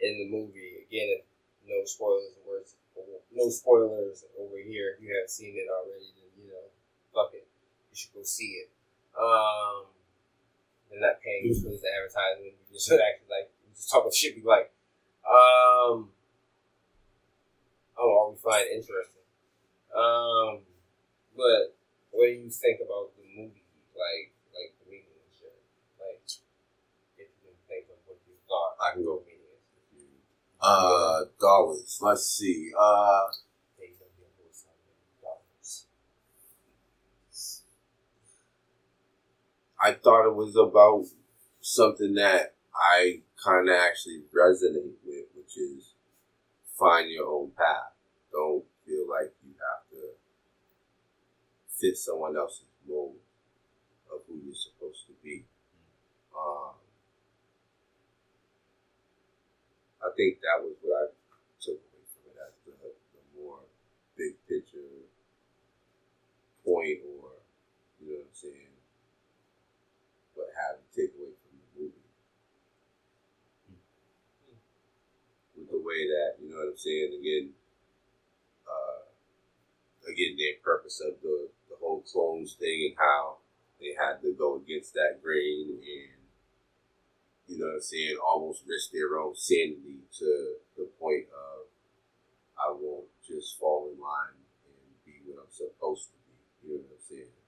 in 0.00 0.24
the 0.24 0.28
movie 0.32 0.88
again, 0.88 1.20
no 1.68 1.84
spoilers 1.84 2.32
words, 2.48 2.80
no 3.28 3.52
spoilers 3.52 4.24
over 4.40 4.56
here. 4.56 4.96
If 4.96 5.04
you 5.04 5.12
haven't 5.12 5.36
seen 5.36 5.52
it 5.52 5.68
already, 5.68 6.16
then 6.16 6.32
you 6.40 6.48
know, 6.48 6.72
fuck 7.12 7.36
it, 7.36 7.44
you 7.92 7.96
should 7.96 8.14
go 8.14 8.22
see 8.24 8.64
it. 8.64 8.70
Um, 9.12 9.84
they're 10.90 11.00
not 11.00 11.20
paying 11.20 11.44
you 11.44 11.54
for 11.54 11.68
this 11.68 11.84
advertisement. 11.84 12.56
You 12.56 12.72
just 12.72 12.88
actually 12.92 13.28
like 13.28 13.52
just 13.76 13.90
talk 13.92 14.00
about 14.02 14.14
shit 14.14 14.34
we 14.36 14.42
like. 14.42 14.72
Um, 15.28 16.08
oh, 18.00 18.32
we 18.32 18.36
find 18.40 18.66
interesting. 18.72 19.28
Um, 19.92 20.64
but 21.36 21.76
what 22.10 22.26
do 22.26 22.32
you 22.32 22.48
think 22.50 22.80
about 22.80 23.12
the 23.16 23.28
movie? 23.36 23.60
Like, 23.92 24.32
like 24.56 24.72
the 24.80 24.88
meaning 24.90 25.12
and 25.12 25.32
shit. 25.36 25.52
Like, 26.00 26.24
if 27.20 27.28
you 27.28 27.52
can 27.52 27.56
think 27.68 27.84
of 27.92 28.00
what 28.08 28.16
you 28.24 28.34
thought 28.48 28.80
I 28.80 28.94
can 28.96 29.04
go. 29.04 29.20
is. 29.28 29.32
Uh, 30.60 31.24
dollars. 31.40 31.98
Let's 32.00 32.24
see. 32.24 32.70
Uh, 32.78 33.26
They 33.78 33.92
don't 33.98 34.14
get 34.16 34.30
those 34.38 34.64
dollars. 35.20 35.86
I 39.84 39.94
thought 39.94 40.28
it 40.28 40.36
was 40.36 40.54
about 40.54 41.06
something 41.60 42.14
that 42.14 42.54
I 42.72 43.22
kind 43.44 43.68
of 43.68 43.74
actually 43.74 44.22
resonate 44.32 44.94
with, 45.04 45.26
which 45.34 45.56
is 45.56 45.94
find 46.78 47.10
your 47.10 47.26
own 47.26 47.50
path. 47.58 47.90
Don't 48.30 48.62
feel 48.86 49.10
like 49.10 49.34
you 49.44 49.54
have 49.58 49.90
to 49.90 50.14
fit 51.68 51.98
someone 51.98 52.36
else's 52.36 52.62
mold 52.88 53.16
of 54.12 54.20
who 54.28 54.38
you're 54.46 54.54
supposed 54.54 55.04
to 55.08 55.14
be. 55.24 55.46
Um, 56.30 56.78
I 60.00 60.14
think 60.16 60.38
that 60.42 60.62
was 60.62 60.76
what 60.82 60.94
I 60.94 61.36
took 61.60 61.74
away 61.74 62.06
from 62.06 62.30
it 62.30 62.38
as 62.38 62.54
the, 62.66 62.72
the 62.78 63.42
more 63.42 63.58
big 64.16 64.34
picture 64.48 64.78
point, 66.64 67.02
or 67.02 67.34
you 67.98 68.14
know 68.14 68.22
what 68.22 68.30
I'm 68.30 68.32
saying 68.32 68.71
have 70.56 70.80
to 70.80 70.86
take 70.92 71.12
away 71.16 71.32
from 71.40 71.52
the 71.58 71.68
movie. 71.76 72.08
With 75.56 75.70
the 75.70 75.80
way 75.80 76.06
that, 76.08 76.40
you 76.40 76.50
know 76.50 76.60
what 76.60 76.72
I'm 76.72 76.78
saying, 76.78 77.16
again, 77.18 77.50
uh, 78.66 79.04
again, 80.08 80.36
their 80.36 80.60
purpose 80.62 81.00
of 81.00 81.20
the, 81.22 81.48
the 81.68 81.76
whole 81.80 82.02
clones 82.02 82.54
thing 82.54 82.92
and 82.92 82.96
how 82.98 83.38
they 83.80 83.94
had 83.98 84.22
to 84.22 84.32
go 84.32 84.56
against 84.56 84.94
that 84.94 85.22
grain 85.22 85.78
and, 85.78 86.20
you 87.48 87.58
know 87.58 87.66
what 87.66 87.82
I'm 87.82 87.82
saying, 87.82 88.16
almost 88.22 88.64
risk 88.66 88.92
their 88.92 89.18
own 89.18 89.34
sanity 89.34 90.06
to 90.18 90.54
the 90.78 90.88
point 91.00 91.26
of, 91.34 91.66
I 92.56 92.70
won't 92.70 93.10
just 93.26 93.58
fall 93.58 93.90
in 93.92 94.00
line 94.00 94.38
and 94.64 95.04
be 95.04 95.20
what 95.26 95.42
I'm 95.42 95.50
supposed 95.50 96.10
to 96.10 96.16
be. 96.22 96.38
You 96.62 96.74
know 96.78 96.84
what 96.86 96.96
I'm 96.96 97.04
saying? 97.10 97.41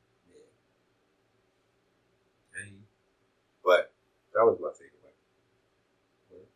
That 4.35 4.45
was 4.45 4.59
my 4.61 4.71
takeaway, 4.75 5.15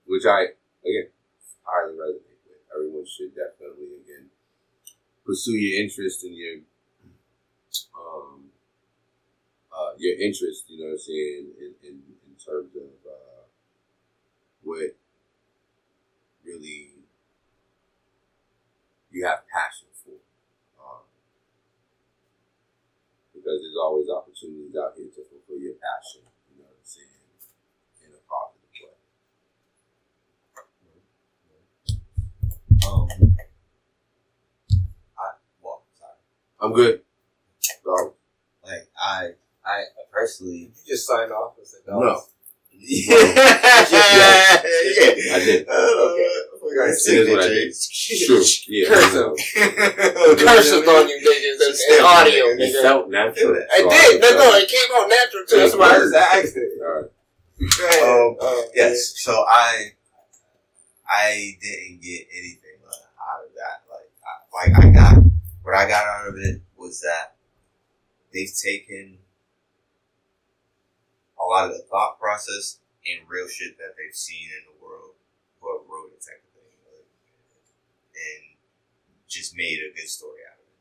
which 0.07 0.27
I 0.27 0.51
again 0.83 1.11
highly 1.63 1.95
resonate 1.95 2.43
with. 2.43 2.63
Everyone 2.75 3.07
should 3.07 3.35
definitely 3.35 4.03
again 4.03 4.31
pursue 5.25 5.55
your 5.57 5.83
interest 5.83 6.25
in 6.25 6.35
your 6.35 6.57
um 7.95 8.51
uh, 9.73 9.93
your 9.97 10.19
interest. 10.19 10.65
You 10.69 10.79
know 10.81 10.85
what 10.87 10.93
I'm 10.93 10.99
saying 10.99 11.47
in 11.61 11.73
in, 11.87 11.95
in 12.27 12.35
terms 12.35 12.75
of 12.75 12.91
uh, 13.07 13.47
what 14.65 14.97
really 16.45 16.91
you 19.13 19.25
have 19.25 19.47
passion 19.47 19.87
for. 20.05 20.19
Um, 20.83 21.07
because 23.33 23.63
there's 23.63 23.79
always 23.81 24.11
opportunities 24.11 24.75
out 24.75 24.95
here 24.97 25.07
to 25.15 25.23
fulfill 25.31 25.63
your 25.63 25.79
passion 25.79 26.27
I'm 36.61 36.73
good. 36.73 37.01
Dog. 37.85 38.15
Like 38.65 38.89
I, 39.01 39.29
I 39.65 39.85
personally, 40.13 40.73
You 40.85 40.95
just 40.95 41.07
sign 41.07 41.31
off 41.31 41.55
as 41.61 41.75
a 41.83 41.91
dog. 41.91 42.03
No. 42.03 42.21
yeah, 42.73 43.17
yeah. 43.91 44.63
I 45.35 45.43
did. 45.45 45.69
Okay. 45.69 46.29
Okay. 46.63 46.91
It 46.91 47.09
is 47.09 47.29
what 47.31 47.43
I 47.43 47.49
did. 47.49 47.75
True. 48.27 48.45
Yeah. 48.69 48.89
Curse 48.89 50.73
I 50.73 50.77
on 50.87 51.09
you 51.09 51.17
niggas 51.19 51.61
in, 51.67 51.99
in 51.99 52.05
audio, 52.05 52.45
It 52.47 52.59
nigga. 52.61 52.83
felt 52.83 53.09
natural. 53.11 53.57
I 53.73 53.79
so 53.79 53.89
did. 53.91 54.21
No, 54.21 54.29
no, 54.39 54.55
it 54.57 54.69
came 54.69 54.91
out 54.95 55.09
natural 55.09 55.45
too. 55.49 55.57
That's 55.57 55.77
why 55.77 55.91
I 55.91 55.99
just 55.99 56.15
asked 56.15 56.57
it. 56.57 56.71
All 56.83 57.03
right. 57.03 57.11
Um, 58.03 58.37
Um, 58.49 58.65
Yes. 58.75 59.15
So 59.17 59.33
I, 59.33 59.93
I 61.09 61.57
didn't 61.61 62.01
get 62.03 62.27
anything 62.33 62.68
it 66.41 66.63
was 66.77 67.01
that 67.01 67.37
they've 68.33 68.53
taken 68.55 69.19
a 71.41 71.45
lot 71.45 71.71
of 71.71 71.77
the 71.77 71.83
thought 71.87 72.19
process 72.19 72.79
and 73.07 73.25
real 73.29 73.49
shit 73.49 73.79
that 73.79 73.95
they've 73.97 74.15
seen 74.15 74.51
in 74.53 74.63
the 74.69 74.77
world, 74.83 75.15
or 75.63 75.81
wrote 75.89 76.13
it 76.13 76.21
type 76.21 76.43
of 76.45 76.51
thing, 76.53 76.75
like, 76.85 77.09
and 78.13 78.59
just 79.31 79.57
made 79.57 79.79
a 79.81 79.95
good 79.95 80.09
story 80.11 80.43
out 80.45 80.59
of 80.61 80.67
it. 80.69 80.77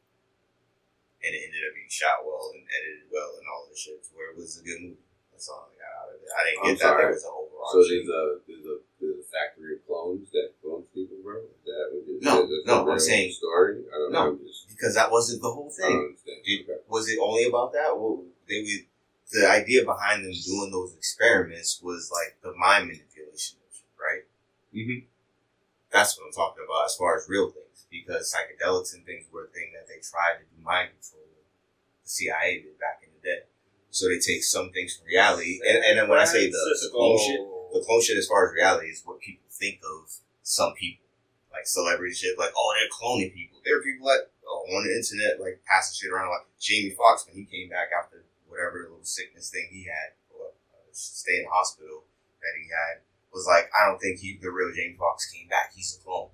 And 1.24 1.32
it 1.36 1.42
ended 1.48 1.62
up 1.68 1.74
being 1.78 1.90
shot 1.92 2.26
well 2.26 2.52
and 2.52 2.66
edited 2.68 3.08
well 3.14 3.38
and 3.38 3.46
all 3.48 3.68
this 3.70 3.80
shit, 3.80 4.02
where 4.18 4.34
it 4.34 4.38
was 4.38 4.60
a 4.60 4.64
good 4.66 4.82
movie. 4.82 5.06
That's 5.32 5.48
all 5.48 5.70
I 5.70 5.78
got 5.78 5.94
out 5.94 6.10
of 6.12 6.20
it. 6.20 6.30
I 6.34 6.42
didn't 6.50 6.60
I'm 6.60 6.68
get 6.74 6.80
that 6.82 6.98
there 6.98 6.98
sorry. 6.98 7.14
was 7.14 7.24
an 7.24 7.34
overall. 7.38 7.70
So 7.72 7.78
there's 7.86 8.10
a 8.10 8.22
there's 8.50 8.66
a 8.68 8.76
there's 9.00 9.20
a 9.22 9.28
factory 9.30 9.78
of 9.78 9.82
clones 9.86 10.28
that 10.34 10.58
clones 10.60 10.90
people. 10.92 11.22
Is 11.22 11.64
that 11.70 11.86
you're 11.94 12.20
No, 12.26 12.50
no, 12.66 12.86
the 12.90 12.92
I'm 12.98 13.00
saying- 13.00 13.32
story. 13.38 13.86
I 13.88 13.96
don't 14.02 14.12
No. 14.12 14.34
know. 14.34 14.40
Just 14.42 14.67
because 14.78 14.94
that 14.96 15.12
wasn't 15.12 15.42
the 15.42 15.50
whole 15.52 15.70
thing. 15.70 15.90
don't 15.90 16.06
understand. 16.14 16.44
Did- 16.46 16.62
Okay. 16.70 16.80
Was 16.88 17.10
it 17.10 17.18
only 17.22 17.46
about 17.46 17.74
that? 17.74 17.98
Well, 17.98 18.24
they 18.48 18.62
would. 18.62 18.86
The 19.32 19.50
idea 19.50 19.84
behind 19.84 20.24
them 20.24 20.32
doing 20.32 20.72
those 20.72 20.94
experiments 20.96 21.82
was 21.84 22.10
like 22.14 22.38
the 22.42 22.54
mind 22.56 22.88
manipulation, 22.88 23.58
right? 24.00 24.24
Mhm. 24.74 25.04
That's 25.92 26.18
what 26.18 26.28
I'm 26.28 26.32
talking 26.32 26.64
about 26.64 26.86
as 26.86 26.96
far 26.96 27.18
as 27.18 27.28
real 27.28 27.50
things, 27.52 27.86
because 27.92 28.34
psychedelics 28.34 28.94
and 28.94 29.06
things 29.06 29.26
were 29.32 29.46
a 29.46 29.48
thing 29.48 29.74
that 29.74 29.88
they 29.88 30.00
tried 30.00 30.40
to 30.40 30.44
do 30.46 30.62
mind 30.64 30.92
control. 30.96 31.24
The 32.04 32.10
CIA 32.10 32.62
did 32.62 32.80
back 32.80 33.02
in 33.04 33.10
the 33.16 33.20
day. 33.20 33.42
So 33.92 34.08
they 34.08 34.20
take 34.20 34.44
some 34.44 34.72
things 34.72 34.96
from 34.96 35.08
reality, 35.08 35.60
and, 35.68 35.84
and 35.84 35.98
then 36.00 36.08
when 36.08 36.20
I 36.20 36.26
say 36.26 36.48
the, 36.48 36.52
the 36.84 36.90
clone 36.92 37.18
shit, 37.18 37.40
the 37.74 37.84
clone 37.86 38.02
shit 38.02 38.18
as 38.18 38.28
far 38.28 38.48
as 38.48 38.54
reality 38.54 38.88
is 38.88 39.02
what 39.04 39.20
people 39.20 39.48
think 39.52 39.82
of 39.84 40.12
some 40.44 40.74
people. 40.76 41.04
Like 41.52 41.66
celebrity 41.68 42.14
shit, 42.14 42.38
like, 42.38 42.54
oh, 42.56 42.74
they're 42.78 42.88
cloning 42.94 43.34
people. 43.34 43.60
There 43.66 43.80
are 43.80 43.82
people 43.82 44.08
that 44.08 44.30
oh, 44.37 44.37
on 44.48 44.88
the 44.88 44.96
internet, 44.96 45.40
like, 45.40 45.60
passing 45.68 45.96
shit 46.00 46.12
around, 46.12 46.32
like 46.32 46.48
Jamie 46.60 46.96
Foxx 46.96 47.28
when 47.28 47.36
he 47.36 47.46
came 47.46 47.70
back 47.70 47.90
after 47.92 48.24
whatever 48.48 48.88
little 48.88 49.04
sickness 49.04 49.50
thing 49.52 49.68
he 49.70 49.84
had, 49.84 50.16
or 50.32 50.56
uh, 50.72 50.88
stay 50.92 51.38
in 51.38 51.44
the 51.44 51.52
hospital 51.52 52.08
that 52.40 52.56
he 52.56 52.72
had, 52.72 53.04
was 53.34 53.46
like, 53.46 53.70
I 53.76 53.86
don't 53.86 54.00
think 54.00 54.20
he, 54.20 54.40
the 54.42 54.50
real 54.50 54.74
Jamie 54.74 54.96
Foxx 54.98 55.30
came 55.30 55.48
back. 55.48 55.74
He's 55.76 56.00
a 56.00 56.04
clone. 56.04 56.30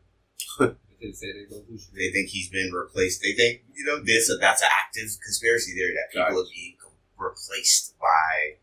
They 1.02 1.12
they. 1.12 1.48
They 1.94 2.10
think 2.12 2.30
he's 2.30 2.50
been 2.50 2.72
replaced. 2.72 3.22
They 3.22 3.34
think, 3.34 3.64
you 3.74 3.84
know, 3.84 4.00
this, 4.00 4.32
that's 4.40 4.62
an 4.62 4.70
active 4.72 5.10
conspiracy 5.22 5.74
theory 5.74 5.94
that 5.96 6.14
people 6.14 6.42
are 6.42 6.54
being 6.54 6.78
replaced 7.18 7.98
by 8.00 8.56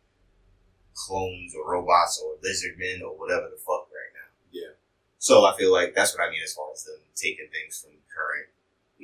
clones 0.95 1.55
or 1.55 1.73
robots 1.73 2.23
or 2.23 2.37
lizard 2.43 2.79
men 2.79 3.03
or 3.03 3.13
whatever 3.19 3.49
the 3.51 3.59
fuck 3.59 3.89
right 3.93 4.13
now. 4.15 4.31
Yeah. 4.53 4.73
So 5.19 5.45
I 5.45 5.57
feel 5.57 5.73
like 5.73 5.95
that's 5.95 6.17
what 6.17 6.27
I 6.27 6.31
mean 6.31 6.41
as 6.45 6.55
far 6.55 6.73
as 6.73 6.85
them 6.85 7.01
taking 7.15 7.49
things 7.53 7.81
from 7.81 7.93
current, 8.09 8.49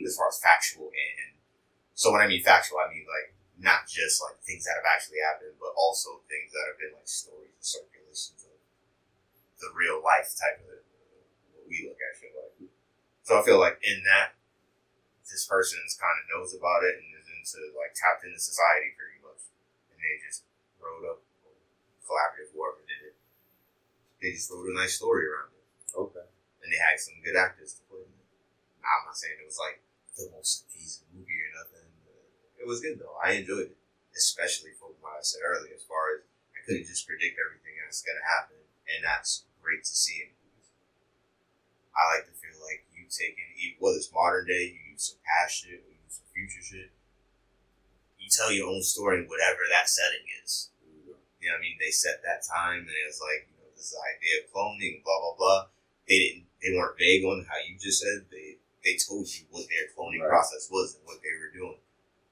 as 0.04 0.16
far 0.16 0.28
as 0.28 0.38
factual 0.42 0.90
and. 0.92 1.38
So 1.96 2.12
when 2.12 2.20
I 2.20 2.28
mean 2.28 2.44
factual, 2.44 2.76
I 2.76 2.92
mean 2.92 3.08
like 3.08 3.32
not 3.56 3.88
just 3.88 4.20
like 4.20 4.36
things 4.44 4.68
that 4.68 4.76
have 4.76 4.84
actually 4.84 5.24
happened, 5.24 5.56
but 5.56 5.72
also 5.80 6.20
things 6.28 6.52
that 6.52 6.68
have 6.68 6.76
been 6.76 6.92
like 6.92 7.08
stories 7.08 7.56
and 7.56 7.64
circulations 7.64 8.44
of 8.44 8.52
the 9.64 9.72
real 9.72 10.04
life 10.04 10.28
type 10.36 10.60
of 10.60 10.84
what 11.56 11.64
we 11.64 11.88
look 11.88 11.96
at 11.96 12.12
shit 12.20 12.36
like. 12.36 12.68
So 13.24 13.40
I 13.40 13.42
feel 13.42 13.56
like 13.56 13.80
in 13.80 14.04
that, 14.04 14.36
this 15.24 15.48
person's 15.48 15.96
kind 15.96 16.14
of 16.20 16.24
knows 16.28 16.52
about 16.52 16.84
it 16.84 17.00
and 17.00 17.08
is 17.16 17.26
into 17.32 17.72
like 17.72 17.96
tapped 17.96 18.28
into 18.28 18.36
society 18.36 18.92
pretty 18.92 19.18
much, 19.24 19.48
and 19.88 19.96
they 19.96 20.20
just 20.20 20.44
wrote 20.76 21.02
up 21.08 21.24
collaborative 22.04 22.52
whoever 22.52 22.84
did 22.84 23.10
it. 23.10 23.16
They 24.20 24.36
just 24.36 24.52
wrote 24.52 24.68
a 24.68 24.76
nice 24.76 25.00
story 25.00 25.24
around 25.26 25.56
it, 25.56 25.64
Okay. 25.96 26.28
and 26.60 26.68
they 26.68 26.76
had 26.76 27.00
some 27.00 27.16
good 27.24 27.40
actors 27.40 27.80
to 27.80 27.82
play 27.88 28.04
in 28.04 28.12
it. 28.12 28.28
I'm 28.84 29.08
not 29.08 29.16
saying 29.16 29.40
it 29.40 29.48
was 29.48 29.58
like 29.58 29.80
the 30.16 30.32
most 30.32 30.64
amazing 30.72 31.06
movie 31.12 31.36
or 31.36 31.52
nothing. 31.60 31.88
It 32.56 32.66
was 32.66 32.80
good 32.80 32.98
though. 32.98 33.14
I 33.22 33.38
enjoyed 33.38 33.70
it, 33.70 33.78
especially 34.16 34.72
for 34.74 34.90
what 35.00 35.20
I 35.20 35.22
said 35.22 35.44
earlier, 35.44 35.76
as 35.76 35.84
far 35.84 36.16
as 36.16 36.26
I 36.56 36.64
couldn't 36.64 36.88
just 36.88 37.06
predict 37.06 37.38
everything 37.38 37.78
that's 37.84 38.02
gonna 38.02 38.24
happen, 38.24 38.58
and 38.90 39.04
that's 39.04 39.46
great 39.62 39.84
to 39.84 39.94
see 39.94 40.24
in 40.24 40.34
movies. 40.40 40.72
I 41.94 42.16
like 42.16 42.26
to 42.26 42.34
feel 42.34 42.58
like 42.64 42.88
you 42.90 43.06
take 43.06 43.36
taking 43.38 43.46
whether 43.78 43.96
it's 43.96 44.12
modern 44.12 44.46
day, 44.46 44.72
you 44.74 44.92
use 44.92 45.12
some 45.12 45.20
past 45.22 45.62
shit, 45.62 45.78
or 45.78 45.88
you 45.90 46.00
use 46.02 46.18
some 46.20 46.30
future 46.32 46.64
shit. 46.64 46.90
You 48.18 48.28
tell 48.28 48.50
your 48.50 48.68
own 48.68 48.82
story 48.82 49.22
in 49.22 49.30
whatever 49.30 49.62
that 49.70 49.88
setting 49.88 50.26
is. 50.42 50.70
You 51.38 51.52
know 51.52 51.58
I 51.58 51.62
mean? 51.62 51.78
They 51.78 51.94
set 51.94 52.26
that 52.26 52.42
time 52.42 52.82
and 52.82 52.90
it 52.90 53.06
was 53.06 53.22
like, 53.22 53.46
you 53.46 53.62
know, 53.62 53.70
this 53.76 53.94
idea 53.94 54.42
of 54.42 54.50
cloning, 54.50 55.04
blah 55.06 55.20
blah 55.22 55.36
blah. 55.38 55.62
They 56.08 56.18
didn't 56.18 56.46
they 56.58 56.74
weren't 56.74 56.98
vague 56.98 57.22
on 57.22 57.46
how 57.46 57.62
you 57.62 57.78
just 57.78 58.02
said. 58.02 58.26
They 58.32 58.58
they 58.86 58.94
told 58.96 59.26
you 59.26 59.42
what 59.50 59.66
their 59.66 59.90
cloning 59.98 60.22
Right. 60.22 60.30
process 60.30 60.70
was 60.70 60.94
and 60.94 61.02
what 61.04 61.18
they 61.20 61.34
were 61.34 61.50
doing. 61.50 61.78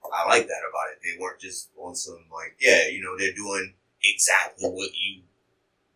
I 0.07 0.23
like 0.31 0.47
that 0.47 0.63
about 0.63 0.93
it. 0.95 1.03
They 1.03 1.19
weren't 1.19 1.41
just 1.41 1.71
on 1.77 1.97
some 1.97 2.23
like, 2.31 2.55
yeah, 2.61 2.87
you 2.87 3.03
know, 3.03 3.19
they're 3.19 3.35
doing 3.35 3.75
exactly 4.05 4.69
what 4.71 4.95
you 4.95 5.23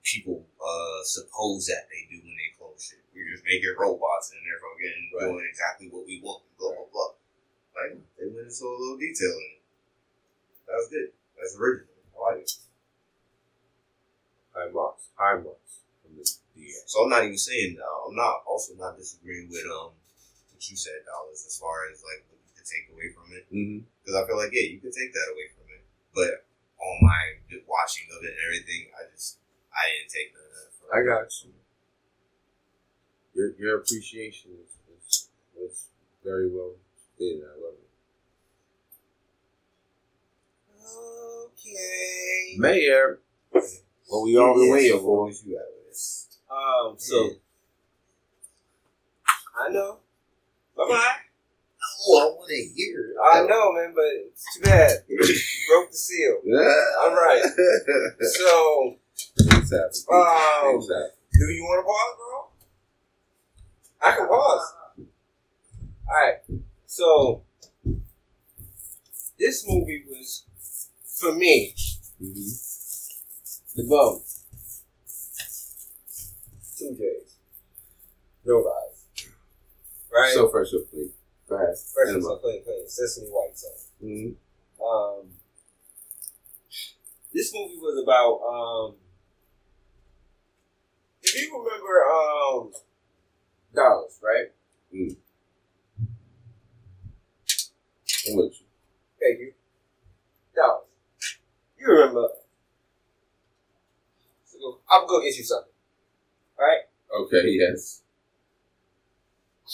people 0.02 0.40
uh 0.58 1.04
suppose 1.04 1.66
that 1.66 1.84
they 1.92 2.08
do 2.10 2.18
when 2.24 2.34
they 2.34 2.50
clone 2.58 2.74
shit. 2.80 2.98
We're 3.14 3.30
just 3.30 3.44
making 3.44 3.70
robots 3.78 4.32
and 4.34 4.40
they're 4.42 4.58
fucking 4.58 4.98
Right. 5.14 5.24
doing 5.30 5.46
exactly 5.48 5.86
what 5.92 6.06
we 6.06 6.18
want, 6.24 6.42
blah 6.58 6.74
blah 6.74 6.88
blah. 6.90 7.12
Like 7.78 8.00
they 8.18 8.26
went 8.26 8.48
into 8.50 8.64
a 8.66 8.74
little 8.74 8.98
detail 8.98 9.36
in 9.38 9.50
it. 9.54 9.62
That 10.66 10.76
was 10.82 10.88
good. 10.90 11.08
That's 11.38 11.54
original. 11.54 11.94
I 12.16 12.34
like 12.34 12.42
it. 12.42 12.52
High 14.56 14.70
marks. 14.72 15.04
High 15.14 15.38
marks 15.38 15.84
from 16.02 16.16
the 16.16 16.24
DA. 16.56 16.72
So 16.86 17.04
I'm 17.04 17.10
not 17.10 17.24
even 17.24 17.38
saying 17.38 17.76
uh, 17.78 18.08
I'm 18.08 18.16
not 18.16 18.42
also 18.48 18.74
not 18.74 18.96
disagreeing 18.96 19.48
with 19.50 19.64
um 19.68 19.92
what 20.58 20.66
you 20.66 20.74
said, 20.74 21.06
Dollars, 21.06 21.46
as 21.46 21.54
far 21.54 21.86
as 21.94 22.02
like 22.02 22.26
what 22.26 22.42
you 22.42 22.50
could 22.50 22.66
take 22.66 22.90
away 22.90 23.14
from 23.14 23.30
it. 23.30 23.46
Mm-hmm. 23.54 23.86
Because 24.02 24.18
I 24.18 24.26
feel 24.26 24.34
like 24.34 24.50
yeah, 24.50 24.66
you 24.66 24.82
could 24.82 24.90
take 24.90 25.14
that 25.14 25.30
away 25.30 25.46
from 25.54 25.70
it. 25.70 25.86
But 26.10 26.42
on 26.82 26.98
my 26.98 27.22
watching 27.70 28.10
of 28.10 28.26
it 28.26 28.34
and 28.34 28.42
everything, 28.42 28.90
I 28.98 29.06
just 29.14 29.38
I 29.70 29.86
didn't 29.86 30.10
take 30.10 30.34
none 30.34 30.42
of 30.42 30.50
that. 30.58 30.70
From 30.74 30.90
I 30.90 30.98
got 31.06 31.30
you. 31.46 31.54
Your 33.38 33.48
your 33.54 33.78
appreciation 33.78 34.50
is, 34.66 34.74
is, 34.98 35.30
is 35.62 35.76
very 36.26 36.50
well 36.50 36.74
stated. 37.14 37.46
I 37.46 37.54
love 37.62 37.78
it. 37.78 37.86
Okay. 41.54 42.58
Mayor, 42.58 43.20
what 44.10 44.26
we 44.26 44.34
all 44.36 44.58
been 44.58 44.66
Yeah, 44.66 44.72
waiting 44.74 44.98
so 44.98 45.06
for. 45.06 45.30
you 45.30 45.54
at 45.54 45.70
with 45.70 45.86
this? 45.86 46.26
Um. 46.50 46.98
So 46.98 47.30
I 49.54 49.70
know. 49.70 49.98
Bye 50.78 50.84
bye. 50.88 51.14
Oh, 52.08 52.18
I 52.20 52.24
want 52.36 52.48
to 52.48 52.54
hear. 52.76 53.14
I 53.32 53.42
know, 53.46 53.72
man, 53.72 53.92
but 53.94 54.04
it's 54.28 54.44
too 54.54 54.62
bad. 54.62 54.90
You 55.08 55.18
broke 55.68 55.90
the 55.90 55.96
seal. 55.96 56.38
All 57.00 57.14
right. 57.14 57.42
So, 58.22 58.96
Things 59.38 59.70
happen. 59.70 59.90
Um, 60.12 60.70
Things 60.72 60.88
happen. 60.88 61.10
do 61.32 61.44
you 61.52 61.62
want 61.64 61.78
to 61.80 61.86
pause, 61.90 62.14
bro? 62.18 64.10
I 64.10 64.16
can 64.16 64.28
pause. 64.28 64.66
All 66.08 66.14
right. 66.14 66.38
So, 66.86 67.42
this 69.38 69.64
movie 69.68 70.04
was 70.08 70.44
for 71.20 71.32
me 71.34 71.74
Mhm. 72.22 72.52
the 73.76 73.84
bum. 73.88 74.22
Two 76.78 76.94
J's. 76.96 77.34
No 78.44 78.62
guys. 78.62 78.87
Right. 80.18 80.34
So 80.34 80.48
please. 80.48 81.12
Go 81.48 81.54
ahead. 81.56 81.68
First 81.94 82.16
of 82.16 82.24
all, 82.24 82.38
clean, 82.38 82.62
clean. 82.64 82.88
Sesame 82.88 83.28
White 83.28 83.56
song. 83.56 83.72
Mhm. 84.02 84.34
Um, 84.84 85.30
this 87.32 87.52
movie 87.54 87.76
was 87.78 88.02
about 88.02 88.40
um. 88.42 88.96
If 91.22 91.34
you 91.34 91.52
remember 91.56 92.04
um, 92.12 92.72
Dallas, 93.74 94.18
right? 94.22 94.50
I'm 94.92 95.16
with 98.36 98.52
you. 98.60 98.66
Thank 99.20 99.40
you. 99.40 99.52
Dallas. 100.54 100.84
You 101.78 101.86
remember? 101.86 102.28
So 104.46 104.80
I'm 104.90 105.06
gonna 105.06 105.24
get 105.24 105.36
you 105.36 105.44
something. 105.44 105.72
Right? 106.58 106.80
Okay. 107.20 107.42
Yes. 107.46 108.02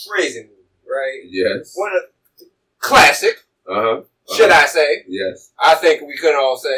Crazy 0.09 0.41
movie, 0.41 0.51
right? 0.89 1.21
Yes. 1.25 1.73
One 1.75 1.91
of 1.95 2.47
classic, 2.79 3.45
Uh 3.69 3.81
huh. 3.81 4.01
Should 4.35 4.49
I 4.51 4.65
say? 4.65 5.03
Yes. 5.07 5.51
I 5.59 5.75
think 5.75 6.01
we 6.01 6.17
could 6.17 6.35
all 6.35 6.57
say. 6.57 6.75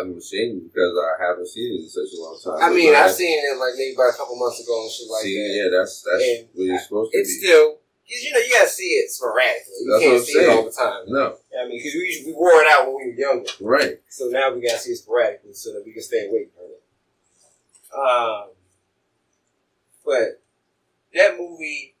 I'm 0.00 0.16
ashamed 0.16 0.70
because 0.72 0.92
I 0.96 1.24
haven't 1.26 1.48
seen 1.48 1.72
it 1.74 1.82
in 1.82 1.88
such 1.88 2.10
a 2.16 2.20
long 2.22 2.38
time. 2.42 2.62
I 2.62 2.74
mean, 2.74 2.94
I've 2.94 3.10
seen 3.10 3.38
it 3.42 3.58
like 3.58 3.74
maybe 3.76 3.94
about 3.94 4.14
a 4.14 4.16
couple 4.16 4.36
months 4.36 4.60
ago 4.62 4.82
and 4.82 4.90
shit 4.90 5.08
like 5.10 5.22
see, 5.22 5.34
that. 5.34 5.54
yeah, 5.54 5.78
that's 5.78 6.02
that's 6.02 6.22
And 6.22 6.48
what 6.54 6.64
you're 6.64 6.78
supposed 6.78 7.12
to 7.12 7.18
It's 7.18 7.30
be. 7.40 7.46
still 7.46 7.78
because 8.06 8.22
you 8.24 8.32
know 8.32 8.38
you 8.38 8.50
gotta 8.54 8.68
see 8.70 8.90
it 9.02 9.10
sporadically. 9.10 9.74
You 9.82 9.90
That's 9.90 10.04
can't 10.04 10.22
see 10.24 10.38
it 10.38 10.48
all 10.50 10.64
the 10.64 10.70
time. 10.70 11.02
no, 11.08 11.36
I 11.58 11.66
mean, 11.66 11.78
because 11.78 11.94
we 11.94 12.22
we 12.26 12.32
wore 12.34 12.60
it 12.62 12.68
out 12.70 12.86
when 12.86 12.96
we 13.02 13.10
were 13.10 13.18
younger, 13.18 13.50
right. 13.60 13.98
so 14.08 14.26
now 14.30 14.52
we 14.54 14.60
gotta 14.62 14.78
see 14.78 14.92
it 14.92 14.96
sporadically 14.98 15.54
so 15.54 15.72
that 15.72 15.82
we 15.84 15.92
can 15.92 16.02
stay 16.02 16.26
awake 16.28 16.50
from 16.54 16.70
it. 16.70 16.82
Um, 17.98 18.50
but 20.04 20.40
that 21.14 21.36
movie 21.38 21.94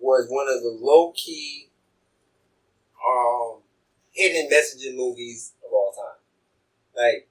was 0.00 0.26
one 0.28 0.48
of 0.48 0.62
the 0.62 0.70
low 0.70 1.12
key, 1.12 1.68
um, 3.06 3.58
hidden 4.12 4.50
messaging 4.50 4.96
movies 4.96 5.52
of 5.64 5.72
all 5.72 5.92
time. 5.92 6.18
Like, 6.96 7.28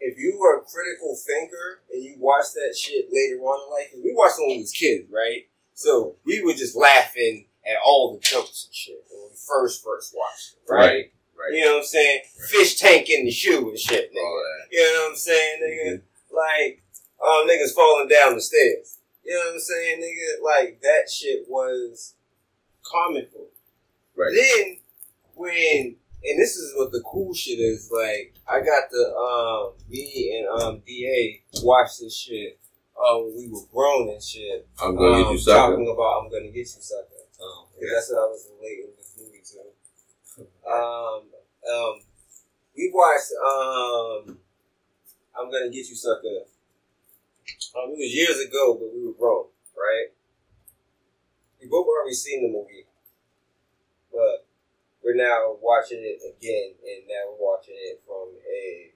if 0.00 0.18
you 0.18 0.38
were 0.38 0.58
a 0.58 0.62
critical 0.62 1.16
thinker 1.16 1.80
and 1.92 2.02
you 2.02 2.16
watched 2.18 2.54
that 2.54 2.76
shit 2.76 3.06
later 3.12 3.40
on 3.40 3.64
in 3.66 3.70
life, 3.70 3.90
'cause 3.90 4.00
we 4.04 4.12
watched 4.12 4.38
it 4.38 4.42
when 4.42 4.56
we 4.56 4.60
was 4.62 4.72
kids, 4.72 5.10
right? 5.10 5.48
So 5.74 6.16
we 6.24 6.42
were 6.42 6.54
just 6.54 6.76
laughing 6.76 7.48
at 7.64 7.76
all 7.84 8.14
the 8.14 8.20
jokes 8.20 8.66
and 8.66 8.74
shit 8.74 9.04
when 9.10 9.30
we 9.30 9.36
first 9.36 9.82
first 9.82 10.14
watched 10.14 10.54
it, 10.54 10.70
right? 10.70 10.78
Right. 10.78 11.12
Right. 11.36 11.54
You 11.54 11.64
know 11.64 11.74
what 11.74 11.80
I'm 11.82 11.86
saying? 11.86 12.22
Fish 12.48 12.80
tank 12.80 13.08
in 13.08 13.24
the 13.24 13.30
shoe 13.30 13.68
and 13.68 13.78
shit, 13.78 14.12
nigga. 14.12 14.24
All 14.24 14.42
that. 14.42 14.72
You 14.72 14.82
know 14.82 15.02
what 15.04 15.10
I'm 15.10 15.16
saying, 15.16 15.62
nigga? 15.62 16.02
Like, 16.30 16.82
um, 17.22 17.46
niggas 17.48 17.72
falling 17.74 18.08
down 18.08 18.34
the 18.34 18.40
stairs. 18.40 18.97
You 19.28 19.34
know 19.34 19.40
what 19.44 19.54
I'm 19.54 19.60
saying, 19.60 20.00
nigga? 20.00 20.42
Like, 20.42 20.80
that 20.80 21.10
shit 21.10 21.44
was 21.48 22.14
comical. 22.82 23.48
Right. 24.16 24.32
Then, 24.34 24.78
when, 25.34 25.96
and 26.24 26.40
this 26.40 26.56
is 26.56 26.72
what 26.76 26.92
the 26.92 27.02
cool 27.04 27.34
shit 27.34 27.58
is, 27.58 27.90
like, 27.92 28.36
I 28.48 28.60
got 28.60 28.90
the, 28.90 29.14
um, 29.14 29.74
me 29.90 30.34
and, 30.34 30.62
um, 30.62 30.82
DA 30.86 31.42
watched 31.62 32.00
this 32.00 32.16
shit, 32.16 32.58
um, 32.98 33.32
we 33.36 33.48
were 33.48 33.66
grown 33.70 34.08
and 34.08 34.22
shit. 34.22 34.66
I'm 34.82 34.96
gonna 34.96 35.12
um, 35.12 35.22
get 35.22 35.32
you 35.32 35.38
sucker. 35.38 35.76
Talking 35.76 35.92
about 35.92 36.24
I'm 36.24 36.30
gonna 36.30 36.50
get 36.50 36.66
you 36.66 36.82
sucker. 36.82 37.22
Oh, 37.40 37.68
Because 37.78 37.94
that's 37.94 38.10
what 38.10 38.18
I 38.18 38.26
was 38.26 38.48
relating 38.58 38.90
this 38.96 39.14
movie 39.16 39.42
to. 39.44 40.42
Um, 40.66 41.22
um, 41.70 42.00
we 42.76 42.90
watched 42.92 43.30
um, 43.38 44.38
I'm 45.38 45.50
gonna 45.50 45.70
get 45.70 45.86
you 45.86 45.94
sucker. 45.94 46.48
Um, 47.78 47.94
it 47.94 47.98
was 47.98 48.14
years 48.14 48.38
ago, 48.42 48.74
but 48.74 48.90
we 48.90 49.06
were 49.06 49.14
grown, 49.14 49.46
right? 49.78 50.10
We 51.62 51.68
both 51.68 51.86
already 51.86 52.14
seen 52.14 52.42
the 52.42 52.50
movie, 52.50 52.86
but 54.10 54.46
we're 55.04 55.14
now 55.14 55.54
watching 55.62 56.02
it 56.02 56.18
again, 56.26 56.74
and 56.82 57.06
now 57.06 57.30
we're 57.30 57.38
watching 57.46 57.74
it 57.78 58.02
from 58.06 58.34
a 58.34 58.90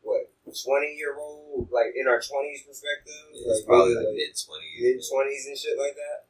what 0.00 0.32
twenty 0.64 0.96
year 0.96 1.16
old, 1.18 1.68
like 1.70 1.92
in 1.96 2.08
our 2.08 2.20
twenties 2.20 2.62
perspective, 2.64 3.12
It's 3.32 3.46
like 3.60 3.66
probably 3.66 3.94
like 3.94 4.06
like, 4.06 4.16
mid 4.16 4.32
twenties. 4.36 4.80
mid 4.80 4.96
twenties 5.04 5.46
and 5.48 5.58
shit 5.58 5.76
like 5.78 5.96
that. 5.96 6.20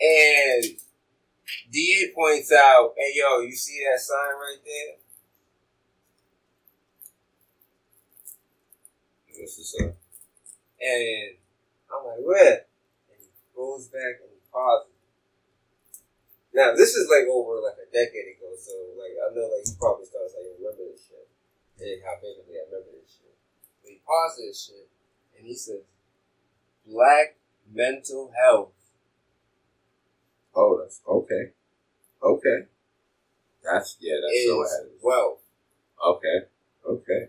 And 0.00 0.64
DA 1.70 2.12
points 2.14 2.50
out, 2.52 2.94
"Hey, 2.96 3.12
yo, 3.14 3.40
you 3.40 3.54
see 3.54 3.84
that 3.90 4.00
sign 4.00 4.34
right 4.38 4.62
there? 4.64 4.96
What's 9.44 9.76
sign? 9.76 9.92
And 10.80 11.36
I'm 11.92 12.00
like, 12.08 12.24
where? 12.24 12.64
And 13.12 13.20
he 13.20 13.28
goes 13.52 13.92
back 13.92 14.24
and 14.24 14.32
he 14.32 14.40
pauses. 14.48 14.88
Now, 16.54 16.72
this 16.72 16.96
is 16.96 17.12
like 17.12 17.28
over 17.28 17.60
like 17.60 17.76
a 17.76 17.88
decade 17.92 18.40
ago, 18.40 18.56
so 18.56 18.72
like 18.96 19.12
I 19.20 19.34
know 19.36 19.52
like 19.52 19.68
he 19.68 19.76
probably 19.76 20.08
starts 20.08 20.32
like 20.32 20.48
remember 20.56 20.88
this 20.88 21.04
shit. 21.04 21.28
And 21.76 22.00
how 22.06 22.16
vividly 22.24 22.56
I 22.56 22.64
remember 22.72 22.96
this 22.96 23.20
shit. 23.20 23.36
But 23.84 23.90
he 23.92 24.00
pauses 24.00 24.40
this 24.48 24.58
shit 24.64 24.88
and 25.36 25.44
he 25.44 25.54
says, 25.54 25.84
Black 26.86 27.36
mental 27.68 28.32
health. 28.32 28.72
Oh, 30.54 30.80
that's 30.80 31.00
okay. 31.04 31.52
Okay. 32.22 32.58
That's 33.60 33.96
yeah. 34.00 34.16
That's 34.22 34.46
so 34.46 34.64
added. 34.64 34.96
Okay. 36.00 36.38
Okay. 36.88 37.22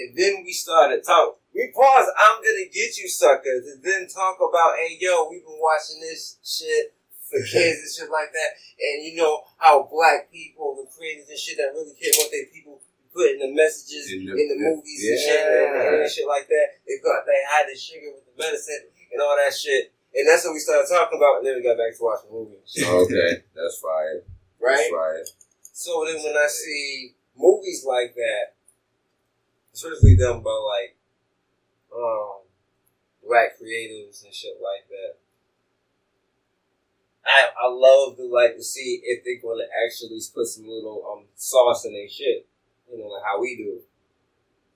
And 0.00 0.16
then 0.16 0.42
we 0.44 0.52
started 0.52 1.04
talk. 1.04 1.36
We 1.54 1.68
paused. 1.74 2.08
I'm 2.16 2.40
gonna 2.40 2.70
get 2.72 2.96
you 2.96 3.08
suckers, 3.08 3.66
and 3.68 3.82
then 3.82 4.06
talk 4.08 4.38
about, 4.40 4.76
hey 4.80 4.96
yo, 5.00 5.28
we've 5.28 5.44
been 5.44 5.58
watching 5.60 6.00
this 6.00 6.38
shit 6.46 6.94
for 7.28 7.38
kids 7.52 7.78
and 7.84 7.90
shit 7.90 8.10
like 8.10 8.32
that. 8.32 8.50
And 8.80 9.04
you 9.04 9.16
know 9.20 9.42
how 9.58 9.84
black 9.90 10.30
people, 10.32 10.78
the 10.78 10.86
creators 10.90 11.28
and 11.28 11.38
shit 11.38 11.58
that 11.58 11.74
really 11.74 11.92
care 11.98 12.14
what 12.16 12.30
they 12.32 12.46
people 12.54 12.80
put 13.12 13.34
in 13.34 13.42
the 13.42 13.50
messages 13.50 14.06
in 14.14 14.22
In 14.30 14.30
the, 14.30 14.54
the- 14.54 14.62
movies 14.70 15.02
and 15.02 15.18
shit 15.18 15.42
and, 15.42 15.74
yeah. 15.74 16.02
and 16.06 16.10
shit 16.10 16.26
like 16.30 16.46
that. 16.46 16.66
They 16.86 16.96
got 17.02 17.26
they 17.26 17.38
had 17.50 17.66
the 17.66 17.74
sugar 17.74 18.14
with 18.14 18.24
the 18.30 18.34
medicine 18.38 18.86
and 19.10 19.18
all 19.20 19.34
that 19.34 19.50
shit. 19.52 19.90
And 20.14 20.26
that's 20.26 20.42
what 20.46 20.54
we 20.54 20.62
started 20.62 20.86
talking 20.90 21.18
about. 21.18 21.38
And 21.42 21.46
then 21.46 21.54
we 21.58 21.62
got 21.66 21.78
back 21.78 21.90
to 21.94 22.02
watching 22.02 22.30
the 22.30 22.34
movie, 22.38 22.58
and 22.62 22.66
shit, 22.70 22.86
Okay. 22.86 23.42
That's 23.58 23.78
fire. 23.82 24.22
right? 24.62 24.78
That's 24.78 24.90
fire. 24.94 25.22
So 25.74 26.06
then 26.06 26.22
when 26.22 26.34
I 26.38 26.46
see 26.46 27.14
movies 27.34 27.82
like 27.86 28.14
that, 28.14 28.54
especially 29.74 30.16
them, 30.16 30.42
but 30.42 30.60
like 30.64 30.96
um 31.94 32.42
black 33.26 33.58
creatives 33.60 34.24
and 34.24 34.34
shit 34.34 34.56
like 34.62 34.88
that, 34.88 35.16
I 37.26 37.50
I 37.64 37.68
love 37.68 38.16
to 38.16 38.24
like 38.26 38.56
to 38.56 38.62
see 38.62 39.00
if 39.04 39.24
they're 39.24 39.42
gonna 39.42 39.68
actually 39.86 40.20
put 40.34 40.46
some 40.46 40.66
little 40.66 41.04
um 41.10 41.26
sauce 41.34 41.84
in 41.84 41.92
their 41.92 42.08
shit. 42.08 42.46
You 42.90 42.98
know, 42.98 43.06
like 43.06 43.22
how 43.24 43.40
we 43.40 43.56
do. 43.56 43.80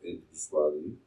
And 0.06 0.22
while 0.50 0.70
you. 0.74 0.98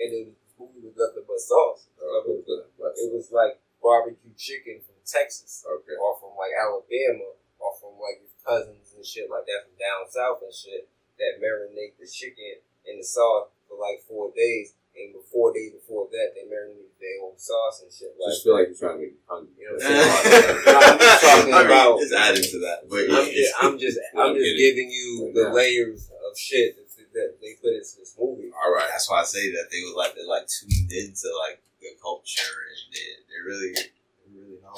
And 0.00 0.08
then 0.10 0.26
movie 0.58 0.82
was 0.82 0.96
nothing 0.98 1.22
but 1.28 1.38
sauce. 1.38 1.86
Uh, 2.00 2.24
but 2.26 2.46
the- 2.46 2.66
but- 2.78 2.96
It 2.98 3.12
was 3.12 3.30
like 3.30 3.60
barbecue 3.82 4.34
chicken 4.36 4.80
from 4.82 4.96
Texas. 5.06 5.62
Okay. 5.62 5.94
or 6.00 6.18
from 6.18 6.34
like 6.34 6.50
Alabama, 6.56 7.36
or 7.60 7.70
from 7.78 7.94
like 8.00 8.18
his 8.22 8.34
cousins 8.42 8.94
and 8.96 9.06
shit 9.06 9.30
like 9.30 9.46
that 9.46 9.68
from 9.68 9.76
down 9.78 10.10
south 10.10 10.42
and 10.42 10.54
shit 10.54 10.88
that 11.18 11.38
marinate 11.38 11.94
the 12.00 12.08
chicken 12.08 12.58
in 12.90 12.98
the 12.98 13.04
sauce 13.04 13.48
for 13.68 13.78
like 13.78 14.02
four 14.08 14.32
days, 14.36 14.74
and 14.96 15.12
before 15.14 15.52
days 15.52 15.72
before 15.72 16.08
that, 16.12 16.32
they 16.34 16.44
marinate 16.48 16.92
their 17.00 17.24
own 17.24 17.38
sauce 17.38 17.82
and 17.82 17.92
shit 17.92 18.12
like. 18.20 18.32
Just 18.32 18.44
feel 18.44 18.54
like 18.54 18.68
you're 18.68 18.76
trying 18.78 18.98
to 18.98 19.02
make 19.08 19.14
me 19.16 19.22
hungry. 19.26 19.54
You 19.58 19.64
know 19.66 19.74
what 19.76 19.86
I'm 19.86 19.92
saying? 19.92 20.62
I'm 20.92 20.98
just 20.98 21.22
talking 21.24 21.54
I 21.54 21.56
mean, 21.58 21.66
about- 21.66 21.98
just 22.00 22.14
adding 22.14 22.44
to 22.52 22.58
that, 22.66 22.78
but 22.90 23.02
I'm 23.08 23.28
just, 23.32 23.52
I'm 23.60 23.74
just, 23.78 23.98
I'm 24.18 24.34
just 24.36 24.56
giving 24.58 24.90
you 24.90 25.32
the 25.34 25.50
layers 25.50 26.10
of 26.12 26.38
shit 26.38 26.76
that, 26.76 26.86
that 27.14 27.36
they 27.40 27.54
put 27.60 27.72
into 27.76 27.96
this 28.00 28.14
movie. 28.18 28.50
All 28.52 28.72
right. 28.72 28.88
that's 28.90 29.08
why 29.10 29.20
I 29.20 29.24
say 29.24 29.50
that 29.52 29.68
they 29.70 29.80
were 29.84 29.96
like 29.96 30.14
they're 30.14 30.26
like 30.28 30.46
tuned 30.48 30.90
into 30.92 31.28
like 31.48 31.60
the 31.80 31.88
culture 32.00 32.52
and 32.68 32.92
they 32.92 33.06
they 33.28 33.40
really 33.44 33.72
they 33.74 34.32
really 34.32 34.60
know. 34.62 34.76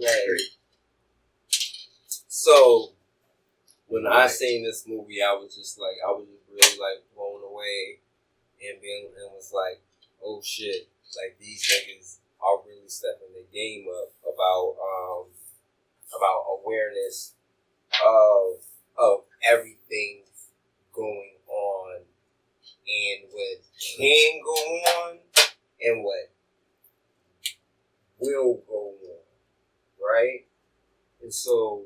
Right. 0.00 0.40
So 2.28 2.92
when 3.86 4.06
I 4.06 4.26
seen 4.26 4.64
this 4.64 4.84
movie, 4.86 5.22
I 5.22 5.32
was 5.32 5.54
just 5.54 5.78
like, 5.78 5.96
I 6.06 6.10
was 6.10 6.26
just 6.26 6.39
like 6.80 7.04
blown 7.14 7.42
away, 7.44 8.00
and 8.62 8.80
being 8.80 9.10
and 9.16 9.32
was 9.32 9.52
like, 9.54 9.80
oh 10.24 10.40
shit, 10.42 10.88
like 11.16 11.38
these 11.38 11.62
niggas 11.68 12.18
are 12.40 12.60
really 12.66 12.88
stepping 12.88 13.32
the 13.34 13.44
game 13.52 13.86
up 13.88 14.12
about 14.24 14.76
um 14.80 15.26
about 16.16 16.44
awareness 16.60 17.34
of 18.04 18.60
of 18.98 19.20
everything 19.48 20.22
going 20.92 21.34
on 21.48 22.00
and 22.86 23.28
what 23.32 23.58
can 23.96 24.40
go 24.44 24.52
on 24.52 25.18
and 25.82 26.04
what 26.04 26.30
will 28.18 28.62
go 28.68 28.94
on, 29.02 29.22
right? 30.00 30.46
And 31.22 31.32
so 31.32 31.84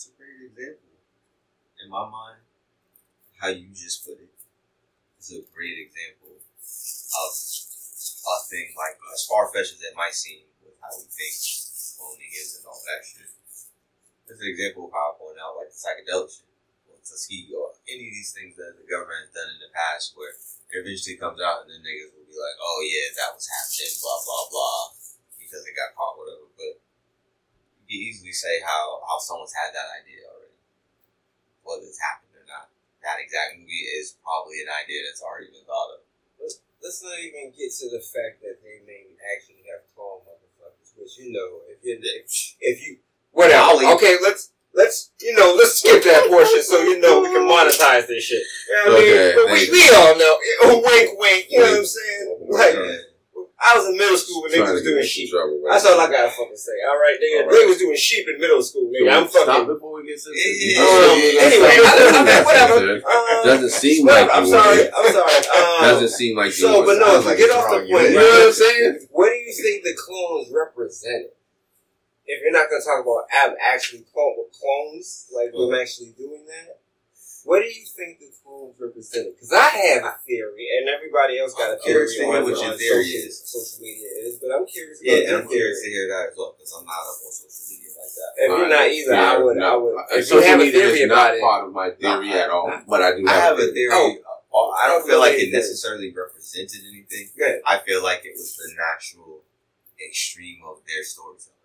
It's, 0.00 0.08
a 0.08 0.16
great 0.16 0.48
example 0.48 0.96
in 1.76 1.92
my 1.92 2.08
mind. 2.08 2.40
How 3.36 3.52
you 3.52 3.68
just 3.68 4.00
put 4.00 4.16
it 4.16 4.32
is 5.20 5.28
a 5.36 5.44
great 5.52 5.76
example 5.76 6.40
of 6.40 7.32
a 7.36 8.36
thing 8.48 8.72
like 8.80 8.96
uh, 8.96 9.12
as 9.12 9.28
far 9.28 9.52
fetched 9.52 9.76
as 9.76 9.84
it 9.84 9.92
might 9.92 10.16
seem 10.16 10.48
with 10.64 10.72
how 10.80 10.88
we 10.96 11.04
think 11.04 11.36
cloning 12.00 12.32
is 12.32 12.56
and 12.56 12.64
all 12.64 12.80
that 12.88 13.04
shit. 13.04 13.28
It's 14.24 14.40
an 14.40 14.48
example 14.48 14.88
of 14.88 14.96
how 14.96 15.12
I 15.12 15.20
point 15.20 15.36
out 15.36 15.60
like 15.60 15.68
the 15.68 15.76
psychedelic 15.76 16.32
shit 16.32 16.48
or 16.88 16.96
Tuskegee 17.04 17.52
or 17.52 17.76
any 17.84 18.08
of 18.08 18.16
these 18.16 18.32
things 18.32 18.56
that 18.56 18.80
the 18.80 18.88
government 18.88 19.28
has 19.28 19.36
done 19.36 19.52
in 19.52 19.60
the 19.60 19.68
past 19.76 20.16
where 20.16 20.32
it 20.32 20.80
eventually 20.80 21.20
comes 21.20 21.44
out 21.44 21.68
and 21.68 21.76
then 21.76 21.84
niggas 21.84 22.16
will 22.16 22.24
be 22.24 22.40
like, 22.40 22.56
oh 22.56 22.80
yeah, 22.88 23.12
that 23.20 23.36
was 23.36 23.44
happening, 23.44 23.92
blah 24.00 24.16
blah 24.24 24.48
blah, 24.48 24.96
because 25.36 25.60
it 25.68 25.76
got 25.76 25.92
caught, 25.92 26.16
whatever. 26.16 26.48
But 26.56 26.80
you 27.90 27.98
easily 28.06 28.30
say 28.30 28.62
how 28.62 29.02
how 29.02 29.18
someone's 29.18 29.52
had 29.52 29.74
that 29.74 29.90
idea 29.98 30.22
already, 30.30 30.54
whether 31.66 31.82
it's 31.82 31.98
happened 31.98 32.38
or 32.38 32.46
not. 32.46 32.70
That 33.02 33.18
exact 33.18 33.58
movie 33.58 33.90
is 33.98 34.14
probably 34.22 34.62
an 34.62 34.70
idea 34.70 35.02
that's 35.02 35.20
already 35.20 35.50
been 35.50 35.66
thought 35.66 35.98
of. 35.98 36.00
let's 36.38 37.02
not 37.02 37.18
even 37.18 37.50
get 37.52 37.74
to 37.82 37.90
the 37.90 38.00
fact 38.00 38.40
that 38.46 38.62
they 38.62 38.80
may 38.86 39.10
actually 39.34 39.66
have 39.66 39.82
clone 39.92 40.22
motherfuckers. 40.22 40.94
Which 40.94 41.18
you 41.18 41.34
know, 41.34 41.66
if 41.66 41.82
you 41.82 41.98
if, 41.98 42.30
if 42.62 42.76
you 42.86 43.02
whatever. 43.34 43.82
Okay, 43.98 44.22
let's 44.22 44.54
let's 44.70 45.10
you 45.18 45.34
know 45.34 45.58
let's 45.58 45.82
skip 45.82 46.06
that 46.06 46.30
portion 46.30 46.62
so 46.62 46.78
you 46.86 47.02
know 47.02 47.26
we 47.26 47.34
can 47.34 47.42
monetize 47.42 48.06
this 48.06 48.22
shit. 48.22 48.46
You 48.70 48.86
know 48.86 48.94
what 48.94 49.02
I 49.02 49.02
mean? 49.02 49.18
Okay, 49.18 49.32
But 49.34 49.46
we, 49.50 49.60
we 49.74 49.82
all 49.98 50.14
know. 50.14 50.34
Oh, 50.62 50.76
wink, 50.78 51.18
wink. 51.18 51.46
You 51.50 51.58
know 51.58 51.74
what 51.74 51.78
I'm 51.82 51.90
saying? 51.90 52.38
Like. 52.46 53.09
I 53.60 53.76
was 53.76 53.92
in 53.92 53.96
middle 54.00 54.16
school 54.16 54.40
when 54.40 54.52
niggas 54.56 54.72
was 54.72 54.82
doing 54.82 55.04
sheep. 55.04 55.28
trouble 55.28 55.60
right 55.60 55.76
That's 55.76 55.84
all. 55.84 56.00
I 56.00 56.08
gotta 56.08 56.32
fucking 56.32 56.56
say. 56.56 56.72
All 56.88 56.96
right, 56.96 57.12
nigga. 57.20 57.44
All 57.44 57.52
They 57.52 57.66
was 57.68 57.76
doing 57.76 57.96
sheep 57.96 58.24
in 58.26 58.40
middle 58.40 58.62
school, 58.64 58.88
nigga. 58.88 59.12
I'm 59.12 59.28
fucking. 59.28 59.44
Stop 59.44 59.66
before 59.68 60.00
we 60.00 60.08
get 60.08 60.16
to 60.16 60.32
Yeah, 60.32 60.80
Um, 60.80 61.20
anyway, 61.44 61.76
I, 61.76 62.40
whatever. 62.40 63.04
Um, 63.04 63.44
Doesn't 63.44 63.68
seem 63.76 64.06
whatever, 64.06 64.28
like 64.28 64.36
I'm 64.36 64.44
you 64.44 64.50
sorry. 64.50 64.82
I'm 64.88 65.12
sorry. 65.12 65.44
Um, 65.60 65.82
Doesn't 65.92 66.08
seem 66.16 66.36
like 66.36 66.46
you 66.56 66.64
so, 66.64 66.84
but 66.86 66.96
no, 66.98 67.20
like 67.20 67.36
get 67.36 67.50
off 67.50 67.68
the 67.68 67.84
point, 67.84 68.10
you 68.10 68.14
know 68.16 68.24
what 68.24 68.46
I'm 68.48 68.52
saying? 68.52 69.06
what 69.12 69.28
do 69.28 69.36
you 69.36 69.52
think 69.52 69.84
the 69.84 69.94
clones 69.96 70.48
represented? 70.52 71.36
If 72.24 72.40
you're 72.42 72.52
not 72.52 72.70
going 72.70 72.80
to 72.80 72.86
talk 72.86 73.02
about 73.04 73.26
ab- 73.44 73.58
actually 73.60 74.04
clone 74.12 74.36
clones, 74.56 75.28
like 75.34 75.52
them 75.52 75.74
actually 75.74 76.14
doing 76.16 76.46
that, 76.46 76.79
what 77.44 77.60
do 77.60 77.66
you 77.68 77.84
think 77.86 78.18
the 78.20 78.28
clones 78.42 78.76
represented? 78.78 79.34
Because 79.36 79.52
I 79.52 79.68
have 79.96 80.04
a 80.04 80.14
theory, 80.26 80.68
and 80.78 80.88
everybody 80.88 81.38
else 81.40 81.54
got 81.54 81.70
a 81.70 81.74
I'm 81.74 81.80
theory 81.80 82.06
curious 82.08 82.16
to 82.16 82.24
hear 82.24 82.42
what 82.44 82.56
your 82.60 82.76
theory 82.76 83.04
social, 83.04 83.28
is. 83.28 83.34
social 83.48 83.78
media 83.82 84.08
is, 84.26 84.34
but 84.40 84.50
I'm 84.52 84.66
curious. 84.66 84.98
Yeah, 85.02 85.28
and 85.28 85.36
I'm 85.42 85.48
curious 85.48 85.82
to 85.82 85.88
hear 85.90 86.06
that 86.08 86.30
as 86.30 86.34
well 86.36 86.52
because 86.56 86.72
I'm 86.76 86.84
not 86.84 87.00
up 87.00 87.18
on 87.24 87.32
social 87.32 87.64
media 87.72 87.90
like 87.96 88.12
that. 88.18 88.30
If 88.36 88.48
you're 88.52 88.68
not 88.68 88.86
either, 88.92 89.14
I 89.14 89.36
would. 89.38 89.58
I 89.62 89.76
would. 89.76 89.94
Uh, 89.96 90.02
If 90.10 90.16
you 90.16 90.22
social 90.24 90.42
have 90.48 90.60
a 90.60 90.64
media 90.64 90.80
theory 90.80 90.98
is 91.00 91.04
about 91.10 91.16
not 91.16 91.34
it, 91.34 91.40
part 91.40 91.60
of 91.66 91.72
my 91.72 91.88
theory 91.96 92.28
No, 92.28 92.36
at 92.44 92.50
all, 92.50 92.68
I- 92.70 92.82
but 92.86 93.00
I 93.02 93.10
do 93.16 93.24
I 93.26 93.32
have, 93.32 93.56
have 93.56 93.58
a 93.58 93.72
theory. 93.72 93.92
Oh. 93.94 94.16
uh, 94.52 94.68
I 94.82 94.88
don't 94.88 95.06
feel 95.06 95.20
like 95.20 95.38
it 95.38 95.52
necessarily 95.52 96.12
represented 96.12 96.82
anything. 96.90 97.30
go 97.38 97.44
ahead. 97.46 97.62
I 97.66 97.78
feel 97.86 98.02
like 98.02 98.24
it 98.24 98.34
was 98.36 98.56
the 98.56 98.68
natural 98.76 99.40
extreme 100.00 100.60
of 100.66 100.80
their 100.88 101.04
storytelling. 101.04 101.56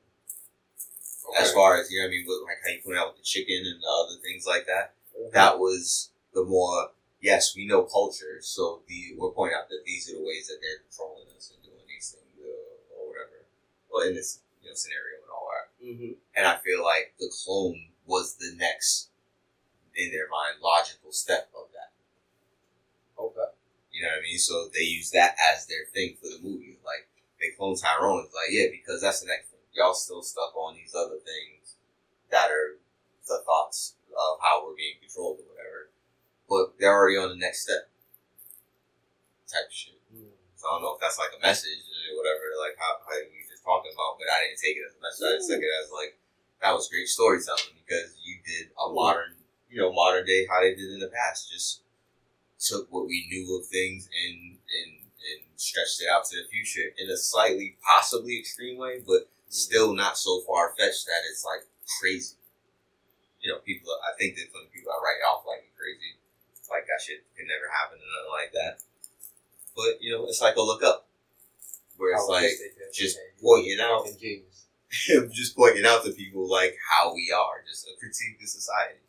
As 1.40 1.52
far 1.52 1.80
as 1.82 1.90
you 1.92 1.98
know, 2.00 2.06
what 2.06 2.10
I 2.10 2.12
mean, 2.12 2.26
with 2.28 2.42
like 2.46 2.58
how 2.64 2.70
you 2.72 2.80
put 2.86 2.96
out 2.96 3.08
with 3.10 3.18
the 3.18 3.24
chicken 3.26 3.66
and 3.66 3.82
the 3.82 3.88
other 3.90 4.22
things 4.22 4.46
like 4.46 4.68
that, 4.68 4.94
that 5.34 5.60
was 5.60 6.12
the 6.34 6.44
more 6.44 6.92
yes, 7.22 7.56
we 7.56 7.66
know 7.66 7.84
culture, 7.84 8.38
so 8.42 8.82
the 8.88 9.16
we're 9.18 9.32
pointing 9.32 9.58
out 9.58 9.70
that 9.70 9.84
these 9.86 10.10
are 10.10 10.16
the 10.18 10.24
ways 10.26 10.48
that 10.48 10.58
they're 10.62 10.84
controlling 10.88 11.28
us 11.36 11.52
and 11.54 11.64
doing 11.64 11.86
these 11.88 12.12
things 12.12 12.36
uh, 12.40 13.00
or 13.02 13.10
whatever. 13.10 13.46
Well, 13.92 14.08
in 14.08 14.16
this 14.16 14.40
you 14.62 14.70
know 14.70 14.76
scenario 14.76 15.22
and 15.24 15.32
all 15.32 15.48
that, 15.52 15.66
Mm-hmm. 15.86 16.14
and 16.36 16.48
I 16.48 16.58
feel 16.58 16.84
like 16.84 17.14
the 17.20 17.30
clone 17.30 17.90
was 18.08 18.36
the 18.38 18.54
next 18.58 19.10
in 19.96 20.10
their 20.12 20.28
mind 20.30 20.58
logical 20.62 21.12
step 21.12 21.50
of 21.56 21.68
that. 21.74 21.94
Okay. 23.22 23.52
You 23.92 24.02
know 24.02 24.10
what 24.10 24.20
I 24.20 24.24
mean? 24.24 24.40
So 24.40 24.68
they 24.74 24.82
use 24.84 25.12
that 25.12 25.36
as 25.54 25.68
their 25.68 25.86
thing 25.94 26.16
for 26.20 26.28
the 26.28 26.40
movie. 26.42 26.78
Like 26.84 27.08
they 27.40 27.56
clone 27.56 27.76
Tyrone. 27.76 28.26
It's 28.26 28.34
like, 28.34 28.50
yeah, 28.52 28.68
because 28.72 29.02
that's 29.02 29.22
the 29.22 29.28
next 29.28 29.50
thing. 29.50 29.60
Y'all 29.74 29.94
still 29.94 30.24
stuck 30.24 30.56
on 30.56 30.76
these 30.76 30.96
other 30.96 31.18
things 31.22 31.76
that 32.32 32.50
are 32.50 32.78
the 33.28 33.42
thoughts 33.46 33.96
of 34.16 34.40
how 34.40 34.64
we're 34.64 34.80
being 34.80 34.96
controlled 35.04 35.44
or 35.44 35.48
whatever. 35.52 35.92
But 36.48 36.80
they're 36.80 36.96
already 36.96 37.20
on 37.20 37.36
the 37.36 37.42
next 37.42 37.68
step. 37.68 37.92
Type 39.52 39.68
of 39.68 39.76
shit. 39.76 40.00
Hmm. 40.10 40.34
So 40.56 40.64
I 40.66 40.70
don't 40.76 40.84
know 40.88 40.96
if 40.96 41.02
that's 41.04 41.20
like 41.20 41.36
a 41.36 41.42
message 41.44 41.84
or 42.10 42.18
whatever, 42.18 42.44
like 42.58 42.80
how, 42.80 43.02
how 43.04 43.18
you 43.20 43.30
were 43.30 43.52
just 43.52 43.62
talking 43.62 43.94
about, 43.94 44.18
but 44.18 44.32
I 44.32 44.48
didn't 44.48 44.62
take 44.62 44.80
it 44.80 44.88
as 44.88 44.96
a 44.98 45.02
message. 45.04 45.26
I 45.26 45.38
just 45.38 45.50
took 45.52 45.62
it 45.62 45.74
as 45.84 45.92
like 45.92 46.18
that 46.64 46.74
was 46.74 46.90
great 46.90 47.12
storytelling 47.12 47.76
because 47.84 48.16
you 48.24 48.40
did 48.42 48.72
a 48.74 48.88
hmm. 48.88 48.96
modern, 48.96 49.32
you 49.70 49.78
know, 49.78 49.92
modern 49.92 50.26
day 50.26 50.48
how 50.50 50.64
they 50.64 50.74
did 50.74 50.90
in 50.96 51.04
the 51.04 51.12
past. 51.12 51.52
Just 51.52 51.84
took 52.58 52.88
what 52.90 53.06
we 53.06 53.28
knew 53.30 53.46
of 53.60 53.68
things 53.68 54.10
and 54.10 54.58
and 54.58 54.92
and 55.26 55.42
stretched 55.58 56.02
it 56.02 56.10
out 56.10 56.26
to 56.26 56.38
the 56.38 56.48
future 56.48 56.94
in 56.98 57.10
a 57.10 57.18
slightly 57.18 57.78
possibly 57.84 58.40
extreme 58.40 58.78
way, 58.78 59.02
but 59.02 59.28
hmm. 59.28 59.54
still 59.54 59.94
not 59.94 60.18
so 60.18 60.42
far 60.46 60.74
fetched 60.78 61.06
that 61.06 61.26
it's 61.30 61.46
like 61.46 61.68
crazy. 62.00 62.38
You 63.46 63.54
know, 63.54 63.62
people. 63.62 63.94
I 64.02 64.18
think 64.18 64.34
that 64.42 64.50
some 64.50 64.66
people 64.74 64.90
are 64.90 64.98
write 65.06 65.22
off 65.22 65.46
like 65.46 65.70
crazy, 65.78 66.18
like 66.66 66.90
that 66.90 66.98
shit 66.98 67.22
could 67.38 67.46
never 67.46 67.70
happen 67.70 68.02
and 68.02 68.10
nothing 68.10 68.34
like 68.34 68.52
that. 68.58 68.74
But 69.78 70.02
you 70.02 70.10
know, 70.10 70.26
it's 70.26 70.42
like 70.42 70.58
a 70.58 70.66
look 70.66 70.82
up, 70.82 71.06
where 71.98 72.18
it's 72.18 72.26
like 72.26 72.50
just 72.90 73.22
pointing 73.38 73.78
out, 73.78 74.10
just 75.30 75.54
pointing 75.54 75.86
out 75.86 76.02
to 76.06 76.12
people 76.18 76.50
like 76.50 76.74
how 76.90 77.14
we 77.14 77.30
are, 77.30 77.62
just 77.70 77.86
a 77.86 77.94
critique 78.02 78.42
of 78.42 78.50
society, 78.50 79.06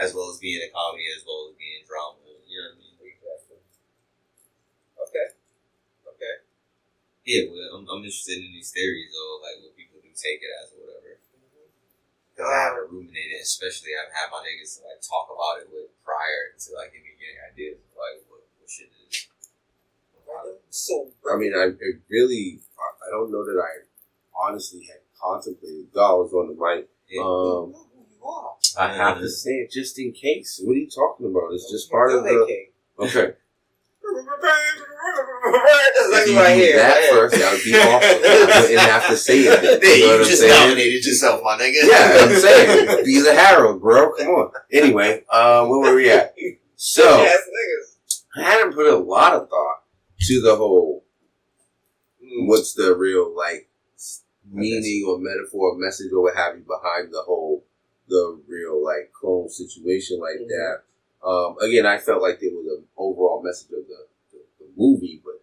as 0.00 0.14
well 0.16 0.32
as 0.32 0.40
being 0.40 0.64
a 0.64 0.72
comedy, 0.72 1.04
as 1.12 1.24
well 1.28 1.52
as 1.52 1.56
being 1.60 1.84
drama. 1.84 2.16
You 2.48 2.64
know 2.64 2.72
what 2.72 2.80
I 2.80 2.80
mean? 2.80 2.96
Exactly. 3.12 3.60
Okay. 5.04 5.28
Okay. 6.16 6.34
Yeah, 7.28 7.52
well, 7.52 7.76
I'm, 7.76 7.84
I'm 7.92 8.04
interested 8.04 8.40
in 8.40 8.56
these 8.56 8.72
theories, 8.72 9.12
though, 9.12 9.44
like 9.44 9.60
what 9.60 9.76
people 9.76 10.00
do 10.00 10.10
take 10.16 10.40
it 10.40 10.52
as. 10.64 10.73
Because 12.44 12.60
I 12.60 12.64
haven't 12.68 12.92
ruminated, 12.92 13.40
especially 13.40 13.96
I've 13.96 14.12
had 14.12 14.28
my 14.28 14.44
niggas 14.44 14.84
like 14.84 15.00
talk 15.00 15.32
about 15.32 15.64
it 15.64 15.72
with 15.72 15.88
prior 16.04 16.52
to 16.52 16.68
like 16.76 16.92
give 16.92 17.00
me 17.00 17.16
getting 17.16 17.40
ideas 17.40 17.80
of 17.80 17.88
like 17.96 18.20
what, 18.28 18.44
what 18.60 18.68
shit 18.68 18.92
it 18.92 19.08
is. 19.08 19.32
So 20.68 21.08
I 21.24 21.40
mean, 21.40 21.56
I 21.56 21.72
it 21.72 22.04
really, 22.12 22.60
I 22.76 23.08
I 23.08 23.08
don't 23.16 23.32
know 23.32 23.48
that 23.48 23.56
I 23.56 23.88
honestly 24.36 24.84
had 24.84 25.00
contemplated. 25.16 25.88
God 25.94 26.20
was 26.20 26.32
on 26.36 26.52
the 26.52 26.56
mic. 26.60 26.92
Yeah. 27.08 27.24
Um, 27.24 27.72
know 27.72 27.88
who 27.96 28.04
you 28.12 28.20
are. 28.28 28.60
I 28.76 28.92
have 28.92 29.24
to 29.24 29.30
say 29.30 29.64
it 29.64 29.70
just 29.70 29.98
in 29.98 30.12
case. 30.12 30.60
What 30.62 30.76
are 30.76 30.84
you 30.84 30.90
talking 30.90 31.32
about? 31.32 31.48
It's 31.52 31.70
just 31.70 31.90
part 31.90 32.12
of 32.12 32.24
the. 32.24 32.44
King. 32.44 32.68
Okay. 32.98 33.40
That's 34.14 36.22
If 36.22 36.28
you 36.30 36.36
right 36.36 36.56
here. 36.56 36.76
that 36.76 36.96
right 36.96 37.10
first, 37.10 37.34
that 37.36 37.52
would 37.52 37.64
be 37.64 37.74
awesome. 37.74 38.02
I 38.02 38.60
wouldn't 38.62 38.80
have 38.80 39.06
to 39.08 39.16
say 39.16 39.38
it. 39.40 39.60
There, 39.82 39.96
You 39.96 40.00
know 40.00 40.06
you 40.06 40.10
what 40.12 40.20
I'm 40.20 40.26
just 40.26 40.40
saying? 40.40 40.68
nominated 40.68 41.04
yourself, 41.04 41.40
my 41.42 41.56
nigga. 41.58 41.82
Yeah, 41.82 42.18
I'm 42.20 42.34
saying. 42.40 43.04
Be 43.04 43.20
the 43.20 43.34
herald, 43.34 43.80
bro. 43.80 44.12
Come 44.14 44.28
on. 44.28 44.52
Anyway, 44.72 45.24
uh, 45.30 45.66
where 45.66 45.80
were 45.80 45.94
we 45.96 46.10
at? 46.10 46.34
So. 46.76 47.26
I 48.36 48.42
hadn't 48.42 48.74
put 48.74 48.86
a 48.86 48.96
lot 48.96 49.32
of 49.34 49.48
thought 49.48 49.82
to 50.22 50.40
the 50.42 50.56
whole 50.56 51.04
what's 52.48 52.74
the 52.74 52.96
real 52.96 53.32
like 53.36 53.68
meaning 54.50 55.04
or 55.06 55.18
metaphor 55.20 55.70
or 55.72 55.76
message 55.78 56.10
or 56.12 56.20
what 56.22 56.34
have 56.36 56.56
you 56.56 56.64
behind 56.66 57.12
the 57.14 57.22
whole 57.24 57.62
the 58.08 58.40
real 58.48 58.82
like 58.84 59.12
clone 59.12 59.48
situation 59.48 60.18
like 60.18 60.40
Mhm. 60.40 60.48
that. 60.48 60.82
Um, 61.24 61.56
again, 61.60 61.86
I 61.86 61.98
felt 61.98 62.22
like 62.22 62.40
there 62.40 62.50
was 62.50 62.66
an 62.78 62.84
overall 62.96 63.42
message 63.42 63.70
of 63.70 63.86
the, 63.88 64.06
the, 64.32 64.38
the 64.60 64.66
movie, 64.76 65.22
but 65.24 65.40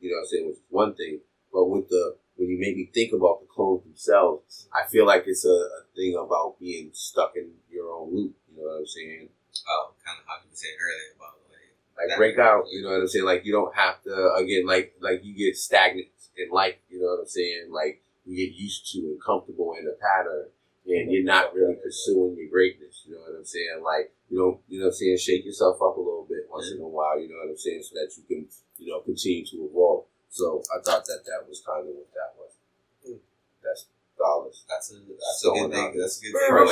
you 0.00 0.10
know 0.10 0.16
what 0.16 0.22
I'm 0.22 0.26
saying, 0.28 0.46
was 0.46 0.58
one 0.68 0.94
thing. 0.94 1.20
But 1.52 1.64
with 1.66 1.88
the 1.88 2.16
when 2.36 2.48
you 2.48 2.58
make 2.58 2.76
me 2.76 2.90
think 2.92 3.12
about 3.12 3.40
the 3.40 3.46
clones 3.46 3.84
themselves, 3.84 4.68
I 4.74 4.88
feel 4.90 5.06
like 5.06 5.24
it's 5.26 5.44
a, 5.44 5.48
a 5.48 5.82
thing 5.94 6.16
about 6.16 6.58
being 6.58 6.90
stuck 6.92 7.32
in 7.36 7.50
your 7.70 7.90
own 7.92 8.14
loop. 8.14 8.34
You 8.50 8.62
know 8.62 8.68
what 8.68 8.78
I'm 8.80 8.86
saying? 8.86 9.28
Oh, 9.68 9.94
kind 10.04 10.18
of 10.18 10.26
how 10.26 10.34
you 10.42 10.50
were 10.50 10.56
saying 10.56 10.74
earlier 10.76 11.14
about 11.16 11.38
like 11.48 12.08
like 12.10 12.18
break 12.18 12.38
out. 12.38 12.64
You 12.70 12.82
know 12.82 12.90
what 12.90 13.00
I'm 13.00 13.08
saying? 13.08 13.24
Like 13.24 13.44
you 13.46 13.52
don't 13.52 13.74
have 13.74 14.02
to 14.02 14.34
again, 14.34 14.66
like 14.66 14.94
like 15.00 15.24
you 15.24 15.34
get 15.34 15.56
stagnant 15.56 16.08
in 16.36 16.50
life. 16.50 16.74
You 16.90 17.00
know 17.00 17.06
what 17.06 17.20
I'm 17.20 17.28
saying? 17.28 17.68
Like 17.70 18.02
you 18.26 18.36
get 18.36 18.54
used 18.54 18.90
to 18.92 18.98
and 18.98 19.22
comfortable 19.24 19.74
in 19.78 19.86
a 19.86 19.94
pattern, 19.96 20.48
and 20.86 21.10
you're 21.12 21.24
not 21.24 21.54
really 21.54 21.76
pursuing 21.76 22.36
your 22.36 22.48
greatness. 22.50 23.02
You 23.06 23.14
know 23.14 23.20
what 23.22 23.38
I'm 23.38 23.44
saying? 23.44 23.80
Like 23.82 24.12
you 24.30 24.38
know, 24.38 24.60
you 24.68 24.78
know 24.80 24.86
what 24.86 24.92
I'm 24.92 25.00
saying? 25.00 25.18
Shake 25.18 25.44
yourself 25.44 25.76
up 25.82 25.96
a 25.96 26.00
little 26.00 26.26
bit 26.28 26.46
once 26.50 26.70
in 26.70 26.80
a 26.80 26.88
while. 26.88 27.18
You 27.20 27.28
know 27.28 27.36
what 27.42 27.50
I'm 27.50 27.56
saying? 27.58 27.82
So 27.82 27.94
that 27.94 28.12
you 28.16 28.24
can 28.28 28.46
you 28.78 28.92
know 28.92 29.00
continue 29.00 29.44
to 29.46 29.68
evolve. 29.70 30.04
So 30.28 30.62
I 30.74 30.82
thought 30.82 31.04
that 31.06 31.22
that 31.26 31.48
was 31.48 31.62
kind 31.64 31.88
of 31.88 31.94
what 31.94 32.10
that 32.12 32.34
was. 32.36 32.52
Hmm. 33.06 33.20
That's 33.62 33.86
dollars. 34.18 34.64
that's 34.68 34.92
a 34.92 34.94
that's 34.94 35.40
So 35.42 35.54
a 35.54 35.68
good 35.68 35.72
thing. 35.72 35.98
That's 35.98 36.18
a 36.18 36.22
good 36.22 36.34
takeaway. 36.34 36.70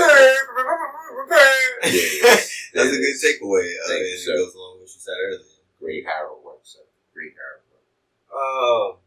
Yeah, 1.84 2.36
that's 2.74 2.92
a 2.94 3.00
good 3.00 3.16
takeaway. 3.18 3.66
Uh, 3.66 3.92
and 3.92 4.02
it 4.02 4.26
goes 4.26 4.54
along 4.54 4.78
with 4.80 4.86
what 4.86 4.94
you 4.94 5.00
said 5.00 5.16
earlier. 5.18 5.40
Great 5.80 6.04
herald 6.06 6.44
work, 6.44 6.60
sir. 6.62 6.80
Great 7.12 7.34
herald 7.34 7.66
work. 7.70 7.82
Um, 8.32 8.98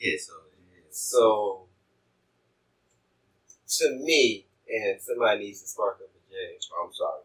Yeah, 0.00 0.16
so 0.18 0.32
yeah. 0.74 0.82
so 0.90 1.65
to 3.66 3.90
me, 3.98 4.46
and 4.68 5.00
somebody 5.00 5.40
needs 5.46 5.62
to 5.62 5.68
spark 5.68 5.98
up 6.02 6.10
a 6.10 6.20
J. 6.30 6.58
I'm 6.82 6.92
sorry. 6.92 7.22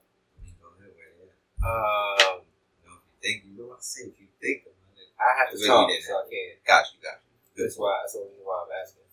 Go 0.61 0.67
ahead, 0.79 0.93
with 1.19 1.29
it. 1.29 1.35
Yeah. 1.61 1.67
Um, 1.69 2.41
You 2.83 2.89
know, 2.89 2.97
if 2.97 3.05
you 3.05 3.17
think 3.21 3.43
you 3.45 3.57
know 3.57 3.67
what 3.69 3.79
I 3.79 3.81
say, 3.81 4.03
if 4.09 4.19
you 4.19 4.27
think 4.41 4.63
about 4.63 4.97
it. 4.97 5.09
I 5.21 5.29
have 5.39 5.49
to 5.53 5.57
talk, 5.67 5.89
so 6.01 6.13
I 6.17 6.23
can't. 6.29 6.63
Got 6.65 6.85
you, 6.93 6.99
got 7.01 7.21
you. 7.21 7.29
Good 7.55 7.65
That's 7.69 7.77
why. 7.77 7.97
That's 8.01 8.13
the 8.13 8.19
reason 8.25 8.41
why 8.43 8.65
I'm 8.65 8.73
asking. 8.81 9.03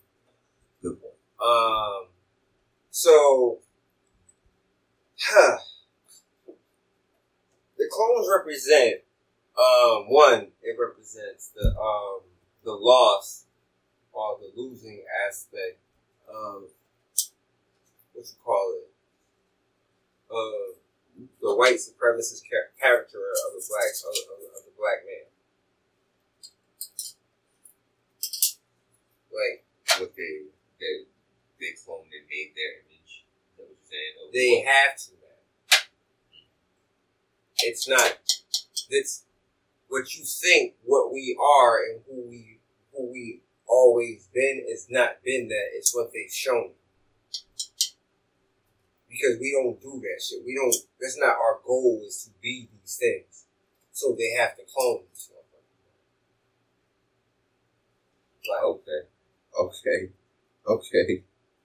Good 0.82 0.96
point. 1.02 1.14
Um, 1.40 2.08
so, 2.90 3.58
huh, 5.20 5.58
the 7.76 7.88
clones 7.90 8.28
represent, 8.30 9.02
um, 9.58 10.06
one, 10.08 10.48
it 10.62 10.76
represents 10.78 11.50
the, 11.54 11.68
um, 11.78 12.20
the 12.64 12.72
loss 12.72 13.44
or 14.12 14.38
the 14.40 14.50
losing 14.60 15.02
aspect 15.28 15.78
of, 16.28 16.64
what 18.18 18.26
you 18.26 18.38
call 18.44 18.66
it, 18.82 18.90
of 20.30 20.36
uh, 20.36 21.22
the 21.40 21.54
white 21.54 21.78
supremacist 21.78 22.42
char- 22.50 22.74
character 22.80 23.22
of 23.46 23.54
the 23.54 23.62
black, 23.70 23.94
of, 24.02 24.14
of, 24.34 24.38
of 24.58 24.62
the 24.66 24.74
black 24.76 25.06
man. 25.06 25.30
Like 29.30 29.64
what 30.00 30.12
they 30.16 30.50
they 30.80 31.06
they 31.60 31.72
cloned 31.78 32.10
and 32.10 32.26
made 32.28 32.52
their 32.58 32.82
image. 32.82 33.22
Is 33.22 33.54
that 33.56 33.62
what 33.62 33.70
you're 33.70 33.86
saying? 33.86 34.14
Of 34.26 34.32
they 34.34 34.50
what- 34.50 34.66
have 34.74 34.96
to, 34.98 35.10
man. 35.22 35.38
It's 37.60 37.88
not. 37.88 38.18
It's 38.90 39.24
what 39.88 40.14
you 40.14 40.24
think. 40.24 40.74
What 40.84 41.12
we 41.12 41.36
are 41.40 41.78
and 41.84 42.00
who 42.06 42.28
we 42.28 42.58
who 42.96 43.10
we 43.12 43.40
always 43.68 44.28
been 44.34 44.64
is 44.68 44.86
not 44.90 45.22
been 45.24 45.48
that. 45.48 45.68
It's 45.74 45.94
what 45.94 46.10
they've 46.12 46.32
shown. 46.32 46.70
Because 49.08 49.40
we 49.40 49.52
don't 49.52 49.80
do 49.80 50.00
that 50.04 50.22
shit. 50.22 50.44
We 50.44 50.54
don't. 50.54 50.74
That's 51.00 51.18
not 51.18 51.36
our 51.36 51.58
goal. 51.66 52.02
Is 52.06 52.24
to 52.24 52.30
be 52.40 52.68
these 52.70 52.96
things. 52.96 53.46
So 53.92 54.14
they 54.16 54.36
have 54.38 54.56
to 54.56 54.62
clone 54.68 55.02
these 55.10 55.30
motherfuckers. 55.32 55.88
Like, 58.48 58.62
Okay. 58.64 59.00
Okay. 59.58 60.12
Okay. 60.66 61.22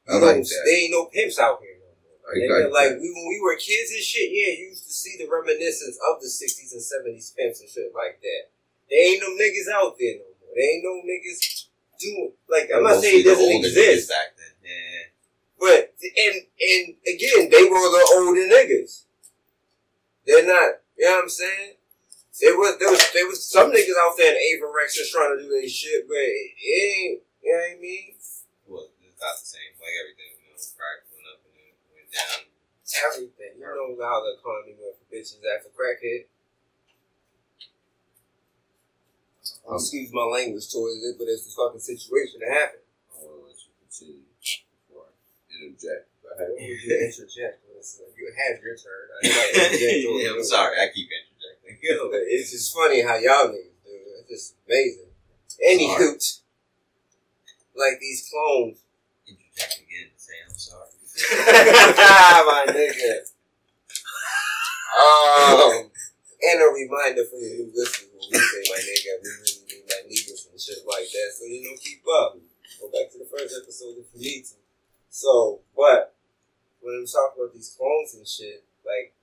I 0.07 0.15
like 0.15 0.43
that. 0.43 0.63
They 0.65 0.87
ain't 0.87 0.91
no 0.91 1.05
pimps 1.05 1.39
out 1.39 1.59
here 1.61 1.77
no 1.79 1.91
more. 2.03 2.17
Like 2.25 2.71
like 2.71 2.93
we 2.99 3.07
when 3.11 3.27
we 3.29 3.39
were 3.43 3.55
kids 3.55 3.91
and 3.91 4.03
shit, 4.03 4.31
yeah, 4.31 4.51
you 4.59 4.71
used 4.71 4.87
to 4.87 4.93
see 4.93 5.15
the 5.19 5.29
reminiscence 5.29 5.97
of 6.09 6.21
the 6.21 6.27
sixties 6.27 6.73
and 6.73 6.81
seventies 6.81 7.33
pimps 7.37 7.61
and 7.61 7.69
shit 7.69 7.91
like 7.95 8.19
that. 8.19 8.43
There 8.89 8.99
ain't 8.99 9.21
no 9.21 9.31
niggas 9.35 9.71
out 9.71 9.95
there 9.99 10.19
no 10.19 10.27
more. 10.43 10.51
There 10.55 10.63
ain't 10.63 10.83
no 10.83 10.95
niggas 11.07 11.67
doing 11.99 12.33
like 12.49 12.69
I'm 12.73 12.83
not 12.83 12.99
saying 12.99 13.21
it 13.21 13.23
doesn't 13.23 13.51
exist, 13.63 14.09
back 14.09 14.35
then. 14.35 14.53
Yeah. 14.63 15.12
But 15.63 15.95
and 16.03 16.35
and 16.43 16.83
again, 17.07 17.47
they 17.47 17.63
were 17.63 17.87
the 17.87 18.03
older 18.19 18.43
niggas. 18.51 19.07
They're 20.27 20.43
not. 20.43 20.83
You 20.99 21.07
know 21.07 21.23
what 21.23 21.23
I'm 21.23 21.29
saying? 21.31 21.79
There 22.43 22.59
was 22.59 22.75
there 22.83 22.91
was 22.91 22.99
there 23.15 23.27
was 23.31 23.39
some 23.47 23.71
niggas 23.71 23.95
out 24.03 24.19
there 24.19 24.35
in 24.35 24.59
Averex 24.59 24.99
just 24.99 25.15
trying 25.15 25.31
to 25.31 25.39
do 25.39 25.47
their 25.47 25.63
shit, 25.63 26.03
but 26.03 26.19
it 26.19 26.59
ain't. 26.59 27.23
You 27.39 27.55
know 27.55 27.63
what 27.63 27.71
I 27.71 27.79
mean? 27.79 28.11
Well, 28.67 28.91
it's 29.07 29.15
not 29.23 29.39
the 29.39 29.47
same. 29.47 29.71
Like 29.79 29.95
everything, 30.03 30.35
you 30.43 30.51
know, 30.51 30.59
crack 30.75 31.07
went 31.15 31.31
up 31.31 31.39
and 31.47 31.55
then 31.55 31.71
went 31.95 32.11
down. 32.11 32.43
Everything. 33.07 33.51
You 33.55 33.63
know 33.63 34.03
how 34.03 34.19
the 34.19 34.35
economy 34.35 34.75
went 34.75 34.99
for 34.99 35.07
bitches 35.07 35.39
after 35.47 35.71
crackhead. 35.71 36.27
Um, 39.63 39.79
Excuse 39.79 40.11
my 40.11 40.27
language 40.27 40.67
towards 40.67 40.99
it, 41.07 41.15
but 41.15 41.31
it's 41.31 41.47
the 41.47 41.55
fucking 41.55 41.79
situation 41.79 42.43
that 42.43 42.51
happened. 42.51 42.83
I 43.15 43.23
want 43.23 43.39
to 43.39 43.47
let 43.47 43.59
you 43.63 43.71
continue 43.79 44.19
before 44.19 44.22
I 44.22 44.22
interject. 45.65 46.09
Go 46.23 46.29
ahead. 46.35 46.49
What 46.51 46.59
would 46.59 46.83
you 46.83 46.93
interject? 46.99 47.63
You 48.17 48.31
had 48.31 48.63
your 48.63 48.75
turn. 48.79 49.05
I 49.11 49.27
didn't 49.27 49.73
interject 49.73 50.07
over 50.07 50.19
yeah, 50.19 50.31
I'm 50.35 50.43
sorry. 50.43 50.75
I 50.79 50.87
keep 50.93 51.09
interjecting. 51.11 51.29
You 51.83 51.95
know, 51.95 52.09
it's 52.13 52.51
just 52.51 52.73
funny 52.73 53.01
how 53.01 53.15
y'all 53.15 53.51
niggas 53.51 53.75
do 53.83 53.91
it. 53.91 54.23
It's 54.23 54.29
just 54.29 54.55
amazing. 54.67 55.11
Any 55.61 55.87
Sorry. 55.87 55.99
hoot. 55.99 56.23
Like 57.75 57.99
these 57.99 58.29
clones. 58.31 58.79
Interject 59.27 59.83
again 59.83 60.07
and 60.11 60.19
say 60.19 60.33
I'm 60.47 60.55
sorry. 60.55 60.95
my 62.47 62.65
nigga. 62.71 63.27
Um, 64.95 65.91
and 66.43 66.61
a 66.61 66.67
reminder 66.71 67.25
for 67.27 67.35
the 67.35 67.51
new 67.51 67.71
listeners 67.75 68.09
when 68.15 68.31
we 68.31 68.39
say 68.39 68.63
my 68.71 68.79
nigga, 68.79 69.11
we 69.19 69.29
really 69.43 69.59
mean 69.67 69.83
my 69.83 69.99
niggas 70.07 70.47
and 70.51 70.59
shit 70.61 70.79
like 70.87 71.09
that. 71.11 71.29
So 71.35 71.45
you 71.45 71.63
know, 71.67 71.75
keep 71.81 72.03
up. 72.07 72.37
Go 72.79 72.87
back 72.91 73.11
to 73.11 73.17
the 73.19 73.27
first 73.27 73.55
episode 73.61 73.99
if 73.99 74.07
you 74.15 74.19
need 74.21 74.45
to. 74.45 74.62
So, 75.13 75.59
but 75.77 76.15
when 76.81 76.95
I'm 76.95 77.05
talking 77.05 77.43
about 77.43 77.53
these 77.53 77.75
clones 77.77 78.15
and 78.15 78.27
shit, 78.27 78.63
like 78.83 79.13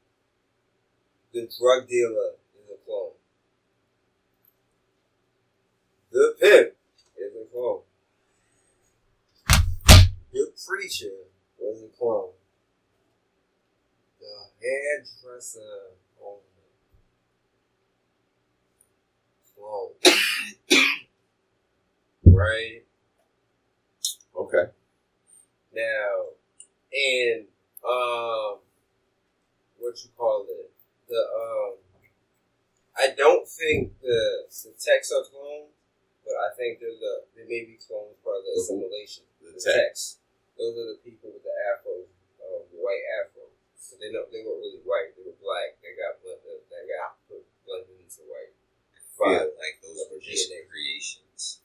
the 1.35 1.51
drug 1.59 1.89
dealer 1.89 2.35
is 2.55 2.71
a 2.73 2.79
clone. 2.87 3.11
The 6.13 6.37
pimp 6.41 6.75
is 7.19 7.33
a 7.35 7.53
clone. 7.53 7.81
The 10.33 10.53
preacher 10.65 11.27
was 11.59 11.83
a 11.83 11.89
clone. 11.99 12.35
The 14.21 14.27
hairdresser 14.63 15.61
owner. 16.23 16.71
Clone. 19.57 19.95
right? 22.27 22.85
Okay. 24.37 24.71
Now, 25.81 26.37
and 26.93 27.49
um, 27.81 28.61
what 29.81 29.97
you 30.05 30.11
call 30.17 30.45
it? 30.45 30.71
The 31.09 31.17
um, 31.17 31.75
I 33.01 33.17
don't 33.17 33.49
think 33.49 33.97
the 34.03 34.45
the 34.51 34.77
techs 34.77 35.09
are 35.09 35.25
clones, 35.25 35.73
but 36.27 36.37
I 36.37 36.53
think 36.53 36.81
they're 36.85 37.01
the 37.01 37.25
they 37.33 37.49
may 37.49 37.65
be 37.65 37.81
clones 37.81 38.21
part 38.21 38.45
of 38.45 38.45
the 38.45 38.61
assimilation. 38.61 39.25
The 39.41 39.57
The 39.57 39.61
techs, 39.61 40.21
those 40.59 40.77
are 40.77 40.89
the 40.93 41.01
people 41.01 41.33
with 41.33 41.43
the 41.49 41.55
afro, 41.73 42.05
um, 42.45 42.69
the 42.69 42.79
white 42.79 43.05
afro. 43.25 43.49
So 43.81 43.97
they 43.97 44.13
don't 44.13 44.29
they 44.29 44.45
weren't 44.45 44.61
really 44.61 44.85
white. 44.85 45.17
They 45.17 45.25
were 45.25 45.39
black. 45.41 45.81
They 45.81 45.97
got 45.97 46.21
blended. 46.21 46.61
They 46.69 46.85
got 46.93 47.17
put 47.25 47.41
blended 47.65 48.05
into 48.05 48.23
white. 48.29 48.53
feel 49.17 49.49
like 49.57 49.81
those 49.81 50.05
were 50.13 50.21
just 50.21 50.53
DNA. 50.53 50.69
creations. 50.69 51.65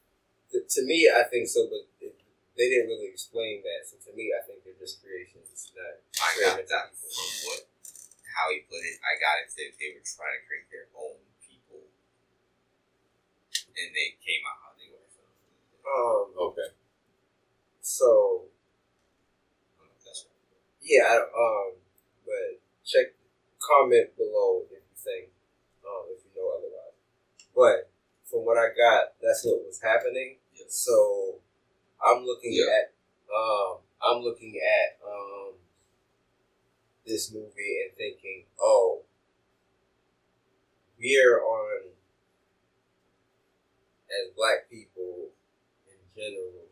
To, 0.56 0.64
to 0.64 0.82
me, 0.88 1.12
I 1.12 1.28
think 1.28 1.48
so, 1.52 1.68
but 1.68 1.84
they 2.58 2.68
didn't 2.72 2.90
really 2.92 3.12
explain 3.12 3.62
that. 3.64 3.88
So 3.88 4.00
to 4.10 4.12
me, 4.16 4.32
I 4.36 4.42
think 4.48 4.64
they're 4.64 4.80
just 4.80 5.04
creations. 5.04 5.72
Not 5.76 6.00
I 6.22 6.30
got 6.42 6.58
that 6.60 6.88
from 6.96 7.28
what 7.48 7.62
how 8.36 8.52
he 8.52 8.64
put 8.68 8.84
it. 8.84 8.98
I 9.04 9.16
got 9.20 9.42
it 9.44 9.50
that 9.56 9.72
they 9.80 9.90
were 9.96 10.06
trying 10.06 10.36
to 10.40 10.44
create 10.48 10.68
their 10.72 10.88
own 10.96 11.20
people, 11.44 11.84
and 13.78 13.90
they 13.96 14.16
came 14.24 14.42
out 14.48 14.58
how 14.64 14.72
they 14.80 14.90
were. 14.90 15.08
So, 15.12 15.24
Um. 15.86 16.34
Okay. 16.50 16.70
So 17.82 18.50
I 19.78 19.80
don't 19.80 19.88
know 19.88 19.94
if 19.98 20.04
that's 20.06 20.26
yeah. 20.82 21.04
I- 21.08 21.32
Um. 21.32 21.74
But 22.26 22.60
check 22.86 23.14
comment 23.60 24.16
below 24.18 24.64
if 24.66 24.82
you 24.82 24.96
think 24.98 25.30
um 25.86 26.06
if 26.10 26.22
you 26.26 26.32
know 26.42 26.50
otherwise. 26.58 26.98
But 27.56 27.92
from 28.26 28.46
what 28.46 28.58
I 28.58 28.70
got, 28.76 29.14
that's 29.22 29.46
what 29.46 29.66
was 29.66 29.82
happening. 29.82 30.38
Yes. 30.56 30.76
So 30.76 31.42
I'm 32.04 32.26
looking 32.26 32.54
Yeah. 32.54 32.66
at 32.80 32.94
um 33.34 33.78
I'm 34.02 34.22
looking 34.22 34.60
at 34.62 35.00
um 35.06 35.54
this 37.06 37.32
movie 37.32 37.86
and 37.86 37.96
thinking, 37.98 38.46
oh, 38.60 39.02
we're 41.00 41.40
on 41.42 41.90
as 44.10 44.32
black 44.36 44.70
people 44.70 45.30
in 45.88 46.00
general, 46.16 46.66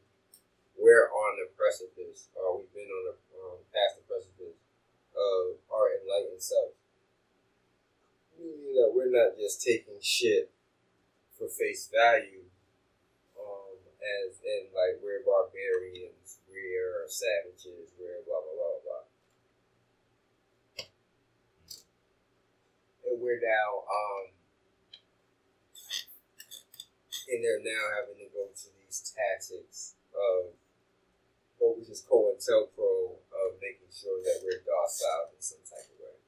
we're 0.77 1.09
on 1.09 1.37
the 1.37 1.49
precipice, 1.57 2.29
or 2.35 2.57
we've 2.57 2.73
been 2.73 2.89
on 2.89 3.13
the 3.13 3.15
um, 3.41 3.57
past 3.73 3.97
the 3.97 4.03
precipice 4.07 4.57
of 5.13 5.57
our 5.73 5.89
enlightened 6.01 6.41
self. 6.41 6.71
Meaning 8.39 8.73
that 8.75 8.91
we're 8.95 9.11
not 9.11 9.37
just 9.37 9.61
taking 9.61 9.97
shit 10.01 10.51
for 11.37 11.47
face 11.47 11.89
value, 11.93 12.42
as 14.03 14.39
in 14.43 14.67
like 14.75 14.99
we're 14.99 15.23
barbarians, 15.23 16.43
we're 16.51 17.07
savages, 17.07 17.95
we're 17.95 18.19
blah 18.27 18.43
blah 18.43 18.55
blah 18.59 18.79
blah. 18.83 19.05
And 23.07 23.17
we're 23.23 23.39
now 23.39 23.87
um 23.87 24.35
and 27.31 27.39
they're 27.39 27.63
now 27.63 27.83
having 27.95 28.19
to 28.19 28.29
go 28.35 28.51
to 28.51 28.67
these 28.83 29.15
tactics 29.15 29.95
of 30.11 30.51
what 31.57 31.79
was 31.79 31.87
just 31.87 32.03
COINTELPRO 32.11 33.15
of 33.31 33.55
making 33.63 33.87
sure 33.89 34.19
that 34.19 34.43
we're 34.43 34.59
docile 34.67 35.31
in 35.31 35.39
some 35.39 35.63
type 35.63 35.87
of 35.87 35.97
way. 36.03 36.19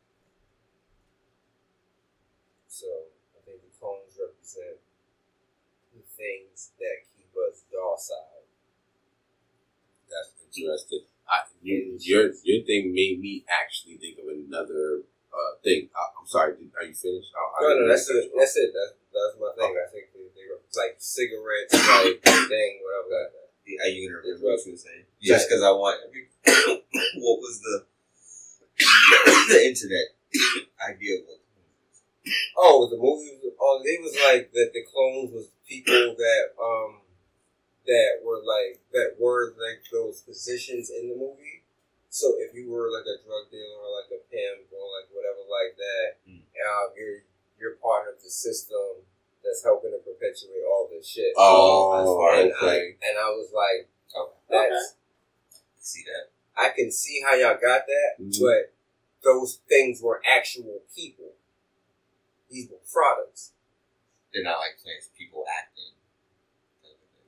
So 2.72 2.88
I 3.36 3.44
think 3.44 3.60
the 3.60 3.74
clones 3.76 4.16
represent 4.16 4.80
the 5.92 6.04
things 6.16 6.72
that 6.80 7.15
keep 7.36 7.52
us 7.52 7.64
docile. 7.72 8.44
That's 10.08 10.32
interesting. 10.56 11.04
I, 11.28 11.44
you, 11.62 11.98
your 12.00 12.32
your 12.44 12.64
thing 12.64 12.94
made 12.94 13.20
me 13.20 13.44
actually 13.50 13.98
think 13.98 14.20
of 14.22 14.30
another 14.30 15.02
uh, 15.34 15.58
thing. 15.64 15.90
I, 15.96 16.04
I'm 16.20 16.28
sorry. 16.28 16.56
Did, 16.56 16.72
are 16.78 16.86
you 16.86 16.94
finished? 16.94 17.34
I, 17.36 17.42
I 17.42 17.62
No, 17.62 17.68
no, 17.68 17.74
didn't 17.76 17.90
that's 17.90 18.10
it. 18.10 18.14
cut 18.14 18.24
you 18.24 18.30
off. 18.30 18.40
That's 18.40 18.56
it. 18.58 18.70
That's, 18.72 18.94
that's 19.12 19.36
my 19.42 19.50
thing. 19.58 19.74
I 19.76 19.88
think 19.92 20.06
they, 20.14 20.26
they 20.38 20.46
were 20.48 20.62
like 20.78 20.96
cigarettes, 21.00 21.74
like 21.74 22.22
thing, 22.52 22.72
whatever 22.86 23.10
like. 23.10 23.32
Are 23.82 23.90
you 23.90 24.06
gonna 24.06 24.22
remember 24.22 24.46
what 24.54 24.62
you 24.66 24.78
were 24.78 24.78
saying? 24.78 25.10
Just 25.22 25.50
because 25.50 25.64
I 25.66 25.72
want. 25.74 25.98
what 26.46 27.38
was 27.42 27.60
the 27.66 27.86
the 29.50 29.66
internet 29.66 30.14
idea? 30.86 31.18
Of 31.20 31.26
what 31.26 31.40
Oh, 32.58 32.88
the 32.90 32.98
movie. 32.98 33.42
Oh, 33.60 33.82
it 33.84 34.02
was 34.02 34.14
like 34.30 34.52
that. 34.54 34.70
The 34.74 34.84
clones 34.86 35.34
was 35.34 35.50
people 35.68 36.14
that 36.18 36.44
um 36.62 37.02
that 37.88 38.22
were 38.24 38.42
like 38.44 38.82
that 38.94 39.16
were 39.20 39.54
like 39.58 39.84
those 39.92 40.22
positions 40.22 40.90
in 40.90 41.10
the 41.10 41.16
movie. 41.16 41.64
So 42.10 42.36
if 42.40 42.54
you 42.56 42.72
were 42.72 42.90
like 42.90 43.06
a 43.06 43.20
drug 43.26 43.52
dealer 43.52 43.80
or 43.82 43.92
like 44.02 44.10
a 44.12 44.22
pimp 44.32 44.72
or 44.72 44.86
like 45.00 45.10
whatever 45.12 45.44
like 45.50 45.76
that, 45.78 46.08
Mm. 46.30 46.42
um, 46.42 46.88
you're 46.98 47.22
you're 47.60 47.76
part 47.82 48.08
of 48.08 48.22
the 48.24 48.30
system 48.30 49.04
that's 49.44 49.64
helping 49.64 49.92
to 49.92 50.00
perpetuate 50.00 50.64
all 50.68 50.88
this 50.92 51.08
shit. 51.08 51.34
Oh, 51.38 52.28
and 52.34 52.52
okay. 52.52 52.96
I, 53.02 53.08
and 53.10 53.18
I 53.18 53.30
was 53.30 53.52
like, 53.54 53.90
Okay. 54.16 54.34
that's 54.50 54.96
See 55.80 56.04
that? 56.06 56.32
I 56.58 56.70
can 56.76 56.92
see 56.92 57.22
how 57.22 57.36
y'all 57.36 57.60
got 57.62 57.86
that, 57.86 58.16
Mhm. 58.20 58.42
but 58.42 58.74
those 59.24 59.58
things 59.68 60.02
were 60.02 60.22
actual 60.26 60.82
people. 60.96 61.34
These 62.50 62.70
were 62.70 62.80
products. 62.92 63.52
They're 64.34 64.44
not 64.44 64.60
like 64.60 64.80
plants, 64.82 65.10
people 65.18 65.46
acting. 65.48 65.95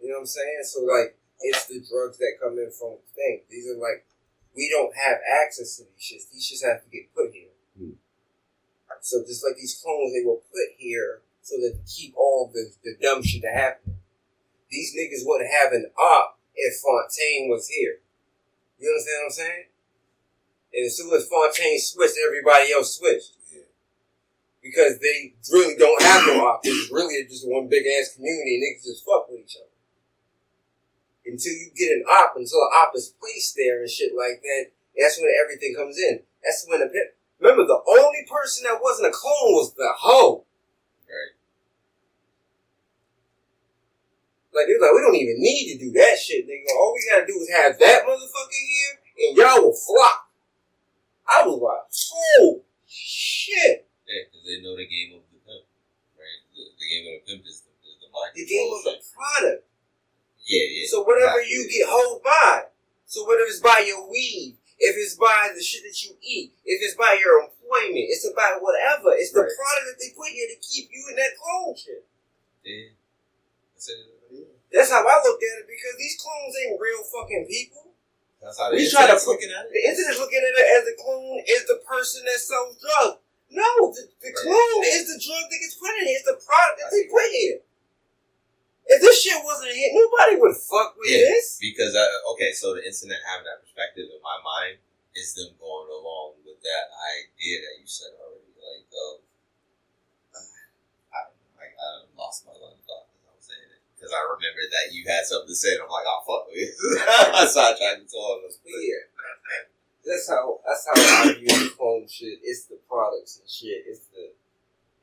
You 0.02 0.10
know 0.10 0.16
what 0.16 0.20
I'm 0.22 0.26
saying? 0.26 0.62
So 0.64 0.82
like, 0.86 1.18
it's 1.42 1.66
the 1.68 1.82
drugs 1.82 2.18
that 2.18 2.42
come 2.42 2.58
in 2.58 2.72
from 2.72 2.98
things. 3.14 3.46
These 3.50 3.70
are 3.70 3.78
like, 3.78 4.06
we 4.56 4.70
don't 4.70 4.94
have 4.96 5.18
access 5.44 5.78
to 5.78 5.84
these 5.86 6.02
shits. 6.02 6.32
These 6.34 6.46
shits 6.50 6.66
have 6.66 6.84
to 6.84 6.90
get 6.90 7.14
put 7.14 7.34
here. 7.34 7.54
Hmm. 7.78 8.02
So 9.02 9.22
just 9.22 9.46
like 9.46 9.56
these 9.58 9.80
clones, 9.82 10.14
they 10.14 10.26
were 10.26 10.42
put 10.50 10.74
here 10.78 11.22
so 11.42 11.56
that 11.62 11.78
to 11.78 11.84
keep 11.86 12.16
all 12.18 12.52
the, 12.54 12.72
the 12.84 12.98
dumb 13.02 13.22
shit 13.24 13.42
to 13.44 13.54
happen. 13.54 13.96
These 14.70 14.96
niggas 14.98 15.24
wouldn't 15.24 15.52
have 15.52 15.72
an 15.72 15.92
op 15.98 16.40
if 16.56 16.82
Fontaine 16.82 17.50
was 17.50 17.70
here. 17.70 18.02
You 18.80 18.90
understand 18.90 19.18
what 19.22 19.26
I'm 19.26 19.32
saying? 19.32 19.66
And 20.74 20.86
as 20.86 20.98
soon 20.98 21.14
as 21.14 21.28
Fontaine 21.28 21.80
switched, 21.80 22.18
everybody 22.26 22.74
else 22.74 22.98
switched. 22.98 23.34
Because 24.62 25.00
they 25.00 25.34
really 25.54 25.78
don't 25.78 26.02
have 26.02 26.28
no 26.28 26.46
op. 26.46 26.60
It's 26.64 26.92
really 26.92 27.24
just 27.30 27.48
one 27.48 27.70
big 27.70 27.86
ass 27.88 28.16
community 28.16 28.56
and 28.56 28.64
niggas 28.64 28.84
just 28.84 29.06
fuck 29.06 29.30
with 29.30 29.40
each 29.40 29.56
other 29.56 29.67
until 31.28 31.54
you 31.54 31.70
get 31.76 31.92
an 31.92 32.04
op, 32.08 32.36
until 32.36 32.64
an 32.64 32.72
op 32.82 32.96
is 32.96 33.14
placed 33.20 33.56
there 33.56 33.82
and 33.82 33.90
shit 33.90 34.16
like 34.16 34.42
that, 34.42 34.72
that's 34.98 35.20
when 35.20 35.30
everything 35.44 35.76
comes 35.76 35.98
in. 36.00 36.24
That's 36.44 36.66
when 36.68 36.80
the 36.80 36.88
pimp. 36.88 37.14
Remember, 37.40 37.68
the 37.68 37.78
only 37.78 38.26
person 38.26 38.66
that 38.66 38.82
wasn't 38.82 39.10
a 39.10 39.14
clone 39.14 39.54
was 39.54 39.74
the 39.76 39.94
hoe. 39.94 40.46
Right. 41.06 41.38
Like 44.56 44.66
they're 44.66 44.82
like, 44.82 44.96
we 44.96 45.06
don't 45.06 45.22
even 45.22 45.38
need 45.38 45.74
to 45.74 45.78
do 45.78 45.92
that 46.00 46.18
shit, 46.18 46.48
nigga. 46.48 46.74
All 46.74 46.96
we 46.96 47.06
gotta 47.06 47.28
do 47.28 47.38
is 47.38 47.50
have 47.54 47.78
that 47.78 48.10
motherfucker 48.10 48.58
here, 48.58 49.30
and 49.30 49.38
y'all 49.38 49.62
will 49.62 49.78
flock. 49.78 50.32
I 51.30 51.46
was 51.46 51.60
like, 51.62 51.86
oh 52.42 52.64
shit! 52.88 53.86
Yeah, 54.08 54.24
because 54.32 54.48
they 54.48 54.64
know 54.64 54.74
the 54.74 54.88
game 54.88 55.20
of 55.20 55.22
the 55.30 55.38
pimp, 55.44 55.68
right? 56.16 56.40
The, 56.56 56.64
the 56.74 56.88
game 56.88 57.06
of 57.12 57.14
the 57.20 57.24
pimp 57.28 57.44
is 57.46 57.68
the, 57.68 57.72
is 57.86 58.00
the 58.02 58.10
mind 58.10 58.32
The 58.34 58.48
game 58.48 58.72
of 58.72 58.82
the 58.82 58.96
product. 59.14 59.67
Yeah, 60.48 60.64
yeah. 60.72 60.88
So 60.88 61.04
whatever 61.04 61.44
exactly. 61.44 61.52
you 61.52 61.62
get 61.68 61.86
hold 61.92 62.24
by. 62.24 62.72
So 63.06 63.28
whether 63.28 63.44
it's 63.44 63.60
by 63.60 63.84
your 63.86 64.08
weed, 64.10 64.56
if 64.80 64.96
it's 64.96 65.16
by 65.20 65.52
the 65.56 65.60
shit 65.64 65.84
that 65.84 65.96
you 66.08 66.16
eat, 66.24 66.56
if 66.64 66.80
it's 66.84 66.96
by 66.96 67.20
your 67.20 67.44
employment, 67.44 68.08
it's 68.08 68.24
about 68.28 68.64
whatever. 68.64 69.12
It's 69.20 69.32
the 69.36 69.44
product 69.44 69.86
that 69.92 69.98
they 70.00 70.16
put 70.16 70.32
here 70.32 70.48
to 70.48 70.58
keep 70.64 70.88
you 70.92 71.04
in 71.12 71.16
that 71.20 71.36
clone 71.36 71.76
shit. 71.76 72.04
Yeah. 72.64 72.96
That's 73.76 73.90
it. 73.92 74.48
That's 74.72 74.92
how 74.92 75.04
I 75.04 75.16
look 75.24 75.40
at 75.40 75.64
it 75.64 75.68
because 75.68 75.96
these 76.00 76.20
clones 76.20 76.54
ain't 76.64 76.80
real 76.80 77.04
fucking 77.08 77.48
people. 77.48 77.92
That's 78.44 78.60
how 78.60 78.70
they 78.72 78.84
We 78.84 78.92
try 78.92 79.08
to 79.08 79.16
internet's 79.16 79.26
put- 79.26 79.40
looking 79.40 79.52
at 79.56 79.68
The 79.72 79.80
it. 79.80 79.88
internet's 79.96 80.20
looking 80.20 80.44
at 80.44 80.54
it 80.60 80.68
as 80.80 80.84
the 80.88 80.96
clone 81.00 81.40
is 81.48 81.64
the 81.68 81.80
person 81.88 82.24
that 82.28 82.40
sells 82.40 82.76
drugs. 82.80 83.20
No, 83.50 83.64
the, 83.96 84.04
the 84.20 84.28
Right. 84.28 84.44
clone 84.44 84.84
is 84.92 85.08
the 85.08 85.18
drug 85.24 85.44
that 85.48 85.60
gets 85.64 85.76
put 85.80 85.96
in 86.04 86.08
here. 86.12 86.20
It's 86.20 86.28
the 86.28 86.36
product 86.40 86.76
that 86.84 86.92
they 86.92 87.08
put 87.08 87.28
here. 87.32 87.60
If 88.88 89.02
this 89.04 89.20
shit 89.22 89.40
wasn't 89.44 89.72
a 89.72 89.76
hit, 89.76 89.92
nobody 89.94 90.40
would 90.40 90.56
fuck 90.56 90.96
with 90.96 91.12
Yeah. 91.12 91.28
this. 91.28 91.60
Because 91.60 91.92
uh, 91.96 92.32
okay, 92.34 92.52
so 92.56 92.72
the 92.74 92.84
internet 92.88 93.20
having 93.28 93.44
that 93.46 93.60
perspective 93.64 94.08
in 94.08 94.22
my 94.24 94.40
mind 94.40 94.80
is 95.16 95.36
them 95.36 95.52
going 95.60 95.90
along 95.92 96.40
with 96.48 96.62
that 96.64 96.88
idea 97.20 97.62
that 97.68 97.76
you 97.82 97.88
said 97.88 98.16
already, 98.22 98.54
like 98.56 98.88
um, 98.96 99.20
I 101.12 101.20
don't 101.28 101.36
know, 101.36 101.52
like 101.60 101.74
I 101.76 101.88
lost 102.16 102.46
my 102.48 102.54
line 102.56 102.78
of 102.80 102.84
thought 102.86 103.12
as 103.12 103.24
I 103.28 103.32
was 103.36 103.44
saying 103.44 103.70
it 103.76 103.82
because 103.98 104.14
I 104.14 104.22
remember 104.24 104.64
that 104.72 104.94
you 104.96 105.04
had 105.08 105.26
something 105.26 105.52
to 105.52 105.58
say, 105.58 105.76
and 105.76 105.84
I'm 105.84 105.92
like, 105.92 106.08
I'll 106.08 106.24
fuck 106.24 106.48
with 106.48 106.64
it. 106.64 106.74
I 107.36 107.44
sidetracked 107.50 108.08
into 108.08 108.16
all 108.18 108.40
of 108.40 108.48
us. 108.48 108.56
Yeah, 108.64 109.04
that's 110.06 110.30
how 110.30 110.62
that's 110.64 110.86
how 110.88 110.96
I 110.96 111.34
view 111.36 111.50
the 111.50 111.74
clone 111.76 112.08
shit. 112.08 112.40
It's 112.46 112.66
the 112.72 112.80
products 112.88 113.42
and 113.42 113.50
shit. 113.50 113.84
It's 113.90 114.08
the 114.16 114.32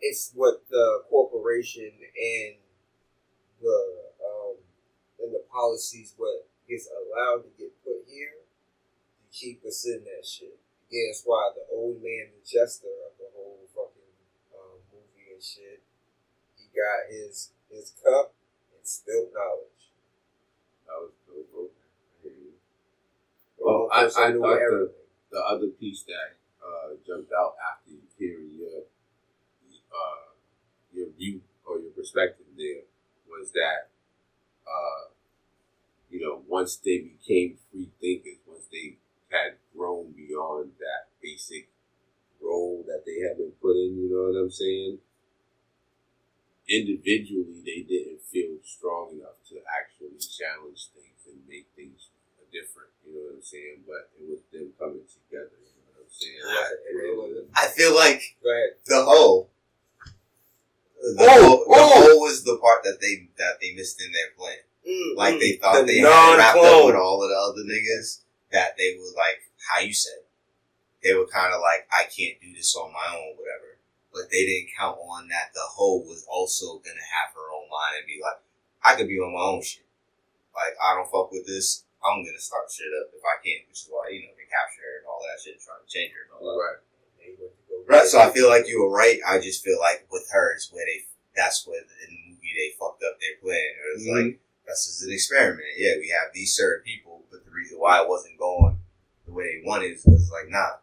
it's 0.01 0.33
what 0.35 0.65
the 0.71 1.03
corporation 1.11 1.91
and 1.91 2.55
the 3.65 3.81
um 4.21 4.57
and 5.25 5.33
the 5.33 5.41
policies 5.49 6.13
what 6.21 6.45
gets 6.69 6.89
allowed 6.93 7.43
to 7.49 7.51
get 7.57 7.73
put 7.85 8.05
here 8.07 8.37
to 8.37 9.25
keep 9.33 9.65
us 9.65 9.87
in 9.89 10.05
that 10.05 10.25
shit. 10.25 10.61
Again, 10.89 11.09
that's 11.09 11.25
why 11.25 11.51
the 11.57 11.65
old 11.73 11.99
man, 12.05 12.29
the 12.37 12.45
jester 12.45 12.93
of 13.09 13.17
the 13.17 13.29
whole 13.35 13.65
fucking 13.73 14.13
um, 14.53 14.79
movie 14.93 15.33
and 15.33 15.43
shit, 15.43 15.81
he 16.61 16.69
got 16.77 17.09
his 17.11 17.51
his 17.73 17.93
cup 18.05 18.35
and 18.77 18.85
spilt 18.87 19.33
knowledge. 19.33 19.89
That 20.87 21.01
was 21.01 21.13
dope. 21.27 21.51
bro. 21.51 21.69
I 21.73 22.29
you. 22.29 22.53
Well, 23.59 23.89
I- 23.91 24.13
I 24.29 24.33
knew 24.33 24.41
thought 24.41 24.55
the- 24.61 24.61
everything. 24.61 25.01
The 25.33 25.41
other 25.43 25.67
piece 25.67 26.05
that 26.05 26.39
uh, 26.63 26.95
jumped 27.05 27.33
out 27.33 27.57
after 27.59 27.91
hearing 28.17 28.55
your 28.55 28.85
uh, 29.91 30.31
your 30.93 31.09
view 31.19 31.41
or 31.67 31.79
your 31.81 31.91
perspective 31.91 32.47
there 32.57 32.83
was 33.39 33.51
that 33.53 33.91
uh, 34.67 35.11
you 36.11 36.21
know 36.21 36.43
once 36.49 36.77
they 36.77 36.99
became 36.99 37.59
free 37.71 37.91
thinkers, 38.01 38.39
once 38.47 38.67
they 38.71 38.97
had 39.31 39.57
grown 39.77 40.13
beyond 40.13 40.71
that 40.79 41.09
basic 41.23 41.69
role 42.43 42.85
that 42.87 43.03
they 43.07 43.21
had 43.27 43.37
been 43.39 43.53
put 43.61 43.73
in, 43.77 43.97
you 43.99 44.09
know 44.11 44.31
what 44.31 44.39
I'm 44.39 44.51
saying? 44.51 44.99
Individually, 46.69 47.61
they 47.65 47.83
didn't 47.85 48.23
feel 48.23 48.57
strong 48.65 49.13
enough 49.21 49.37
to 49.53 49.61
actually 49.69 50.17
challenge 50.17 50.89
things 50.97 51.21
and 51.29 51.37
make 51.49 51.67
things 51.77 52.09
different. 52.51 52.89
You 53.05 53.13
know 53.13 53.21
what 53.29 53.37
I'm 53.37 53.43
saying? 53.43 53.85
But 53.87 54.09
it 54.17 54.25
was 54.31 54.41
them 54.53 54.73
coming 54.79 55.05
together. 55.05 55.53
You 55.61 55.77
know 55.85 55.93
what 55.93 56.09
I'm 56.09 56.13
saying? 56.15 56.41
It 56.41 56.47
wasn't- 56.49 56.81
it- 56.89 57.05
it 57.05 57.17
wasn't- 57.19 57.51
I 57.55 57.69
feel 57.69 57.95
like 57.95 58.23
the 58.87 59.05
hoe. 59.05 59.51
The, 61.05 61.21
Oh, 61.21 61.29
hoe, 61.29 61.59
the 61.69 61.81
oh. 61.85 62.01
hoe 62.01 62.19
was 62.25 62.45
the 62.45 62.57
part 62.57 62.81
that 62.85 62.97
they 63.01 63.29
that 63.37 63.61
they 63.61 63.75
missed 63.77 64.01
in 64.01 64.09
their 64.13 64.33
plan. 64.41 64.57
Mm, 64.89 65.17
Like 65.17 65.35
mm. 65.37 65.41
they 65.41 65.53
thought 65.61 65.85
The 65.85 65.85
they 65.85 65.99
had 66.01 66.39
wrapped 66.41 66.57
up 66.57 66.87
with 66.89 66.97
all 66.97 67.21
of 67.21 67.29
the 67.29 67.37
other 67.37 67.65
niggas 67.69 68.25
that 68.53 68.77
they 68.81 68.97
were 68.97 69.13
like, 69.13 69.45
how 69.61 69.81
you 69.85 69.93
said. 69.93 70.25
They 71.05 71.13
were 71.13 71.29
kind 71.29 71.53
of 71.53 71.61
like, 71.61 71.85
I 71.93 72.09
can't 72.09 72.41
do 72.41 72.49
this 72.57 72.73
on 72.77 72.89
my 72.89 73.05
own, 73.13 73.37
whatever. 73.37 73.77
But 74.09 74.33
they 74.33 74.49
didn't 74.49 74.73
count 74.73 74.97
on 74.97 75.29
that 75.29 75.53
the 75.53 75.61
hoe 75.61 76.01
was 76.09 76.25
also 76.25 76.81
gonna 76.81 77.05
have 77.21 77.37
her 77.37 77.53
own 77.53 77.69
mind 77.69 78.01
and 78.01 78.07
be 78.09 78.17
like, 78.25 78.41
I 78.81 78.97
could 78.97 79.09
be 79.09 79.21
on 79.21 79.37
my 79.37 79.45
own 79.45 79.61
shit. 79.61 79.85
Like 80.57 80.73
I 80.81 80.95
don't 80.97 81.11
fuck 81.13 81.29
with 81.33 81.45
this. 81.45 81.85
I'm 82.01 82.25
gonna 82.25 82.41
start 82.41 82.71
shit 82.73 82.89
up 83.01 83.13
if 83.13 83.25
I 83.25 83.37
can, 83.45 83.65
which 83.69 83.85
is 83.85 83.91
why 83.93 84.09
you 84.09 84.25
know 84.25 84.33
they 84.37 84.49
capture 84.49 84.85
her 84.85 84.95
and 85.03 85.09
all 85.09 85.21
that 85.25 85.41
shit, 85.41 85.57
trying 85.61 85.83
to 85.85 85.89
change 85.91 86.13
her 86.15 86.29
and 86.29 86.33
all 86.37 86.45
that. 86.47 86.57
Right. 86.61 86.81
They 87.19 87.33
went 87.37 87.53
to 87.57 87.65
go 87.67 87.74
Right, 87.87 88.07
so 88.07 88.19
I 88.21 88.31
feel 88.31 88.49
like 88.49 88.67
you 88.67 88.81
were 88.81 88.91
right. 88.91 89.21
I 89.29 89.39
just 89.39 89.63
feel 89.63 89.79
like 89.79 90.07
with 90.11 90.29
her 90.33 90.57
is 90.57 90.71
where 90.73 90.85
they, 90.87 91.05
that's 91.37 91.67
where 91.67 91.81
in 91.81 92.17
the 92.17 92.21
movie 92.33 92.55
they 92.57 92.73
fucked 92.81 93.05
up 93.05 93.21
their 93.21 93.37
plan. 93.43 93.61
It 93.61 93.93
was 93.93 94.07
like, 94.09 94.29
mm-hmm. 94.37 94.65
this 94.67 94.89
is 94.89 95.05
an 95.05 95.13
experiment. 95.13 95.69
Yeah, 95.77 96.01
we 96.01 96.09
have 96.09 96.33
these 96.33 96.57
certain 96.57 96.85
people, 96.85 97.25
but 97.31 97.45
the 97.45 97.53
reason 97.53 97.77
why 97.77 98.01
it 98.01 98.09
wasn't 98.09 98.39
going 98.39 98.79
the 99.27 99.33
way 99.33 99.45
they 99.45 99.69
wanted 99.69 99.93
is 99.93 100.05
because, 100.05 100.31
like, 100.33 100.49
nah, 100.49 100.81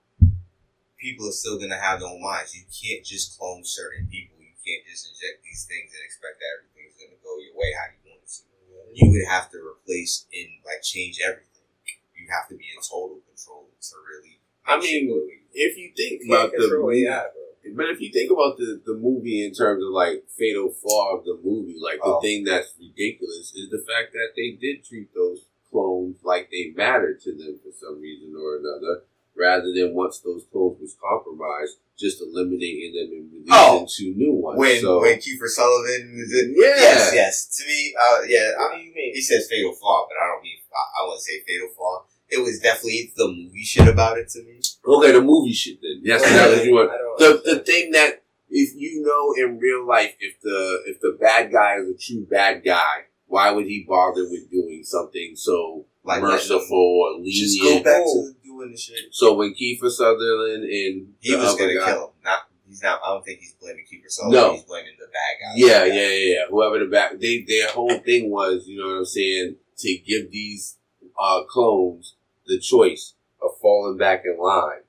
people 0.98 1.26
are 1.26 1.34
still 1.34 1.57
gonna 1.57 1.80
have 1.80 1.99
their 2.02 2.10
own 2.10 2.22
minds. 2.22 2.53
You 2.53 2.65
can't 2.69 3.06
just 3.06 3.38
clone 3.38 3.65
certain 3.65 4.06
people. 4.06 4.38
You 4.38 4.53
can't 4.61 4.86
just 4.86 5.10
inject 5.10 5.41
these 5.41 5.65
things 5.65 5.90
and 5.94 6.06
expect 6.06 6.38
that 6.38 6.53
everything's 6.61 6.98
gonna 7.02 7.18
go 7.26 7.34
your 7.41 7.57
way 7.57 7.73
how 7.73 7.90
you 7.90 8.14
want 8.14 8.22
it 8.22 8.30
to. 8.30 8.45
You 8.94 9.10
would 9.10 9.26
have 9.26 9.49
to 9.52 9.57
replace 9.57 10.26
and, 10.30 10.61
like, 10.65 10.86
change 10.86 11.18
everything. 11.18 11.65
You 12.14 12.30
have 12.30 12.45
to 12.49 12.56
be 12.57 12.69
in 12.69 12.78
total 12.82 13.26
control 13.26 13.65
to 13.69 13.95
really. 14.06 14.40
I 14.65 14.79
mean, 14.79 15.07
go 15.07 15.15
the 15.15 15.25
way 15.25 15.33
you 15.33 15.39
If 15.53 15.77
you 15.77 15.91
think 15.95 16.21
about 16.27 16.51
the 16.51 16.69
movie, 16.69 17.05
AI, 17.07 17.25
bro. 17.33 17.75
but 17.75 17.85
if 17.89 17.99
you 18.01 18.11
think 18.11 18.31
about 18.31 18.57
the, 18.57 18.81
the 18.85 18.93
movie 18.95 19.45
in 19.45 19.53
terms 19.53 19.83
of 19.83 19.91
like 19.91 20.23
fatal 20.38 20.71
flaw 20.71 21.17
of 21.17 21.25
the 21.25 21.38
movie, 21.43 21.77
like 21.81 21.99
the 21.99 22.15
Oh. 22.17 22.21
thing 22.21 22.43
that's 22.43 22.73
ridiculous 22.79 23.53
is 23.55 23.69
the 23.69 23.83
fact 23.85 24.13
that 24.13 24.29
they 24.35 24.51
did 24.59 24.83
treat 24.85 25.13
those 25.13 25.45
clones 25.69 26.17
like 26.23 26.49
they 26.51 26.71
mattered 26.75 27.19
to 27.21 27.31
them 27.33 27.59
for 27.63 27.71
some 27.71 27.99
reason 28.01 28.35
or 28.35 28.57
another, 28.57 29.03
rather 29.35 29.71
than 29.73 29.93
once 29.93 30.19
those 30.19 30.45
clones 30.51 30.79
was 30.81 30.95
compromised, 31.01 31.77
just 31.97 32.21
eliminating 32.21 32.91
them 32.93 33.09
and 33.11 33.31
releasing 33.31 33.47
Oh. 33.53 33.88
two 33.88 34.13
new 34.15 34.33
ones. 34.33 34.57
when 34.59 34.81
so, 34.81 34.99
when 35.01 35.17
Kiefer 35.19 35.47
Sullivan 35.47 36.15
was 36.17 36.31
it? 36.33 36.51
Yeah. 36.55 36.75
Yes, 36.75 37.11
yes. 37.13 37.33
To 37.57 37.67
me, 37.67 37.93
uh, 37.95 38.19
yeah. 38.27 38.51
What 38.57 38.73
I, 38.73 38.77
do 38.77 38.83
you 38.83 38.93
mean? 38.93 39.13
he 39.15 39.21
says 39.21 39.47
fatal 39.49 39.73
flaw, 39.73 40.07
but 40.07 40.15
I 40.21 40.27
don't 40.31 40.43
mean. 40.43 40.57
I, 40.71 41.01
I 41.03 41.07
wouldn't 41.07 41.21
say 41.23 41.39
fatal 41.47 41.69
flaw. 41.75 42.03
It 42.31 42.41
was 42.41 42.59
definitely 42.59 43.11
the 43.15 43.27
movie 43.27 43.63
shit 43.63 43.87
about 43.87 44.17
it 44.17 44.29
to 44.29 44.39
me. 44.43 44.61
okay, 44.85 45.11
the 45.11 45.21
movie 45.21 45.53
shit 45.53 45.79
then. 45.81 46.01
Yes, 46.03 46.21
that 46.23 46.49
was 46.49 46.65
you 46.65 46.73
want. 46.73 46.91
The 47.19 47.41
the 47.45 47.59
thing 47.59 47.91
that 47.91 48.23
if 48.49 48.73
you 48.75 49.01
know 49.03 49.45
in 49.45 49.59
real 49.59 49.85
life 49.85 50.15
if 50.19 50.39
the 50.41 50.81
if 50.87 50.99
the 51.01 51.17
bad 51.19 51.51
guy 51.51 51.75
is 51.77 51.89
a 51.89 51.97
true 51.97 52.25
bad 52.29 52.63
guy, 52.63 53.05
why 53.27 53.51
would 53.51 53.65
he 53.65 53.85
bother 53.87 54.23
with 54.29 54.49
doing 54.49 54.81
something 54.83 55.35
so 55.35 55.85
Like 56.03 56.21
merciful 56.21 56.77
or 56.77 57.19
lenient? 57.19 57.35
Just 57.35 57.61
go 57.61 57.83
back 57.83 58.01
to 58.03 58.31
doing 58.43 58.71
the 58.71 58.77
shit. 58.77 59.05
So 59.11 59.33
when 59.35 59.53
Kiefer 59.53 59.89
Sutherland 59.89 60.63
and 60.63 61.13
He 61.19 61.31
the 61.31 61.37
was 61.37 61.55
gonna 61.55 61.75
guy, 61.75 61.85
kill 61.85 62.03
him. 62.05 62.09
Not. 62.23 62.39
He's 62.67 62.81
not. 62.83 63.01
I 63.05 63.09
don't 63.13 63.25
think 63.25 63.39
he's 63.39 63.53
blaming 63.59 63.83
Kiefer 63.91 64.09
Sullivan. 64.09 64.39
No. 64.39 64.53
He's 64.53 64.63
blaming 64.63 64.95
the 64.99 65.07
bad 65.07 65.33
guy. 65.41 65.51
Yeah, 65.55 65.85
yeah, 65.85 66.07
yeah, 66.09 66.33
yeah. 66.33 66.43
Whoever 66.49 66.79
the 66.79 66.85
bad, 66.85 67.19
they 67.19 67.43
their 67.47 67.67
whole 67.69 67.99
thing 67.99 68.29
was, 68.31 68.65
you 68.67 68.79
know 68.79 68.87
what 68.87 68.97
I'm 68.99 69.05
saying, 69.05 69.55
to 69.79 69.97
give 69.99 70.31
these 70.31 70.77
uh, 71.19 71.43
clones 71.49 72.15
the 72.52 72.60
choice 72.60 73.14
of 73.41 73.52
falling 73.61 73.98
back 73.98 74.23
in 74.26 74.38
line 74.38 74.84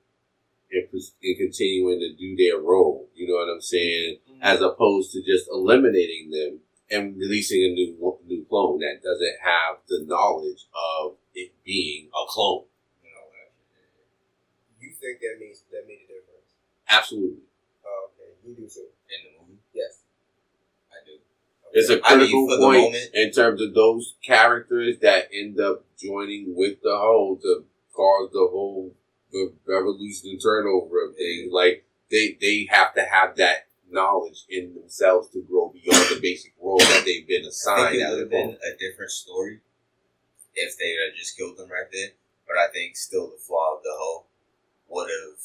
and, 0.71 0.87
and 0.91 1.37
continuing 1.37 1.99
to 1.99 2.13
do 2.13 2.35
their 2.35 2.59
role. 2.59 3.07
You 3.15 3.27
know 3.27 3.35
what 3.35 3.49
I'm 3.49 3.61
saying, 3.61 4.17
mm-hmm. 4.29 4.43
as 4.43 4.61
opposed 4.61 5.13
to 5.13 5.23
just 5.23 5.47
eliminating 5.49 6.29
them 6.31 6.59
and 6.91 7.17
releasing 7.17 7.63
a 7.63 7.73
new 7.73 8.17
new 8.27 8.45
clone 8.49 8.79
that 8.79 9.01
doesn't 9.01 9.37
have 9.41 9.77
the 9.87 10.03
knowledge 10.05 10.67
of 10.75 11.13
it 11.33 11.51
being 11.63 12.09
a 12.11 12.23
clone. 12.27 12.65
You 13.03 13.09
know. 13.09 13.25
You 14.81 14.91
think 14.99 15.19
that 15.21 15.37
means 15.39 15.63
that 15.71 15.87
made 15.87 16.03
a 16.03 16.07
difference? 16.07 16.51
Absolutely, 16.89 17.47
Oh, 17.85 18.09
okay, 18.11 18.35
you 18.45 18.53
do 18.53 18.67
too. 18.67 18.91
in 19.09 19.19
the 19.23 19.31
movie, 19.39 19.59
Yes. 19.73 20.03
I 20.91 20.99
do. 21.07 21.17
It's 21.73 21.89
a 21.89 21.99
I 22.05 22.15
mean, 22.15 22.19
critical 22.19 22.47
for 22.49 22.55
the 22.57 22.63
point 22.63 22.81
moment- 22.83 23.09
in 23.13 23.31
terms 23.31 23.61
of 23.61 23.73
those 23.73 24.15
characters 24.23 24.99
that 25.01 25.29
end 25.33 25.59
up 25.59 25.85
joining 25.97 26.55
with 26.55 26.81
the 26.81 26.95
whole 26.97 27.37
to 27.37 27.65
cause 27.93 28.29
the 28.31 28.47
whole 28.51 28.95
the 29.31 29.51
revolution 29.65 30.29
and 30.31 30.41
turnover 30.41 31.05
of 31.09 31.15
things. 31.15 31.51
Like 31.51 31.85
they 32.11 32.37
they 32.39 32.67
have 32.69 32.93
to 32.95 33.01
have 33.01 33.35
that 33.37 33.67
knowledge 33.89 34.45
in 34.49 34.73
themselves 34.75 35.29
to 35.29 35.41
grow 35.41 35.69
beyond 35.69 36.05
the 36.09 36.19
basic 36.21 36.53
role 36.61 36.77
that 36.79 37.03
they've 37.05 37.27
been 37.27 37.43
I 37.45 37.47
assigned. 37.47 37.89
think 37.91 38.01
it 38.03 38.09
would 38.11 38.19
have 38.19 38.29
been 38.29 38.57
a 38.61 38.77
different 38.77 39.11
story 39.11 39.59
if 40.55 40.77
they 40.77 40.89
had 40.89 41.17
just 41.17 41.35
killed 41.37 41.57
them 41.57 41.69
right 41.69 41.89
there. 41.91 42.09
But 42.47 42.57
I 42.57 42.67
think 42.71 42.95
still 42.95 43.29
the 43.29 43.37
flaw 43.41 43.77
of 43.77 43.83
the 43.83 43.93
whole 43.97 44.27
would 44.89 45.09
have 45.09 45.41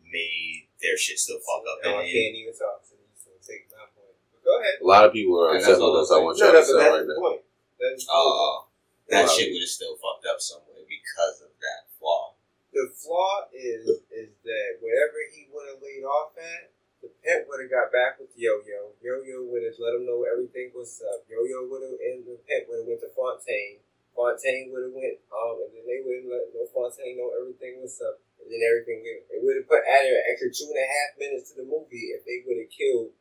made 0.00 0.68
their 0.80 0.96
shit 0.96 1.18
still 1.18 1.38
fuck 1.40 1.62
up. 1.68 1.78
No, 1.84 1.90
I 1.90 1.92
in 1.92 1.98
the 2.00 2.08
end. 2.08 2.12
can't 2.16 2.36
even 2.40 2.54
talk 2.56 2.80
to 2.88 2.94
you, 2.96 3.08
so 3.20 3.30
take 3.44 3.68
my 3.72 3.84
point. 3.92 4.16
But 4.31 4.31
go 4.44 4.52
ahead. 4.60 4.78
A 4.82 4.86
lot 4.86 5.04
of 5.06 5.12
people 5.12 5.38
are 5.40 5.54
And 5.54 5.58
upset 5.58 5.78
that's 5.78 5.82
all 5.82 5.92
with 5.94 6.02
us. 6.02 6.10
I'm 6.10 6.24
want 6.24 6.38
y'all 6.38 6.52
no, 6.52 6.60
to 6.60 6.66
but 6.66 6.78
that's 6.78 6.92
right 6.92 7.06
the 7.06 7.14
now. 7.14 7.20
point. 7.22 7.42
That's 7.80 8.04
the 8.06 8.12
Oh, 8.12 8.26
point. 8.26 9.10
that 9.10 9.24
shit 9.30 9.50
would 9.54 9.62
have 9.62 9.70
still 9.74 9.94
fucked 9.98 10.26
up 10.26 10.38
some 10.40 10.62
way 10.70 10.82
because 10.88 11.42
of 11.42 11.50
that 11.62 11.88
flaw. 11.98 12.34
The 12.72 12.88
flaw 12.94 13.46
is 13.52 14.00
is 14.10 14.30
that 14.48 14.68
wherever 14.80 15.18
he 15.34 15.46
would 15.52 15.68
have 15.68 15.82
laid 15.84 16.04
off 16.08 16.32
at, 16.40 16.72
the 17.04 17.10
pimp 17.20 17.50
would 17.50 17.60
have 17.60 17.70
got 17.72 17.92
back 17.92 18.16
with 18.22 18.30
Yo 18.38 18.62
Yo. 18.64 18.94
Yo 19.02 19.20
Yo 19.26 19.44
would 19.50 19.66
have 19.66 19.76
let 19.82 19.98
him 19.98 20.06
know 20.08 20.24
everything 20.24 20.70
was 20.72 21.02
up. 21.04 21.26
Yo 21.28 21.42
Yo 21.44 21.66
would 21.68 21.82
have 21.84 21.98
and 22.00 22.24
the 22.24 22.38
pimp 22.48 22.70
would 22.70 22.80
have 22.82 22.88
went 22.88 23.02
to 23.04 23.10
Fontaine. 23.12 23.82
Fontaine 24.16 24.70
would 24.72 24.88
have 24.88 24.96
went 24.96 25.18
um 25.34 25.56
and 25.68 25.72
then 25.76 25.84
they 25.84 26.00
would 26.00 26.24
have 26.24 26.30
let 26.32 26.44
no 26.56 26.64
Fontaine 26.72 27.18
know 27.20 27.34
everything 27.36 27.82
was 27.82 27.98
up. 28.00 28.22
And 28.40 28.48
then 28.48 28.62
everything 28.64 29.02
went- 29.04 29.26
it 29.28 29.40
would 29.44 29.56
have 29.60 29.68
put 29.68 29.82
added 29.84 30.16
an 30.16 30.24
extra 30.32 30.48
two 30.48 30.70
and 30.72 30.80
a 30.80 30.88
half 30.88 31.10
minutes 31.20 31.52
to 31.52 31.60
the 31.60 31.68
movie 31.68 32.16
if 32.16 32.24
they 32.24 32.40
would 32.46 32.56
have 32.56 32.72
killed 32.72 33.12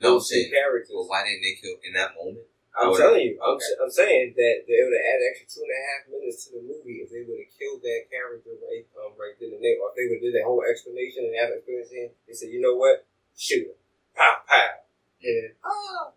No, 0.00 0.08
I'm 0.08 0.14
those 0.22 0.28
two 0.28 0.40
saying, 0.46 0.52
characters. 0.52 0.94
well, 0.94 1.08
why 1.08 1.24
didn't 1.26 1.42
they 1.42 1.58
kill 1.60 1.76
in 1.82 1.92
that 1.94 2.14
moment? 2.14 2.46
I'm 2.78 2.94
telling 2.94 3.26
you, 3.26 3.34
I'm, 3.42 3.58
okay. 3.58 3.66
s- 3.74 3.78
I'm 3.82 3.90
saying 3.90 4.38
that 4.38 4.56
they 4.70 4.78
would 4.78 4.94
have 4.94 5.06
added 5.10 5.26
extra 5.34 5.46
two 5.50 5.66
and 5.66 5.74
a 5.74 5.80
half 5.90 6.02
minutes 6.06 6.46
to 6.46 6.48
the 6.54 6.62
movie 6.62 7.02
if 7.02 7.10
they 7.10 7.26
would 7.26 7.42
have 7.42 7.50
killed 7.58 7.82
that 7.82 8.06
character 8.06 8.54
right, 8.62 8.86
um, 9.02 9.18
right 9.18 9.34
then 9.42 9.50
and 9.58 9.62
there, 9.64 9.82
or 9.82 9.90
if 9.90 9.98
they 9.98 10.06
would 10.06 10.22
have 10.22 10.26
did 10.30 10.34
that 10.38 10.46
whole 10.46 10.62
explanation 10.62 11.26
and 11.26 11.34
have 11.34 11.50
explanation. 11.50 12.14
They 12.30 12.34
said, 12.38 12.54
you 12.54 12.62
know 12.62 12.78
what, 12.78 13.02
shoot 13.34 13.66
him, 13.74 13.78
pow 14.14 14.46
pow, 14.46 14.86
and 15.26 15.34
then 15.34 15.50
ah, 15.66 16.14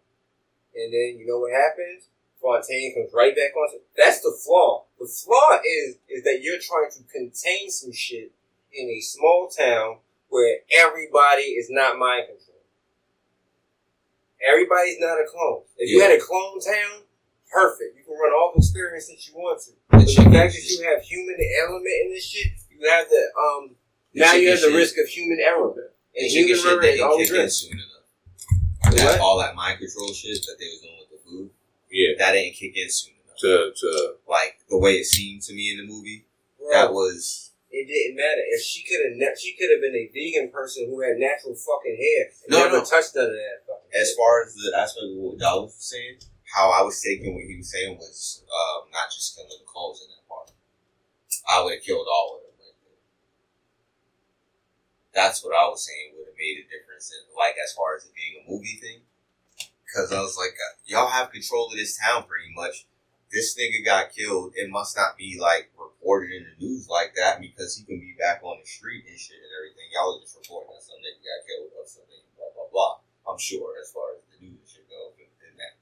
and 0.78 0.94
then 0.94 1.18
you 1.18 1.26
know 1.26 1.42
what 1.42 1.54
happens? 1.58 2.06
Fontaine 2.42 2.94
comes 2.94 3.10
right 3.14 3.34
back 3.36 3.58
on. 3.58 3.82
That's 3.98 4.22
the 4.22 4.34
flaw. 4.34 4.86
The 5.02 5.10
flaw 5.10 5.58
is 5.66 5.98
is 6.10 6.22
that 6.30 6.42
you're 6.46 6.62
trying 6.62 6.94
to 6.94 7.02
contain 7.10 7.70
some 7.74 7.92
shit 7.94 8.32
in 8.74 8.86
a 8.90 9.02
small 9.02 9.50
town 9.50 9.98
where 10.30 10.60
everybody 10.78 11.58
is 11.58 11.70
not 11.70 11.98
mind 11.98 12.30
controlled. 12.30 12.51
Everybody's 14.48 15.00
not 15.00 15.18
a 15.22 15.26
clone. 15.30 15.64
If 15.78 15.90
you 15.90 16.02
had 16.02 16.12
a 16.12 16.20
clone 16.20 16.60
town, 16.60 17.04
perfect. 17.52 17.98
You 17.98 18.04
can 18.04 18.14
run 18.18 18.34
all 18.34 18.52
the 18.56 18.60
experience 18.60 19.08
that 19.08 19.22
you 19.28 19.34
want 19.36 19.62
to. 19.66 19.72
But 19.90 20.00
the 20.02 20.06
chicken 20.08 20.32
fact 20.34 20.54
that 20.54 20.66
you 20.70 20.82
have 20.90 21.02
human 21.04 21.38
element 21.64 21.94
in 22.06 22.10
this 22.14 22.26
shit, 22.26 22.52
you 22.70 22.90
have 22.90 23.08
the 23.10 23.24
um. 23.38 23.76
The 24.14 24.20
now 24.22 24.34
you 24.34 24.50
have 24.50 24.60
the 24.60 24.68
shit- 24.68 24.76
risk 24.76 24.98
of 24.98 25.08
human 25.08 25.40
error, 25.40 25.72
the 25.76 25.92
and 26.20 26.30
chicken 26.30 26.48
human 26.48 26.58
shit 26.58 26.66
error 26.72 26.82
that 26.82 26.88
is 26.88 26.96
didn't 26.96 27.10
always 27.12 27.30
kick 27.30 27.38
risk. 27.40 27.62
soon 27.64 27.72
enough. 27.72 27.88
What? 28.84 28.96
That, 28.98 29.20
all 29.22 29.40
that 29.40 29.56
mind 29.56 29.80
control 29.80 30.12
shit 30.12 30.42
that 30.48 30.56
they 30.60 30.66
was 30.68 30.82
doing 30.82 30.98
with 31.00 31.24
the 31.24 31.30
food, 31.30 31.50
Yeah, 31.92 32.16
that 32.20 32.32
didn't 32.34 32.56
kick 32.56 32.76
in 32.76 32.90
soon 32.90 33.14
enough. 33.24 33.38
to 33.40 33.72
to 33.80 34.16
Like 34.28 34.60
the 34.70 34.78
way 34.78 34.94
it 34.96 35.06
seemed 35.06 35.44
to 35.44 35.54
me 35.54 35.72
in 35.72 35.78
the 35.78 35.86
movie, 35.86 36.26
that 36.74 36.92
was 36.92 37.51
it 37.72 37.88
didn't 37.88 38.20
matter 38.20 38.44
if 38.52 38.62
she 38.62 38.84
could 38.84 39.00
have. 39.08 39.16
Ne- 39.18 39.40
she 39.40 39.56
could 39.56 39.72
have 39.72 39.82
been 39.82 39.96
a 39.96 40.12
vegan 40.12 40.52
person 40.52 40.86
who 40.92 41.00
had 41.02 41.16
natural 41.18 41.56
fucking 41.56 41.96
hair 41.98 42.22
and 42.28 42.50
No, 42.52 42.58
never 42.68 42.78
no. 42.80 42.86
touched 42.86 43.16
none 43.16 43.32
of 43.32 43.36
that. 43.36 43.58
Fucking 43.66 43.92
as 43.96 44.08
shit. 44.12 44.18
far 44.20 44.44
as 44.44 44.52
the 44.56 44.70
aspect 44.76 45.08
of 45.08 45.18
what 45.18 45.40
Dallas 45.40 45.72
was 45.76 45.88
saying. 45.88 46.20
How 46.52 46.68
I 46.70 46.84
was 46.84 47.00
taking 47.00 47.32
what 47.32 47.48
he 47.48 47.56
was 47.56 47.72
saying 47.72 47.96
was 47.96 48.44
um, 48.52 48.92
not 48.92 49.08
just 49.08 49.36
killing 49.40 49.56
the 49.56 49.64
clones 49.64 50.04
in 50.04 50.12
that 50.12 50.28
part. 50.28 50.52
I 51.48 51.64
would 51.64 51.80
have 51.80 51.84
killed 51.84 52.08
all 52.12 52.36
of 52.36 52.44
them. 52.44 52.48
That's 55.14 55.44
what 55.44 55.52
I 55.56 55.68
was 55.68 55.84
saying 55.86 56.16
would 56.16 56.28
have 56.28 56.40
made 56.40 56.64
a 56.64 56.68
difference 56.72 57.12
in 57.12 57.20
like 57.36 57.56
as 57.60 57.74
far 57.76 57.96
as 57.96 58.06
it 58.08 58.16
being 58.16 58.40
a 58.40 58.48
movie 58.48 58.80
thing. 58.80 59.04
Because 59.84 60.12
I 60.12 60.22
was 60.24 60.38
like, 60.40 60.56
uh, 60.56 60.76
y'all 60.88 61.12
have 61.12 61.32
control 61.36 61.68
of 61.68 61.76
this 61.76 62.00
town 62.00 62.24
pretty 62.24 62.48
much. 62.56 62.88
This 63.32 63.56
nigga 63.56 63.80
got 63.84 64.12
killed. 64.12 64.52
It 64.56 64.70
must 64.70 64.98
not 64.98 65.16
be 65.16 65.40
like 65.40 65.72
reported 65.80 66.36
in 66.36 66.44
the 66.44 66.56
news 66.60 66.90
like 66.92 67.16
that 67.16 67.40
because 67.40 67.78
he 67.78 67.88
can 67.88 68.00
be 68.00 68.14
back 68.20 68.44
on 68.44 68.60
the 68.60 68.68
street 68.68 69.08
and 69.08 69.18
shit 69.18 69.40
and 69.40 69.54
everything. 69.56 69.88
Y'all 69.96 70.20
are 70.20 70.20
just 70.20 70.36
reporting 70.36 70.76
that 70.76 70.84
some 70.84 71.00
nigga 71.00 71.24
got 71.24 71.48
killed 71.48 71.72
or 71.72 71.88
something. 71.88 72.24
Blah 72.36 72.52
blah 72.52 72.68
blah. 72.68 72.94
I'm 73.32 73.40
sure 73.40 73.80
as 73.80 73.92
far 73.96 74.20
as 74.20 74.22
the 74.36 74.44
news 74.44 74.68
should 74.68 74.84
go 74.92 75.16
in, 75.16 75.32
in 75.48 75.54
that 75.56 75.80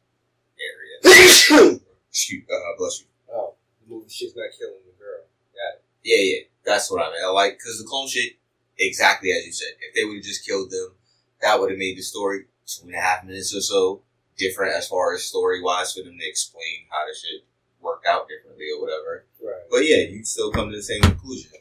area. 0.61 0.95
Excuse, 2.09 2.45
uh, 2.45 2.77
bless 2.77 3.01
you. 3.01 3.07
oh, 3.33 3.57
the 3.81 3.85
movie 3.89 4.09
shit's 4.09 4.37
not 4.37 4.53
killing 4.53 4.85
the 4.85 4.93
girl. 5.01 5.25
Got 5.57 5.81
it. 5.81 5.83
Yeah, 6.05 6.21
yeah, 6.21 6.43
that's 6.61 6.91
what 6.91 7.01
I 7.01 7.09
mean. 7.09 7.25
I 7.25 7.33
like 7.33 7.57
because 7.57 7.81
the 7.81 7.89
clone 7.89 8.07
shit, 8.07 8.37
exactly 8.77 9.33
as 9.33 9.45
you 9.45 9.53
said. 9.53 9.73
If 9.81 9.97
they 9.97 10.05
would 10.05 10.21
have 10.21 10.29
just 10.29 10.45
killed 10.45 10.69
them, 10.69 10.93
that 11.41 11.59
would 11.59 11.73
have 11.73 11.81
made 11.81 11.97
the 11.97 12.05
story 12.05 12.45
two 12.69 12.85
and 12.85 12.95
a 12.95 13.01
half 13.01 13.25
minutes 13.25 13.55
or 13.55 13.61
so 13.61 14.01
different 14.39 14.73
as 14.73 14.87
far 14.87 15.13
as 15.13 15.23
story 15.23 15.61
wise 15.61 15.93
for 15.93 16.01
them 16.01 16.17
to 16.17 16.27
explain 16.27 16.87
how 16.89 17.05
the 17.05 17.13
shit 17.13 17.45
worked 17.81 18.07
out 18.07 18.27
differently 18.27 18.65
or 18.75 18.81
whatever. 18.81 19.25
Right. 19.43 19.61
But 19.69 19.79
yeah, 19.87 19.97
you'd 20.09 20.25
still 20.25 20.51
come 20.51 20.71
to 20.71 20.75
the 20.75 20.81
same 20.81 21.01
conclusion. 21.01 21.51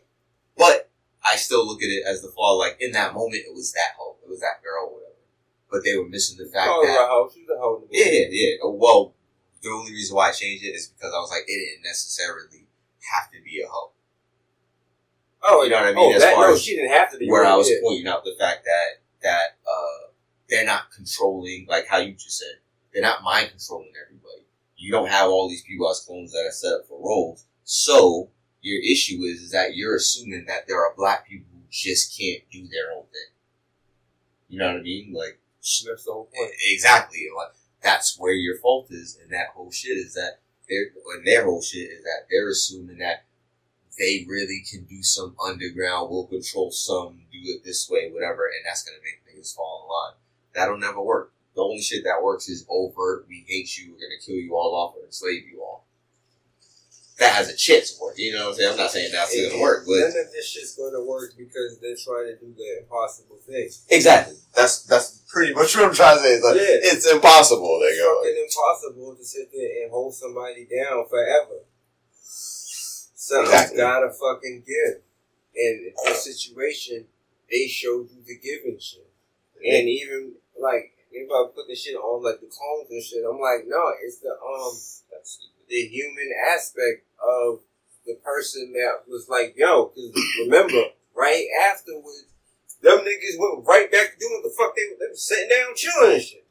But 0.56 0.88
I 1.28 1.36
still 1.36 1.66
look 1.66 1.82
at 1.82 1.90
it 1.90 2.04
as 2.06 2.22
the 2.22 2.28
flaw. 2.28 2.52
Like 2.56 2.78
in 2.80 2.92
that 2.92 3.12
moment, 3.14 3.42
it 3.46 3.54
was 3.54 3.72
that 3.72 3.94
hoe, 3.98 4.16
it 4.24 4.28
was 4.30 4.40
that 4.40 4.62
girl, 4.62 4.86
or 4.88 4.94
whatever. 4.94 5.14
But 5.70 5.84
they 5.84 5.96
were 5.98 6.08
missing 6.08 6.38
the 6.38 6.50
fact 6.50 6.70
Oh, 6.72 6.86
that 6.86 7.08
hoe. 7.08 7.30
She's 7.34 7.48
a 7.48 7.58
hoe. 7.58 7.84
yeah, 7.90 8.06
yeah, 8.06 8.26
yeah. 8.30 8.54
Well, 8.64 9.14
the 9.62 9.68
only 9.70 9.92
reason 9.92 10.16
why 10.16 10.28
I 10.30 10.32
changed 10.32 10.64
it 10.64 10.68
is 10.74 10.86
because 10.86 11.12
I 11.12 11.18
was 11.18 11.30
like, 11.30 11.42
it 11.46 11.52
didn't 11.58 11.84
necessarily 11.84 12.66
have 13.12 13.30
to 13.32 13.38
be 13.44 13.60
a 13.60 13.68
hoe. 13.68 13.92
Oh, 15.42 15.62
You 15.62 15.70
know 15.70 15.76
what 15.76 15.84
I 15.88 15.92
mean? 15.92 16.12
Oh, 16.12 16.16
As 16.16 16.22
that, 16.22 16.34
far 16.34 16.48
no, 16.48 16.54
as 16.54 16.62
she 16.62 16.74
didn't 16.76 16.90
have 16.92 17.10
to 17.12 17.18
be. 17.18 17.28
where 17.30 17.44
I 17.44 17.54
was 17.54 17.70
pointing 17.82 18.06
out 18.08 18.24
the 18.24 18.34
fact 18.38 18.64
that 18.64 19.02
that 19.22 19.56
uh, 19.66 20.10
they're 20.48 20.64
not 20.64 20.90
controlling, 20.94 21.66
like 21.68 21.86
how 21.86 21.98
you 21.98 22.12
just 22.14 22.38
said, 22.38 22.58
they're 22.92 23.02
not 23.02 23.22
mind 23.22 23.50
controlling 23.50 23.92
everybody. 24.02 24.46
You 24.76 24.92
don't 24.92 25.08
have 25.10 25.28
all 25.28 25.48
these 25.48 25.62
people 25.62 25.90
as 25.90 26.00
clones 26.00 26.32
that 26.32 26.46
are 26.46 26.52
set 26.52 26.72
up 26.72 26.86
for 26.88 26.98
roles. 26.98 27.44
So 27.64 28.30
your 28.60 28.80
issue 28.82 29.22
is, 29.22 29.40
is 29.42 29.50
that 29.52 29.74
you're 29.76 29.96
assuming 29.96 30.46
that 30.46 30.66
there 30.66 30.78
are 30.78 30.94
black 30.96 31.28
people 31.28 31.46
who 31.52 31.62
just 31.70 32.18
can't 32.18 32.42
do 32.50 32.66
their 32.68 32.96
own 32.96 33.04
thing. 33.04 33.34
You 34.48 34.58
know 34.58 34.68
what 34.68 34.80
I 34.80 34.82
mean? 34.82 35.12
Like 35.12 35.40
That's 35.60 36.04
the 36.04 36.12
whole 36.12 36.30
point. 36.34 36.50
exactly. 36.70 37.26
Like 37.36 37.54
that's 37.82 38.16
where 38.18 38.32
your 38.32 38.56
fault 38.58 38.88
is, 38.90 39.18
and 39.22 39.32
that 39.32 39.48
whole 39.54 39.70
shit 39.70 39.96
is 39.96 40.14
that 40.14 40.40
they're 40.68 40.86
and 41.16 41.26
their 41.26 41.44
whole 41.44 41.62
shit 41.62 41.90
is 41.90 42.02
that 42.04 42.26
they're 42.30 42.48
assuming 42.48 42.98
that 42.98 43.24
they 43.98 44.24
really 44.28 44.62
can 44.68 44.84
do 44.84 45.02
some 45.02 45.34
underground, 45.44 46.10
will 46.10 46.26
control 46.26 46.70
some, 46.70 47.22
do 47.32 47.38
it 47.42 47.64
this 47.64 47.88
way, 47.90 48.10
whatever, 48.12 48.46
and 48.46 48.64
that's 48.64 48.84
gonna 48.84 48.98
make 49.02 49.22
things 49.32 49.52
fall 49.52 49.84
in 49.84 49.88
line. 49.90 50.18
That'll 50.54 50.78
never 50.78 51.02
work. 51.02 51.32
The 51.58 51.64
only 51.64 51.82
shit 51.82 52.04
that 52.04 52.22
works 52.22 52.48
is 52.48 52.64
overt. 52.70 53.26
We 53.28 53.44
hate 53.48 53.76
you. 53.76 53.90
We're 53.90 53.98
gonna 53.98 54.22
kill 54.24 54.36
you 54.36 54.54
all 54.54 54.76
off 54.78 54.94
and 54.94 55.04
enslave 55.06 55.42
you 55.50 55.60
all. 55.60 55.88
That 57.18 57.34
has 57.34 57.48
a 57.50 57.56
chance 57.56 57.94
to 57.94 58.00
work. 58.00 58.14
You 58.16 58.30
know 58.32 58.44
what 58.44 58.48
I'm 58.50 58.54
saying? 58.54 58.70
I'm 58.70 58.76
not 58.78 58.90
saying 58.92 59.10
that's 59.10 59.34
It- 59.34 59.50
gonna 59.50 59.60
work, 59.60 59.82
but 59.84 59.98
None 59.98 60.06
of 60.22 60.30
this 60.30 60.46
shit's 60.46 60.76
gonna 60.76 61.02
work 61.02 61.34
because 61.36 61.80
they're 61.80 61.96
trying 61.98 62.26
to 62.30 62.36
do 62.38 62.54
the 62.56 62.78
impossible 62.78 63.40
thing. 63.44 63.68
Exactly. 63.90 64.36
That's 64.54 64.84
that's 64.84 65.18
pretty 65.26 65.52
much 65.52 65.74
what 65.74 65.86
I'm 65.86 65.94
trying 65.94 66.18
to 66.18 66.22
say. 66.22 66.34
It's, 66.34 66.44
like, 66.44 66.54
Yeah. 66.58 66.92
it's 66.94 67.06
impossible. 67.10 67.80
They 67.80 67.86
It's 67.86 67.98
go. 67.98 68.22
fucking 68.22 68.38
impossible 68.44 69.16
to 69.16 69.24
sit 69.24 69.50
there 69.52 69.82
and 69.82 69.90
hold 69.90 70.14
somebody 70.14 70.64
down 70.64 71.08
forever. 71.08 71.64
Something's 72.22 73.48
Exactly. 73.52 73.76
gotta 73.78 74.10
fucking 74.12 74.62
give. 74.64 75.02
And 75.56 75.86
in 75.88 75.94
this 76.04 76.22
situation, 76.22 77.08
they 77.50 77.66
showed 77.66 78.10
you 78.12 78.22
the 78.24 78.38
giving 78.38 78.78
shit. 78.78 79.10
And 79.56 79.88
even 79.88 80.36
like 80.56 80.94
if 81.10 81.28
I 81.30 81.44
put 81.54 81.68
the 81.68 81.74
shit 81.74 81.96
on 81.96 82.22
like 82.22 82.40
the 82.40 82.48
clones 82.48 82.90
and 82.90 83.02
shit, 83.02 83.24
I'm 83.24 83.40
like, 83.40 83.64
no, 83.66 83.92
it's 84.04 84.18
the 84.18 84.30
um 84.30 84.74
the 85.68 85.82
human 85.88 86.30
aspect 86.54 87.04
of 87.20 87.60
the 88.06 88.14
person 88.24 88.72
that 88.72 89.04
was 89.06 89.28
like, 89.28 89.54
yo, 89.56 89.92
because 89.94 90.12
remember, 90.40 90.82
right 91.14 91.44
afterwards, 91.70 92.24
them 92.82 92.98
niggas 92.98 93.38
went 93.38 93.66
right 93.66 93.90
back 93.90 94.12
to 94.12 94.18
doing 94.18 94.40
what 94.40 94.44
the 94.44 94.54
fuck 94.56 94.74
they, 94.76 94.82
they 94.98 95.10
were 95.10 95.16
sitting 95.16 95.48
down 95.48 95.74
chilling 95.74 96.14
and 96.14 96.22
shit. 96.22 96.46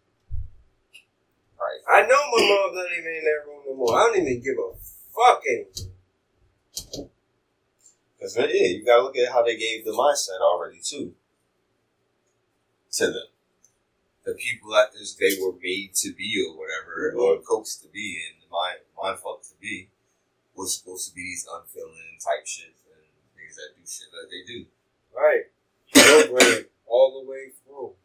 Right. 1.59 2.03
I 2.03 2.07
know 2.07 2.21
my 2.31 2.41
mom's 2.45 2.75
not 2.75 2.85
even 2.97 3.15
in 3.15 3.23
that 3.23 3.47
room 3.47 3.61
no 3.65 3.75
more. 3.75 3.97
I 3.97 4.07
don't 4.07 4.21
even 4.21 4.43
give 4.43 4.57
a 4.59 4.69
fucking. 5.15 5.65
Because 8.17 8.37
yeah, 8.37 8.45
you 8.45 8.85
gotta 8.85 9.03
look 9.03 9.17
at 9.17 9.31
how 9.31 9.43
they 9.43 9.57
gave 9.57 9.85
the 9.85 9.91
mindset 9.91 10.41
already 10.41 10.79
too. 10.83 11.13
To 12.93 13.07
them, 13.07 13.27
the 14.27 14.35
people 14.35 14.75
that 14.75 14.91
this 14.91 15.15
they 15.15 15.39
were 15.39 15.55
made 15.63 15.95
to 15.95 16.11
be 16.11 16.35
or 16.43 16.59
whatever, 16.59 17.15
or 17.15 17.39
coaxed 17.39 17.81
to 17.81 17.87
be, 17.87 18.19
and 18.27 18.43
mind 18.51 18.83
mind 18.99 19.17
fucked 19.23 19.47
to 19.47 19.55
be, 19.55 19.87
was 20.53 20.75
supposed 20.75 21.07
to 21.07 21.15
be 21.15 21.23
these 21.31 21.47
unfeeling 21.47 22.19
type 22.19 22.43
shit 22.43 22.75
and 22.91 23.07
niggas 23.39 23.55
that 23.55 23.71
do 23.79 23.87
shit 23.87 24.11
that 24.11 24.27
they 24.27 24.43
do. 24.43 24.67
Right. 25.15 25.47
Programmed 25.95 26.67
all 26.91 27.23
the 27.23 27.31
way 27.31 27.55
through. 27.63 27.95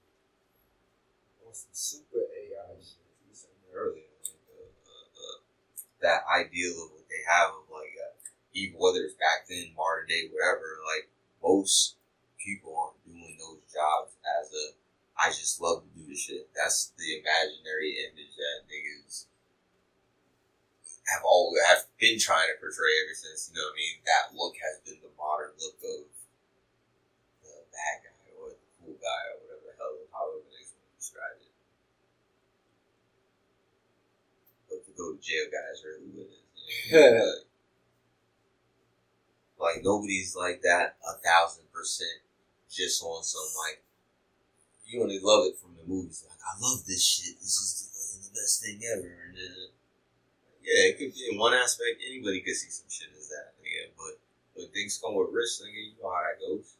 On 1.42 1.50
some 1.50 1.74
super 1.74 2.22
AI 2.22 2.78
shit. 2.78 3.02
You 3.26 3.34
said 3.34 3.58
earlier, 3.74 4.06
like, 4.22 4.46
uh, 4.46 4.62
uh, 4.86 5.06
uh, 5.26 5.38
that 6.06 6.22
ideal 6.30 6.86
of 6.86 6.94
what 6.94 7.10
they 7.10 7.26
have 7.26 7.50
of 7.50 7.66
like, 7.66 7.98
uh, 7.98 8.14
even 8.54 8.78
whether 8.78 9.02
it's 9.02 9.18
back 9.18 9.50
then, 9.50 9.74
modern 9.74 10.06
day, 10.06 10.30
whatever. 10.30 10.78
Like 10.86 11.10
most 11.42 11.98
people 12.38 12.78
aren't 12.78 13.02
doing 13.02 13.34
those 13.42 13.66
jobs 13.66 14.14
as 14.22 14.46
a 14.54 14.78
I 15.22 15.30
just 15.30 15.62
love 15.62 15.86
to 15.86 15.90
do 15.94 16.02
the 16.02 16.18
shit. 16.18 16.50
That's 16.50 16.90
the 16.98 17.22
imaginary 17.22 17.94
image 18.10 18.34
that 18.34 18.66
niggas 18.66 19.30
have 21.14 21.22
all 21.22 21.54
have 21.70 21.86
been 22.02 22.18
trying 22.18 22.50
to 22.50 22.58
portray 22.58 22.90
ever 23.06 23.14
since. 23.14 23.46
You 23.46 23.54
know 23.54 23.70
what 23.70 23.74
I 23.74 23.78
mean? 23.78 24.02
That 24.02 24.34
look 24.34 24.58
has 24.58 24.82
been 24.82 24.98
the 24.98 25.14
modern 25.14 25.54
look 25.62 25.78
of 25.78 26.10
the 27.46 27.54
bad 27.70 28.02
guy 28.02 28.34
or 28.34 28.50
the 28.50 28.66
cool 28.82 28.98
guy 28.98 29.22
or 29.30 29.46
whatever 29.46 29.70
the 29.70 29.78
hell, 29.78 29.94
however 30.10 30.42
they 30.50 30.66
want 30.74 30.90
to 30.90 30.98
describe 30.98 31.38
it. 31.38 31.54
But 34.66 34.82
the 34.82 34.90
go 34.98 35.14
to 35.14 35.22
jail 35.22 35.46
guy 35.54 35.70
is 35.70 35.86
really 35.86 36.10
what 36.18 36.34
it 36.34 36.34
is. 36.34 36.66
You 36.90 36.98
know? 36.98 37.14
like, 39.62 39.78
like 39.78 39.86
nobody's 39.86 40.34
like 40.34 40.66
that 40.66 40.98
a 41.06 41.14
thousand 41.22 41.70
percent 41.70 42.26
just 42.66 42.98
on 43.06 43.22
some 43.22 43.46
like 43.62 43.86
you 44.92 45.02
only 45.02 45.18
love 45.18 45.46
it 45.48 45.56
from 45.56 45.72
the 45.74 45.88
movies. 45.88 46.24
Like 46.28 46.38
I 46.44 46.52
love 46.60 46.84
this 46.84 47.02
shit. 47.02 47.40
This 47.40 47.56
is 47.56 47.88
the, 47.88 47.92
best 48.32 48.64
thing 48.64 48.80
ever. 48.96 49.12
And 49.28 49.36
then 49.36 49.68
yeah, 50.64 50.88
it 50.88 50.98
could 50.98 51.12
be 51.12 51.28
in 51.30 51.38
one 51.38 51.52
aspect. 51.52 52.00
Anybody 52.00 52.40
could 52.40 52.56
see 52.56 52.70
some 52.70 52.88
shit 52.88 53.12
as 53.12 53.28
that. 53.28 53.52
Yeah, 53.60 53.92
but 53.96 54.16
when 54.54 54.68
things 54.72 54.96
come 54.96 55.14
with 55.14 55.28
risk, 55.32 55.60
nigga, 55.60 55.76
you 55.76 55.92
know 56.00 56.08
how 56.08 56.24
that 56.24 56.40
goes. 56.40 56.76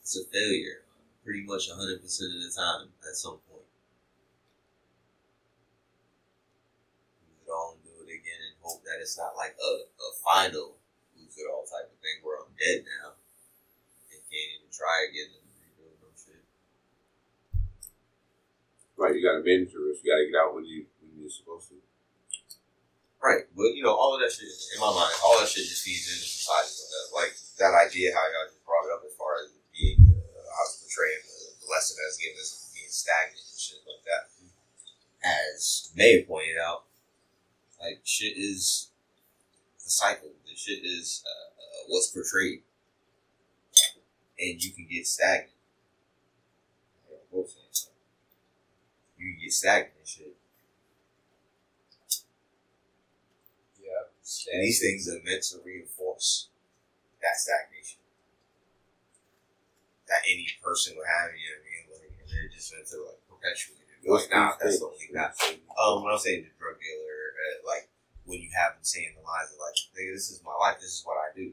It's 0.00 0.16
a 0.16 0.24
failure, 0.32 0.88
pretty 1.24 1.44
much 1.44 1.68
hundred 1.68 2.00
percent 2.00 2.32
of 2.32 2.40
the 2.40 2.52
time 2.56 2.88
at 3.04 3.12
some 3.12 3.44
point. 3.44 3.68
Lose 7.28 7.44
it 7.44 7.52
all 7.52 7.76
and 7.76 7.84
do 7.84 7.92
it 8.08 8.08
again, 8.08 8.40
and 8.40 8.56
hope 8.64 8.80
that 8.88 9.04
it's 9.04 9.20
not 9.20 9.36
like 9.36 9.52
a, 9.60 9.72
a 9.84 10.10
final 10.24 10.80
lose 11.12 11.36
it 11.36 11.44
all 11.52 11.68
type 11.68 11.92
of 11.92 11.98
thing 12.00 12.24
where 12.24 12.40
I'm 12.40 12.56
dead 12.56 12.88
now 12.88 13.17
and 14.28 14.36
can't 14.36 14.52
even 14.60 14.68
try 14.68 15.08
again 15.08 15.32
and 15.32 15.48
rebuild 15.56 15.96
no 16.04 16.12
shit. 16.12 16.44
Right, 19.00 19.16
you 19.16 19.24
got 19.24 19.40
to 19.40 19.44
manage 19.44 19.72
your 19.72 19.88
risk. 19.88 20.04
You 20.04 20.12
got 20.12 20.20
to 20.20 20.28
get 20.28 20.36
out 20.36 20.52
when 20.52 20.68
you 20.68 20.84
when 21.00 21.16
you're 21.16 21.32
supposed 21.32 21.72
to. 21.72 21.80
Right, 23.24 23.48
but 23.56 23.72
you 23.74 23.82
know, 23.82 23.96
all 23.96 24.14
of 24.14 24.20
that 24.20 24.30
shit 24.30 24.46
in 24.46 24.78
my 24.78 24.92
mind, 24.92 25.10
all 25.24 25.40
that 25.40 25.48
shit 25.48 25.64
just 25.64 25.82
feeds 25.82 26.06
into 26.12 26.28
society. 26.28 26.70
Like 27.16 27.32
that 27.58 27.72
idea, 27.72 28.12
how 28.12 28.22
y'all 28.30 28.46
just 28.52 28.62
brought 28.62 28.84
it 28.84 28.94
up 28.94 29.02
as 29.02 29.16
far 29.16 29.40
as 29.42 29.50
being, 29.74 29.98
uh, 30.12 30.44
how 30.54 30.62
it's 30.68 30.84
portraying 30.84 31.24
the, 31.24 31.48
lesson 31.68 32.00
that's 32.00 32.16
given 32.16 32.40
us 32.40 32.72
being 32.72 32.88
stagnant 32.88 33.44
and 33.44 33.60
shit 33.60 33.84
like 33.84 34.00
that. 34.08 34.32
As 35.20 35.92
May 35.92 36.24
pointed 36.24 36.56
out, 36.56 36.88
like 37.76 38.00
shit 38.04 38.38
is 38.38 38.88
the 39.84 39.90
cycle. 39.90 40.32
The 40.48 40.56
shit 40.56 40.80
is 40.84 41.22
uh, 41.26 41.28
uh, 41.28 41.80
what's 41.88 42.08
portrayed, 42.08 42.62
and 44.38 44.62
you 44.62 44.72
can 44.72 44.86
get 44.90 45.06
stagnant. 45.06 45.50
Yeah, 47.10 47.18
both 47.32 47.52
things. 47.52 47.90
You 49.18 49.32
can 49.34 49.42
get 49.42 49.52
stagnant 49.52 49.94
and 49.98 50.08
shit. 50.08 50.36
Yeah. 53.82 54.06
And 54.52 54.62
these 54.62 54.80
things 54.80 55.08
are 55.08 55.20
meant 55.24 55.42
to 55.50 55.58
reinforce 55.64 56.48
that 57.20 57.36
stagnation. 57.36 57.98
That 60.06 60.22
any 60.24 60.46
person 60.62 60.94
would 60.96 61.04
have, 61.04 61.34
you 61.36 61.50
know 61.50 61.58
what 61.58 61.66
I 61.66 61.68
mean? 61.68 61.84
Like, 61.92 62.12
and 62.22 62.28
they're 62.30 62.48
just 62.48 62.72
meant 62.72 62.86
to 62.94 62.98
like 63.04 63.20
perpetuate 63.28 63.84
it. 63.84 64.08
Like, 64.08 64.30
nah, 64.30 64.56
that's 64.56 64.78
the 64.78 64.86
only 64.86 65.10
not. 65.12 65.36
Um, 65.76 66.00
when 66.04 66.14
I'm 66.14 66.22
saying 66.22 66.46
the 66.48 66.54
drug 66.56 66.80
dealer, 66.80 67.20
uh, 67.36 67.58
like 67.66 67.90
when 68.24 68.40
you 68.40 68.48
have 68.56 68.78
them 68.78 68.86
saying 68.86 69.12
the 69.18 69.24
lines 69.26 69.52
of 69.52 69.60
like, 69.60 69.76
nigga, 69.92 70.14
this 70.16 70.30
is 70.30 70.40
my 70.46 70.54
life, 70.56 70.80
this 70.80 70.96
is 70.96 71.02
what 71.04 71.20
I 71.20 71.28
do. 71.36 71.52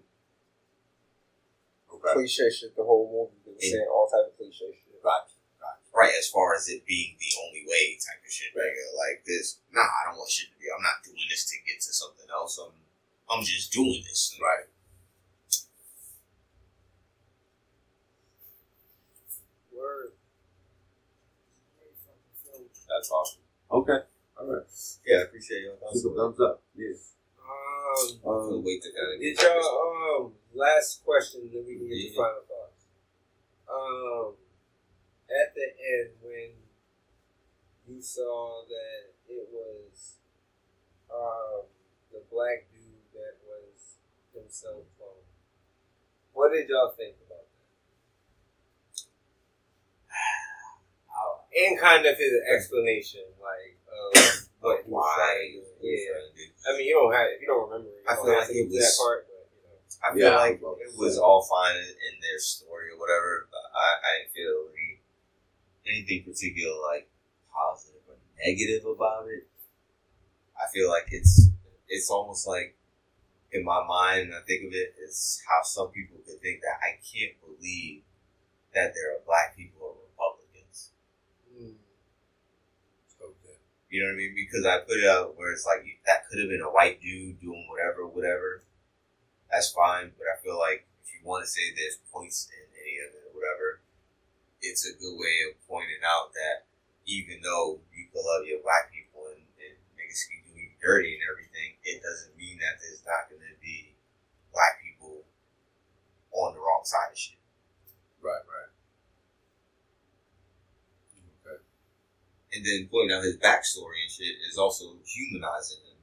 Cliche 2.13 2.49
shit 2.51 2.75
the 2.75 2.83
whole 2.83 3.09
movie. 3.09 3.41
They 3.45 3.51
were 3.51 3.57
Yeah. 3.61 3.71
saying 3.81 3.89
all 3.89 4.07
type 4.07 4.27
of 4.31 4.37
cliche 4.37 4.69
shit. 4.71 5.01
Right. 5.03 5.25
Right, 5.95 6.11
as 6.19 6.27
far 6.27 6.53
as 6.53 6.67
it 6.67 6.85
being 6.85 7.15
the 7.17 7.31
only 7.47 7.63
way 7.65 7.95
type 7.95 8.19
of 8.19 8.29
shit, 8.29 8.51
nigga. 8.51 8.85
Like 8.99 9.23
this, 9.25 9.59
nah, 9.71 9.79
I 9.79 10.11
don't 10.11 10.17
want 10.17 10.29
shit 10.29 10.51
to 10.51 10.59
be. 10.59 10.67
I'm 10.67 10.83
not 10.83 10.99
doing 11.05 11.23
this 11.29 11.45
to 11.49 11.55
get 11.65 11.79
to 11.79 11.93
something 11.93 12.27
else. 12.29 12.59
I'm, 12.59 12.75
I'm 13.31 13.43
just 13.45 13.71
doing 13.71 14.03
this. 14.03 14.37
Right. 14.41 14.67
Word. 19.71 20.11
That's 22.89 23.09
awesome. 23.11 23.41
Okay, 23.71 23.99
all 24.39 24.47
right. 24.47 24.63
Yeah, 25.07 25.17
I 25.17 25.21
appreciate 25.23 25.61
your 25.63 25.75
thoughts. 25.77 26.01
Super 26.01 26.15
thumbs 26.17 26.39
up. 26.41 26.61
Yes. 26.75 27.14
Um, 27.95 28.19
Um, 28.25 28.63
wait 28.63 28.81
to 28.83 28.91
kind 28.91 29.13
of 29.15 29.19
Did 29.21 29.41
y'all 29.41 30.23
um 30.25 30.33
last 30.53 31.03
question 31.05 31.49
then 31.53 31.65
we 31.65 31.75
can 31.77 31.87
get 31.87 31.97
Yeah. 31.97 32.09
the 32.09 32.15
final 32.15 32.43
thoughts. 32.49 32.81
Um 33.69 34.35
at 35.29 35.55
the 35.55 35.67
end 35.79 36.09
when 36.21 36.51
you 37.87 38.01
saw 38.01 38.63
that 38.67 39.13
it 39.29 39.47
was 39.51 40.17
um 41.13 41.65
the 42.11 42.21
black 42.31 42.67
dude 42.71 43.05
that 43.13 43.37
was 43.45 43.95
himself 44.33 44.83
clone. 44.97 45.23
What 46.33 46.51
did 46.51 46.67
y'all 46.69 46.91
think 46.91 47.15
about 47.25 47.45
that? 47.47 47.55
Oh, 51.15 51.39
And 51.65 51.79
kind 51.79 52.05
of 52.05 52.17
his 52.17 52.33
explanation, 52.53 53.23
like 53.41 53.77
of 53.87 54.44
what 54.65 54.81
he 54.83 54.89
was 54.89 55.05
why? 55.05 55.13
trying 55.15 55.53
to 55.53 55.61
do. 55.61 55.85
Yeah. 55.85 56.09
trying 56.09 56.31
to. 56.33 56.43
I 56.65 56.69
mean 56.77 56.85
you 56.89 56.95
don't 56.97 57.13
have 57.13 57.27
you 57.39 57.47
don't 57.47 57.63
remember 57.69 57.89
you 57.93 58.03
I 58.09 58.15
don't 58.17 58.25
feel 58.25 58.35
like 58.35 58.49
it 58.49 58.53
get 58.53 58.65
to 58.65 58.69
that 58.73 58.89
was- 58.89 58.97
part, 58.99 59.19
but 59.29 59.43
you 59.53 59.61
know. 59.61 59.77
I 60.01 60.07
feel 60.13 60.25
Yeah, 60.25 60.37
like 60.41 60.57
it 60.61 60.93
was 60.97 61.15
all 61.17 61.41
fine 61.45 61.75
in, 61.77 61.89
in 61.89 62.13
their 62.21 62.39
story 62.39 62.91
or 62.93 62.97
whatever, 62.99 63.47
but 63.53 63.63
I, 63.73 63.87
I 64.01 64.09
didn't 64.21 64.33
feel 64.33 64.57
any, 64.73 64.91
anything 65.85 66.21
particular 66.25 66.75
like 66.91 67.07
positive 67.53 68.01
or 68.09 68.17
negative 68.43 68.85
about 68.85 69.29
it. 69.29 69.47
I 70.57 70.65
feel 70.73 70.89
like 70.89 71.07
it's 71.11 71.49
it's 71.87 72.09
almost 72.09 72.47
like 72.47 72.75
in 73.51 73.63
my 73.63 73.85
mind, 73.87 74.31
and 74.31 74.35
I 74.35 74.41
think 74.45 74.65
of 74.67 74.73
it 74.73 74.95
as 75.07 75.41
how 75.47 75.63
some 75.63 75.89
people 75.89 76.17
could 76.25 76.41
think 76.41 76.59
that 76.61 76.77
I 76.83 76.97
can't 76.99 77.37
believe 77.39 78.01
that 78.73 78.91
there 78.93 79.15
are 79.15 79.21
black 79.25 79.55
people 79.55 79.79
or 79.81 79.95
Republicans. 80.11 80.91
okay. 83.21 83.57
You 83.95 84.03
know 84.03 84.11
what 84.11 84.19
I 84.19 84.27
mean? 84.27 84.35
Because 84.35 84.67
I 84.67 84.83
put 84.83 84.99
it 84.99 85.07
out 85.07 85.39
where 85.39 85.55
it's 85.55 85.63
like 85.63 85.87
that 86.03 86.27
could 86.27 86.43
have 86.43 86.51
been 86.51 86.59
a 86.59 86.67
white 86.67 86.99
dude 86.99 87.39
doing 87.39 87.63
whatever, 87.71 88.03
whatever. 88.03 88.67
That's 89.47 89.71
fine, 89.71 90.11
but 90.19 90.27
I 90.27 90.35
feel 90.43 90.59
like 90.59 90.83
if 90.99 91.15
you 91.15 91.23
want 91.23 91.47
to 91.47 91.49
say 91.49 91.71
there's 91.71 92.03
points 92.11 92.51
in 92.51 92.67
any 92.75 92.99
of 92.99 93.15
it 93.15 93.23
or 93.31 93.39
whatever, 93.39 93.79
it's 94.59 94.83
a 94.83 94.99
good 94.99 95.15
way 95.15 95.47
of 95.47 95.55
pointing 95.63 96.03
out 96.03 96.35
that 96.35 96.67
even 97.07 97.39
though 97.39 97.79
you 97.95 98.11
love 98.11 98.43
your 98.43 98.59
black 98.67 98.91
people 98.91 99.31
and, 99.31 99.47
and 99.63 99.79
niggas 99.95 100.27
can 100.27 100.43
do 100.43 100.59
you 100.59 100.75
dirty 100.83 101.15
and 101.15 101.23
everything, 101.31 101.79
it 101.87 102.03
doesn't 102.03 102.35
mean 102.35 102.59
that 102.59 102.75
there's 102.83 102.99
not 103.07 103.31
going 103.31 103.47
to 103.47 103.55
be 103.63 103.95
black 104.51 104.83
people 104.83 105.23
on 106.35 106.51
the 106.51 106.59
wrong 106.59 106.83
side 106.83 107.15
of 107.15 107.17
shit. 107.17 107.39
Right, 108.19 108.43
right. 108.43 108.74
And 112.55 112.65
then 112.65 112.87
pointing 112.87 113.11
out 113.11 113.27
his 113.27 113.37
backstory 113.37 113.99
and 113.99 114.11
shit 114.11 114.39
is 114.49 114.57
also 114.57 114.95
humanizing 115.03 115.83
him. 115.83 115.99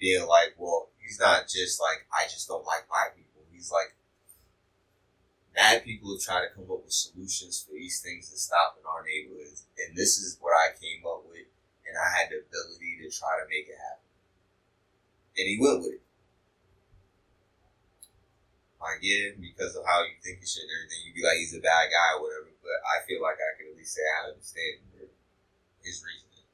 Being 0.00 0.26
like, 0.26 0.56
well, 0.56 0.88
he's 0.96 1.20
not 1.20 1.48
just 1.48 1.76
like, 1.80 2.08
I 2.08 2.24
just 2.24 2.48
don't 2.48 2.64
like 2.64 2.88
black 2.88 3.16
people. 3.16 3.44
He's 3.52 3.70
like, 3.70 3.92
mad 5.52 5.84
people 5.84 6.14
are 6.14 6.22
trying 6.22 6.48
to 6.48 6.54
come 6.54 6.70
up 6.70 6.86
with 6.86 6.94
solutions 6.94 7.60
for 7.60 7.74
these 7.74 8.00
things 8.00 8.30
to 8.30 8.38
stop 8.38 8.78
in 8.80 8.86
our 8.88 9.04
neighborhoods. 9.04 9.66
And 9.76 9.92
this 9.92 10.16
is 10.16 10.38
what 10.40 10.56
I 10.56 10.72
came 10.72 11.04
up 11.04 11.28
with. 11.28 11.50
And 11.84 11.96
I 11.98 12.08
had 12.16 12.30
the 12.32 12.40
ability 12.46 13.04
to 13.04 13.08
try 13.12 13.36
to 13.42 13.50
make 13.50 13.68
it 13.68 13.76
happen. 13.76 14.08
And 15.36 15.46
he 15.50 15.58
went 15.60 15.84
with 15.84 15.98
it. 15.98 16.04
Like, 18.78 19.02
yeah, 19.02 19.34
because 19.34 19.74
of 19.74 19.82
how 19.82 20.06
you 20.06 20.14
think 20.22 20.38
and 20.38 20.46
shit 20.46 20.62
and 20.62 20.72
everything, 20.78 21.02
you'd 21.02 21.18
be 21.18 21.26
like, 21.26 21.42
he's 21.42 21.58
a 21.58 21.64
bad 21.64 21.90
guy 21.90 22.14
or 22.14 22.22
whatever. 22.22 22.54
But 22.62 22.78
I 22.86 23.02
feel 23.02 23.18
like 23.18 23.42
I 23.42 23.58
can 23.58 23.74
at 23.74 23.78
least 23.78 23.98
say 23.98 24.06
I 24.06 24.30
understand 24.30 24.86
his 25.88 26.04
reasoning. 26.04 26.44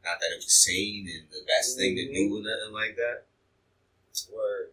Not 0.00 0.16
that 0.20 0.32
it 0.32 0.40
was 0.40 0.52
sane 0.52 1.04
and 1.12 1.28
the 1.28 1.44
best 1.44 1.76
thing 1.76 1.96
to 1.96 2.08
do 2.08 2.32
or 2.32 2.40
nothing 2.40 2.72
like 2.72 2.96
that, 2.96 3.28
Word. 4.32 4.72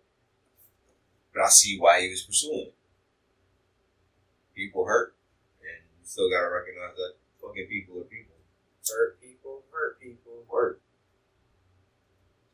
but 1.34 1.44
I 1.44 1.50
see 1.50 1.76
why 1.78 2.02
he 2.02 2.10
was 2.10 2.24
pursuing 2.24 2.72
it. 2.72 2.76
People 4.56 4.86
hurt, 4.86 5.16
and 5.60 5.84
you 6.00 6.06
still 6.06 6.30
gotta 6.30 6.48
recognize 6.48 6.96
that 6.96 7.20
fucking 7.42 7.68
people 7.68 8.00
are 8.00 8.08
people. 8.08 8.38
Hurt 8.88 9.20
people, 9.20 9.64
hurt 9.74 10.00
people. 10.00 10.46
Hurt. 10.52 10.80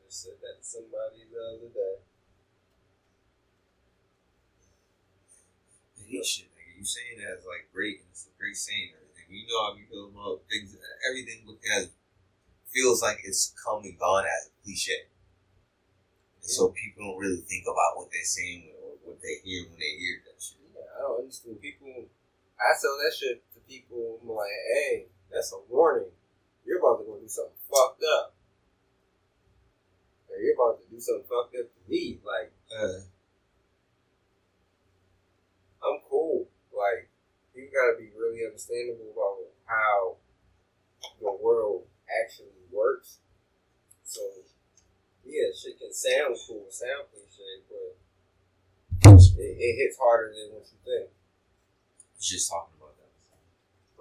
Just 0.05 0.23
said 0.23 0.39
that 0.41 0.57
to 0.57 0.65
somebody 0.65 1.27
the 1.29 1.37
other 1.37 1.69
day. 1.69 2.01
He 6.07 6.23
shit, 6.23 6.49
nigga. 6.57 6.79
You 6.79 6.85
saying 6.85 7.19
that 7.21 7.37
as 7.37 7.45
like 7.45 7.69
great, 7.71 8.01
and 8.01 8.09
it's 8.09 8.25
a 8.25 8.33
great 8.39 8.57
saying 8.57 8.97
and 8.97 9.08
We 9.29 9.45
know 9.45 9.63
how 9.63 9.75
we 9.75 9.85
feel 9.85 10.09
about 10.09 10.41
things. 10.49 10.75
Everything 11.07 11.45
has 11.73 11.89
feels 12.69 13.01
like 13.01 13.21
it's 13.23 13.53
come 13.63 13.83
and 13.83 13.97
gone 13.97 14.25
as 14.25 14.49
a 14.49 14.51
cliche. 14.63 15.09
And 16.41 16.49
so 16.49 16.69
people 16.69 17.05
don't 17.05 17.17
really 17.19 17.41
think 17.41 17.65
about 17.65 17.97
what 17.97 18.09
they're 18.11 18.23
saying 18.23 18.73
or 18.81 18.97
what 19.03 19.21
they 19.21 19.41
hear 19.43 19.65
when 19.69 19.77
they 19.77 19.93
hear 19.97 20.21
that 20.25 20.41
shit. 20.41 20.57
Yeah, 20.73 20.85
I 20.97 21.01
don't 21.01 21.21
understand. 21.21 21.61
People, 21.61 22.05
I 22.57 22.73
tell 22.79 22.97
that 23.03 23.13
shit 23.13 23.43
to 23.53 23.59
people. 23.67 24.19
I'm 24.21 24.29
like, 24.29 24.49
hey, 24.73 25.05
that's 25.31 25.53
a 25.53 25.59
warning. 25.69 26.09
You're 26.65 26.79
about 26.79 26.99
to 26.99 27.05
go 27.05 27.17
do 27.17 27.27
something 27.27 27.57
fucked 27.69 28.03
up. 28.17 28.33
Or 30.29 30.37
you're 30.37 30.53
about 30.53 30.79
to 30.81 30.85
do 30.89 30.99
something 31.01 31.25
fucked 31.25 31.55
up 31.57 31.67
to 31.69 31.81
me. 31.89 32.19
Like, 32.25 32.51
Uh, 32.69 33.01
I'm 35.81 35.99
cool. 36.09 36.45
Like, 36.69 37.09
you 37.55 37.67
gotta 37.73 37.97
be 37.97 38.11
really 38.15 38.38
understandable 38.49 39.13
about 39.13 39.37
how 39.65 40.17
the 41.21 41.31
world 41.31 41.85
actually 42.09 42.57
works. 42.71 43.17
So, 44.03 44.21
yeah, 45.25 45.53
shit 45.53 45.77
can 45.79 45.93
sound 45.93 46.35
cool, 46.47 46.65
sound 46.69 47.05
cliche, 47.13 47.61
but 47.69 47.95
it, 49.37 49.55
it 49.61 49.73
hits 49.77 49.97
harder 50.01 50.33
than 50.33 50.57
what 50.57 50.65
you 50.65 50.77
think. 50.83 51.09
just 52.19 52.49
talking 52.49 52.73
about 52.81 52.97
that. 52.97 53.13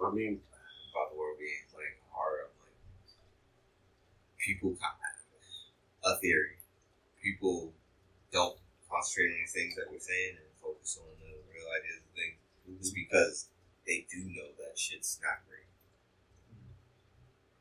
I 0.01 0.11
mean, 0.11 0.41
About 0.91 1.13
the 1.13 1.17
world 1.19 1.37
being 1.37 1.69
like 1.77 2.01
hard 2.11 2.49
up, 2.49 2.51
like 2.65 2.73
people. 4.37 4.77
A 6.05 6.15
theory. 6.17 6.55
People 7.21 7.73
don't 8.31 8.55
concentrate 8.89 9.35
on 9.35 9.43
the 9.45 9.51
things 9.51 9.75
that 9.75 9.91
we're 9.91 9.99
saying 9.99 10.39
and 10.39 10.47
focus 10.63 10.97
on 10.97 11.11
the 11.19 11.35
real 11.51 11.67
ideas 11.75 11.99
of 11.99 12.11
things. 12.15 12.39
It's 12.79 12.89
because 12.89 13.47
they 13.89 14.05
do 14.05 14.21
know 14.29 14.53
that 14.61 14.77
shit's 14.77 15.17
not 15.17 15.41
great. 15.49 15.65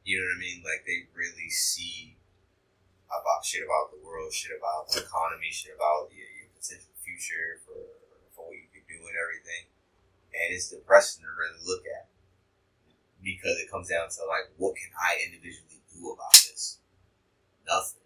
You 0.04 0.20
know 0.20 0.28
what 0.28 0.36
I 0.36 0.44
mean? 0.44 0.60
Like 0.60 0.84
they 0.84 1.08
really 1.16 1.48
see 1.48 2.20
about 3.08 3.48
shit 3.48 3.64
about 3.64 3.88
the 3.88 4.04
world, 4.04 4.28
shit 4.36 4.52
about 4.52 4.92
the 4.92 5.08
economy, 5.08 5.48
shit 5.48 5.72
about 5.72 6.12
your, 6.12 6.28
your 6.36 6.52
potential 6.52 6.92
future 7.00 7.64
for 7.64 7.80
for 8.36 8.52
what 8.52 8.60
you 8.60 8.68
could 8.68 8.84
do 8.84 9.00
and 9.00 9.16
everything. 9.16 9.72
And 10.36 10.52
it's 10.52 10.68
depressing 10.68 11.24
to 11.24 11.32
really 11.32 11.64
look 11.64 11.88
at 11.88 12.12
because 13.24 13.56
it 13.56 13.72
comes 13.72 13.88
down 13.88 14.12
to 14.12 14.20
like, 14.28 14.52
what 14.60 14.76
can 14.76 14.92
I 15.00 15.16
individually 15.24 15.80
do 15.88 16.12
about 16.12 16.36
this? 16.44 16.78
Nothing. 17.64 18.04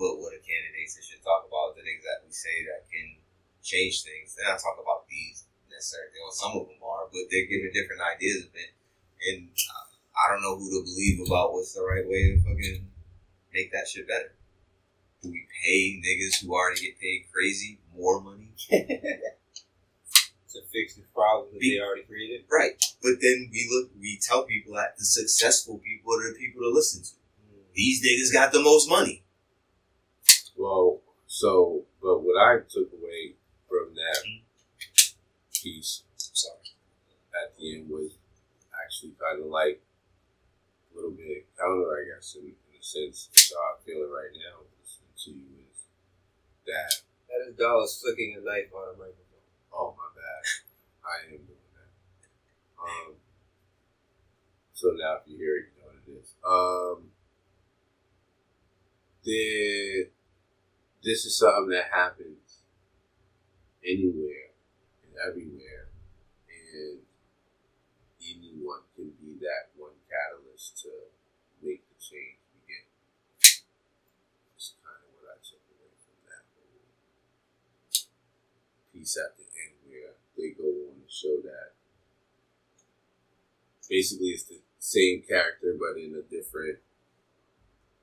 But 0.00 0.20
what 0.20 0.32
the 0.32 0.40
candidates 0.40 0.96
should 1.04 1.20
talk 1.20 1.44
about 1.44 1.76
the 1.76 1.84
things 1.84 2.04
that 2.04 2.24
we 2.24 2.32
say 2.32 2.64
that 2.68 2.88
can 2.88 3.20
change 3.60 4.04
things. 4.04 4.36
They're 4.36 4.48
not 4.48 4.60
talking 4.60 4.84
about 4.84 5.08
these 5.08 5.45
necessarily. 5.76 6.16
Well, 6.16 6.32
some 6.32 6.52
of 6.56 6.66
them 6.66 6.80
are, 6.80 7.06
but 7.12 7.28
they're 7.30 7.46
giving 7.46 7.70
different 7.76 8.00
ideas 8.00 8.48
of 8.48 8.52
it. 8.56 8.72
And 9.28 9.48
uh, 9.52 9.86
I 10.16 10.32
don't 10.32 10.42
know 10.42 10.56
who 10.56 10.72
to 10.72 10.84
believe 10.84 11.20
about 11.28 11.52
what's 11.52 11.74
the 11.76 11.84
right 11.84 12.06
way 12.08 12.32
to 12.32 12.42
fucking 12.42 12.88
make 13.52 13.72
that 13.72 13.88
shit 13.88 14.08
better. 14.08 14.32
Do 15.22 15.30
we 15.30 15.46
pay 15.64 16.00
niggas 16.00 16.40
who 16.44 16.52
already 16.54 16.80
get 16.80 17.00
paid 17.00 17.26
crazy 17.32 17.78
more 17.94 18.20
money? 18.20 18.50
To 20.56 20.62
fix 20.72 20.94
the 20.94 21.02
problem 21.14 21.48
that 21.52 21.60
Be- 21.60 21.76
they 21.76 21.84
already 21.84 22.04
created. 22.04 22.46
Right. 22.50 22.82
But 23.02 23.20
then 23.20 23.50
we 23.52 23.68
look, 23.70 23.90
we 24.00 24.18
tell 24.22 24.44
people 24.44 24.72
that 24.72 24.96
the 24.96 25.04
successful 25.04 25.76
people 25.84 26.14
are 26.14 26.32
the 26.32 26.38
people 26.38 26.62
to 26.62 26.70
listen 26.70 27.02
to. 27.02 27.10
These 27.74 28.00
niggas 28.02 28.32
got 28.32 28.52
the 28.52 28.62
most 28.62 28.88
money. 28.88 29.22
well, 30.56 31.00
so, 31.26 31.82
but 32.00 32.20
what 32.22 32.40
I 32.40 32.60
took 32.60 32.90
away 32.90 33.34
from 33.68 33.94
that 33.96 34.22
piece 35.66 36.04
Sorry. 36.16 36.78
at 37.34 37.58
the 37.58 37.74
end 37.74 37.90
was 37.90 38.14
actually 38.78 39.18
kind 39.18 39.42
of 39.42 39.50
like 39.50 39.82
a 39.82 40.94
little 40.94 41.10
bit 41.10 41.46
counter, 41.58 41.90
I 41.90 42.06
guess, 42.06 42.36
in, 42.38 42.54
in 42.54 42.78
a 42.78 42.82
sense. 42.82 43.28
So 43.34 43.56
I 43.58 43.82
feel 43.82 44.06
it 44.06 44.14
right 44.14 44.30
now 44.30 44.62
listening 44.78 45.10
to 45.26 45.30
you 45.34 45.66
is 45.66 45.78
that, 46.70 47.02
That 47.26 47.50
is 47.50 47.56
Dallas 47.58 47.98
flicking 48.00 48.38
a 48.38 48.44
knife 48.46 48.70
on 48.70 48.94
a 48.94 48.98
microphone. 48.98 49.50
oh 49.74 49.94
my 49.98 50.08
bad, 50.14 50.42
I 51.02 51.34
am 51.34 51.42
doing 51.42 51.70
that. 51.74 51.90
Um, 52.78 53.14
so 54.72 54.94
now 54.94 55.18
if 55.18 55.26
you 55.26 55.36
hear 55.36 55.56
it, 55.56 55.66
you 55.74 55.82
know 55.82 55.90
what 55.90 55.98
it 56.06 56.14
is. 56.22 56.30
Um, 56.46 57.10
the, 59.24 60.08
this 61.02 61.24
is 61.26 61.36
something 61.36 61.70
that 61.70 61.90
happens 61.90 62.62
anywhere 63.84 64.45
everywhere, 65.20 65.88
and 66.48 67.00
anyone 68.20 68.84
can 68.94 69.12
be 69.20 69.40
that 69.40 69.72
one 69.76 69.96
catalyst 70.08 70.80
to 70.82 70.92
make 71.62 71.84
the 71.88 71.96
change 72.00 72.40
begin. 72.56 72.86
That's 73.40 74.76
kind 74.80 75.00
of 75.00 75.10
what 75.16 75.32
I 75.32 75.38
took 75.40 75.62
away 75.72 75.92
from 76.00 76.16
that 76.28 76.44
whole 76.56 76.86
piece 78.92 79.16
at 79.16 79.36
the 79.36 79.46
end 79.46 79.76
where 79.88 80.16
they 80.36 80.52
go 80.56 80.68
on 80.90 81.00
to 81.00 81.08
show 81.08 81.40
that 81.44 81.76
basically 83.88 84.34
it's 84.34 84.44
the 84.44 84.60
same 84.78 85.22
character 85.22 85.74
but 85.78 85.98
in 85.98 86.14
a 86.14 86.22
different 86.26 86.78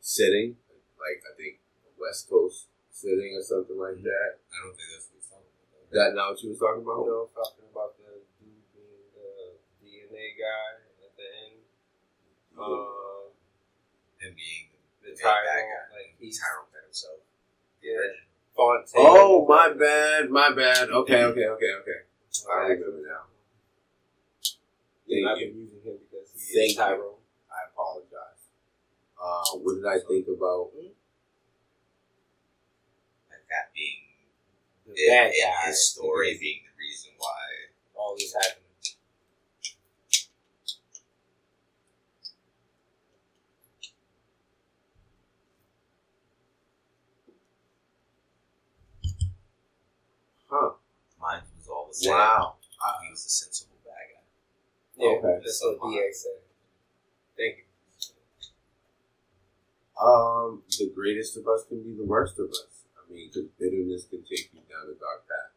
setting, 0.04 0.56
like 1.00 1.24
I 1.24 1.32
think 1.40 1.60
West 2.00 2.30
Coast 2.30 2.68
setting 2.92 3.36
or 3.40 3.44
something 3.44 3.80
like 3.80 4.00
mm-hmm. 4.00 4.12
that. 4.12 4.30
I 4.52 4.56
don't 4.64 4.76
think 4.76 4.90
that's 4.92 5.08
what 5.08 5.18
he's 5.20 5.32
talking 5.32 5.48
about. 5.48 5.83
That 5.94 6.18
not 6.18 6.34
what 6.34 6.42
you 6.42 6.50
was 6.50 6.58
talking 6.60 6.82
about? 6.82 7.06
know, 7.06 7.30
talking 7.38 7.70
about 7.70 7.94
the 8.02 8.18
dude 8.42 8.66
being 8.74 9.06
the 9.14 9.62
DNA 9.78 10.34
guy 10.34 10.82
at 11.06 11.14
the 11.14 11.28
end. 11.46 11.62
Um, 12.58 13.30
Him 14.18 14.34
being 14.34 14.74
the 15.06 15.14
the 15.14 15.22
Tyrone, 15.22 15.46
bad 15.46 15.64
guy. 15.70 15.86
like 15.94 16.10
he's 16.18 16.42
Tyrone 16.42 16.74
himself. 16.86 17.22
yeah, 17.82 18.26
Fontaine. 18.58 19.06
Oh 19.06 19.46
my 19.46 19.70
bad, 19.74 20.30
my 20.30 20.50
bad. 20.54 20.90
Okay, 20.90 21.24
okay, 21.30 21.46
okay, 21.46 21.72
okay. 21.82 22.00
I 22.50 22.74
remember 22.74 23.06
now. 23.06 23.30
I've 25.14 25.38
been 25.38 25.54
using 25.54 25.78
him 25.86 25.98
because 26.10 26.26
he 26.34 26.58
Thank 26.58 26.72
is. 26.72 26.76
Tyrone. 26.76 27.22
I 27.54 27.70
apologize. 27.70 28.42
Uh, 29.22 29.58
what 29.62 29.76
did 29.78 29.86
I 29.86 30.00
think 30.10 30.26
about? 30.28 30.74
Like 30.74 30.96
that 33.50 33.70
being 33.76 34.03
The 34.96 35.02
in, 35.04 35.10
bad 35.10 35.32
in 35.34 35.44
guy. 35.44 35.68
his 35.68 35.88
story 35.92 36.28
because 36.30 36.40
being 36.42 36.62
the 36.66 36.76
reason 36.80 37.12
why. 37.18 37.42
all 37.96 38.16
this 38.18 38.34
happened. 38.34 38.62
Huh? 50.50 50.72
Mine 51.20 51.42
was 51.58 51.68
all 51.68 51.88
the 51.88 51.94
same. 51.94 52.12
Wow. 52.14 52.56
He 53.04 53.10
was 53.12 53.26
a 53.26 53.30
sensible 53.30 53.76
bad 53.86 53.94
guy. 54.14 54.24
Yeah, 54.98 55.18
Okay. 55.18 55.40
that's 55.44 55.64
what 55.64 55.92
DA 55.92 56.12
said. 56.12 56.32
Thank 57.38 57.58
you. 57.58 57.64
Um, 60.06 60.64
the 60.78 60.92
greatest 60.94 61.38
of 61.38 61.48
us 61.48 61.64
can 61.68 61.82
be 61.84 61.94
the 61.96 62.04
worst 62.06 62.38
of 62.40 62.50
us. 62.50 62.83
I 63.14 63.16
mean, 63.16 63.30
because 63.30 63.46
bitterness 63.62 64.10
can 64.10 64.26
take 64.26 64.50
you 64.58 64.66
down 64.66 64.90
a 64.90 64.98
dark 64.98 65.22
path. 65.30 65.54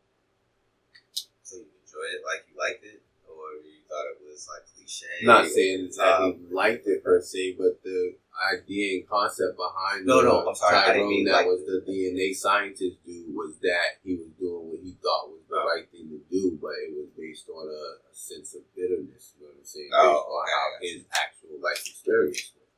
So 1.40 1.56
you 1.56 1.64
enjoyed 1.64 2.12
it 2.12 2.22
like 2.28 2.44
you 2.52 2.54
liked 2.60 2.84
it, 2.84 3.00
or 3.24 3.56
you 3.64 3.80
thought 3.88 4.04
it 4.12 4.20
was 4.20 4.44
like 4.44 4.68
cliche? 4.76 5.08
Not 5.24 5.48
saying 5.48 5.88
that 5.96 6.20
Um, 6.20 6.36
he 6.36 6.52
liked 6.52 6.84
it 6.86 7.00
per 7.02 7.22
se, 7.24 7.56
but 7.56 7.80
the 7.82 8.16
idea 8.52 9.00
and 9.00 9.08
concept 9.08 9.56
behind 9.56 10.04
No, 10.04 10.20
the 10.20 10.28
no, 10.28 10.44
I'm 10.44 10.54
sorry, 10.54 10.76
I 10.76 10.92
didn't 10.92 11.08
mean 11.08 11.24
that 11.32 11.32
like- 11.32 11.46
was 11.46 11.64
the 11.64 11.80
DNA 11.80 12.34
scientist 12.36 13.00
dude 13.06 13.32
was 13.34 13.56
that 13.64 14.04
he 14.04 14.16
was 14.20 14.28
doing 14.38 14.68
what 14.68 14.80
he 14.84 14.92
thought 15.00 15.30
was 15.32 15.40
the 15.48 15.56
Oh. 15.56 15.64
right 15.64 15.88
thing 15.88 16.10
to 16.12 16.20
do, 16.28 16.58
but 16.60 16.76
it 16.84 16.92
was 16.92 17.08
based 17.16 17.48
on 17.48 17.64
a, 17.72 17.84
a 18.04 18.14
sense 18.14 18.52
of 18.54 18.68
bitterness. 18.76 19.32
You 19.40 19.46
know 19.46 19.52
what 19.56 19.60
I'm 19.60 19.64
saying? 19.64 19.88
Oh, 19.96 20.12
based 20.12 20.28
on 20.28 20.44
how 20.52 20.66
his 20.84 21.04
actual 21.16 21.56
life 21.64 21.80
experience 21.88 22.52
was. 22.52 22.68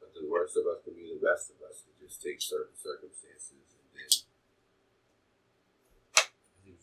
But 0.00 0.09
the 0.20 0.28
worst 0.28 0.56
of 0.56 0.68
us 0.68 0.84
can 0.84 0.92
be 0.94 1.08
the 1.08 1.20
best 1.20 1.50
of 1.50 1.58
us. 1.64 1.88
It 1.88 1.96
just 2.04 2.20
takes 2.20 2.44
certain 2.44 2.76
circumstances 2.76 3.56
and 3.56 3.88
then 3.96 4.10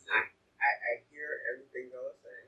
I, 0.09 0.71
I 0.73 0.91
hear 1.13 1.45
everything 1.53 1.93
y'all 1.93 2.09
are 2.09 2.19
saying. 2.19 2.47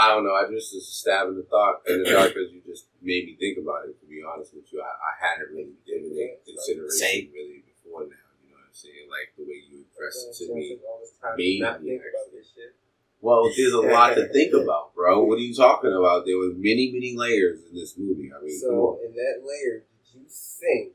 I 0.00 0.08
don't 0.08 0.24
know. 0.24 0.32
I 0.32 0.48
just 0.48 0.72
was 0.72 0.88
a 0.88 0.96
stab 0.96 1.28
in 1.28 1.36
the 1.36 1.44
thought 1.44 1.84
in 1.84 2.00
the 2.00 2.08
dark 2.08 2.32
because 2.32 2.48
you 2.48 2.64
just 2.64 2.88
made 3.04 3.28
me 3.28 3.36
think 3.36 3.60
about 3.60 3.84
it. 3.84 4.00
To 4.00 4.06
be 4.08 4.24
honest 4.24 4.56
with 4.56 4.64
you, 4.72 4.80
I, 4.80 4.88
I 4.88 5.12
hadn't 5.20 5.52
really 5.52 5.76
given 5.84 6.16
it 6.16 6.40
consideration 6.40 7.28
Same. 7.28 7.28
really 7.36 7.60
before 7.68 8.08
now. 8.08 8.24
You 8.40 8.56
know 8.56 8.64
what 8.64 8.72
I'm 8.72 8.80
saying? 8.80 9.12
Like 9.12 9.36
the 9.36 9.44
way 9.44 9.60
you 9.60 9.84
addressed 9.92 10.32
it 10.32 10.48
to 10.48 10.56
me. 10.56 10.72
take 10.72 10.88
all 10.88 11.04
this 11.04 11.12
time 11.20 11.36
to 11.36 11.44
me, 11.44 11.60
not 11.60 11.84
think 11.84 12.00
about 12.00 12.32
this 12.32 12.48
shit. 12.48 12.72
Well, 13.20 13.44
there's 13.54 13.72
a 13.74 13.80
lot 13.80 14.14
to 14.14 14.28
think 14.32 14.54
about, 14.54 14.94
bro. 14.94 15.22
What 15.24 15.36
are 15.36 15.44
you 15.44 15.54
talking 15.54 15.92
about? 15.92 16.24
There 16.24 16.38
were 16.38 16.56
many, 16.56 16.90
many 16.92 17.14
layers 17.16 17.60
in 17.68 17.76
this 17.76 17.96
movie. 17.98 18.32
I 18.32 18.40
mean, 18.42 18.58
So 18.58 18.98
in 19.04 19.12
that 19.12 19.44
layer, 19.44 19.84
did 19.84 20.08
you 20.14 20.24
think 20.26 20.94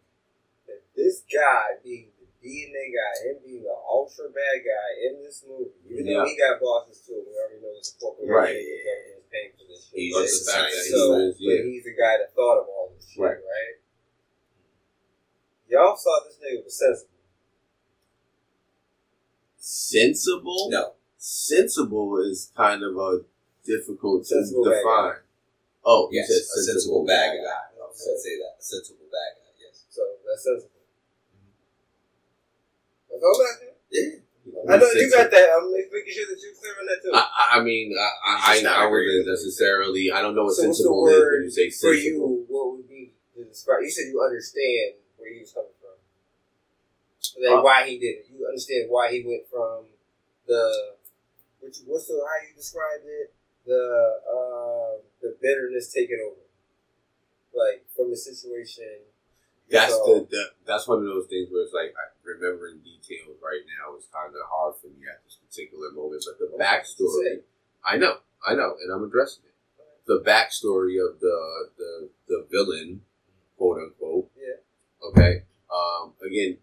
that 0.65 0.81
this 0.95 1.22
guy 1.31 1.77
being 1.84 2.10
the 2.18 2.26
DNA 2.41 2.89
guy, 2.97 3.30
him 3.30 3.38
being 3.45 3.61
the 3.64 3.77
ultra 3.89 4.26
bad 4.34 4.65
guy 4.65 4.89
in 5.06 5.22
this 5.22 5.45
movie, 5.47 5.69
even 5.85 6.06
though 6.07 6.26
he 6.26 6.34
got 6.35 6.60
bosses 6.60 7.06
too, 7.06 7.22
we 7.30 7.34
already 7.38 7.61
know 7.61 7.69
it's 7.77 7.93
a 7.93 7.99
corporation 8.02 8.34
Right. 8.34 8.57
government 8.57 9.22
is 9.22 9.26
paying 9.30 9.52
for 9.53 9.65
this 9.69 9.85
shit. 9.85 9.99
He's 10.02 10.14
But 10.14 10.26
right? 10.26 10.34
the 10.34 10.49
fact 10.49 10.72
that 10.73 10.81
he 10.81 10.91
So, 10.97 11.06
but 11.14 11.35
yeah. 11.45 11.61
he's 11.61 11.84
the 11.85 11.93
guy 11.93 12.14
that 12.26 12.34
thought 12.34 12.57
of 12.57 12.65
all 12.73 12.89
this 12.97 13.06
shit, 13.06 13.22
Right. 13.22 13.38
right? 13.38 13.76
Y'all 15.69 15.93
thought 15.93 16.26
this 16.26 16.41
nigga 16.41 16.64
was 16.65 16.73
sensible. 16.73 17.14
sensible. 19.61 20.69
No. 20.73 20.94
Sensible 21.26 22.22
is 22.22 22.52
kind 22.56 22.84
of 22.84 22.95
a 22.97 23.26
difficult 23.65 24.27
Sensible 24.27 24.64
to 24.65 24.69
bad 24.69 24.77
define. 24.77 25.19
Oh, 25.84 26.10
you 26.11 26.19
Yes, 26.22 26.30
said 26.30 26.38
a 26.38 26.61
sensible 26.69 27.06
bad 27.06 27.34
guy. 27.41 27.81
I 27.81 27.89
was 27.89 27.97
gonna 27.97 28.18
say 28.22 28.38
that. 28.38 28.53
A 28.60 28.61
sensible 28.61 29.10
bad 29.10 29.31
guy, 29.41 29.52
yes. 29.57 29.85
So 29.89 30.02
that's 30.22 30.43
sensible. 30.45 30.69
That's 33.10 33.23
all 33.23 33.35
about 33.41 33.57
that. 33.57 33.73
Yeah. 33.89 34.22
I 34.69 34.77
know 34.77 34.85
you 34.93 35.10
got 35.10 35.31
that. 35.31 35.49
I'm 35.57 35.73
making 35.73 36.14
sure 36.14 36.30
that 36.30 36.38
you're 36.38 36.53
clear 36.53 36.77
on 36.77 36.85
that 36.85 37.02
too. 37.02 37.10
I, 37.14 37.26
I- 37.26 37.49
I 37.57 37.64
mean, 37.64 37.95
I, 37.97 38.06
I, 38.06 38.35
He's 38.53 38.61
just 38.61 38.65
I, 38.65 38.69
not 38.69 38.85
I 38.85 38.85
wouldn't 38.85 39.26
necessarily. 39.27 40.11
I 40.14 40.22
don't 40.22 40.35
know 40.35 40.43
what 40.45 40.53
So 40.53 40.68
what's 40.68 40.77
the 40.77 40.84
sensible 40.85 41.07
is 41.10 41.18
when 41.26 41.43
you 41.43 41.49
say 41.49 41.69
sensible. 41.69 41.89
For 41.89 41.95
you, 41.97 42.45
what 42.49 42.77
would 42.77 42.88
be 42.89 43.14
to 43.34 43.45
describe? 43.45 43.81
You 43.81 43.89
said 43.89 44.14
you 44.14 44.22
understand 44.22 45.02
where 45.18 45.34
he 45.34 45.39
was 45.41 45.52
coming 45.53 45.73
from, 45.81 45.97
like 47.41 47.57
Uh, 47.57 47.61
why 47.65 47.88
he 47.89 47.97
did 47.97 48.22
it. 48.22 48.26
You 48.30 48.45
understand 48.45 48.89
why 48.89 49.10
he 49.11 49.26
went 49.26 49.49
from 49.49 49.85
the 50.45 50.94
which 51.66 51.82
what's 51.90 52.06
the 52.08 52.14
how 52.22 52.38
you 52.46 52.54
described 52.56 53.04
it 53.10 53.34
the 53.66 53.82
uh, 54.30 55.02
the 55.22 55.36
bitterness 55.42 55.92
taking 55.92 56.22
over, 56.22 56.46
like 57.58 57.82
from 57.96 58.12
the 58.12 58.18
situation. 58.18 59.02
That's 59.70 59.94
So- 59.94 60.06
the, 60.30 60.38
the 60.38 60.44
that's 60.68 60.88
one 60.88 61.00
of 61.00 61.06
those 61.06 61.26
things 61.28 61.50
where 61.52 61.64
it's 61.64 61.74
like 61.74 61.94
remembering 62.24 62.80
details 62.86 63.38
right 63.42 63.66
now 63.82 63.98
is 63.98 64.06
kind 64.14 64.30
of 64.30 64.42
hard 64.46 64.76
for 64.78 64.88
me 64.94 65.02
at 65.10 65.26
this 65.26 65.38
particular 65.42 65.90
moment. 65.92 66.24
But 66.26 66.38
the 66.38 66.54
backstory, 66.62 67.42
I 67.84 67.98
know, 67.98 68.18
I 68.46 68.54
know, 68.54 68.78
and 68.82 68.94
I'm 68.94 69.04
addressing 69.04 69.44
it. 69.46 69.54
The 70.06 70.22
backstory 70.22 71.02
of 71.02 71.20
the 71.20 71.38
the 71.78 72.10
the 72.28 72.46
villain, 72.52 73.02
quote 73.58 73.82
unquote. 73.82 74.30
Yeah. 74.38 74.62
Okay. 75.10 75.42
Um. 75.74 76.14
Again, 76.22 76.58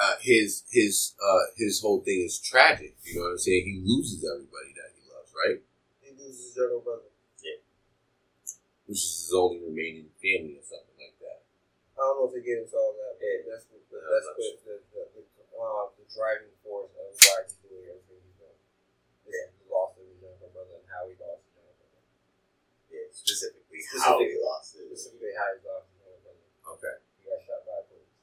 uh, 0.00 0.16
his 0.24 0.64
his 0.72 1.14
uh 1.20 1.44
his 1.56 1.80
whole 1.84 2.00
thing 2.00 2.24
is 2.24 2.40
tragic. 2.40 2.96
You 3.04 3.20
know 3.20 3.28
what 3.28 3.36
I'm 3.36 3.44
saying? 3.44 3.64
He 3.68 3.76
loses 3.84 4.24
everybody 4.24 4.72
that 4.80 4.90
he 4.96 5.04
loves, 5.12 5.30
right? 5.36 5.60
He 6.00 6.10
loses 6.16 6.50
his 6.50 6.56
younger 6.56 6.80
brother. 6.80 7.12
Yeah. 7.44 7.60
Which 8.88 9.04
is 9.04 9.28
his 9.28 9.32
only 9.36 9.60
remaining 9.60 10.08
family 10.18 10.56
or 10.56 10.64
something 10.64 10.96
like 10.96 11.14
that. 11.20 11.44
I 12.00 12.00
don't 12.00 12.16
know 12.16 12.26
if 12.26 12.34
they 12.34 12.40
get 12.40 12.64
into 12.64 12.74
all 12.80 12.96
that, 12.96 13.20
but 13.20 13.28
Yeah. 13.28 13.44
that's 13.52 13.66
what 13.68 13.84
the, 13.92 13.98
that's 14.00 14.24
I'm 14.24 14.36
what 14.40 14.48
not 14.48 14.64
the, 14.64 14.74
the, 14.88 15.12
the, 15.20 15.22
uh, 15.60 15.86
the 16.00 16.06
driving 16.08 16.54
force 16.64 16.90
of 16.96 17.12
why 17.12 17.36
he's 17.44 17.60
doing 17.60 17.84
everything 17.92 18.24
he's 18.24 18.36
doing. 18.40 18.56
Yeah, 19.28 19.52
He 19.52 19.68
lost 19.68 20.00
his 20.00 20.16
younger 20.16 20.48
brother 20.48 20.80
and 20.80 20.88
how 20.88 21.04
he 21.12 21.14
lost 21.20 21.44
his 21.44 21.52
younger 21.60 21.76
brother. 21.76 22.00
Yeah, 22.88 23.06
specifically, 23.12 23.84
how 24.00 24.16
he 24.16 24.32
Specifically. 24.32 24.40
lost 24.48 24.68
it. 24.80 24.88
Specifically, 24.96 25.34
how 25.36 25.48
he 25.52 25.60
lost 25.68 25.86
his 25.92 26.00
younger 26.00 26.20
brother. 26.24 26.46
Okay. 26.80 26.96
He 27.20 27.28
got 27.28 27.38
shot 27.44 27.60
by 27.68 27.76
a 27.78 27.84
police. 27.84 28.16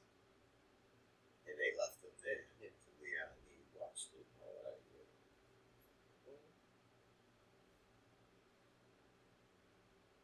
And 1.48 1.54
they 1.68 1.76
left 1.76 2.00
him 2.00 2.16
there. 2.24 2.48
Yeah. 2.64 2.72
To 2.72 2.90
Leon, 3.04 3.28
and 3.28 3.44
he 3.52 3.60
watched 3.76 4.08
it 4.16 4.24
all 4.40 4.56
that. 4.64 4.80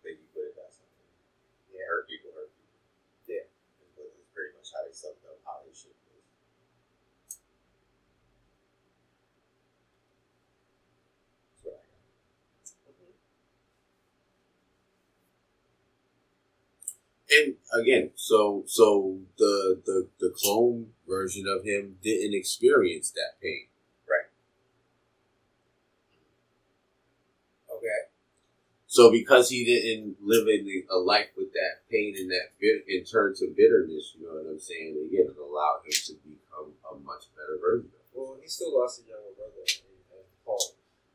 But 0.00 0.16
you 0.16 0.24
put 0.32 0.48
it 0.48 0.56
that 0.56 0.72
something. 0.72 1.04
Yeah. 1.68 1.84
Hurt 1.84 2.08
people, 2.08 2.32
hurt 2.32 2.48
people. 2.56 2.80
Yeah. 3.28 3.44
It's 3.84 3.92
what- 3.96 4.08
it's 4.16 4.32
pretty 4.32 4.56
much 4.56 4.72
how 4.72 4.84
they 4.88 4.92
summed 4.96 5.20
up 5.28 5.40
how 5.44 5.60
they 5.64 5.72
should 5.76 5.92
be. 6.08 6.16
That's 11.40 11.64
what 11.64 11.76
I 11.76 11.84
got. 11.84 12.00
And 17.30 17.54
again, 17.72 18.10
so 18.16 18.64
so 18.66 19.18
the 19.38 19.80
the 19.84 20.08
the 20.20 20.34
clone 20.36 20.92
version 21.08 21.46
of 21.48 21.64
him 21.64 21.96
didn't 22.02 22.34
experience 22.34 23.10
that 23.12 23.40
pain. 23.42 23.66
Right. 24.08 24.28
Okay. 27.74 28.10
So 28.86 29.10
because 29.10 29.48
he 29.48 29.64
didn't 29.64 30.16
live 30.22 30.48
in 30.48 30.84
a 30.90 30.98
life 30.98 31.28
with 31.36 31.52
that 31.54 31.88
pain 31.90 32.14
and 32.18 32.30
that 32.30 32.52
bit 32.60 32.84
and 32.88 33.06
turn 33.10 33.34
to 33.36 33.46
bitterness, 33.56 34.14
you 34.18 34.26
know 34.26 34.34
what 34.34 34.50
I'm 34.50 34.60
saying? 34.60 35.08
Again, 35.08 35.32
it 35.32 35.40
allowed 35.40 35.80
him 35.86 35.92
to 36.06 36.12
become 36.22 36.72
a 36.92 36.94
much 37.02 37.24
better 37.34 37.58
version 37.58 37.88
of 37.88 38.04
him. 38.04 38.14
Well, 38.14 38.36
he 38.40 38.48
still 38.48 38.78
lost 38.78 39.00
his 39.00 39.08
younger 39.08 39.32
brother. 39.34 39.83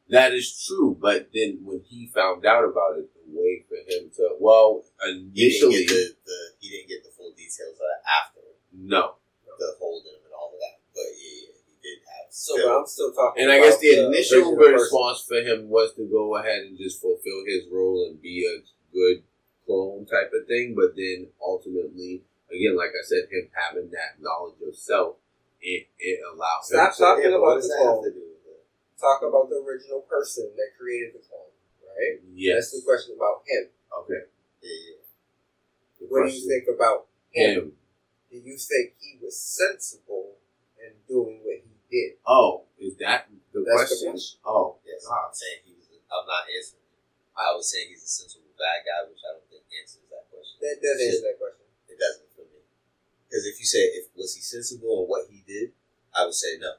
As 0.10 0.16
Paul. 0.16 0.20
That 0.22 0.34
is 0.34 0.66
true, 0.68 0.98
but 1.00 1.30
then 1.34 1.60
when 1.64 1.82
he 1.88 2.08
found 2.08 2.46
out 2.46 2.64
about 2.66 2.98
it, 2.98 3.10
the 3.14 3.22
way 3.40 3.66
for 3.70 3.78
him 3.78 4.10
to 4.18 4.36
well 4.40 4.84
He 5.04 5.14
didn't 5.14 5.38
initially 5.38 5.86
get 5.86 5.90
the, 5.90 6.16
the 6.26 6.40
he 6.60 6.70
didn't 6.70 6.90
get 6.90 7.04
the 7.04 7.12
full 7.16 7.32
details 7.32 7.74
of 7.74 7.86
that 7.86 8.02
after 8.26 8.42
no, 8.74 9.16
the 9.60 9.76
holding 9.80 10.14
him 10.14 10.22
and 10.26 10.34
all 10.34 10.52
of 10.54 10.60
that. 10.60 10.80
But 10.94 11.10
yeah, 11.18 11.50
yeah 11.50 11.62
he 11.68 11.74
did 11.82 12.00
have. 12.08 12.28
So, 12.30 12.56
but 12.58 12.80
I'm 12.80 12.86
still 12.88 13.12
talking. 13.14 13.44
and 13.44 13.52
I 13.52 13.60
guess 13.60 13.74
about 13.76 13.82
the 13.82 14.08
initial 14.08 14.38
original 14.40 14.58
person. 14.58 14.74
response 14.74 15.26
for 15.28 15.40
him 15.42 15.70
was 15.70 15.94
to 15.96 16.06
go 16.06 16.38
ahead 16.38 16.64
and 16.64 16.78
just 16.78 17.02
fulfill 17.02 17.44
his 17.46 17.66
role 17.72 18.08
and 18.10 18.22
be 18.22 18.46
a 18.46 18.62
good 18.94 19.24
clone 19.66 20.06
type 20.06 20.32
of 20.34 20.48
thing, 20.48 20.74
but 20.76 20.96
then 20.98 21.28
ultimately, 21.42 22.24
again, 22.50 22.76
like 22.78 22.90
I 22.90 23.04
said, 23.06 23.30
him 23.30 23.50
having 23.54 23.92
that 23.92 24.18
knowledge 24.22 24.58
of 24.66 24.76
self, 24.76 25.18
it 25.62 25.88
it 26.00 26.20
allows 26.26 26.66
Stop 26.70 26.90
him 26.90 26.94
to, 26.96 27.02
talking 27.02 27.24
Yeah, 27.30 27.38
about 27.38 27.42
what 27.42 27.56
does 27.62 27.68
the 27.70 27.76
that 27.78 27.84
clone. 27.84 28.04
to 28.06 28.10
do 28.12 28.20
with 28.26 28.46
it? 28.50 28.64
Talk 29.00 29.24
about 29.24 29.48
the 29.48 29.64
original 29.64 30.04
person 30.04 30.52
that 30.60 30.76
created 30.76 31.16
the 31.16 31.24
clone, 31.24 31.56
right? 31.88 32.20
yes, 32.36 32.68
That's 32.68 32.84
the 32.84 32.86
question 32.86 33.16
about 33.16 33.48
him. 33.48 33.72
okay. 34.04 34.28
Yeah, 34.60 34.76
yeah. 34.92 35.00
The 36.00 36.06
What 36.12 36.28
do 36.28 36.36
you 36.36 36.44
think 36.44 36.68
about 36.68 37.08
him? 37.32 37.50
him? 37.56 37.66
Do 38.28 38.38
you 38.44 38.60
think 38.60 39.00
he 39.00 39.16
was 39.24 39.40
sensible 39.40 40.36
in 40.76 41.00
doing 41.08 41.40
what 41.48 41.64
he 41.64 41.72
did? 41.88 42.20
Oh, 42.28 42.68
is 42.76 43.00
that 43.00 43.32
the 43.56 43.64
That's 43.64 43.88
the 43.88 44.12
question? 44.12 44.12
question. 44.20 44.40
Oh, 44.44 44.78
Yes, 44.84 45.08
I'm 45.08 45.32
saying 45.32 45.64
he 45.64 45.74
was. 45.80 45.88
I'm 46.12 46.28
not 46.28 46.44
answering. 46.52 46.84
I 47.40 47.56
was 47.56 47.72
saying 47.72 47.88
he's 47.96 48.04
a 48.04 48.12
sensible 48.12 48.52
bad 48.60 48.84
guy, 48.84 49.08
which 49.08 49.24
I 49.24 49.32
don't 49.40 49.48
think 49.48 49.64
answers 49.80 50.04
that 50.12 50.28
question. 50.28 50.60
That 50.60 50.76
does 50.84 51.00
answer 51.00 51.24
that 51.32 51.40
question. 51.40 51.66
It 51.88 51.96
doesn't 51.96 52.28
for 52.36 52.44
me. 52.52 52.60
Because 53.32 53.48
if 53.48 53.56
you 53.64 53.68
say 53.70 53.80
if 53.96 54.12
was 54.12 54.36
he 54.36 54.44
sensible 54.44 55.04
in 55.04 55.06
what 55.08 55.32
he 55.32 55.40
did, 55.48 55.72
I 56.12 56.28
would 56.28 56.36
say 56.36 56.60
no. 56.60 56.76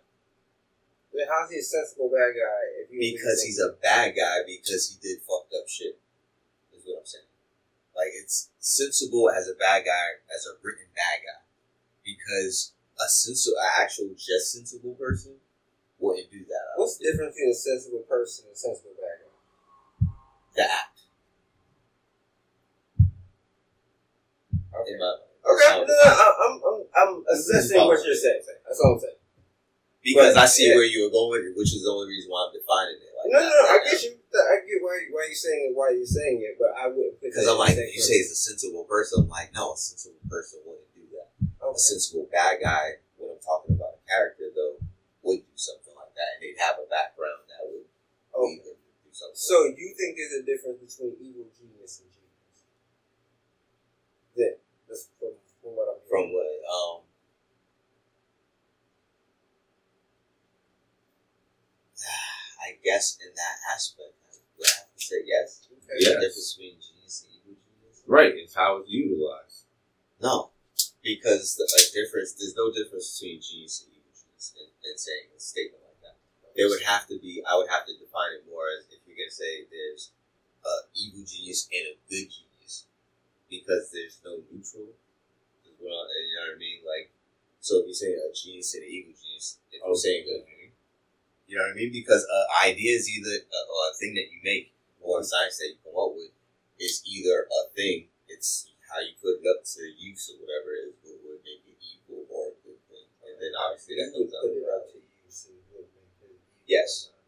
Then 1.13 1.27
how's 1.27 1.51
he 1.51 1.59
a 1.59 1.63
sensible 1.63 2.09
bad 2.09 2.33
guy 2.39 2.63
if 2.79 2.91
he 2.91 3.13
Because 3.13 3.43
he's 3.43 3.59
a 3.59 3.75
bad 3.83 4.15
guy 4.15 4.47
because 4.47 4.89
he 4.89 4.97
did 5.03 5.19
fucked 5.23 5.53
up 5.53 5.69
shit. 5.69 5.99
Is 6.73 6.87
what 6.87 7.01
I'm 7.03 7.07
saying. 7.07 7.31
Like 7.97 8.15
it's 8.23 8.51
sensible 8.59 9.31
as 9.31 9.49
a 9.49 9.59
bad 9.59 9.85
guy, 9.85 10.23
as 10.31 10.47
a 10.47 10.55
written 10.63 10.87
bad 10.95 11.21
guy, 11.27 11.43
because 12.05 12.73
a 12.97 13.09
sensible, 13.09 13.59
an 13.59 13.83
actual 13.83 14.11
just 14.17 14.53
sensible 14.53 14.95
person 14.95 15.35
wouldn't 15.99 16.31
do 16.31 16.41
that. 16.47 16.65
What's 16.77 16.97
the 16.97 17.11
difference 17.11 17.35
between 17.35 17.51
a 17.51 17.55
sensible 17.55 18.05
person 18.09 18.47
and 18.47 18.55
a 18.55 18.57
sensible 18.57 18.95
bad 18.97 19.17
guy? 19.21 19.35
The 20.57 20.65
act. 20.65 20.97
Okay. 24.81 24.97
Okay, 25.41 25.73
no, 25.73 25.87
no, 25.89 25.97
I'm, 26.05 26.55
I'm, 26.63 26.79
I'm 26.97 27.25
assessing 27.33 27.81
what 27.81 28.05
you're 28.05 28.15
saying. 28.15 28.41
That's 28.67 28.81
all 28.81 28.95
I'm 28.95 29.01
saying. 29.01 29.20
Because 30.03 30.35
But, 30.35 30.43
I 30.43 30.47
see 30.47 30.69
yeah. 30.69 30.77
where 30.77 30.89
you 30.89 31.05
were 31.05 31.13
going, 31.13 31.53
which 31.57 31.73
is 31.77 31.83
the 31.85 31.91
only 31.91 32.09
reason 32.09 32.31
why 32.31 32.49
I'm 32.49 32.55
defining 32.57 32.99
it. 33.01 33.13
Like 33.13 33.29
No, 33.33 33.39
no, 33.41 33.49
no. 33.49 33.65
I 33.69 33.77
get 33.85 34.01
you. 34.03 34.17
I 34.33 34.57
get 34.65 34.79
why 34.81 34.97
why 35.13 35.25
you're 35.29 35.35
saying 35.37 35.63
it. 35.71 35.77
Why 35.77 35.91
you're 35.91 36.07
saying 36.09 36.41
it, 36.41 36.57
but 36.57 36.73
I 36.73 36.89
wouldn't. 36.89 37.21
Because 37.21 37.47
I'm 37.47 37.59
like, 37.59 37.77
you 37.77 38.01
same 38.01 38.01
say 38.01 38.17
he's 38.25 38.33
a 38.33 38.39
sensible 38.39 38.85
person. 38.85 39.25
I'm 39.25 39.29
like, 39.29 39.53
no, 39.53 39.75
a 39.75 39.77
sensible 39.77 40.23
person 40.31 40.61
wouldn't 40.65 40.89
do 40.95 41.05
that. 41.19 41.29
A 41.61 41.77
sensible 41.79 42.27
bad 42.33 42.59
guy, 42.63 43.03
when 43.19 43.31
I'm 43.37 43.43
talking 43.45 43.77
about 43.77 44.01
a 44.01 44.03
character, 44.09 44.49
though, 44.55 44.81
would 45.23 45.45
do 45.45 45.57
something 45.59 45.93
like 45.95 46.15
that. 46.17 46.39
And 46.39 46.41
they'd 46.47 46.59
have 46.63 46.81
a 46.81 46.87
background 46.89 47.45
that 47.53 47.63
would 47.69 47.85
Okay. 48.33 48.63
do 49.05 49.13
something. 49.13 49.37
So 49.37 49.69
you 49.77 49.93
think 49.99 50.17
there's 50.17 50.41
a 50.41 50.45
difference 50.47 50.81
between 50.81 51.19
evil 51.21 51.45
genius 51.53 52.01
and 52.01 52.09
genius? 52.15 52.57
Then 54.39 54.55
that's 54.89 55.11
from, 55.21 55.37
from 55.61 55.77
what 55.77 55.91
I'm 55.93 56.01
from 56.09 56.33
what, 56.33 56.49
um, 56.71 57.03
I 62.63 62.70
guess 62.85 63.19
in 63.21 63.31
that 63.35 63.57
aspect, 63.75 64.15
I 64.29 64.37
would 64.59 64.67
have 64.69 64.91
to 64.93 65.01
say 65.01 65.23
yes. 65.27 65.67
Okay. 65.73 66.07
Yes. 66.07 66.23
difference 66.23 66.55
between 66.55 66.77
genius 66.79 67.27
and 67.27 67.31
evil 67.35 67.59
genius. 67.59 68.03
Right. 68.07 68.33
It's 68.37 68.55
how 68.55 68.79
it's 68.79 68.91
utilized. 68.91 69.67
No, 70.21 70.51
because 71.03 71.57
the, 71.57 71.65
a 71.65 71.83
difference. 71.97 72.37
There's 72.37 72.55
no 72.55 72.69
difference 72.71 73.17
between 73.17 73.41
genius 73.41 73.83
and 73.83 73.97
evil 73.97 74.13
genius 74.13 74.53
in, 74.55 74.69
in 74.85 74.95
saying 75.01 75.33
a 75.33 75.41
statement 75.41 75.83
like 75.83 76.01
that. 76.05 76.17
There 76.55 76.69
would 76.69 76.85
have 76.85 77.09
to 77.09 77.17
be. 77.19 77.43
I 77.49 77.57
would 77.57 77.73
have 77.73 77.89
to 77.89 77.95
define 77.97 78.37
it 78.37 78.45
more 78.47 78.69
as 78.77 78.87
if 78.93 79.01
you're 79.09 79.17
gonna 79.17 79.33
say 79.33 79.65
there's 79.73 80.13
a 80.63 80.73
evil 80.93 81.25
genius 81.25 81.67
and 81.73 81.91
a 81.91 81.97
good 82.13 82.29
genius, 82.29 82.85
because 83.49 83.89
there's 83.91 84.21
no 84.25 84.45
neutral. 84.53 84.93
I- 84.93 85.81
You 85.81 85.89
know 85.89 86.53
what 86.53 86.57
I 86.57 86.59
mean? 86.61 86.85
Like, 86.85 87.11
so 87.65 87.81
if 87.81 87.89
you're 87.89 87.97
saying 87.97 88.21
a 88.21 88.29
genius 88.37 88.75
and 88.77 88.85
an 88.85 88.91
evil 88.91 89.17
genius, 89.17 89.59
if 89.73 89.81
you're 89.81 89.89
oh. 89.89 89.97
saying 89.97 90.29
a 90.29 90.45
you 91.51 91.59
know 91.59 91.67
what 91.67 91.75
I 91.75 91.79
mean? 91.83 91.91
Because 91.91 92.23
uh, 92.23 92.47
an 92.63 92.71
idea 92.71 92.95
is 92.95 93.11
either 93.11 93.43
uh, 93.43 93.59
a, 93.59 93.75
a 93.91 93.95
thing 93.99 94.15
that 94.15 94.31
you 94.31 94.39
make 94.47 94.71
or 95.03 95.19
a 95.19 95.25
science 95.27 95.59
that 95.59 95.75
you 95.75 95.79
come 95.83 95.99
up 95.99 96.15
with 96.15 96.31
is 96.79 97.03
either 97.11 97.51
a 97.51 97.61
thing. 97.75 98.07
It's 98.31 98.71
how 98.87 99.03
you 99.03 99.19
put 99.19 99.43
it 99.43 99.47
up 99.51 99.67
to 99.67 99.83
use 99.99 100.31
or 100.31 100.39
whatever 100.47 100.71
is 100.79 100.95
what 101.03 101.19
would 101.27 101.43
make 101.43 101.67
it 101.67 101.75
evil 101.83 102.23
or 102.31 102.55
a 102.55 102.57
good 102.63 102.79
thing. 102.87 103.07
And 103.27 103.35
then 103.43 103.51
obviously 103.59 103.99
that 103.99 104.15
You 104.15 104.31
comes 104.31 104.35
out. 104.39 104.47
put 104.47 104.63
it 104.63 104.71
out 104.71 104.85
to 104.95 104.99
use 105.03 105.39
and 105.51 105.59
it 105.75 105.91
make 105.91 106.15
it. 106.23 106.39
Yes. 106.71 107.11
Uh, 107.11 107.19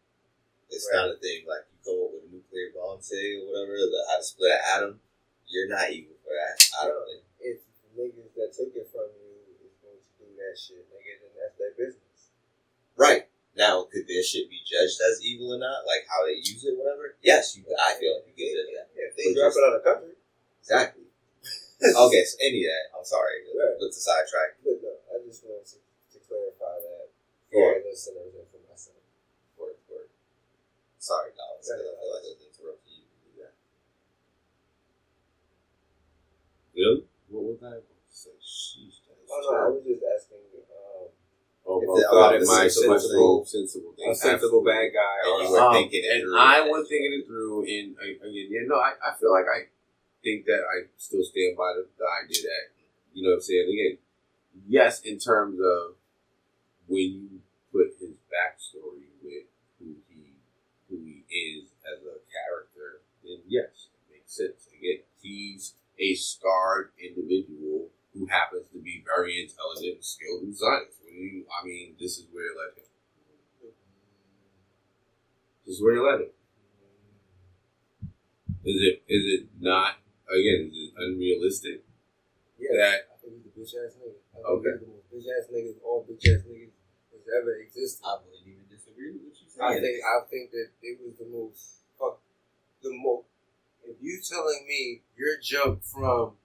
it's 0.71 0.87
Right. 0.87 1.03
not 1.03 1.13
a 1.13 1.17
thing 1.19 1.43
like 1.43 1.67
you 1.67 1.77
come 1.83 1.99
up 1.99 2.09
with 2.15 2.23
a 2.25 2.29
nuclear 2.31 2.71
bomb, 2.71 3.03
say 3.03 3.43
or 3.43 3.51
whatever, 3.51 3.75
the 3.75 3.99
how 4.07 4.17
to 4.17 4.23
split 4.23 4.55
an 4.55 4.63
atom. 4.71 4.93
You're 5.51 5.67
not 5.67 5.91
evil 5.91 6.15
for 6.23 6.31
that. 6.31 6.55
I 6.79 6.87
don't 6.87 7.03
think. 7.05 7.23
If 7.43 7.59
the 7.83 7.89
niggas 7.99 8.31
that 8.39 8.49
took 8.55 8.71
it 8.73 8.87
from 8.89 9.11
you 9.19 9.35
is 9.67 9.75
going 9.83 9.99
to 9.99 10.11
do 10.17 10.27
that 10.39 10.55
shit, 10.57 10.87
nigga, 10.89 11.13
then 11.21 11.31
that's 11.35 11.55
their 11.59 11.75
business. 11.75 12.31
Right. 12.95 13.27
Now, 13.53 13.85
could 13.85 14.07
this 14.09 14.29
shit 14.33 14.49
be 14.49 14.61
judged 14.65 14.97
as 14.97 15.21
evil 15.21 15.53
or 15.53 15.59
not? 15.61 15.85
Like 15.85 16.09
how 16.09 16.25
they 16.25 16.41
use 16.41 16.65
it, 16.65 16.73
whatever? 16.73 17.13
Yes, 17.21 17.53
you. 17.53 17.61
I 17.77 17.93
feel 18.01 18.17
like 18.17 18.25
you 18.25 18.33
can 18.33 18.49
it 18.57 18.67
that. 18.73 18.89
Yeah, 18.97 19.09
they 19.13 19.29
drop 19.33 19.53
it 19.53 19.61
out 19.61 19.77
of 19.77 19.83
country. 19.85 20.17
Exactly. 20.65 21.05
okay, 21.85 22.23
so 22.25 22.33
any 22.41 22.65
of 22.65 22.73
that. 22.73 22.85
I'm 22.97 23.05
sorry. 23.05 23.45
Right. 23.53 23.77
Let's 23.77 24.01
sidetrack. 24.01 24.57
But 24.65 24.81
no, 24.81 24.93
I 25.13 25.21
just 25.21 25.45
wanted 25.45 25.69
to, 25.69 25.77
to 25.77 26.17
clarify 26.25 26.81
that 26.81 27.13
for 27.53 27.61
Yeah. 27.61 27.77
our 27.77 27.81
listeners 27.85 28.33
and 28.33 28.47
for 28.49 28.57
myself. 28.65 28.97
Word, 29.59 29.77
word. 29.85 30.09
Sorry, 30.97 31.29
Dallas. 31.37 31.69
I 31.69 31.77
feel 31.77 31.93
like 31.93 32.25
I 32.25 32.33
was 32.33 32.41
interrupting 32.41 33.05
you. 33.05 33.05
to 33.05 33.29
that. 33.45 33.53
Really? 36.73 37.05
What 37.29 37.43
was 37.53 37.61
I 37.61 37.77
about 37.77 38.01
say? 38.09 38.33
Sheesh. 38.41 39.05
that 39.05 39.13
Oh 39.29 39.39
no, 39.45 39.49
I 39.53 39.67
was 39.69 39.85
just 39.85 40.01
asking. 40.01 40.32
Um, 41.73 41.89
Oh, 41.89 41.95
If 41.97 42.03
the- 42.03 42.07
thought 42.09 42.17
about 42.17 42.35
it 42.35 42.39
the 42.41 42.45
my 42.45 42.67
sensible 42.67 43.45
sensible, 43.45 43.93
thing. 43.93 44.09
a 44.11 44.15
sensible 44.15 44.63
bad 44.63 44.93
guy. 44.93 45.17
And 45.23 45.31
Or, 45.33 45.43
you 45.43 45.51
were 45.51 45.59
Um, 45.59 45.73
thinking 45.73 46.03
it 46.05 46.21
through. 46.21 46.37
I 46.37 46.61
was 46.61 46.87
thinking 46.87 47.13
it 47.19 47.25
through, 47.25 47.63
and 47.65 47.97
again, 47.99 48.47
yeah, 48.49 48.61
no, 48.65 48.75
I, 48.75 48.93
I 49.03 49.15
feel 49.19 49.31
like 49.31 49.45
I 49.47 49.67
think 50.23 50.45
that 50.45 50.61
I 50.63 50.87
still 50.97 51.23
stand 51.23 51.57
by 51.57 51.73
the, 51.73 51.87
the 51.97 52.05
idea 52.23 52.43
that 52.43 52.63
you 53.13 53.23
know 53.23 53.29
what 53.29 53.35
I'm 53.35 53.41
saying. 53.41 53.69
Again, 53.69 53.97
yes, 54.67 55.01
in 55.01 55.17
terms 55.19 55.59
of 55.59 55.95
when 56.87 57.01
you 57.01 57.41
put 57.71 57.95
his 57.99 58.11
backstory 58.29 59.09
with 59.23 59.45
who 59.79 59.95
he 60.09 60.37
who 60.89 60.97
he 60.97 61.23
is 61.29 61.69
as 61.85 61.99
a 62.05 62.17
character, 62.31 63.01
then 63.23 63.39
yes, 63.47 63.89
it 63.93 64.13
makes 64.13 64.33
sense. 64.35 64.67
Again, 64.77 65.01
he's 65.21 65.73
a 65.99 66.13
scarred 66.15 66.91
individual 66.99 67.89
who 68.13 68.25
happens 68.27 68.67
to 68.71 68.77
be 68.79 69.03
very 69.05 69.41
intelligent 69.41 69.95
and 69.95 70.03
skilled 70.05 70.43
in 70.43 70.53
science. 70.53 70.95
When 71.13 71.21
you, 71.21 71.45
I 71.45 71.65
mean, 71.65 71.93
this 71.99 72.17
is 72.17 72.25
where 72.33 72.49
it 72.49 72.57
led 72.57 72.73
him. 72.81 72.89
This 75.65 75.77
is 75.77 75.81
where 75.81 75.95
it 75.95 76.01
led 76.01 76.21
him. 76.25 76.33
Is 78.65 78.79
it 78.81 79.03
is 79.07 79.23
it 79.27 79.43
not 79.59 79.99
again? 80.25 80.71
Is 80.71 80.89
it 80.89 80.93
unrealistic 80.97 81.83
yeah, 82.57 82.73
that 82.79 82.97
I 83.11 83.15
think 83.19 83.43
he's 83.43 83.45
a 83.45 83.53
bitch 83.53 83.75
ass 83.75 83.99
nigga. 83.99 84.15
I 84.31 84.39
think 84.39 84.47
Okay. 84.47 84.71
he's 84.71 84.81
the 84.81 84.87
most 84.87 85.07
bitch 85.11 85.27
ass 85.29 85.45
niggas, 85.51 85.77
all 85.83 86.07
bitch 86.07 86.23
ass 86.31 86.43
niggas 86.47 86.71
that's 87.11 87.27
ever 87.27 87.53
existed. 87.59 88.03
I 88.07 88.17
wouldn't 88.23 88.47
even 88.47 88.65
disagree 88.71 89.11
with 89.11 89.21
what 89.27 89.35
you 89.35 89.47
said. 89.51 89.63
I 89.63 89.79
think 89.79 89.95
I 89.99 90.15
think 90.31 90.51
that 90.51 90.67
it 90.81 90.95
was 91.03 91.15
the 91.19 91.27
most 91.27 91.83
fuck 91.99 92.23
the 92.81 92.91
most. 92.95 93.27
If 93.83 93.99
you 93.99 94.19
telling 94.23 94.63
me 94.65 95.03
your 95.15 95.35
jump 95.43 95.83
from 95.83 96.39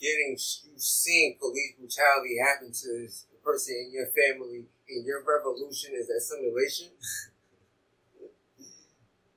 getting 0.00 0.36
you 0.36 0.76
seeing 0.76 1.38
police 1.38 1.78
brutality 1.78 2.38
happen 2.42 2.74
to 2.74 2.88
this 3.06 3.26
person 3.46 3.78
in 3.86 3.94
your 3.94 4.10
family 4.10 4.66
and 4.90 5.06
your 5.06 5.22
revolution 5.22 5.94
is 5.94 6.10
assimilation? 6.10 6.90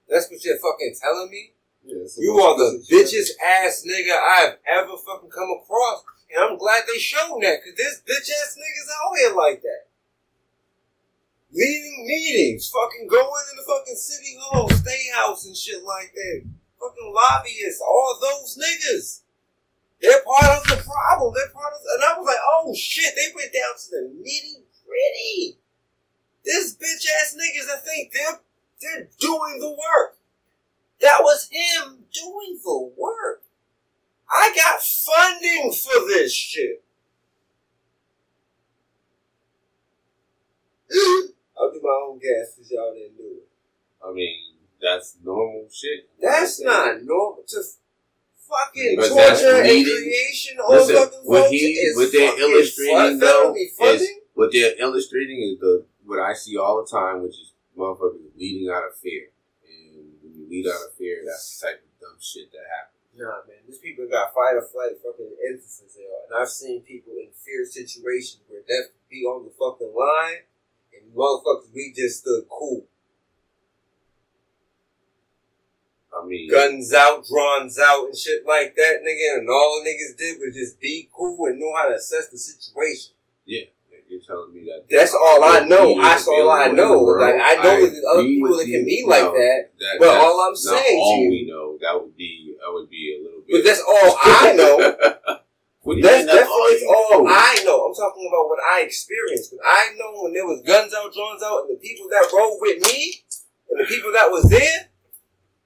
that's 0.10 0.26
what 0.32 0.44
you're 0.44 0.58
fucking 0.58 0.96
telling 0.98 1.30
me. 1.30 1.54
Yeah, 1.86 2.04
You 2.18 2.34
are 2.42 2.58
the 2.58 2.84
bitchest 2.90 3.38
ass 3.40 3.86
nigga 3.86 4.18
I've 4.18 4.58
ever 4.66 4.98
fucking 4.98 5.30
come 5.30 5.54
across, 5.62 6.04
and 6.34 6.44
I'm 6.44 6.58
glad 6.58 6.84
they 6.92 7.00
shown 7.00 7.40
that 7.42 7.62
because 7.62 7.78
this 7.78 8.02
bitch 8.02 8.28
ass 8.28 8.58
niggas 8.58 8.90
out 8.90 9.18
here 9.18 9.36
like 9.38 9.62
that. 9.62 9.86
Leading 11.52 12.06
meetings, 12.06 12.70
fucking 12.70 13.08
going 13.08 13.46
in 13.52 13.58
the 13.58 13.64
fucking 13.64 13.96
city 13.96 14.38
hall, 14.42 14.70
state 14.70 15.14
house, 15.16 15.46
and 15.46 15.56
shit 15.56 15.84
like 15.84 16.12
that. 16.14 16.44
Fucking 16.80 17.14
lobbyists, 17.14 17.82
all 17.82 18.20
those 18.22 18.58
niggas. 18.58 19.22
They're 20.02 20.24
part 20.24 20.58
of 20.58 20.64
the 20.64 20.84
problem. 20.84 21.34
They're 21.36 21.54
part 21.54 21.74
of, 21.74 21.80
and 21.96 22.04
I 22.04 22.18
was 22.18 22.26
like, 22.26 22.40
oh 22.42 22.74
shit, 22.76 23.14
they 23.16 23.34
went 23.36 23.54
down 23.54 23.76
to 23.76 23.90
the 23.92 24.04
nitty 24.16 24.64
gritty. 24.86 25.58
This 26.46 26.76
bitch 26.76 27.06
ass 27.22 27.36
niggas, 27.36 27.70
I 27.70 27.80
think 27.80 28.14
they're 28.14 28.40
they're 28.82 29.10
doing 29.20 29.60
the 29.60 29.70
work. 29.70 30.18
That 31.02 31.20
was 31.22 31.50
him 31.52 32.06
doing 32.14 32.60
the 32.64 32.92
work. 32.98 33.44
I 34.30 34.54
got 34.56 34.82
funding 34.82 35.72
for 35.74 36.08
this 36.08 36.34
shit. 36.34 36.84
I'll 41.60 41.72
do 41.72 41.82
my 41.84 42.08
own 42.08 42.20
gas 42.20 42.54
because 42.56 42.72
y'all 42.72 42.94
didn't 42.94 43.18
do 43.18 43.38
it. 43.38 43.48
I 44.06 44.14
mean 44.14 44.38
that's 44.82 45.18
normal 45.24 45.68
shit. 45.72 46.10
That's 46.22 46.62
not 46.62 47.04
normal. 47.04 47.44
To 47.50 47.64
fucking 48.50 48.96
that's 48.98 49.10
torture 49.10 49.62
and 49.62 49.86
creation 49.86 50.58
on 50.60 50.76
Listen, 50.76 50.96
fucking 50.96 51.20
what 51.24 51.52
he 51.52 51.58
is 51.58 51.96
what 51.96 52.12
they're 52.12 52.40
illustrating 52.40 53.20
though 53.20 53.56
is 53.56 54.10
what 54.34 54.52
they're 54.52 54.76
illustrating 54.80 55.42
is 55.42 55.60
the 55.60 55.86
what 56.06 56.20
I 56.20 56.34
see 56.34 56.58
all 56.58 56.82
the 56.82 56.90
time, 56.90 57.22
which 57.22 57.38
is 57.38 57.54
motherfuckers 57.78 58.34
leading 58.36 58.68
out 58.74 58.84
of 58.84 58.98
fear. 58.98 59.30
And 59.62 60.18
when 60.24 60.34
you 60.34 60.50
lead 60.50 60.66
out 60.66 60.90
of 60.90 60.98
fear, 60.98 61.22
that's 61.24 61.46
the 61.62 61.68
type 61.68 61.86
of 61.86 61.92
dumb 62.02 62.18
shit 62.20 62.52
that 62.52 62.66
happens. 62.66 62.98
Nah, 63.14 63.46
man, 63.46 63.62
these 63.68 63.78
people 63.78 64.08
got 64.10 64.34
fight 64.34 64.58
or 64.58 64.66
flight 64.66 64.98
fucking 65.04 65.30
instances 65.46 65.94
there. 65.96 66.10
And 66.26 66.42
I've 66.42 66.50
seen 66.50 66.82
people 66.82 67.14
in 67.20 67.30
fear 67.36 67.66
situations 67.66 68.42
where 68.48 68.66
death 68.66 68.90
be 69.10 69.24
on 69.24 69.46
the 69.46 69.54
fucking 69.54 69.94
line, 69.94 70.48
and 70.96 71.14
motherfuckers, 71.14 71.70
we 71.74 71.94
just 71.96 72.22
stood 72.22 72.48
cool. 72.50 72.86
I 76.24 76.26
mean, 76.28 76.50
Guns 76.50 76.94
out, 76.94 77.26
drawns 77.28 77.80
out, 77.80 78.06
and 78.08 78.18
shit 78.18 78.46
like 78.46 78.76
that, 78.76 79.00
nigga. 79.06 79.40
And 79.40 79.50
all 79.50 79.84
niggas 79.86 80.18
did 80.18 80.38
was 80.40 80.56
just 80.56 80.80
be 80.80 81.10
cool 81.14 81.46
and 81.48 81.60
know 81.60 81.74
how 81.76 81.88
to 81.90 81.96
assess 81.96 82.30
the 82.30 82.38
situation. 82.38 83.14
yeah, 83.46 83.62
you're 84.10 84.22
telling 84.26 84.54
me 84.54 84.66
that. 84.66 84.86
That's 84.90 85.14
all 85.14 85.44
I 85.44 85.60
know. 85.62 86.02
That's 86.02 86.28
all 86.28 86.50
I 86.50 86.68
know. 86.68 87.00
Like, 87.00 87.36
I 87.36 87.56
know 87.62 87.86
that 87.86 88.04
other 88.12 88.24
people 88.24 88.58
that 88.58 88.66
can 88.66 88.86
be 88.86 89.04
like 89.08 89.24
that, 89.24 89.70
that 89.80 89.96
but 90.00 90.10
all 90.10 90.48
I'm 90.50 90.56
saying 90.56 90.98
to 90.98 91.02
all 91.02 91.18
you- 91.22 91.30
we 91.30 91.46
know. 91.48 91.78
That 91.82 92.02
would 92.02 92.18
be 92.18 92.56
that 92.60 92.74
would 92.74 92.90
be 92.90 93.18
a 93.20 93.24
little 93.24 93.42
bit. 93.48 93.54
but 93.54 93.64
that's 93.64 93.82
all 93.82 94.18
I 94.22 94.54
know. 94.58 95.38
Do 95.90 96.00
That's 96.02 96.26
that's 96.26 96.48
all 96.48 97.16
all? 97.18 97.28
I 97.28 97.64
know. 97.66 97.86
I'm 97.88 97.96
talking 97.96 98.28
about 98.30 98.46
what 98.48 98.60
I 98.62 98.82
experienced. 98.84 99.56
I 99.66 99.90
know 99.98 100.22
when 100.22 100.34
there 100.34 100.46
was 100.46 100.62
guns 100.62 100.94
out, 100.94 101.12
drones 101.12 101.42
out, 101.42 101.66
and 101.66 101.76
the 101.78 101.82
people 101.82 102.08
that 102.12 102.30
rode 102.32 102.60
with 102.62 102.84
me, 102.86 103.24
and 103.72 103.80
the 103.80 103.86
people 103.86 104.12
that 104.14 104.30
was 104.30 104.44
there. 104.50 104.90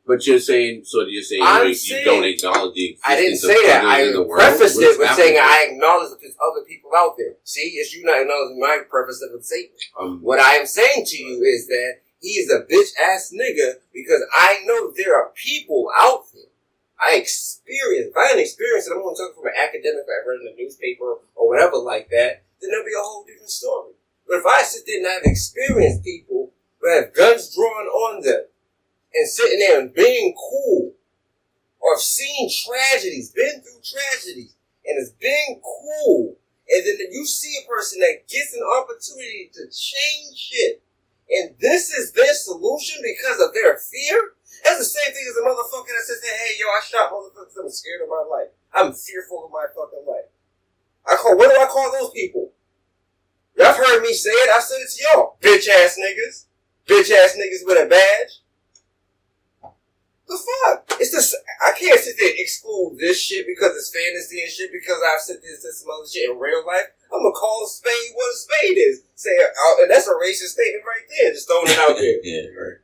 But 0.06 0.28
you're 0.28 0.40
saying, 0.40 0.84
so 0.84 1.06
you're 1.08 1.24
saying 1.24 1.42
I'm 1.46 1.68
you, 1.68 1.74
saying- 1.74 2.06
don't 2.06 2.24
acknowledge 2.26 2.76
the 2.76 2.90
existence 2.92 3.06
I 3.08 3.16
didn't 3.16 3.34
of 3.34 3.40
say 3.40 3.68
that. 3.68 3.86
I 3.86 4.02
in 4.04 4.14
the 4.14 4.24
world? 4.24 4.42
prefaced 4.42 4.82
it 4.82 5.00
with 5.00 5.12
saying 5.16 5.38
I 5.40 5.68
acknowledge 5.72 6.10
that 6.12 6.20
there's 6.20 6.36
other 6.44 6.66
people 6.68 6.92
out 6.96 7.16
there. 7.18 7.36
See, 7.46 7.80
it's 7.80 7.96
you 7.96 8.04
not 8.04 8.20
acknowledging 8.20 8.60
my 8.60 8.84
preface 8.90 9.24
of 9.24 9.32
the 9.32 9.42
statement. 9.42 9.80
Um, 9.98 10.20
What 10.22 10.40
I 10.40 10.56
am 10.56 10.66
saying 10.66 11.06
to 11.06 11.18
you 11.18 11.42
is 11.44 11.68
that 11.68 12.02
he 12.20 12.32
is 12.40 12.52
a 12.52 12.64
bitch 12.68 12.92
ass 13.00 13.34
nigga 13.34 13.76
because 13.94 14.22
I 14.38 14.60
know 14.66 14.92
there 14.96 15.16
are 15.16 15.32
people 15.36 15.88
out 15.98 16.24
there. 16.34 16.52
I 17.00 17.16
experience. 17.16 18.12
If 18.12 18.18
I 18.18 18.28
didn't 18.28 18.42
experience 18.44 18.88
it, 18.88 18.92
I'm 18.94 19.02
going 19.02 19.16
to 19.16 19.22
talk 19.24 19.36
from 19.36 19.48
an 19.48 19.54
academic. 19.60 20.04
I 20.08 20.28
read 20.28 20.40
in 20.40 20.56
the 20.56 20.64
newspaper 20.64 21.20
or 21.36 21.48
whatever 21.48 21.78
like 21.78 22.10
that, 22.10 22.44
then 22.62 22.72
there'll 22.72 22.86
be 22.86 22.92
a 22.92 23.02
whole 23.04 23.24
different 23.24 23.50
story. 23.50 23.92
But 24.28 24.38
if 24.40 24.46
I 24.46 24.64
sit 24.64 24.84
there 24.88 24.98
and 25.00 25.08
have 25.08 25.24
experienced 25.32 26.04
people 26.04 26.52
who 26.80 26.90
have 26.92 27.14
guns 27.14 27.56
drawn 27.56 27.88
on 27.88 28.24
them 28.24 28.44
and 29.16 29.28
sitting 29.28 29.60
there 29.60 29.80
and 29.80 29.94
being 29.94 30.34
cool, 30.36 30.94
or 31.80 32.00
seen 32.00 32.50
tragedies, 32.66 33.32
been 33.32 33.62
through 33.62 33.82
tragedies, 33.84 34.56
and 34.86 35.00
is 35.00 35.12
being 35.20 35.62
cool, 35.64 36.38
and 36.70 36.86
then 36.86 36.96
you 37.12 37.26
see 37.26 37.60
a 37.64 37.68
person 37.68 38.00
that 38.00 38.28
gets 38.28 38.54
an 38.54 38.64
opportunity 38.80 39.52
to 39.54 39.66
change 39.68 40.38
shit, 40.38 40.82
and 41.30 41.56
this 41.60 41.92
is 41.92 42.12
their 42.14 42.34
solution 42.34 43.02
because 43.04 43.40
of 43.42 43.54
their 43.54 43.78
fear. 43.78 44.34
That's 44.64 44.80
the 44.80 44.86
same 44.86 45.14
thing 45.14 45.26
as 45.28 45.36
a 45.36 45.44
motherfucker 45.44 45.92
that 45.92 46.06
says, 46.06 46.24
hey, 46.24 46.56
yo, 46.60 46.68
I 46.68 46.82
shot 46.84 47.12
motherfuckers. 47.12 47.60
I'm 47.60 47.70
scared 47.70 48.02
of 48.02 48.10
my 48.10 48.24
life. 48.30 48.50
I'm 48.74 48.94
fearful 48.94 49.46
of 49.46 49.52
my 49.52 49.66
fucking 49.76 50.08
life. 50.08 50.32
I 51.06 51.16
call, 51.18 51.38
what 51.38 51.54
do 51.54 51.60
I 51.60 51.66
call 51.66 51.92
those 51.92 52.12
people? 52.12 52.52
Y'all 53.58 53.74
heard 53.74 54.02
me 54.02 54.14
say 54.14 54.30
it. 54.30 54.50
I 54.50 54.60
said 54.60 54.80
it 54.80 54.90
to 54.90 55.04
y'all. 55.04 55.38
Bitch 55.42 55.68
ass 55.68 56.00
niggas. 56.00 56.46
Bitch 56.88 57.12
ass 57.12 57.38
niggas 57.38 57.66
with 57.66 57.84
a 57.84 57.90
badge. 57.90 58.43
The 60.28 60.40
fuck? 60.40 61.00
It's 61.00 61.12
just, 61.12 61.36
I 61.60 61.76
can't 61.78 62.00
sit 62.00 62.16
there 62.18 62.30
and 62.30 62.40
exclude 62.40 62.98
this 62.98 63.20
shit 63.20 63.46
because 63.46 63.76
it's 63.76 63.92
fantasy 63.92 64.42
and 64.42 64.50
shit 64.50 64.72
because 64.72 64.98
I've 65.04 65.20
said 65.20 65.44
this 65.44 65.64
and 65.64 65.74
some 65.74 65.92
other 65.92 66.08
shit 66.08 66.30
in 66.30 66.40
real 66.40 66.66
life. 66.66 66.96
I'm 67.14 67.22
gonna 67.22 67.36
call 67.36 67.64
a 67.66 67.68
spade 67.68 68.16
what 68.16 68.32
a 68.32 68.38
spade 68.38 68.78
is. 68.78 69.04
Say, 69.16 69.36
uh, 69.38 69.84
and 69.84 69.92
that's 69.92 70.08
a 70.08 70.16
racist 70.18 70.58
statement 70.58 70.86
right 70.88 71.06
there. 71.12 71.32
Just 71.32 71.48
throwing 71.48 71.70
it 71.70 71.78
out 71.78 71.98
there. 72.00 72.18
yeah, 72.24 72.50
right. 72.58 72.80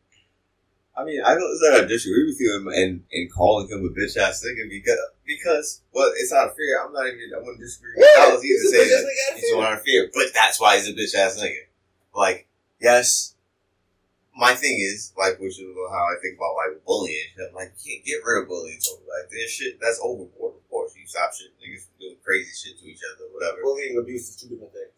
I 1.00 1.06
mean, 1.06 1.22
I 1.24 1.34
don't 1.34 1.58
that 1.64 1.82
I 1.82 1.88
disagree 1.88 2.26
with 2.26 2.40
you 2.40 2.70
in, 2.76 3.04
in, 3.10 3.30
calling 3.30 3.70
him 3.70 3.86
a 3.86 3.90
bitch 3.90 4.18
ass 4.18 4.44
nigga 4.44 4.70
because 4.70 5.00
because 5.26 5.82
well, 5.94 6.12
it's 6.18 6.32
not 6.32 6.52
fair. 6.56 6.86
I'm 6.86 6.92
not 6.92 7.08
even. 7.08 7.32
I 7.34 7.40
wouldn't 7.40 7.60
disagree 7.60 7.94
with 7.96 8.06
Yeah, 8.18 8.36
he's 8.42 8.44
either 8.44 8.84
a 8.84 8.86
saying 8.86 8.90
bitch 8.90 8.96
ass 8.96 9.04
that 9.04 9.36
he's 9.36 9.50
feel 9.50 10.02
doing 10.02 10.12
but 10.14 10.34
that's 10.34 10.60
why 10.60 10.76
he's 10.76 10.90
a 10.90 10.94
bitch 10.94 11.16
ass 11.16 11.42
nigga. 11.42 11.72
Like, 12.14 12.48
yes, 12.82 13.34
my 14.40 14.56
thing 14.56 14.80
is 14.80 15.12
like, 15.20 15.38
which 15.40 15.60
is 15.60 15.68
how 15.92 16.04
I 16.08 16.16
think 16.24 16.40
about 16.40 16.56
like 16.56 16.80
bullying. 16.88 17.36
I'm 17.36 17.54
like, 17.54 17.76
you 17.84 18.00
can't 18.00 18.06
get 18.08 18.24
rid 18.24 18.44
of 18.44 18.48
bullying. 18.48 18.80
So 18.80 18.96
like, 19.04 19.30
this 19.30 19.52
shit 19.52 19.76
that's 19.84 20.00
overboard. 20.02 20.56
Of 20.56 20.70
course, 20.72 20.96
you 20.96 21.04
stop 21.06 21.36
shit 21.36 21.52
niggas 21.60 21.84
from 21.84 22.00
doing 22.00 22.24
crazy 22.24 22.56
shit 22.56 22.80
to 22.80 22.86
each 22.88 23.04
other, 23.04 23.28
whatever. 23.36 23.60
Bullying 23.62 24.00
and 24.00 24.00
abuse 24.00 24.32
is 24.32 24.40
two 24.40 24.48
different 24.48 24.72
things. 24.72 24.96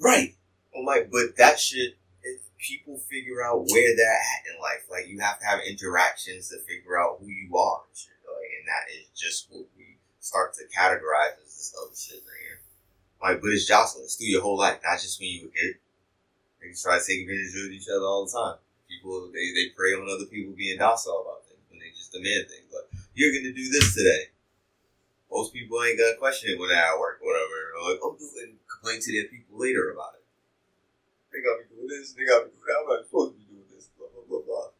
Right. 0.00 0.34
Oh 0.72 0.80
I'm 0.80 0.86
like, 0.88 1.12
but 1.12 1.36
that 1.36 1.60
shit, 1.60 2.00
it, 2.24 2.40
people 2.56 2.96
figure 3.12 3.44
out 3.44 3.68
where 3.68 3.92
they're 3.92 4.08
at 4.08 4.48
in 4.48 4.56
life. 4.56 4.88
Like, 4.90 5.06
you 5.08 5.20
have 5.20 5.38
to 5.40 5.44
have 5.44 5.60
interactions 5.68 6.48
to 6.48 6.58
figure 6.64 6.98
out 6.98 7.20
who 7.20 7.28
you 7.28 7.52
are 7.56 7.84
and 7.84 7.96
shit. 7.96 8.16
Like, 8.24 8.48
and 8.56 8.66
that 8.72 8.88
is 8.88 9.12
just 9.12 9.52
what 9.52 9.68
we 9.76 10.00
start 10.20 10.54
to 10.54 10.64
categorize 10.72 11.36
as 11.44 11.52
this 11.52 11.76
other 11.76 11.92
shit 11.92 12.24
right 12.24 12.40
here. 12.40 12.60
Like, 13.20 13.42
but 13.42 13.52
it's 13.52 13.68
jostling. 13.68 14.04
It's 14.04 14.16
through 14.16 14.32
your 14.32 14.42
whole 14.42 14.56
life, 14.56 14.80
not 14.82 14.96
just 15.00 15.20
when 15.20 15.28
you 15.28 15.42
were 15.44 15.52
a 15.52 15.52
kid. 15.52 15.76
They 16.60 16.72
try 16.72 16.98
to 16.98 17.04
take 17.04 17.20
advantage 17.20 17.54
of 17.54 17.70
each 17.70 17.88
other 17.88 18.04
all 18.04 18.24
the 18.24 18.32
time. 18.32 18.58
People, 18.98 19.30
they, 19.30 19.54
they 19.54 19.70
prey 19.78 19.94
on 19.94 20.10
other 20.10 20.26
people 20.26 20.58
being 20.58 20.74
docile 20.74 21.22
about 21.22 21.46
things 21.46 21.62
when 21.70 21.78
they 21.78 21.94
just 21.94 22.10
demand 22.10 22.50
things. 22.50 22.66
Like, 22.74 22.90
you're 23.14 23.30
to 23.30 23.54
do 23.54 23.66
this 23.70 23.94
today. 23.94 24.34
Most 25.30 25.54
people 25.54 25.78
ain't 25.86 26.02
gonna 26.02 26.18
question 26.18 26.50
it 26.50 26.58
when 26.58 26.74
they're 26.74 26.82
at 26.82 26.98
work, 26.98 27.22
whatever. 27.22 27.78
Or 27.78 27.94
like, 27.94 28.02
oh, 28.02 28.18
do 28.18 28.26
and 28.42 28.58
complain 28.66 28.98
to 28.98 29.10
their 29.14 29.30
people 29.30 29.54
later 29.54 29.94
about 29.94 30.18
it. 30.18 30.26
They 31.30 31.38
got 31.46 31.62
me 31.62 31.70
doing 31.70 31.86
this, 31.86 32.18
they 32.18 32.26
got 32.26 32.42
me 32.42 32.50
doing 32.50 32.66
that. 32.66 32.82
I'm 32.82 32.90
not 32.90 33.06
supposed 33.06 33.34
to 33.34 33.38
be 33.38 33.46
doing 33.54 33.70
this, 33.70 33.86
blah, 33.94 34.10
blah, 34.10 34.26
blah, 34.26 34.42
blah. 34.42 34.74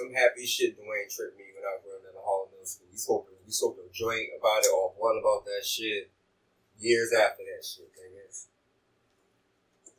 I'm 0.00 0.16
happy 0.16 0.48
shit 0.48 0.80
Dwayne 0.80 1.12
tricked 1.12 1.36
me 1.36 1.52
when 1.52 1.66
I 1.68 1.76
was 1.76 2.00
in 2.08 2.16
the 2.16 2.24
hall 2.24 2.48
of 2.48 2.56
middle 2.56 2.64
school. 2.64 2.88
We 2.88 2.96
smoked, 2.96 3.28
we 3.44 3.52
smoked 3.52 3.84
a 3.84 3.90
joint 3.92 4.32
about 4.32 4.64
it 4.64 4.72
or 4.72 4.96
one 4.96 5.20
about 5.20 5.44
that 5.44 5.66
shit 5.66 6.08
years 6.80 7.12
after 7.12 7.44
that 7.44 7.60
shit, 7.60 7.92
nigga. 7.92 8.20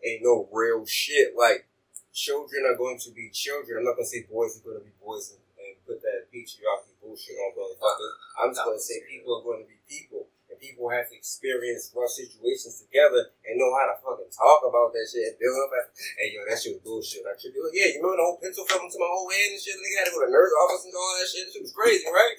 Ain't 0.03 0.23
no 0.23 0.49
real 0.52 0.85
shit. 0.85 1.35
Like, 1.38 1.68
children 2.14 2.68
are 2.68 2.78
going 2.78 3.00
to 3.00 3.12
be 3.12 3.32
children. 3.32 3.80
I'm 3.80 3.88
not 3.88 3.96
gonna 3.96 4.08
say 4.08 4.28
boys 4.28 4.60
are 4.60 4.64
gonna 4.68 4.84
be 4.84 4.96
boys 5.00 5.32
and, 5.32 5.44
and 5.60 5.80
put 5.88 6.04
that 6.04 6.28
patriarchy 6.32 6.94
bullshit 7.00 7.40
on 7.40 7.56
motherfuckers. 7.56 8.14
I'm 8.40 8.52
just 8.52 8.64
gonna 8.64 8.80
say 8.80 9.04
people 9.08 9.40
are 9.40 9.44
gonna 9.44 9.68
be 9.68 9.80
people. 9.88 10.28
And 10.52 10.60
people 10.60 10.92
have 10.92 11.08
to 11.08 11.16
experience 11.16 11.96
rough 11.96 12.12
situations 12.12 12.84
together 12.84 13.32
and 13.48 13.56
know 13.56 13.72
how 13.72 13.88
to 13.88 13.96
fucking 14.04 14.36
talk 14.36 14.68
about 14.68 14.92
that 14.92 15.08
shit 15.08 15.32
and 15.32 15.40
build 15.40 15.56
up. 15.64 15.72
Hey, 16.20 16.36
yo, 16.36 16.44
that 16.44 16.60
shit 16.60 16.76
was 16.76 16.84
bullshit. 16.84 17.24
I 17.24 17.40
should 17.40 17.56
be 17.56 17.64
like, 17.64 17.72
yeah, 17.72 17.96
you 17.96 18.04
remember 18.04 18.20
the 18.20 18.28
whole 18.28 18.36
pencil 18.44 18.68
fell 18.68 18.84
into 18.84 19.00
my 19.00 19.08
whole 19.08 19.32
hand 19.32 19.56
and 19.56 19.64
shit? 19.64 19.80
Nigga 19.80 20.04
had 20.04 20.12
to 20.12 20.16
go 20.16 20.20
to 20.20 20.28
the 20.28 20.36
nurse 20.36 20.52
office 20.52 20.84
and 20.84 20.92
all 20.92 21.16
that 21.16 21.32
shit. 21.32 21.48
That 21.48 21.52
shit 21.56 21.64
was 21.64 21.72
crazy, 21.72 22.04
right? 22.12 22.36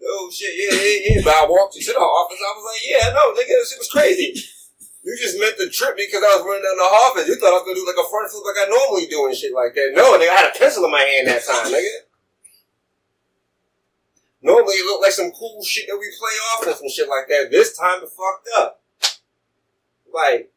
Oh 0.00 0.32
shit, 0.32 0.56
yeah, 0.56 0.72
yeah, 0.72 0.98
yeah. 1.12 1.20
But 1.20 1.36
I 1.36 1.44
walked 1.44 1.76
into 1.76 1.92
the 1.92 2.00
office. 2.00 2.40
I 2.40 2.52
was 2.56 2.64
like, 2.64 2.82
yeah, 2.88 3.04
no, 3.12 3.36
nigga, 3.36 3.52
that 3.52 3.68
shit 3.68 3.84
was 3.84 3.92
crazy. 3.92 4.32
You 5.02 5.18
just 5.18 5.38
meant 5.38 5.58
to 5.58 5.68
trip 5.68 5.96
me 5.98 6.06
because 6.06 6.22
I 6.22 6.38
was 6.38 6.46
running 6.46 6.62
down 6.62 6.78
the 6.78 6.86
office. 6.86 7.26
You 7.26 7.34
thought 7.34 7.50
I 7.50 7.58
was 7.58 7.66
gonna 7.66 7.74
do 7.74 7.86
like 7.86 7.98
a 7.98 8.06
front 8.06 8.30
flip 8.30 8.46
like 8.46 8.62
I 8.62 8.70
normally 8.70 9.10
do 9.10 9.26
and 9.26 9.34
shit 9.34 9.50
like 9.50 9.74
that. 9.74 9.98
No, 9.98 10.14
nigga, 10.14 10.30
I 10.30 10.46
had 10.46 10.50
a 10.54 10.58
pencil 10.58 10.86
in 10.86 10.94
my 10.94 11.02
hand 11.02 11.26
that 11.26 11.42
time, 11.42 11.74
nigga. 11.74 12.06
Normally 14.42 14.78
it 14.78 14.86
looked 14.86 15.02
like 15.02 15.14
some 15.14 15.30
cool 15.34 15.62
shit 15.62 15.90
that 15.90 15.98
we 15.98 16.06
play 16.18 16.36
off 16.54 16.66
and 16.66 16.76
some 16.78 16.90
shit 16.90 17.10
like 17.10 17.26
that. 17.28 17.50
This 17.50 17.74
time 17.76 18.02
it 18.02 18.10
fucked 18.14 18.46
up. 18.58 18.82
Like, 20.12 20.52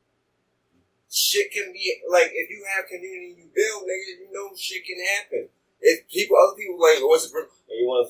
shit 1.09 1.49
can 1.51 1.73
be, 1.73 2.01
like, 2.09 2.29
if 2.33 2.49
you 2.49 2.65
have 2.75 2.89
community 2.89 3.37
you 3.37 3.49
build, 3.49 3.83
nigga, 3.85 4.25
you 4.25 4.29
know 4.33 4.53
shit 4.57 4.85
can 4.85 4.97
happen. 5.01 5.49
If 5.81 6.09
people, 6.09 6.37
other 6.37 6.57
people 6.57 6.77
like, 6.81 7.01
what's 7.01 7.29
the, 7.29 7.47
you 7.69 7.87
wanna 7.87 8.09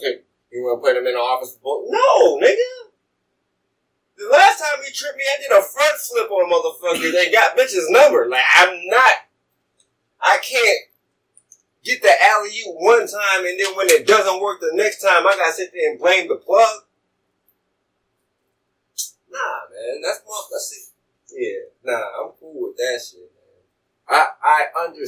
you 0.52 0.64
wanna 0.64 0.82
put 0.82 0.96
them 0.96 1.08
in 1.08 1.14
the 1.14 1.20
office? 1.20 1.58
No, 1.64 2.40
nigga. 2.40 2.92
The 4.18 4.30
last 4.32 4.60
time 4.60 4.84
he 4.86 4.92
tripped 4.94 5.18
me, 5.18 5.24
I 5.28 5.42
did 5.42 5.52
a 5.52 5.62
front 5.62 5.98
flip 6.00 6.32
on 6.32 6.50
motherfucker 6.50 7.24
and 7.24 7.34
got 7.34 7.58
bitches 7.58 7.90
number. 7.90 8.28
Like, 8.30 8.44
I'm 8.58 8.80
not, 8.88 9.12
I 10.22 10.40
can't 10.42 10.88
get 11.84 12.02
the 12.02 12.12
alley 12.32 12.50
oop 12.68 12.76
one 12.80 13.08
time 13.08 13.46
and 13.46 13.60
then 13.60 13.76
when 13.76 13.90
it 13.90 14.08
doesn't 14.08 14.42
work 14.42 14.60
the 14.62 14.72
next 14.74 15.02
time, 15.02 15.28
I 15.28 15.36
gotta 15.36 15.54
sit 15.54 15.72
there 15.74 15.92
and 15.92 16.00
blame 16.00 16.28
the 16.28 16.36
plug. 16.36 16.82
Nah, 19.30 19.40
man, 19.70 20.02
that's 20.02 20.22
my, 20.26 20.42
that's 20.52 20.72
it. 20.72 20.92
Yeah, 21.38 21.92
nah, 21.92 22.24
I'm 22.24 22.32
cool 22.40 22.70
with 22.70 22.78
that 22.78 23.02
shit, 23.06 23.20
man. 23.20 24.08
I, 24.08 24.28
I 24.42 24.86
under, 24.86 25.02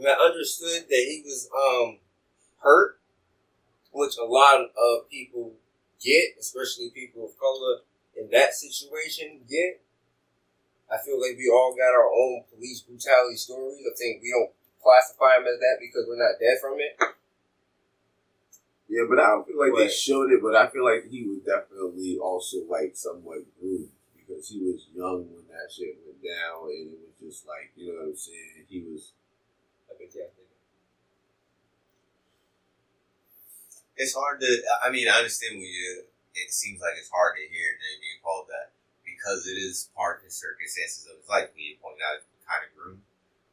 I 0.00 0.30
understood 0.30 0.88
that 0.88 1.06
he 1.08 1.22
was, 1.24 1.48
um, 1.54 1.98
hurt, 2.62 2.98
which 3.92 4.16
a 4.16 4.24
lot 4.24 4.62
of 4.62 5.10
people 5.10 5.52
get, 6.00 6.36
especially 6.40 6.90
people 6.90 7.26
of 7.26 7.38
color 7.38 7.80
in 8.16 8.30
that 8.30 8.54
situation 8.54 9.40
get. 9.48 9.80
I 10.90 10.98
feel 11.04 11.18
like 11.20 11.36
we 11.36 11.48
all 11.48 11.74
got 11.74 11.96
our 11.96 12.10
own 12.12 12.44
police 12.52 12.82
brutality 12.82 13.36
stories. 13.36 13.80
I 13.82 13.94
think 13.96 14.22
we 14.22 14.30
don't 14.30 14.52
classify 14.82 15.38
them 15.40 15.48
as 15.48 15.58
that 15.58 15.78
because 15.80 16.04
we're 16.06 16.20
not 16.20 16.38
dead 16.38 16.60
from 16.60 16.78
it. 16.78 16.94
Yeah, 18.88 19.08
but 19.08 19.18
I 19.18 19.32
don't 19.32 19.46
feel 19.48 19.58
like 19.58 19.72
they 19.74 19.88
Right. 19.88 19.92
showed 19.92 20.30
it. 20.30 20.42
But 20.42 20.54
I 20.54 20.68
feel 20.68 20.84
like 20.84 21.08
he 21.08 21.24
was 21.24 21.40
definitely 21.40 22.18
also 22.18 22.64
like 22.68 22.94
somewhat 22.96 23.42
bruised 23.58 23.90
because 24.14 24.48
he 24.48 24.60
was 24.60 24.86
young 24.94 25.24
when 25.34 25.48
that 25.48 25.72
shit 25.72 25.96
went 26.04 26.22
down, 26.22 26.68
and 26.68 26.92
it 26.92 26.98
was 27.00 27.16
just 27.18 27.46
like 27.48 27.72
you 27.76 27.88
know 27.88 28.00
what 28.00 28.08
I'm 28.12 28.16
saying. 28.16 28.66
He 28.68 28.80
was 28.84 29.12
I 29.90 29.96
think, 29.96 30.12
yeah, 30.14 30.28
it's 33.96 34.14
hard 34.14 34.40
to. 34.40 34.62
I 34.84 34.90
mean, 34.90 35.08
I 35.08 35.18
understand 35.18 35.54
when 35.56 35.62
you. 35.66 36.04
It 36.34 36.50
seems 36.52 36.80
like 36.82 36.98
it's 36.98 37.10
hard 37.10 37.36
to 37.38 37.42
hear 37.46 37.78
Jay 37.78 37.94
being 38.02 38.20
called 38.22 38.50
that 38.50 38.74
because 39.06 39.46
it 39.46 39.54
is 39.58 39.90
part 39.94 40.18
of 40.20 40.24
the 40.26 40.34
circumstances 40.34 41.06
of 41.06 41.18
his 41.22 41.28
life. 41.30 41.48
We 41.54 41.78
pointed 41.82 42.02
out, 42.02 42.22
the 42.26 42.42
kind 42.46 42.62
of 42.66 42.70
groomed 42.74 43.02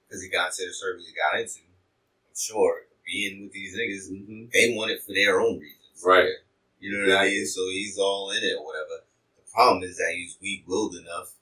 because 0.07 0.21
he 0.25 0.29
got 0.29 0.51
into 0.51 0.65
the 0.67 0.73
circle 0.73 1.05
he 1.05 1.13
got 1.13 1.39
into. 1.39 1.61
I'm 1.63 2.35
sure 2.35 2.89
being 3.05 3.43
with 3.47 3.53
these 3.53 3.77
niggas, 3.77 4.09
mm-hmm, 4.11 4.49
they 4.53 4.73
want 4.75 4.91
it 4.91 5.03
for 5.03 5.13
their 5.13 5.39
own 5.41 5.59
reasons, 5.59 6.01
Right. 6.03 6.33
You 6.81 6.91
know 6.97 7.13
what 7.13 7.21
I 7.21 7.29
mean? 7.29 7.45
So 7.45 7.61
he's 7.69 7.97
all 7.99 8.31
in 8.31 8.41
it 8.41 8.57
or 8.57 8.65
whatever. 8.65 9.05
The 9.37 9.45
problem 9.53 9.83
is 9.83 9.97
that 9.97 10.13
he's 10.17 10.37
weak 10.41 10.63
willed 10.65 10.95
enough 10.95 11.33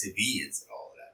to 0.00 0.12
be 0.16 0.40
into 0.40 0.64
all 0.72 0.92
of 0.92 0.96
that. 0.96 1.12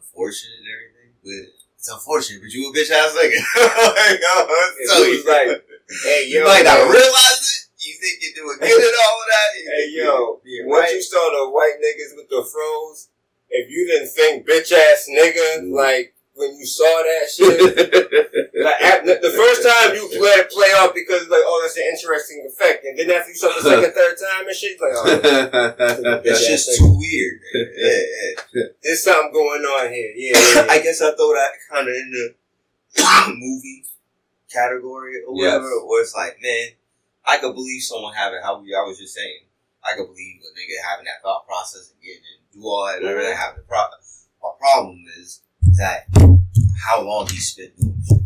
Unfortunate 0.00 0.56
and 0.64 0.68
everything, 0.72 1.12
but 1.20 1.52
it's 1.76 1.88
unfortunate. 1.92 2.40
But 2.40 2.52
you 2.52 2.70
a 2.70 2.72
bitch 2.72 2.88
ass 2.90 3.12
nigga. 3.12 3.36
like, 3.36 4.20
I'm 4.24 4.48
If 4.80 4.88
telling 4.88 5.10
was 5.10 5.24
you. 5.24 5.28
like, 5.28 5.64
Hey, 6.04 6.24
You 6.28 6.38
yo, 6.40 6.44
might 6.46 6.64
not 6.64 6.88
realize 6.88 7.40
it. 7.44 7.59
You 8.40 8.56
think 8.56 8.70
you're 8.70 8.80
doing 8.80 8.90
good 8.90 8.98
all 9.04 9.18
of 9.20 9.28
that. 9.28 9.48
You 9.56 9.70
Hey 9.70 9.86
yo, 9.96 10.40
you're 10.44 10.66
once 10.68 10.80
right. 10.88 10.94
you 10.94 11.02
saw 11.02 11.24
the 11.30 11.50
white 11.50 11.76
niggas 11.82 12.16
with 12.16 12.28
the 12.28 12.42
froze, 12.44 13.08
if 13.50 13.68
you 13.70 13.86
didn't 13.86 14.08
think 14.08 14.46
bitch 14.48 14.72
ass 14.72 15.06
nigga, 15.10 15.60
Mm. 15.62 15.72
like 15.74 16.14
when 16.34 16.56
you 16.56 16.64
saw 16.64 17.02
that 17.04 17.28
shit, 17.28 17.60
like 18.64 18.80
at, 18.82 19.04
the 19.04 19.32
first 19.36 19.60
time 19.62 19.94
you 19.94 20.08
let 20.22 20.38
it 20.46 20.50
play 20.50 20.68
off 20.80 20.94
because 20.94 21.28
like 21.28 21.42
oh 21.44 21.60
that's 21.62 21.76
an 21.76 21.84
interesting 21.92 22.46
effect, 22.48 22.84
and 22.84 22.96
then 22.98 23.10
after 23.10 23.28
you 23.30 23.36
saw 23.36 23.48
the 23.48 23.60
second 23.60 23.92
third 23.92 24.16
time 24.16 24.46
and 24.46 24.56
shit, 24.56 24.80
like 24.80 24.92
oh 24.94 26.20
It's 26.24 26.46
just 26.46 26.78
too 26.78 26.96
weird. 26.96 27.40
Yeah, 27.54 28.00
yeah. 28.54 28.64
there's 28.82 29.02
something 29.04 29.32
going 29.32 29.62
on 29.62 29.92
here. 29.92 30.12
Yeah, 30.16 30.38
yeah, 30.38 30.54
yeah. 30.64 30.66
I 30.72 30.78
guess 30.80 31.02
I 31.02 31.12
throw 31.14 31.34
that 31.34 31.52
kind 31.70 31.88
of 31.88 31.94
in 31.94 32.10
the 32.10 32.34
movie 33.36 33.84
category 34.50 35.22
or 35.26 35.34
whatever, 35.34 35.64
Yes. 35.68 35.82
where 35.86 36.02
it's 36.02 36.14
like, 36.14 36.36
man, 36.42 36.68
I 37.30 37.38
could 37.38 37.54
believe 37.54 37.82
someone 37.82 38.12
having 38.14 38.40
how 38.42 38.58
we, 38.60 38.74
I 38.74 38.82
was 38.82 38.98
just 38.98 39.14
saying, 39.14 39.46
I 39.86 39.94
could 39.96 40.06
believe 40.10 40.42
a 40.42 40.50
nigga 40.58 40.82
having 40.82 41.04
that 41.06 41.22
thought 41.22 41.46
process 41.46 41.92
and 41.94 42.00
getting 42.02 42.26
and 42.26 42.42
do 42.50 42.66
all 42.66 42.86
that 42.90 43.02
everything 43.06 43.36
having 43.38 43.62
the 43.62 43.68
problem. 43.70 44.00
My 44.42 44.50
problem 44.58 44.98
is 45.20 45.40
that 45.78 46.10
how 46.86 47.02
long 47.02 47.28
he 47.28 47.38
spent 47.38 47.70
doing 47.78 47.94
it. 48.02 48.20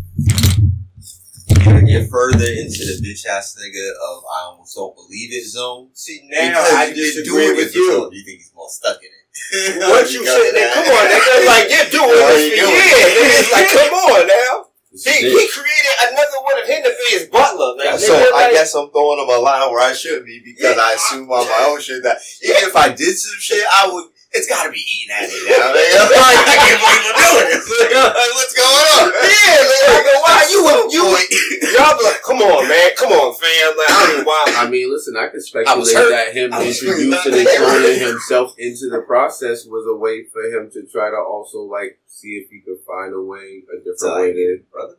You're 1.52 1.64
gonna 1.64 1.84
get 1.86 2.08
further 2.08 2.48
into 2.48 2.80
the 2.88 2.96
bitch 3.04 3.26
ass 3.26 3.56
nigga 3.60 3.84
of 3.92 4.24
I 4.24 4.38
almost 4.48 4.74
don't 4.74 4.94
believe 4.96 5.32
it 5.36 5.44
zone. 5.48 5.90
See 5.92 6.24
now 6.32 6.48
Because 6.48 6.72
I 6.72 6.84
you've 6.86 6.94
been 6.96 7.04
disagree 7.04 7.44
it 7.52 7.56
with 7.56 7.74
you. 7.74 7.92
so. 7.92 8.10
You 8.12 8.24
think 8.24 8.38
he's 8.40 8.52
more 8.56 8.68
stuck 8.70 8.98
in 9.04 9.10
it. 9.12 9.84
what 9.84 10.10
you 10.12 10.24
there, 10.54 10.72
come 10.72 10.88
on, 10.88 11.04
nigga. 11.12 11.46
Like 11.46 11.68
you're 11.76 11.90
doing 11.92 12.16
this 12.16 12.56
you 12.56 12.64
for 12.64 12.72
years. 12.72 13.12
Nigga. 13.20 13.36
It's 13.36 13.52
like, 13.52 13.68
come 13.68 13.92
on 13.92 14.26
now. 14.26 14.54
He, 14.94 15.10
he 15.10 15.48
created 15.48 15.94
another 16.06 16.38
one 16.42 16.62
of 16.62 16.68
him 16.68 16.84
to 16.84 16.88
be 16.90 17.18
his 17.18 17.26
butler. 17.26 17.74
Like, 17.76 17.84
yeah, 17.84 17.96
so 17.96 18.14
I 18.14 18.52
guess 18.52 18.74
I'm 18.76 18.90
throwing 18.90 19.18
him 19.18 19.28
a 19.28 19.38
line 19.40 19.70
where 19.72 19.80
I 19.80 19.92
should 19.92 20.24
be 20.24 20.40
because 20.44 20.76
yeah, 20.76 20.82
I 20.82 20.92
assume 20.92 21.28
on 21.30 21.48
my 21.48 21.66
own 21.68 21.80
shit 21.80 22.04
that 22.04 22.18
even 22.42 22.62
if 22.62 22.76
I 22.76 22.90
did 22.90 23.18
some 23.18 23.34
shit, 23.40 23.64
I 23.74 23.90
would 23.92 24.04
it's 24.34 24.48
got 24.50 24.66
to 24.66 24.70
be 24.74 24.82
eating 24.82 25.14
at 25.14 25.30
me 25.30 25.38
now. 25.46 25.70
like, 25.70 26.42
I 26.42 26.56
can't 26.58 26.80
believe 26.82 27.06
I'm 27.06 27.18
doing 27.22 27.48
this. 27.54 27.64
Like, 27.94 28.32
what's 28.34 28.54
going 28.54 28.86
on? 28.98 29.06
Yeah, 29.14 29.62
nigga, 29.62 30.14
why 30.26 30.42
you 30.50 30.58
would- 30.66 30.90
you 30.92 31.02
would- 31.06 31.30
Y'all 31.74 31.96
be 31.98 32.04
like, 32.04 32.22
come 32.22 32.38
on, 32.42 32.68
man, 32.68 32.90
come 32.96 33.12
on, 33.12 33.34
fam. 33.34 33.76
Like, 33.78 33.90
I 33.90 33.94
don't 34.06 34.12
even 34.14 34.24
why. 34.26 34.44
I 34.58 34.68
mean, 34.70 34.90
listen, 34.92 35.16
I 35.16 35.28
can 35.28 35.38
I 35.38 35.42
speculate 35.42 35.94
hurt. 35.94 36.10
that 36.10 36.34
him 36.34 36.52
I 36.52 36.66
was 36.66 36.82
really 36.82 37.06
introducing 37.06 37.34
and 37.38 37.46
there. 37.46 37.58
throwing 37.58 37.98
himself 38.00 38.54
into 38.58 38.88
the 38.90 39.00
process 39.06 39.64
was 39.66 39.86
a 39.86 39.94
way 39.96 40.24
for 40.24 40.42
him 40.44 40.70
to 40.72 40.82
try 40.86 41.10
to 41.10 41.16
also 41.16 41.62
like 41.62 41.98
see 42.06 42.38
if 42.42 42.50
he 42.50 42.60
could 42.60 42.78
find 42.86 43.14
a 43.14 43.20
way, 43.20 43.62
a 43.72 43.76
different 43.78 43.98
So, 43.98 44.20
way 44.20 44.32
to, 44.32 44.60
brother. 44.70 44.96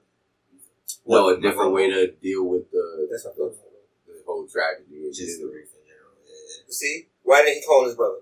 no, 1.07 1.29
a 1.29 1.39
different 1.39 1.71
way 1.73 1.89
to 1.91 2.11
deal 2.11 2.43
with 2.45 2.69
the 2.71 3.07
That's 3.11 3.25
what 3.25 3.35
the, 3.37 3.55
the 4.07 4.13
whole 4.25 4.47
tragedy. 4.47 5.05
in 5.07 5.13
Just 5.13 5.39
the 5.39 5.47
reason, 5.47 5.55
reef 5.55 5.69
in 5.75 5.83
general. 5.87 6.15
Yeah. 6.27 6.71
See, 6.71 7.07
why 7.23 7.43
didn't 7.43 7.61
he 7.61 7.65
call 7.65 7.85
his 7.85 7.95
brother? 7.95 8.19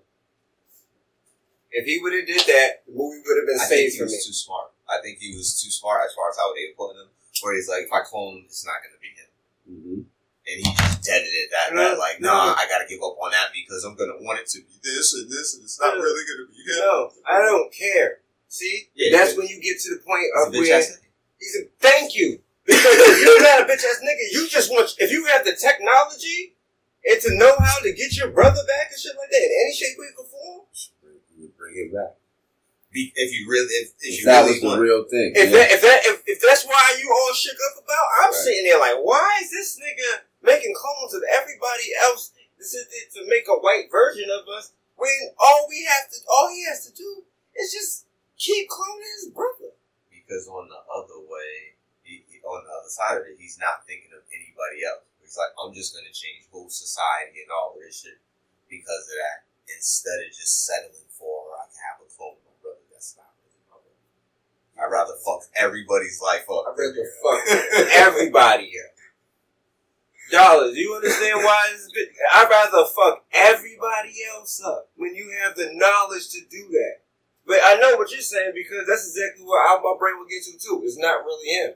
If 1.74 1.86
he 1.90 1.98
would 2.02 2.14
have 2.14 2.26
did 2.30 2.46
that, 2.46 2.86
the 2.86 2.94
movie 2.94 3.22
would 3.26 3.38
have 3.42 3.50
been 3.50 3.58
I 3.60 3.66
think 3.66 3.90
saved 3.90 3.94
he 3.94 4.00
for 4.00 4.06
was 4.06 4.14
me. 4.14 4.22
too 4.30 4.38
smart. 4.38 4.70
I 4.86 5.02
think 5.02 5.18
he 5.18 5.34
was 5.36 5.58
too 5.58 5.74
smart 5.74 6.06
as 6.06 6.14
far 6.14 6.30
as 6.30 6.38
how 6.38 6.54
they 6.54 6.70
were 6.70 6.78
pulling 6.78 7.02
him. 7.02 7.10
Where 7.42 7.58
he's 7.58 7.68
like, 7.68 7.90
if 7.90 7.92
I 7.92 8.06
clone 8.06 8.38
him, 8.40 8.46
it's 8.46 8.62
not 8.64 8.78
going 8.86 8.94
to 8.94 9.02
be 9.02 9.12
him. 9.18 9.30
Mhm. 9.66 10.00
And 10.46 10.58
he 10.62 10.70
just 10.70 11.02
deaded 11.02 11.34
it 11.34 11.50
that 11.56 11.74
bad. 11.74 11.98
Like, 11.98 12.22
no. 12.22 12.30
nah, 12.30 12.54
I 12.54 12.68
got 12.70 12.84
to 12.84 12.88
give 12.88 13.02
up 13.02 13.18
on 13.18 13.32
that 13.32 13.50
because 13.56 13.84
I'm 13.88 13.96
going 13.96 14.12
to 14.14 14.20
want 14.22 14.38
it 14.44 14.48
to 14.54 14.60
be 14.62 14.76
this 14.84 15.16
and 15.18 15.32
this, 15.32 15.56
and 15.56 15.64
it's 15.64 15.80
not 15.80 15.96
really 15.98 16.24
going 16.30 16.46
to 16.46 16.50
be 16.52 16.60
him. 16.62 16.78
No, 16.84 17.10
I 17.26 17.40
don't 17.42 17.74
care. 17.74 18.20
See, 18.52 18.92
Yeah, 18.94 19.18
that's 19.18 19.34
yeah. 19.34 19.38
when 19.40 19.48
you 19.48 19.58
get 19.64 19.80
to 19.82 19.96
the 19.98 20.02
point 20.06 20.30
of 20.38 20.54
where 20.54 20.62
he's 21.42 21.56
a 21.58 21.66
thank 21.82 22.14
you. 22.14 22.40
Because 22.66 22.96
if 22.96 23.20
you're 23.20 23.42
not 23.44 23.62
a 23.62 23.66
bitch 23.66 23.84
ass 23.84 24.00
nigga, 24.00 24.26
you 24.32 24.48
just 24.48 24.70
want 24.70 24.94
if 25.00 25.12
you 25.12 25.26
have 25.26 25.44
the 25.44 25.56
technology 25.56 26.56
and 27.04 27.20
to 27.20 27.36
know 27.36 27.52
how 27.60 27.80
to 27.84 27.92
get 27.92 28.16
your 28.16 28.30
brother 28.30 28.62
back 28.68 28.88
and 28.92 29.00
shit 29.00 29.12
like 29.18 29.32
that 29.32 29.42
in 29.44 29.52
any 29.52 29.74
shape, 29.76 29.98
way, 29.98 30.08
or 30.18 30.24
form. 30.24 30.62
You 31.76 31.90
would 31.92 31.98
back. 31.98 32.14
Be- 32.94 33.14
If 33.16 33.34
you 33.34 33.50
really, 33.50 33.74
if, 33.82 33.90
if 34.06 34.22
you 34.22 34.26
that 34.30 34.46
was 34.46 34.62
the 34.62 34.68
want, 34.70 34.82
real 34.82 35.02
thing. 35.10 35.34
If 35.34 35.50
yeah. 35.50 35.58
that 35.58 35.68
if 35.74 35.82
that 35.82 36.00
if, 36.06 36.18
if 36.30 36.40
that's 36.42 36.62
why 36.66 36.94
you 37.02 37.10
all 37.10 37.34
shook 37.34 37.58
up 37.74 37.82
about, 37.84 38.06
I'm 38.22 38.30
Right. 38.30 38.44
sitting 38.46 38.64
there 38.70 38.78
like, 38.80 39.02
why 39.02 39.42
is 39.42 39.50
this 39.50 39.80
nigga 39.82 40.30
making 40.46 40.74
clones 40.78 41.14
of 41.18 41.26
everybody 41.34 41.90
else 42.06 42.30
to 42.58 42.64
sit 42.64 42.86
to 43.18 43.26
make 43.26 43.50
a 43.50 43.58
white 43.58 43.90
version 43.90 44.30
of 44.30 44.46
us 44.46 44.74
when 44.96 45.10
all 45.42 45.66
we 45.68 45.82
have 45.90 46.06
to 46.14 46.18
all 46.30 46.54
he 46.54 46.62
has 46.70 46.86
to 46.86 46.94
do 46.94 47.26
is 47.58 47.74
just 47.74 48.06
keep 48.38 48.70
cloning 48.70 49.10
his 49.26 49.34
brother. 49.34 49.74
because 50.14 50.46
on 50.48 50.70
the 50.70 50.82
other 50.94 51.18
way, 51.26 51.74
he, 52.06 52.22
he- 52.30 52.42
on 52.46 52.62
the 52.62 52.72
other 52.78 52.90
side 52.94 53.18
of 53.18 53.26
it, 53.26 53.42
he's 53.42 53.58
not 53.58 53.86
thinking 53.90 54.14
of 54.14 54.22
anybody 54.30 54.86
else. 54.86 55.02
He's 55.18 55.34
like, 55.38 55.50
I'm 55.58 55.74
just 55.74 55.98
going 55.98 56.06
to 56.06 56.14
change 56.14 56.46
whole 56.54 56.70
society 56.70 57.42
and 57.42 57.50
all 57.50 57.74
of 57.74 57.82
this 57.82 58.06
shit 58.06 58.22
because 58.70 59.06
of 59.10 59.18
that. 59.18 59.50
Instead 59.66 60.22
of 60.22 60.30
just 60.30 60.68
settling 60.68 61.08
for, 61.10 61.50
I 61.58 61.66
can 61.72 61.80
have 61.90 61.98
a 62.04 62.10
clone 62.12 62.36
of 62.38 62.44
my 62.46 62.58
brother. 62.62 62.84
That's 62.92 63.16
not 63.16 63.32
really 63.42 63.64
my 63.72 63.80
brother. 63.80 63.96
I'd 64.84 64.92
rather 64.92 65.14
fuck 65.26 65.44
everybody's 65.56 66.20
life 66.22 66.46
up. 66.50 66.66
I'd 66.68 66.78
rather 66.78 67.06
fuck 67.24 67.88
everybody 67.94 68.72
up. 68.84 68.92
Dollars, 70.32 70.74
do 70.74 70.80
you 70.80 70.96
understand 70.96 71.44
why 71.44 71.60
this 71.72 71.90
bit? 71.94 72.10
I'd 72.34 72.50
rather 72.50 72.86
fuck 72.90 73.24
everybody 73.34 74.14
else 74.36 74.62
up 74.66 74.90
when 74.96 75.16
you 75.16 75.32
have 75.44 75.56
the 75.56 75.70
knowledge 75.74 76.30
to 76.32 76.40
do 76.50 76.68
that. 76.72 77.02
But 77.46 77.60
I 77.64 77.76
know 77.76 77.98
what 77.98 78.10
you're 78.12 78.22
saying 78.22 78.54
because 78.56 78.88
that's 78.88 79.06
exactly 79.08 79.44
what 79.46 79.58
I, 79.60 79.80
my 79.84 79.94
brain 80.00 80.18
will 80.18 80.26
get 80.26 80.44
to 80.46 80.58
too. 80.58 80.82
It's 80.86 80.98
not 80.98 81.24
really 81.26 81.50
him. 81.50 81.70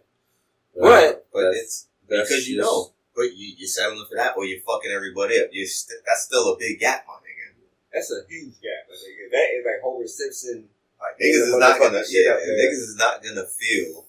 Uh, 0.79 0.81
but- 0.81 1.27
But 1.33 1.39
That's- 1.41 1.63
it's 1.63 1.87
that's 2.09 2.29
because 2.29 2.47
you 2.47 2.57
know. 2.61 2.93
But 3.15 3.35
you, 3.35 3.53
you're 3.57 3.67
settling 3.67 4.05
for 4.07 4.15
that 4.15 4.37
or 4.37 4.45
you're 4.45 4.61
fucking 4.61 4.91
everybody 4.91 5.41
up. 5.41 5.49
You're 5.51 5.65
st- 5.67 5.99
that's 6.05 6.21
still 6.23 6.53
a 6.53 6.57
big 6.57 6.79
gap, 6.79 7.03
my 7.07 7.15
nigga. 7.15 7.51
That's 7.91 8.11
a 8.11 8.21
huge 8.29 8.53
gap. 8.61 8.87
my 8.87 8.93
nigga. 8.95 9.31
That 9.31 9.47
is 9.57 9.65
like 9.65 9.81
Homer 9.83 10.07
Simpson. 10.07 10.69
Like 10.99 11.15
niggas 11.21 11.53
is 11.53 11.57
not 11.57 11.79
gonna, 11.79 12.03
yeah, 12.09 12.31
up 12.33 12.39
niggas 12.41 12.83
is 12.89 12.95
not 12.97 13.23
gonna 13.23 13.45
feel 13.45 14.05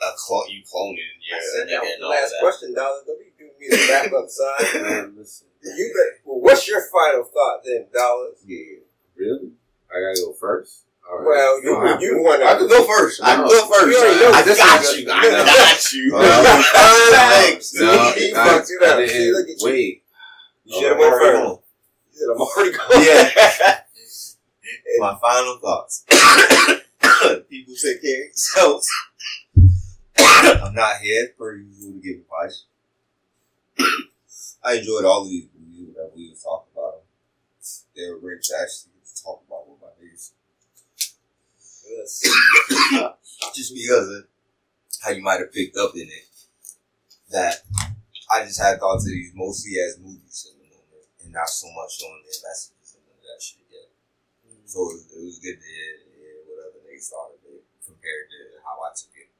a 0.00 0.10
clone, 0.16 0.48
you 0.50 0.62
cloning, 0.62 0.98
yeah, 1.22 1.36
I 1.36 1.40
said 1.40 1.68
that 1.68 1.80
was 1.82 1.96
the 2.00 2.06
last 2.06 2.30
that. 2.30 2.40
question, 2.40 2.74
Dollar. 2.74 3.00
Don't 3.06 3.18
be 3.18 3.32
doing 3.38 3.52
me 3.58 3.68
the 3.68 3.86
wrap 3.90 4.12
up 4.12 4.28
side. 4.28 4.82
Man. 5.14 5.24
You 5.64 5.92
bet. 5.96 6.20
Well, 6.24 6.40
what's 6.40 6.68
your 6.68 6.82
final 6.92 7.24
thought 7.24 7.64
then, 7.64 7.86
Dollars? 7.94 8.36
Yeah. 8.44 8.84
Really? 9.16 9.52
I 9.90 10.00
gotta 10.00 10.20
go 10.26 10.32
first. 10.32 10.82
All 11.08 11.18
right. 11.18 11.26
Well, 11.26 11.62
you 11.62 11.74
Fine. 11.74 12.00
you 12.00 12.22
want 12.22 12.42
I 12.42 12.56
can 12.58 12.68
go 12.68 12.84
first. 12.84 13.22
I 13.22 13.36
can 13.36 13.46
go 13.46 13.66
first. 13.68 13.86
You 13.86 13.96
already 13.96 14.20
know 14.20 14.30
I 14.32 14.42
this 14.42 14.58
got 14.64 14.98
you. 14.98 15.10
I 15.10 15.22
got 15.46 15.92
you. 15.92 16.10
No. 16.10 16.62
Thanks. 17.12 17.74
No, 17.74 18.12
He 18.12 18.32
fucked 18.32 18.70
it 18.70 18.82
up. 18.82 18.98
I 18.98 19.06
See, 19.06 19.32
look 19.32 19.46
didn't. 19.46 19.62
at 19.62 19.66
you. 19.66 19.72
Wait. 19.72 20.02
You 20.64 20.74
oh, 20.74 20.80
should 20.80 20.88
have 20.90 20.98
went 20.98 21.12
first. 21.12 21.60
Said 22.12 22.28
I'm 22.34 22.40
already 22.40 22.76
going. 22.76 23.04
Yeah. 23.06 23.80
My 24.98 25.16
final 25.20 25.58
thoughts. 25.58 26.04
People 27.48 27.74
take 27.74 28.02
care 28.02 28.24
of 28.24 28.30
themselves. 28.30 28.88
I'm 30.16 30.74
not 30.74 30.98
here 30.98 31.28
per 31.38 31.56
usual 31.56 31.92
to 31.94 32.00
give 32.00 32.20
advice. 32.20 32.64
I 34.64 34.74
enjoyed 34.74 35.04
all 35.04 35.22
of 35.22 35.28
these 35.28 35.48
reviews 35.54 35.94
that 35.96 36.12
we 36.14 36.30
was 36.30 36.42
talking 36.42 36.72
about. 36.74 37.02
They 37.96 38.10
were 38.10 38.18
great 38.18 38.42
to 38.42 38.54
actually 38.60 38.92
to 39.04 39.22
talk 39.22 39.42
about 39.46 39.68
with 39.68 39.80
my 39.80 39.88
niggas. 40.02 40.32
Just 43.54 43.74
because 43.74 44.08
of 44.08 44.24
how 45.02 45.10
you 45.10 45.22
might 45.22 45.40
have 45.40 45.52
picked 45.52 45.76
up 45.76 45.94
in 45.94 46.08
it 46.08 46.28
that 47.30 47.62
I 48.32 48.44
just 48.44 48.60
had 48.60 48.78
thoughts 48.78 49.04
of 49.04 49.12
these 49.12 49.32
mostly 49.34 49.78
as 49.78 49.98
movies 49.98 50.48
in 50.50 50.58
the 50.58 50.68
moment 50.70 51.06
and 51.22 51.32
not 51.32 51.48
so 51.48 51.66
much 51.74 52.00
on 52.02 52.22
their 52.22 52.40
messages 52.48 52.96
and 52.96 53.04
none 53.06 53.18
of 53.18 53.24
that 53.26 53.42
shit 53.42 53.66
yet. 53.70 53.90
So 54.74 54.90
it 54.90 54.98
was, 54.98 55.06
it 55.14 55.22
was 55.22 55.38
good 55.38 55.54
to 55.54 55.68
hear, 55.70 55.92
hear 56.18 56.34
what 56.50 56.58
other 56.66 56.82
niggas 56.82 57.06
thought 57.06 57.30
of 57.30 57.38
it 57.46 57.62
compared 57.86 58.26
to 58.26 58.58
how 58.66 58.74
I 58.82 58.90
took 58.90 59.14
it. 59.14 59.30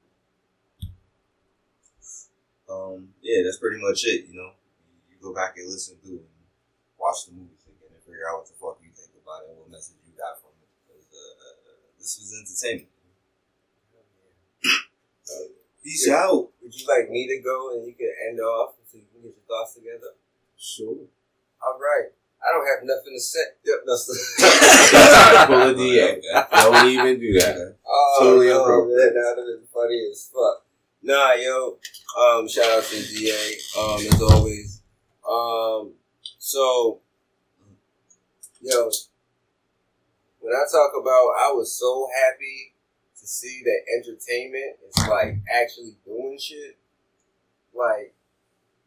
Um, 2.71 3.11
yeah, 3.19 3.43
that's 3.43 3.59
pretty 3.59 3.83
much 3.83 4.07
it, 4.07 4.31
you 4.31 4.39
know. 4.39 4.55
You 5.11 5.19
go 5.19 5.35
back 5.35 5.59
and 5.59 5.67
listen 5.67 5.99
to 6.07 6.23
it 6.23 6.23
and 6.23 6.47
watch 7.03 7.27
the 7.27 7.35
movies 7.35 7.67
again 7.67 7.91
and 7.91 7.99
figure 8.07 8.31
out 8.31 8.47
what 8.47 8.47
the 8.47 8.55
fuck 8.63 8.79
you 8.79 8.95
think 8.95 9.11
about 9.19 9.43
it 9.43 9.51
and 9.51 9.59
what 9.59 9.75
message 9.75 9.99
you 10.07 10.15
got 10.15 10.39
from 10.39 10.55
it. 10.55 10.71
'Cause, 10.87 11.11
uh, 11.11 11.83
this 11.99 12.15
was 12.23 12.31
entertainment. 12.31 12.95
Peace 15.83 16.09
out. 16.15 16.55
Would 16.63 16.71
you 16.79 16.87
like 16.87 17.11
me 17.11 17.27
to 17.27 17.43
go 17.43 17.75
and 17.75 17.83
you 17.91 17.93
can 17.99 18.15
end 18.31 18.39
off 18.39 18.79
so 18.87 19.03
you 19.03 19.05
can 19.11 19.21
get 19.21 19.35
your 19.35 19.47
thoughts 19.51 19.75
together? 19.75 20.15
Sure. 20.57 21.11
All 21.59 21.79
right. 21.83 22.15
I 22.47 22.53
don't 22.53 22.67
have 22.67 22.85
nothing 22.85 23.15
to 23.15 23.21
say. 23.21 23.41
Yep, 23.65 23.79
that's 23.87 25.47
Pull 25.47 25.63
a 25.71 25.75
DA. 25.75 26.21
Don't 26.53 26.89
even 26.89 27.19
do 27.21 27.33
that. 27.41 27.77
Oh, 27.87 28.17
Totally 28.21 28.49
no, 28.49 28.63
appropriate. 28.63 29.15
man, 29.15 29.15
that 29.15 29.59
is 29.63 29.69
funny 29.73 30.09
as 30.11 30.31
fuck. 30.33 30.65
Nah, 31.03 31.33
yo. 31.33 31.79
Um, 32.19 32.49
shout 32.49 32.79
out 32.79 32.85
to 32.85 33.03
DA. 33.03 33.57
Um, 33.79 33.97
as 34.01 34.23
always. 34.23 34.83
Um, 35.29 35.93
so, 36.39 37.01
yo, 38.61 38.91
when 40.41 40.53
I 40.53 40.65
talk 40.71 40.93
about, 41.01 41.33
I 41.41 41.53
was 41.53 41.75
so 41.75 42.09
happy 42.25 42.75
to 43.19 43.27
see 43.27 43.63
that 43.65 43.81
entertainment 43.99 44.77
is 44.87 45.09
like 45.09 45.37
actually 45.51 45.95
doing 46.05 46.39
shit. 46.39 46.77
Like 47.75 48.15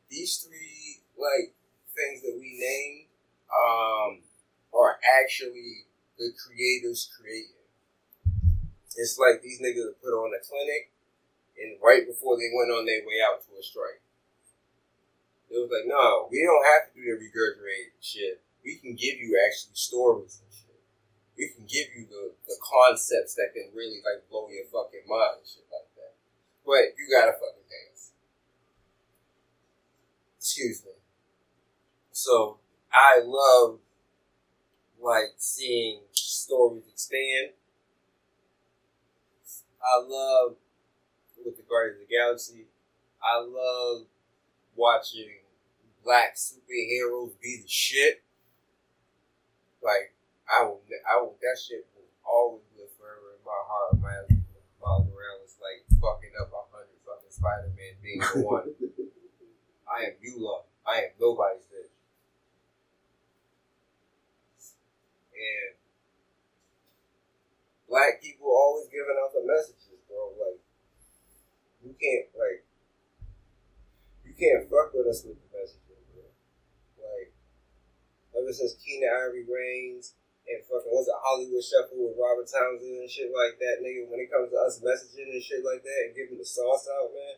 these 0.10 0.38
three 0.38 1.02
like 1.18 1.54
things 1.96 2.22
that 2.22 2.38
we 2.40 2.58
named 2.60 3.07
um 3.52 4.22
are 4.74 5.00
actually 5.22 5.88
the 6.20 6.32
creators 6.36 7.10
creating. 7.16 7.58
It's 8.98 9.18
like 9.18 9.42
these 9.42 9.62
niggas 9.62 10.02
put 10.02 10.14
on 10.14 10.34
a 10.34 10.42
clinic 10.42 10.92
and 11.58 11.78
right 11.82 12.06
before 12.06 12.38
they 12.38 12.50
went 12.54 12.74
on 12.74 12.86
their 12.86 13.02
way 13.06 13.22
out 13.22 13.42
to 13.46 13.54
a 13.58 13.64
strike. 13.64 14.02
It 15.50 15.58
was 15.58 15.72
like, 15.72 15.88
no, 15.88 16.28
we 16.30 16.44
don't 16.44 16.66
have 16.66 16.92
to 16.92 16.92
do 16.98 17.06
the 17.06 17.16
regurgitated 17.18 17.96
shit. 18.02 18.42
We 18.66 18.76
can 18.76 19.00
give 19.00 19.16
you 19.16 19.40
actually 19.48 19.78
stories 19.80 20.42
and 20.44 20.52
shit. 20.52 20.82
We 21.38 21.54
can 21.56 21.64
give 21.70 21.88
you 21.96 22.10
the, 22.10 22.36
the 22.50 22.58
concepts 22.60 23.38
that 23.40 23.54
can 23.54 23.72
really 23.74 24.04
like 24.04 24.28
blow 24.30 24.50
your 24.50 24.68
fucking 24.68 25.08
mind 25.08 25.40
and 25.40 25.48
shit 25.48 25.64
like 25.72 25.88
that. 25.96 26.14
But 26.66 26.98
you 27.00 27.08
gotta 27.08 27.32
fucking 27.32 27.70
us. 27.94 28.12
Excuse 30.38 30.84
me. 30.84 30.98
So 32.12 32.58
I 32.98 33.22
love 33.24 33.78
like 35.00 35.38
seeing 35.38 36.00
stories 36.12 36.84
expand. 36.92 37.52
I 39.78 40.02
love 40.02 40.56
with 41.46 41.58
the 41.58 41.64
Guardians 41.70 42.02
of 42.02 42.10
the 42.10 42.16
Galaxy. 42.16 42.66
I 43.22 43.38
love 43.38 44.08
watching 44.76 45.30
black 46.04 46.38
superheroes 46.38 47.40
be 47.40 47.62
the 47.62 47.68
shit. 47.68 48.24
Like 49.84 50.16
I 50.50 50.64
will, 50.64 50.82
I 51.06 51.22
will. 51.22 51.36
That 51.40 51.62
shit 51.62 51.86
will 51.94 52.10
always 52.26 52.66
live 52.76 52.90
forever 52.98 53.38
in 53.38 53.46
my 53.46 53.62
heart. 53.62 54.02
Man, 54.02 54.44
Miles 54.82 55.06
Morales 55.06 55.54
like 55.62 55.86
fucking 56.02 56.34
up 56.42 56.50
a 56.50 56.66
hundred 56.74 56.98
fucking 57.06 57.30
Spider 57.30 57.70
Man 57.78 57.94
being 58.02 58.20
the 58.20 58.42
one. 58.42 58.74
I 59.88 60.06
am 60.06 60.14
And 65.38 65.78
black 67.86 68.18
people 68.22 68.50
always 68.50 68.90
giving 68.90 69.16
out 69.22 69.32
the 69.38 69.46
messages, 69.46 70.02
bro. 70.10 70.34
Like 70.34 70.60
you 71.86 71.94
can't 71.94 72.28
like 72.34 72.66
you 74.26 74.34
can't 74.34 74.66
fuck 74.66 74.98
with 74.98 75.08
us 75.08 75.22
with 75.22 75.38
the 75.38 75.50
messages, 75.54 76.02
bro. 76.10 76.26
Like 77.00 77.32
ever 78.34 78.50
since 78.50 78.76
Keenen 78.82 79.14
Ivory 79.14 79.46
Wayans 79.46 80.18
and 80.50 80.64
fucking 80.66 80.90
what's 80.90 81.08
it 81.08 81.22
Hollywood 81.22 81.64
Shuffle 81.64 82.02
with 82.02 82.18
Robert 82.18 82.50
Townsend 82.50 83.04
and 83.04 83.12
shit 83.12 83.30
like 83.30 83.62
that, 83.62 83.84
nigga. 83.86 84.10
When 84.10 84.20
it 84.20 84.32
comes 84.32 84.50
to 84.52 84.60
us 84.60 84.82
messaging 84.82 85.32
and 85.32 85.44
shit 85.44 85.62
like 85.62 85.86
that 85.86 86.00
and 86.10 86.18
giving 86.18 86.42
the 86.42 86.48
sauce 86.48 86.90
out, 86.90 87.14
man, 87.14 87.38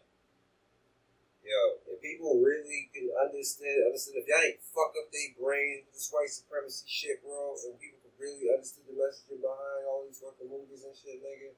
Yo, 1.49 1.81
if 1.89 1.97
people 1.97 2.37
really 2.45 2.93
can 2.93 3.09
understand, 3.17 3.89
understand 3.89 4.21
if 4.21 4.29
y'all 4.29 4.45
ain't 4.45 4.61
fuck 4.61 4.93
up 4.93 5.09
their 5.09 5.33
brains 5.33 5.81
with 5.89 5.97
this 5.97 6.13
white 6.13 6.29
supremacy 6.29 6.85
shit, 6.85 7.25
bro, 7.25 7.57
and 7.65 7.73
people 7.81 7.97
can 8.05 8.13
really 8.21 8.53
understand 8.53 8.85
the 8.85 8.93
message 8.93 9.33
behind 9.33 9.81
all 9.89 10.05
these 10.05 10.21
fucking 10.21 10.45
movies 10.45 10.85
and 10.85 10.93
shit, 10.93 11.17
nigga. 11.17 11.57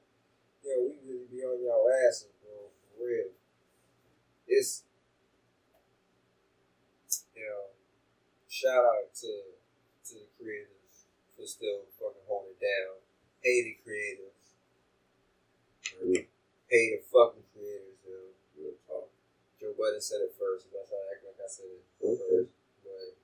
Yo, 0.64 0.88
we 0.88 0.96
really 1.04 1.28
be 1.28 1.44
on 1.44 1.60
y'all 1.60 1.92
asses, 2.08 2.32
bro, 2.40 2.72
for 2.72 3.04
real. 3.04 3.36
It's, 4.48 4.88
you 7.36 7.44
know, 7.44 7.76
shout 8.48 8.80
out 8.80 9.12
to 9.12 9.60
to 10.08 10.14
the 10.24 10.28
creators 10.40 11.04
for 11.36 11.44
still 11.44 11.84
fucking 12.00 12.24
holding 12.24 12.56
it 12.56 12.64
down. 12.64 12.96
Pay 13.44 13.60
the 13.60 13.76
creators. 13.84 14.40
Pay 16.72 16.84
the 16.96 17.00
fucking 17.12 17.44
creators, 17.52 18.00
yo. 18.08 18.32
Real 18.56 18.72
talk. 18.88 19.12
Joe 19.62 19.70
Budden 19.78 20.02
said 20.02 20.26
it 20.26 20.34
first, 20.34 20.66
That's 20.74 20.90
that's 20.90 20.98
I 20.98 21.14
act 21.14 21.22
like 21.22 21.38
I 21.38 21.46
said 21.46 21.70
it 21.70 21.86
Okay. 22.02 22.18
first. 22.18 22.50
But 22.82 23.14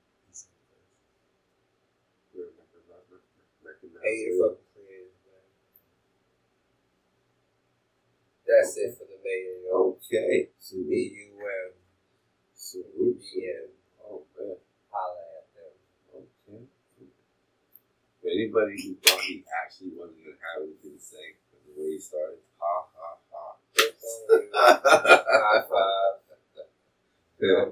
Real 2.31 2.47
recognize- 2.55 3.11
recognize 3.59 3.99
pay 4.07 4.17
the 4.23 4.31
it. 4.31 4.39
fucking 4.39 4.67
creators, 4.71 5.19
man. 5.27 5.43
That's 8.47 8.77
it 8.79 8.95
for 8.97 9.03
the 9.03 9.19
mayor, 9.19 9.67
yo. 9.67 9.99
Okay. 9.99 10.47
B 10.47 10.51
Salute. 10.63 11.11
U 11.11 11.43
M 11.43 11.71
Salute. 12.55 13.19
B 13.19 13.23
M. 13.43 13.67
Oh 14.07 14.23
man. 14.39 14.55
Holla 14.89 15.23
at 15.43 15.47
them. 15.53 15.75
Okay. 16.15 16.63
For 18.21 18.27
anybody 18.31 18.79
who 18.81 18.95
thought 19.03 19.21
he 19.27 19.43
actually 19.63 19.91
wasn't 19.93 20.23
gonna 20.23 20.39
have 20.55 20.63
anything 20.63 20.95
to 20.97 21.03
say, 21.03 21.35
from 21.51 21.59
the 21.67 21.73
way 21.81 21.91
he 21.93 21.99
started, 21.99 22.39
ha 22.57 22.87
ha 22.95 23.17
ha. 23.27 23.55
It's 23.75 24.03
on 24.07 24.41
you. 24.41 24.49
High 24.55 25.61
five. 25.67 26.18
I'm. 27.41 27.71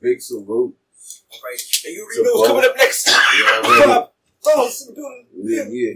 Big 0.00 0.20
salute. 0.20 0.74
Right. 1.42 1.60
Hey, 1.84 1.90
you 1.92 2.04
already 2.04 2.22
know 2.22 2.34
what's 2.34 2.48
coming 2.48 2.64
up 2.64 2.76
next. 2.76 3.06
Yeah, 3.08 3.86
man. 3.86 4.06
Oh, 4.48 4.68
some 4.68 4.94
dude. 4.94 5.26
Yeah, 5.34 5.64
yeah. 5.68 5.94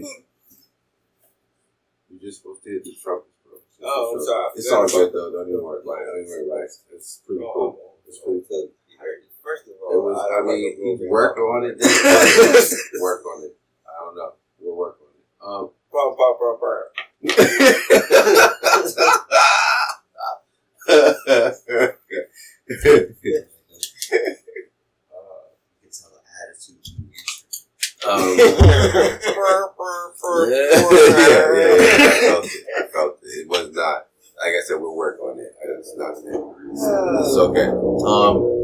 You're 2.09 2.19
just 2.19 2.41
supposed 2.41 2.63
to 2.63 2.69
hit 2.69 2.83
the 2.83 2.95
trumpets, 3.01 3.31
bro. 3.45 3.53
Oh, 3.83 4.15
I'm 4.17 4.21
sorry. 4.25 4.49
It's 4.55 4.67
forgot 4.67 4.81
all 4.81 4.87
good 4.87 5.13
though. 5.13 5.31
Don't 5.31 5.47
even 5.49 5.63
worry 5.63 5.81
about 5.83 6.01
it. 6.01 6.05
Don't 6.05 6.19
even 6.19 6.31
worry 6.31 6.45
about 6.49 6.63
it. 6.65 6.71
It's 6.93 7.21
pretty 7.25 7.43
Oh, 7.45 7.51
cool. 7.53 7.95
It's 8.07 8.19
pretty 8.19 8.41
cool. 8.49 8.69
First 9.43 9.63
of 9.67 9.73
all, 9.81 9.93
It 9.93 10.01
was. 10.03 10.17
I 10.19 10.21
don't 10.37 10.47
mean, 10.47 10.61
like 10.65 10.77
a 10.77 11.03
you 11.03 11.09
broken 11.09 11.09
work 11.09 11.37
on 11.37 11.63
it. 11.65 11.73
Then 11.79 11.89
work 13.01 13.25
on 13.25 13.43
it. 13.45 13.53
I 13.87 13.89
don't 14.05 14.15
know. 14.15 14.33
We'll 14.59 14.75
work 14.77 14.97
on 15.01 15.07
it. 15.15 15.25
Um. 15.41 15.69
Bum, 15.91 16.15
bum, 16.17 16.33
bum, 16.39 16.55
bum. 16.59 16.83
Uh, 18.81 18.83
it's 18.83 18.97
an 18.97 19.03
attitude. 19.07 20.80
Um, 28.07 28.35
yeah, 30.49 30.71
yeah, 30.71 31.51
yeah, 31.51 31.97
I 31.97 32.19
felt 32.23 32.45
it. 32.45 32.65
I 32.77 32.87
felt 32.87 33.19
it. 33.23 33.27
It 33.27 33.47
was 33.49 33.69
not. 33.73 34.07
Like 34.41 34.53
I 34.57 34.61
said, 34.65 34.77
we'll 34.81 34.95
work 34.95 35.19
on 35.21 35.39
it. 35.39 35.53
It's 35.63 35.95
not. 35.97 36.17
It's 36.17 37.37
okay. 37.37 37.67
Um. 38.07 38.57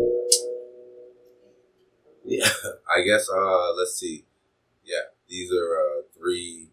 Yeah, 2.26 2.48
I 2.96 3.02
guess. 3.04 3.30
Uh, 3.30 3.74
let's 3.76 3.96
see. 3.96 4.26
Yeah, 4.84 5.04
these 5.30 5.52
are 5.52 5.78
uh, 5.80 6.02
three. 6.18 6.70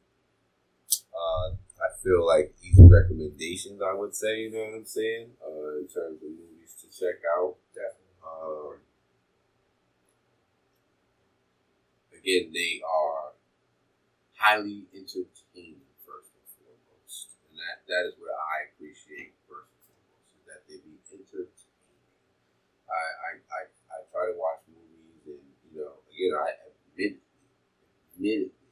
Uh, 1.13 1.55
I 1.81 1.89
feel 2.03 2.27
like 2.27 2.55
recommendations. 2.79 3.81
I 3.83 3.93
would 3.95 4.15
say. 4.15 4.43
You 4.43 4.51
know 4.53 4.65
what 4.65 4.75
I'm 4.75 4.85
saying? 4.85 5.31
Uh, 5.45 5.79
in 5.79 5.89
terms 5.89 6.23
of 6.23 6.31
movies 6.31 6.75
to 6.81 6.87
check 6.91 7.21
out. 7.39 7.57
Definitely. 7.75 8.19
Um, 8.25 8.79
again, 12.13 12.51
they 12.53 12.81
are 12.83 13.33
highly 14.37 14.85
entertaining 14.93 15.81
first 16.05 16.31
and 16.37 16.47
foremost, 16.61 17.35
and 17.49 17.57
that 17.59 17.87
that 17.89 18.05
is 18.11 18.15
what 18.21 18.31
I 18.37 18.69
appreciate 18.75 19.33
first 19.49 19.73
and 19.89 19.97
foremost 19.97 20.29
is 20.37 20.45
that 20.47 20.61
they 20.69 20.79
be 20.85 21.01
entertaining. 21.09 21.51
I 22.89 22.93
I, 22.95 23.31
I, 23.53 23.61
I 23.93 23.97
try 24.13 24.25
to 24.33 24.37
watch 24.39 24.63
movies, 24.69 25.23
and 25.27 25.45
you 25.73 25.81
know, 25.85 26.01
again, 26.09 26.33
I 26.37 26.49
admittedly, 26.69 27.21
admittedly 28.17 28.71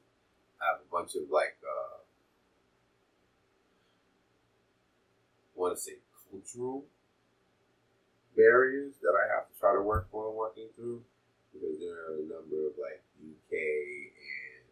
have 0.60 0.82
a 0.82 0.88
bunch 0.90 1.14
of 1.16 1.30
like 1.30 1.58
uh, 1.64 2.02
want 5.62 5.78
to 5.78 5.80
say 5.80 6.02
cultural 6.26 6.82
barriers 8.34 8.98
that 8.98 9.14
I 9.14 9.30
have 9.30 9.46
to 9.46 9.54
try 9.62 9.70
to 9.78 9.82
work 9.82 10.10
on 10.10 10.34
working 10.34 10.66
through 10.74 11.06
because 11.54 11.78
there 11.78 11.94
are 11.94 12.18
a 12.18 12.26
number 12.26 12.66
of 12.66 12.74
like 12.82 12.98
UK 13.22 13.54
and 13.54 14.66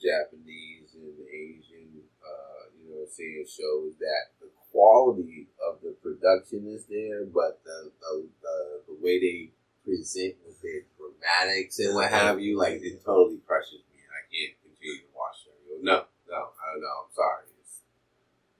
Japanese 0.00 0.94
and 0.96 1.18
Asian, 1.28 2.00
uh, 2.22 2.70
you 2.78 2.94
know, 2.94 3.04
saying 3.10 3.44
shows 3.44 3.92
that 3.98 4.32
the 4.40 4.48
quality 4.70 5.48
of 5.68 5.82
the 5.82 5.92
production 6.00 6.66
is 6.70 6.86
there, 6.86 7.26
but 7.26 7.60
the 7.64 7.90
the, 8.00 8.26
the, 8.40 8.56
the 8.88 8.96
way 9.04 9.20
they 9.20 9.50
present 9.84 10.34
with 10.46 10.62
their 10.62 10.86
dramatics 10.96 11.78
and 11.78 11.94
what 11.94 12.10
have 12.10 12.40
you, 12.40 12.56
like 12.56 12.80
it 12.82 13.04
totally 13.04 13.38
crushes 13.46 13.82
me, 13.90 13.98
and 14.00 14.14
I 14.14 14.22
can't 14.30 14.54
continue 14.62 15.02
to 15.02 15.10
watch 15.14 15.42
know, 15.82 15.82
no, 15.82 15.98
no, 16.30 16.40
I 16.54 16.64
don't 16.72 16.82
know. 16.82 16.96
I'm 17.02 17.12
sorry. 17.14 17.51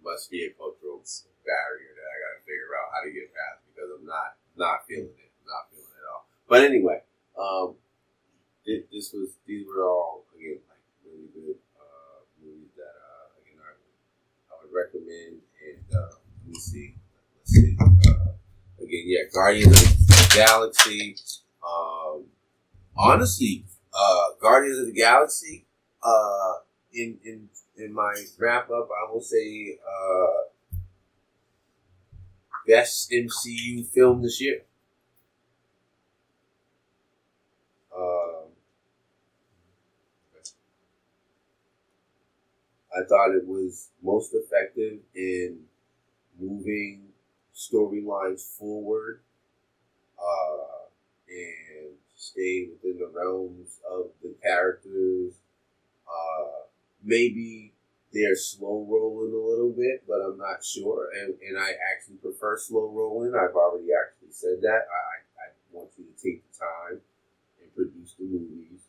Must 0.03 0.31
be 0.31 0.45
a 0.45 0.51
cultural 0.59 1.01
barrier 1.47 1.93
that 1.95 2.09
I 2.11 2.17
got 2.23 2.33
to 2.39 2.43
figure 2.43 2.75
out 2.75 2.91
how 2.91 3.01
to 3.07 3.11
get 3.15 3.31
past 3.31 3.63
because 3.71 3.89
I'm 3.95 4.05
not 4.07 4.35
not 4.59 4.87
feeling 4.87 5.15
it, 5.15 5.31
not 5.47 5.71
feeling 5.71 5.87
it 5.87 6.03
at 6.03 6.07
all. 6.11 6.27
But 6.49 6.65
anyway, 6.67 7.03
um, 7.39 7.77
thi- 8.67 8.85
this 8.93 9.13
was 9.13 9.37
these 9.47 9.67
were 9.67 9.85
all 9.85 10.25
again 10.37 10.59
like 10.69 10.83
really 11.07 11.29
good 11.35 11.59
uh, 11.79 12.19
movies 12.43 12.73
that 12.77 12.97
uh, 12.99 13.27
again 13.43 13.59
I 13.63 13.73
would, 13.79 13.97
I 14.51 14.55
would 14.63 14.73
recommend. 14.75 15.43
And 15.63 15.87
uh, 15.95 16.19
let 16.19 16.49
me 16.49 16.55
see, 16.59 16.95
let's 17.39 17.53
see. 17.53 17.77
Uh, 17.81 18.35
again, 18.83 19.05
yeah, 19.07 19.25
Guardians 19.33 19.73
of 19.83 19.99
the 20.09 20.33
Galaxy. 20.35 21.17
Um, 21.63 22.25
honestly, 22.97 23.65
uh, 23.95 24.35
Guardians 24.41 24.79
of 24.79 24.87
the 24.87 24.93
Galaxy. 24.93 25.67
Uh, 26.03 26.55
in 26.95 27.19
in 27.25 27.49
in 27.77 27.93
my 27.93 28.15
wrap 28.39 28.71
up, 28.71 28.89
I 28.91 29.13
will 29.13 29.21
say. 29.23 29.79
Uh, 29.87 30.49
best 32.67 33.11
MCU 33.11 33.85
film 33.87 34.23
this 34.23 34.41
year. 34.41 34.63
Um, 37.97 38.49
I 42.95 43.05
thought 43.05 43.35
it 43.35 43.47
was 43.47 43.89
most 44.03 44.35
effective 44.35 44.99
in 45.15 45.59
moving 46.39 47.09
storylines 47.55 48.43
forward 48.59 49.21
uh, 50.19 50.87
and 51.29 51.95
stay 52.17 52.69
within 52.73 52.99
the 52.99 53.11
realms 53.15 53.81
of 53.91 54.07
the 54.23 54.35
characters. 54.43 55.35
Uh, 56.07 56.62
maybe 57.05 57.73
they're 58.13 58.37
slow 58.37 58.87
rolling 58.89 59.33
a 59.33 59.49
little 59.49 59.73
bit, 59.73 60.05
but 60.07 60.21
I'm 60.21 60.39
not 60.39 60.65
sure. 60.65 61.09
And 61.21 61.35
and 61.41 61.59
I 61.59 61.73
actually 61.93 62.17
prefer 62.17 62.59
slow 62.59 62.91
rolling. 62.91 63.35
I've 63.35 63.57
already 63.57 63.89
actually 63.93 64.33
said 64.33 64.61
that. 64.63 64.87
I, 64.87 65.25
I 65.41 65.47
want 65.73 65.91
you 65.99 66.05
to 66.05 66.23
take 66.23 66.45
the 66.45 66.59
time 66.59 67.01
and 67.61 67.75
produce 67.75 68.15
the 68.19 68.25
movies 68.25 68.85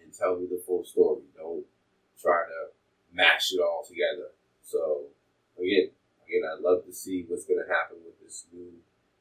and 0.00 0.12
tell 0.12 0.38
me 0.38 0.46
the 0.46 0.62
full 0.64 0.84
story. 0.84 1.22
Don't 1.36 1.64
try 2.20 2.44
to 2.46 2.70
mash 3.12 3.52
it 3.52 3.60
all 3.60 3.84
together. 3.86 4.30
So 4.62 5.06
again, 5.58 5.90
again, 6.26 6.42
I'd 6.46 6.62
love 6.62 6.84
to 6.86 6.92
see 6.92 7.24
what's 7.26 7.44
going 7.46 7.60
to 7.64 7.72
happen 7.72 7.98
with 8.04 8.18
this 8.22 8.44
new 8.52 8.72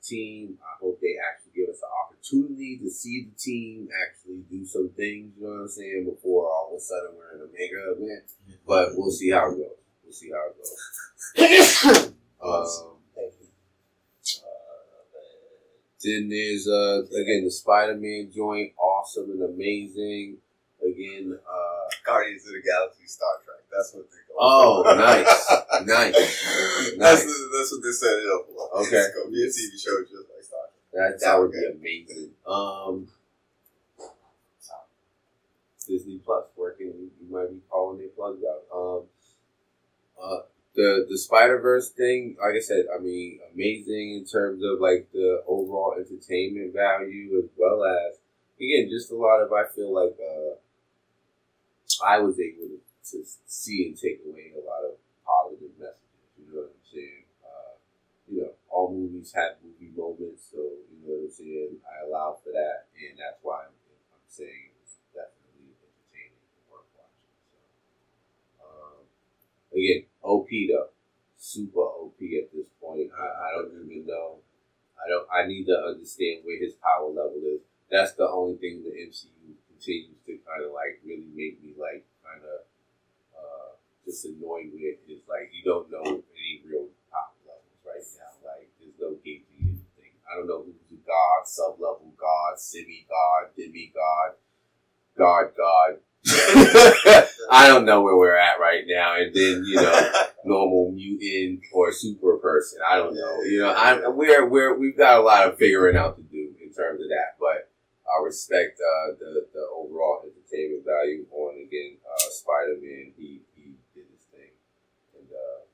team. 0.03 0.57
I 0.61 0.77
hope 0.79 0.99
they 1.01 1.15
actually 1.17 1.53
give 1.55 1.69
us 1.69 1.81
an 1.81 1.89
opportunity 2.05 2.77
to 2.83 2.89
see 2.89 3.27
the 3.29 3.35
team 3.37 3.89
actually 4.07 4.43
do 4.49 4.65
some 4.65 4.89
things. 4.95 5.33
You 5.37 5.43
know 5.47 5.53
what 5.53 5.61
I'm 5.61 5.67
saying? 5.69 6.05
Before 6.09 6.47
all 6.47 6.69
of 6.71 6.77
a 6.77 6.81
sudden 6.81 7.11
we're 7.17 7.35
in 7.35 7.41
a 7.41 7.51
mega 7.51 7.91
event. 7.95 8.31
But 8.67 8.89
we'll 8.95 9.11
see 9.11 9.31
how 9.31 9.51
it 9.51 9.57
goes. 9.57 9.77
We'll 10.03 10.13
see 10.13 10.31
how 10.31 10.49
it 10.49 10.55
goes. 10.57 12.13
Um, 12.39 12.97
then 16.03 16.29
there's 16.29 16.67
uh 16.67 17.01
again 17.09 17.43
the 17.43 17.51
Spider-Man 17.51 18.31
joint, 18.33 18.73
awesome 18.77 19.31
and 19.31 19.43
amazing. 19.43 20.37
Again, 20.81 21.37
uh 21.37 21.89
Guardians 22.05 22.45
of 22.45 22.53
the 22.53 22.61
Galaxy 22.61 23.07
Star 23.07 23.29
Trek. 23.43 23.46
That's 23.77 23.93
what 23.93 24.09
they 24.09 24.17
go. 24.27 24.35
Oh, 24.39 24.83
for. 24.83 24.95
nice. 24.95 25.53
Nice. 25.85 26.13
That's 26.97 27.23
the, 27.23 27.49
that's 27.55 27.71
what 27.71 27.83
they 27.83 27.91
set 27.91 28.17
it 28.17 28.27
up 28.33 28.47
for. 28.47 28.81
Okay. 28.81 28.97
It's 28.97 29.15
gonna 29.15 29.29
be 29.29 29.43
a 29.43 29.47
TV 29.47 29.79
show 29.79 30.01
just 30.01 30.27
like 30.33 30.43
Star 30.43 30.59
Trek. 30.91 31.19
That, 31.19 31.19
that 31.21 31.39
would 31.39 31.51
be 31.51 31.65
amazing. 31.65 32.31
Um, 32.47 33.07
Disney 35.87 36.19
Plus 36.25 36.45
working. 36.57 36.87
You, 36.87 37.11
you 37.21 37.31
might 37.31 37.49
be 37.49 37.61
calling 37.69 37.99
their 37.99 38.09
plugs 38.09 38.41
out. 38.43 38.75
Um, 38.75 39.03
uh, 40.21 40.39
the 40.75 41.05
the 41.09 41.17
Spider 41.17 41.59
Verse 41.59 41.89
thing, 41.89 42.35
like 42.39 42.55
I 42.55 42.59
said, 42.59 42.85
I 42.93 42.99
mean, 42.99 43.39
amazing 43.53 44.15
in 44.15 44.25
terms 44.25 44.63
of 44.63 44.79
like 44.79 45.07
the 45.13 45.43
overall 45.47 45.95
entertainment 45.97 46.73
value 46.73 47.37
as 47.37 47.49
well 47.57 47.83
as 47.83 48.17
again 48.59 48.89
just 48.89 49.11
a 49.11 49.15
lot 49.15 49.41
of 49.41 49.51
I 49.53 49.63
feel 49.73 49.93
like 49.93 50.17
uh, 50.19 50.55
I 52.05 52.19
was 52.19 52.39
able 52.39 52.67
to, 52.67 52.79
to 53.11 53.23
see 53.45 53.87
and 53.87 53.97
take 53.97 54.21
away 54.25 54.51
a 54.55 54.63
lot 54.63 54.83
of 54.83 54.99
positive 55.23 55.73
messages. 55.79 56.27
You 56.37 56.45
know 56.51 56.67
what 56.67 56.75
I'm 56.75 56.85
saying? 56.87 57.23
Uh, 57.43 57.73
you 58.27 58.35
know, 58.43 58.51
all 58.69 58.91
movies 58.91 59.33
have 59.35 59.59
movie 59.63 59.91
moments, 59.95 60.51
so 60.51 60.59
you 60.59 60.99
know 61.03 61.23
what 61.23 61.27
I'm 61.27 61.31
saying. 61.31 61.77
I 61.87 62.07
allow 62.07 62.37
for 62.43 62.51
that, 62.51 62.91
and 62.95 63.17
that's 63.17 63.39
why 63.41 63.67
I'm, 63.67 63.75
I'm 64.11 64.27
saying 64.27 64.75
definitely 65.15 65.73
entertaining 65.81 66.45
worth 66.69 66.85
watching. 66.93 67.33
So, 67.49 67.57
um, 68.61 69.01
again, 69.73 70.05
OP 70.21 70.51
though, 70.69 70.91
super 71.39 71.87
OP 71.87 72.19
at 72.21 72.53
this 72.53 72.69
point. 72.77 73.09
I, 73.15 73.25
I 73.25 73.47
don't 73.55 73.73
even 73.87 74.05
know. 74.05 74.43
I 74.99 75.07
don't. 75.07 75.27
I 75.31 75.47
need 75.47 75.65
to 75.71 75.77
understand 75.77 76.43
where 76.43 76.59
his 76.59 76.75
power 76.77 77.07
level 77.07 77.41
is. 77.47 77.63
That's 77.89 78.13
the 78.13 78.27
only 78.27 78.59
thing 78.59 78.83
the 78.83 78.91
MCU 78.91 79.55
continues 79.71 80.19
to 80.27 80.37
kind 80.43 80.67
of 80.67 80.75
like 80.75 80.99
really 81.07 81.31
make 81.31 81.63
me 81.63 81.71
like 81.79 82.03
kind 82.19 82.43
of 82.43 82.66
just 84.07 84.23
annoyed 84.23 84.71
with 84.71 85.03
is 85.11 85.27
like 85.27 85.51
you 85.51 85.67
don't 85.67 85.91
know 85.91 86.01
any 86.07 86.63
real 86.63 86.87
top 87.11 87.35
levels 87.43 87.83
right 87.83 88.07
now. 88.15 88.31
Like 88.47 88.71
there's 88.79 88.95
no 88.95 89.19
gauging 89.19 89.59
anything. 89.59 90.15
I 90.23 90.39
don't 90.39 90.47
know 90.47 90.63
who's 90.63 90.79
god, 91.07 91.47
sub 91.47 91.79
level 91.79 92.13
god, 92.17 92.59
semi 92.59 93.05
god, 93.07 93.51
demi 93.55 93.91
god, 93.93 94.39
god 95.17 95.51
god. 95.57 95.99
I 97.49 97.67
don't 97.67 97.85
know 97.85 98.01
where 98.01 98.17
we're 98.17 98.35
at 98.35 98.59
right 98.59 98.83
now. 98.85 99.15
And 99.15 99.33
then 99.33 99.63
you 99.65 99.75
know 99.75 100.11
normal 100.45 100.91
mutant 100.91 101.61
or 101.73 101.91
super 101.91 102.37
person. 102.37 102.79
I 102.87 102.97
don't 102.97 103.15
know. 103.15 103.41
You 103.43 103.59
know, 103.59 103.73
I'm 103.73 104.15
we're 104.15 104.47
we're 104.47 104.77
we've 104.77 104.97
got 104.97 105.19
a 105.19 105.21
lot 105.21 105.47
of 105.47 105.57
figuring 105.57 105.95
out 105.95 106.17
to 106.17 106.23
do 106.23 106.53
in 106.63 106.71
terms 106.73 107.01
of 107.01 107.09
that, 107.09 107.35
but. 107.39 107.69
I 108.07 108.23
respect 108.23 108.79
uh, 108.79 109.19
the 109.19 109.51
the 109.51 109.67
overall 109.75 110.23
entertainment 110.23 110.87
value 110.87 111.27
on 111.27 111.59
again 111.59 111.99
uh, 112.07 112.29
Spider 112.31 112.79
Man. 112.79 113.11
He 113.19 113.43
he 113.51 113.75
did 113.93 114.07
his 114.07 114.23
thing, 114.31 114.55
and 115.19 115.27
uh, 115.27 115.67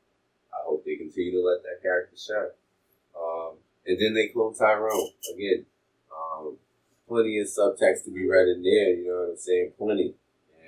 I 0.53 0.63
hope 0.65 0.85
they 0.85 0.95
continue 0.95 1.31
to 1.33 1.41
let 1.41 1.63
that 1.63 1.81
character 1.81 2.15
shine. 2.15 2.53
Um, 3.17 3.57
and 3.85 3.99
then 3.99 4.13
they 4.13 4.29
clone 4.29 4.55
Tyrone 4.55 5.11
again. 5.33 5.65
Um, 6.13 6.57
plenty 7.07 7.39
of 7.39 7.47
subtext 7.47 8.05
to 8.05 8.11
be 8.11 8.27
read 8.27 8.47
in 8.47 8.63
there. 8.63 8.93
You 8.95 9.05
know 9.07 9.19
what 9.27 9.31
I'm 9.31 9.37
saying? 9.37 9.73
Plenty. 9.77 10.15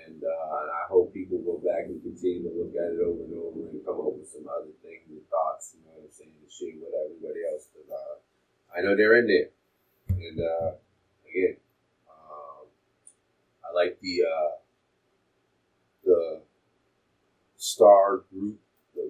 And 0.06 0.22
uh, 0.22 0.54
I 0.70 0.86
hope 0.90 1.14
people 1.14 1.40
go 1.40 1.58
back 1.58 1.90
and 1.90 2.02
continue 2.02 2.44
to 2.46 2.54
look 2.54 2.76
at 2.78 2.94
it 2.94 3.02
over 3.02 3.26
and 3.26 3.34
over 3.42 3.66
and 3.74 3.86
come 3.86 3.98
up 3.98 4.14
with 4.14 4.30
some 4.30 4.46
other 4.46 4.70
things 4.86 5.10
and 5.10 5.26
thoughts. 5.30 5.74
You 5.74 5.82
know 5.82 5.98
what 5.98 6.06
I'm 6.06 6.14
saying? 6.14 6.38
To 6.38 6.50
share 6.52 6.78
with 6.78 6.94
everybody 6.94 7.42
else. 7.50 7.66
Cause, 7.74 7.90
uh, 7.90 8.78
I 8.78 8.82
know 8.82 8.96
they're 8.96 9.18
in 9.18 9.28
there. 9.28 9.50
And 10.10 10.40
uh, 10.40 10.78
again, 11.26 11.58
um, 12.06 12.70
I 13.66 13.74
like 13.74 14.00
the 14.02 14.22
uh, 14.24 14.52
the 16.04 16.42
star 17.58 18.24
group, 18.32 18.60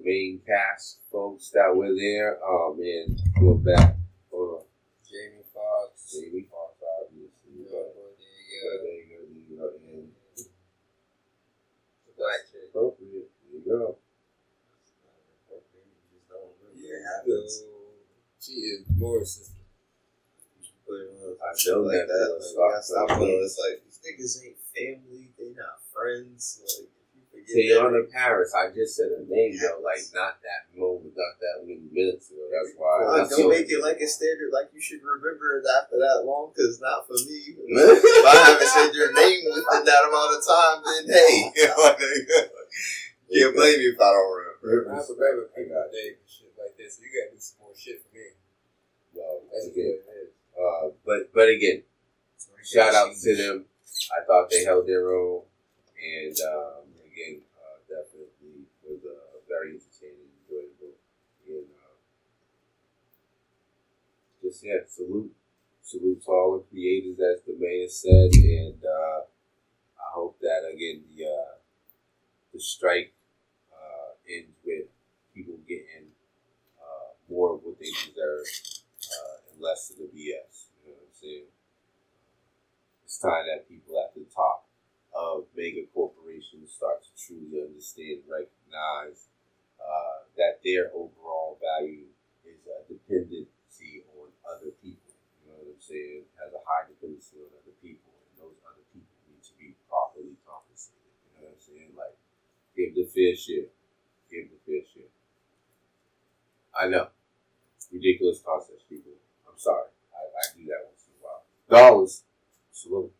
main 0.06 0.40
cast 0.46 1.00
folks 1.10 1.50
that 1.50 1.74
were 1.74 1.94
there. 1.94 2.38
Um, 2.46 2.78
and 2.80 3.20
go 3.40 3.54
back 3.54 3.96
for 4.30 4.62
Jamie 5.02 5.42
Foxx. 5.52 6.12
Jamie 6.14 6.46
Foxx, 6.50 6.78
obviously. 7.02 7.66
Yeah, 7.66 7.90
But, 7.94 8.14
yeah, 8.46 8.70
there 8.82 8.94
you 8.94 9.06
go, 9.10 9.18
you 9.50 9.56
know, 9.58 9.72
black 12.16 12.40
chick. 12.50 12.70
appropriate. 12.70 13.28
There 13.50 13.60
you 13.60 13.62
go. 13.66 13.96
Yeah, 16.76 16.94
it 16.94 17.04
happens. 17.04 17.52
So, 17.60 17.66
she 18.40 18.52
is 18.52 18.84
Morris's. 18.96 19.50
I 20.88 21.58
Shit 21.58 21.74
know 21.74 21.80
like 21.82 21.92
that. 21.98 22.06
that. 22.06 22.30
Like, 22.34 22.82
Stock- 22.82 22.84
stop 22.84 23.18
putting 23.18 23.42
it's 23.42 23.58
like 23.58 23.82
these 23.84 23.98
niggas 24.06 24.46
ain't 24.46 24.58
family. 25.02 25.28
They 25.36 25.50
not 25.58 25.82
friends. 25.92 26.60
Like 26.62 26.88
if 27.46 27.54
you 27.54 27.78
forget 27.78 27.92
Teyonah 27.92 28.10
Parris, 28.10 28.54
I 28.54 28.74
just 28.74 28.96
said 28.96 29.14
her 29.14 29.24
name 29.28 29.56
though, 29.58 29.78
like 29.82 30.02
not 30.14 30.42
that 30.42 30.66
moment, 30.74 31.14
not 31.16 31.38
that 31.38 31.62
many 31.66 31.86
minutes 31.92 32.30
ago. 32.30 32.42
That's 32.50 32.74
why. 32.76 33.04
uh, 33.06 33.16
that's 33.18 33.30
don't 33.30 33.48
the- 33.48 33.54
make 33.54 33.70
it 33.70 33.82
like 33.82 34.00
a 34.02 34.06
standard. 34.06 34.50
Like 34.52 34.70
you 34.74 34.80
should 34.80 35.02
remember 35.02 35.58
it 35.58 35.64
after 35.66 35.96
that 35.98 36.26
long, 36.26 36.50
because 36.54 36.80
not 36.80 37.06
for 37.06 37.14
me. 37.14 37.54
if 37.56 38.26
I 38.26 38.34
haven't 38.50 38.68
said 38.68 38.90
your 38.94 39.12
name 39.14 39.46
within 39.46 39.84
that 39.86 40.02
amount 40.04 40.34
of 40.34 40.40
time, 40.42 40.78
then 40.84 41.02
hey, 41.14 41.52
you 41.56 41.66
know, 41.70 41.78
like, 41.86 41.98
can't 43.30 43.54
blame 43.54 43.78
me 43.78 43.86
if 43.94 44.00
I 44.00 44.10
don't 44.10 44.32
remember. 44.34 44.90
I 44.90 44.98
remember 44.98 45.44
people 45.54 45.86
name 45.92 46.18
and 46.18 46.26
shit 46.26 46.52
like 46.58 46.76
this. 46.76 46.98
You 46.98 47.08
gotta 47.10 47.34
do 47.34 47.40
some 47.40 47.58
more 47.62 47.74
shit 47.76 48.02
for 48.02 48.10
me. 48.14 48.34
Well, 49.14 49.40
That's 49.52 49.66
again, 49.70 49.98
what 50.02 50.26
uh, 50.56 50.90
but 51.04 51.32
but 51.32 51.48
again, 51.48 51.82
shout 52.64 52.94
out 52.94 53.14
to 53.14 53.36
them. 53.36 53.64
I 54.12 54.24
thought 54.26 54.50
they 54.50 54.64
held 54.64 54.86
their 54.86 55.10
own, 55.10 55.42
and 56.02 56.36
um, 56.40 56.85
again, 57.16 57.40
uh, 57.56 57.80
definitely 57.88 58.68
was 58.84 59.00
uh, 59.08 59.40
very 59.48 59.72
entertaining, 59.72 60.28
enjoyable, 60.44 61.00
and 61.48 61.64
uh, 61.72 61.96
just 64.42 64.62
yeah, 64.62 64.84
salute, 64.86 65.32
salute 65.82 66.22
to 66.22 66.30
all 66.30 66.58
the 66.58 66.64
creators, 66.68 67.16
as 67.16 67.40
the 67.46 67.56
mayor 67.58 67.88
said, 67.88 68.28
and 68.36 68.76
uh, 68.84 69.24
I 69.96 70.08
hope 70.12 70.38
that 70.40 70.68
again 70.68 71.04
the 71.16 71.24
uh, 71.24 71.56
the 72.52 72.60
strike 72.60 73.14
uh, 73.72 74.12
ends 74.28 74.52
with 74.64 74.84
people 75.34 75.56
getting 75.66 76.12
uh, 76.76 77.16
more 77.30 77.54
of 77.54 77.60
what 77.64 77.78
they 77.80 77.90
deserve 78.04 78.44
and 79.52 79.60
less 79.60 79.90
of 79.90 79.96
the 79.96 80.04
BS. 80.12 80.68
You 80.84 80.92
know 80.92 81.00
what 81.00 81.08
I'm 81.08 81.16
saying? 81.16 81.48
It's 83.04 83.18
time 83.18 83.46
that 83.48 83.68
people 83.68 83.96
at 84.04 84.14
the 84.14 84.26
top 84.34 84.65
of 85.16 85.48
mega 85.56 85.88
corporations 85.96 86.76
start 86.76 87.00
to 87.00 87.10
truly 87.16 87.64
understand, 87.64 88.20
and 88.20 88.28
recognize 88.28 89.32
uh, 89.80 90.28
that 90.36 90.60
their 90.60 90.92
overall 90.92 91.56
value 91.56 92.12
is 92.44 92.60
a 92.68 92.84
dependency 92.84 94.04
on 94.20 94.28
other 94.44 94.76
people. 94.84 95.16
You 95.40 95.48
know 95.48 95.56
what 95.64 95.72
I'm 95.72 95.80
saying? 95.80 96.28
Has 96.36 96.52
a 96.52 96.60
high 96.68 96.84
dependency 96.92 97.40
on 97.40 97.48
other 97.56 97.72
people, 97.80 98.12
and 98.12 98.32
those 98.36 98.60
other 98.68 98.84
people 98.92 99.16
need 99.24 99.40
to 99.40 99.54
be 99.56 99.72
properly 99.88 100.36
compensated. 100.44 101.16
You 101.24 101.40
know 101.40 101.48
what 101.48 101.56
I'm 101.56 101.64
saying? 101.64 101.90
Like, 101.96 102.16
give 102.76 102.92
the 102.92 103.08
fair 103.08 103.32
share. 103.32 103.72
Give 104.28 104.52
the 104.52 104.60
fair 104.68 104.84
share. 104.84 105.12
I 106.76 106.92
know. 106.92 107.08
Ridiculous 107.88 108.44
concepts, 108.44 108.84
people. 108.84 109.16
I'm 109.48 109.56
sorry. 109.56 109.88
I, 110.12 110.20
I 110.20 110.44
do 110.52 110.66
that 110.68 110.84
once 110.84 111.08
in 111.08 111.16
a 111.16 111.20
while. 111.24 111.42
Dollars. 111.72 112.24
Salute. 112.72 113.12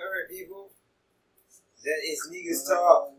Alright, 0.00 0.28
people. 0.30 0.70
That 1.84 2.00
is 2.06 2.28
Negus 2.30 2.66
Talk. 2.66 3.10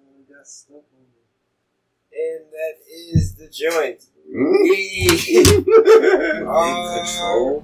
And 2.13 2.45
that 2.51 2.75
is 2.89 3.35
the 3.35 3.47
joint. 3.49 4.03
Hmm? 4.31 4.65
Control. 7.05 7.63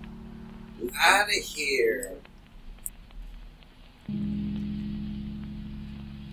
Out 1.02 1.26
of 1.26 1.30
here. 1.34 2.14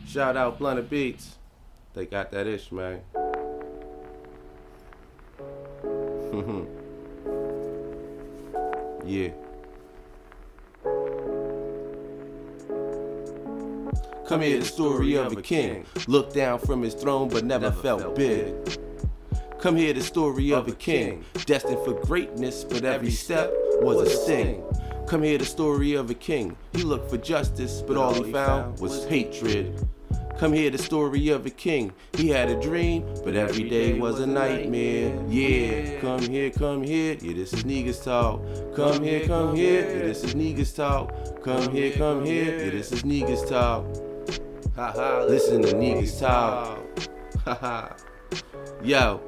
Shout 0.07 0.37
out 0.37 0.59
Blunted 0.59 0.91
Beats. 0.91 1.37
They 1.95 2.05
got 2.07 2.31
that 2.33 2.47
ish, 2.47 2.71
man. 2.71 3.01
yeah. 9.07 9.31
Come 14.27 14.41
here, 14.41 14.59
the 14.59 14.65
story 14.65 15.17
of 15.17 15.37
a 15.37 15.43
king. 15.43 15.85
Looked 16.09 16.35
down 16.35 16.59
from 16.59 16.81
his 16.81 16.95
throne, 16.95 17.29
but 17.29 17.45
never 17.45 17.71
felt 17.71 18.17
big. 18.17 18.55
Come 19.59 19.77
here, 19.77 19.93
the 19.93 20.01
story 20.01 20.51
of 20.53 20.67
a 20.67 20.73
king, 20.73 21.25
destined 21.45 21.85
for 21.85 21.93
greatness, 22.07 22.65
but 22.65 22.85
every 22.85 23.11
step 23.11 23.53
was 23.83 24.01
a 24.01 24.11
sting. 24.11 24.63
Come 25.07 25.23
here, 25.25 25.37
the 25.37 25.45
story 25.45 25.93
of 25.93 26.09
a 26.09 26.15
king. 26.15 26.57
He 26.73 26.85
looked 26.85 27.11
for 27.11 27.19
justice, 27.19 27.83
but 27.87 27.99
all 27.99 28.15
he 28.15 28.33
found 28.33 28.79
was 28.81 29.05
hatred. 29.05 29.87
Come 30.39 30.55
here, 30.55 30.71
the 30.71 30.79
story 30.79 31.29
of 31.29 31.45
a 31.45 31.51
king. 31.51 31.93
He 32.15 32.29
had 32.31 32.49
a 32.49 32.59
dream, 32.61 33.05
but 33.25 33.37
every 33.37 33.69
day 33.69 33.99
was 33.99 34.21
a 34.21 34.27
nightmare. 34.27 35.15
Yeah, 35.29 36.01
come 36.01 36.23
here, 36.23 36.51
come 36.51 36.83
here. 36.83 37.17
Yeah, 37.21 37.35
this 37.35 37.53
is 37.53 37.65
Negus 37.67 38.03
Talk. 38.03 38.43
Come 38.75 39.03
here, 39.03 39.27
come 39.27 39.55
here. 39.55 39.83
Yeah, 39.83 40.03
this 40.07 40.25
is 40.25 40.35
Negus 40.35 40.73
Talk. 40.73 41.43
Come 41.45 41.71
here, 41.71 41.93
come 41.93 42.25
here. 42.25 42.59
Yeah, 42.59 42.71
this 42.71 42.91
is 42.91 43.05
Negus 43.05 43.49
Talk. 43.49 43.85
Haha, 44.77 45.25
listen 45.27 45.63
to 45.63 45.77
Negus 45.77 46.19
Talk. 46.19 46.81
Haha. 47.45 47.95
Yo, 48.83 49.21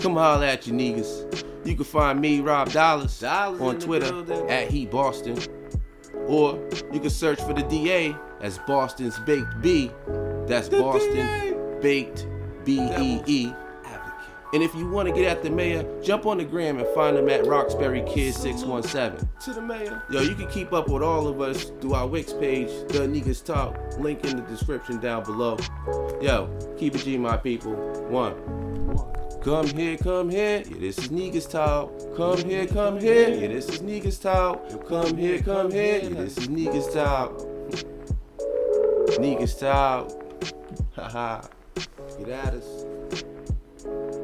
come 0.00 0.14
holler 0.14 0.46
at 0.46 0.66
you 0.66 0.72
niggas. 0.72 1.44
You 1.66 1.74
can 1.76 1.84
find 1.84 2.20
me, 2.20 2.40
Rob 2.40 2.70
Dollars, 2.72 3.20
Dollars 3.20 3.60
on 3.60 3.78
Twitter 3.78 4.48
at 4.48 4.70
He 4.70 4.86
Boston. 4.86 5.38
Or 6.26 6.58
you 6.90 7.00
can 7.00 7.10
search 7.10 7.40
for 7.40 7.52
the 7.52 7.62
DA 7.62 8.16
as 8.40 8.58
Boston's 8.66 9.18
Baked 9.20 9.60
B. 9.60 9.90
That's 10.46 10.70
Boston 10.70 11.80
Baked 11.82 12.26
B 12.64 12.80
E 12.80 13.22
E. 13.26 13.52
And 14.52 14.62
if 14.62 14.74
you 14.74 14.88
want 14.88 15.08
to 15.08 15.14
get 15.14 15.24
at 15.24 15.42
the 15.42 15.50
mayor, 15.50 15.84
jump 16.02 16.26
on 16.26 16.38
the 16.38 16.44
gram 16.44 16.78
and 16.78 16.86
find 16.94 17.16
him 17.16 17.28
at 17.28 17.46
Roxbury 17.46 18.04
Kid 18.06 18.34
617. 18.34 19.28
To 19.40 19.52
the 19.52 19.60
mayor. 19.60 20.02
Yo, 20.10 20.20
you 20.20 20.34
can 20.34 20.48
keep 20.48 20.72
up 20.72 20.88
with 20.88 21.02
all 21.02 21.26
of 21.26 21.40
us 21.40 21.64
through 21.80 21.94
our 21.94 22.06
Wix 22.06 22.32
page, 22.32 22.68
The 22.88 23.08
Negus 23.08 23.40
Talk. 23.40 23.76
Link 23.98 24.24
in 24.24 24.36
the 24.36 24.42
description 24.42 25.00
down 25.00 25.24
below. 25.24 25.56
Yo, 26.20 26.48
keep 26.78 26.94
it 26.94 27.04
G, 27.04 27.18
my 27.18 27.36
people. 27.36 27.74
One. 28.08 28.34
Come 29.42 29.66
here, 29.66 29.98
come 29.98 30.30
here. 30.30 30.62
Yeah, 30.66 30.78
this 30.78 30.98
is 30.98 31.10
Negus 31.10 31.46
Talk. 31.46 32.16
Come 32.16 32.38
here, 32.44 32.66
come 32.66 32.98
here. 32.98 33.28
Yeah, 33.28 33.48
this 33.48 33.68
is 33.68 33.82
Negus 33.82 34.18
Talk. 34.18 34.88
Come 34.88 35.16
here, 35.18 35.42
come 35.42 35.70
here. 35.70 36.00
Yeah, 36.02 36.08
this 36.08 36.38
is 36.38 36.48
Negus 36.48 36.94
Talk. 36.94 37.42
Negus 39.18 39.54
Talk. 39.58 40.10
Haha. 40.94 41.42
Get 42.18 42.28
at 42.28 42.54
us. 42.54 44.23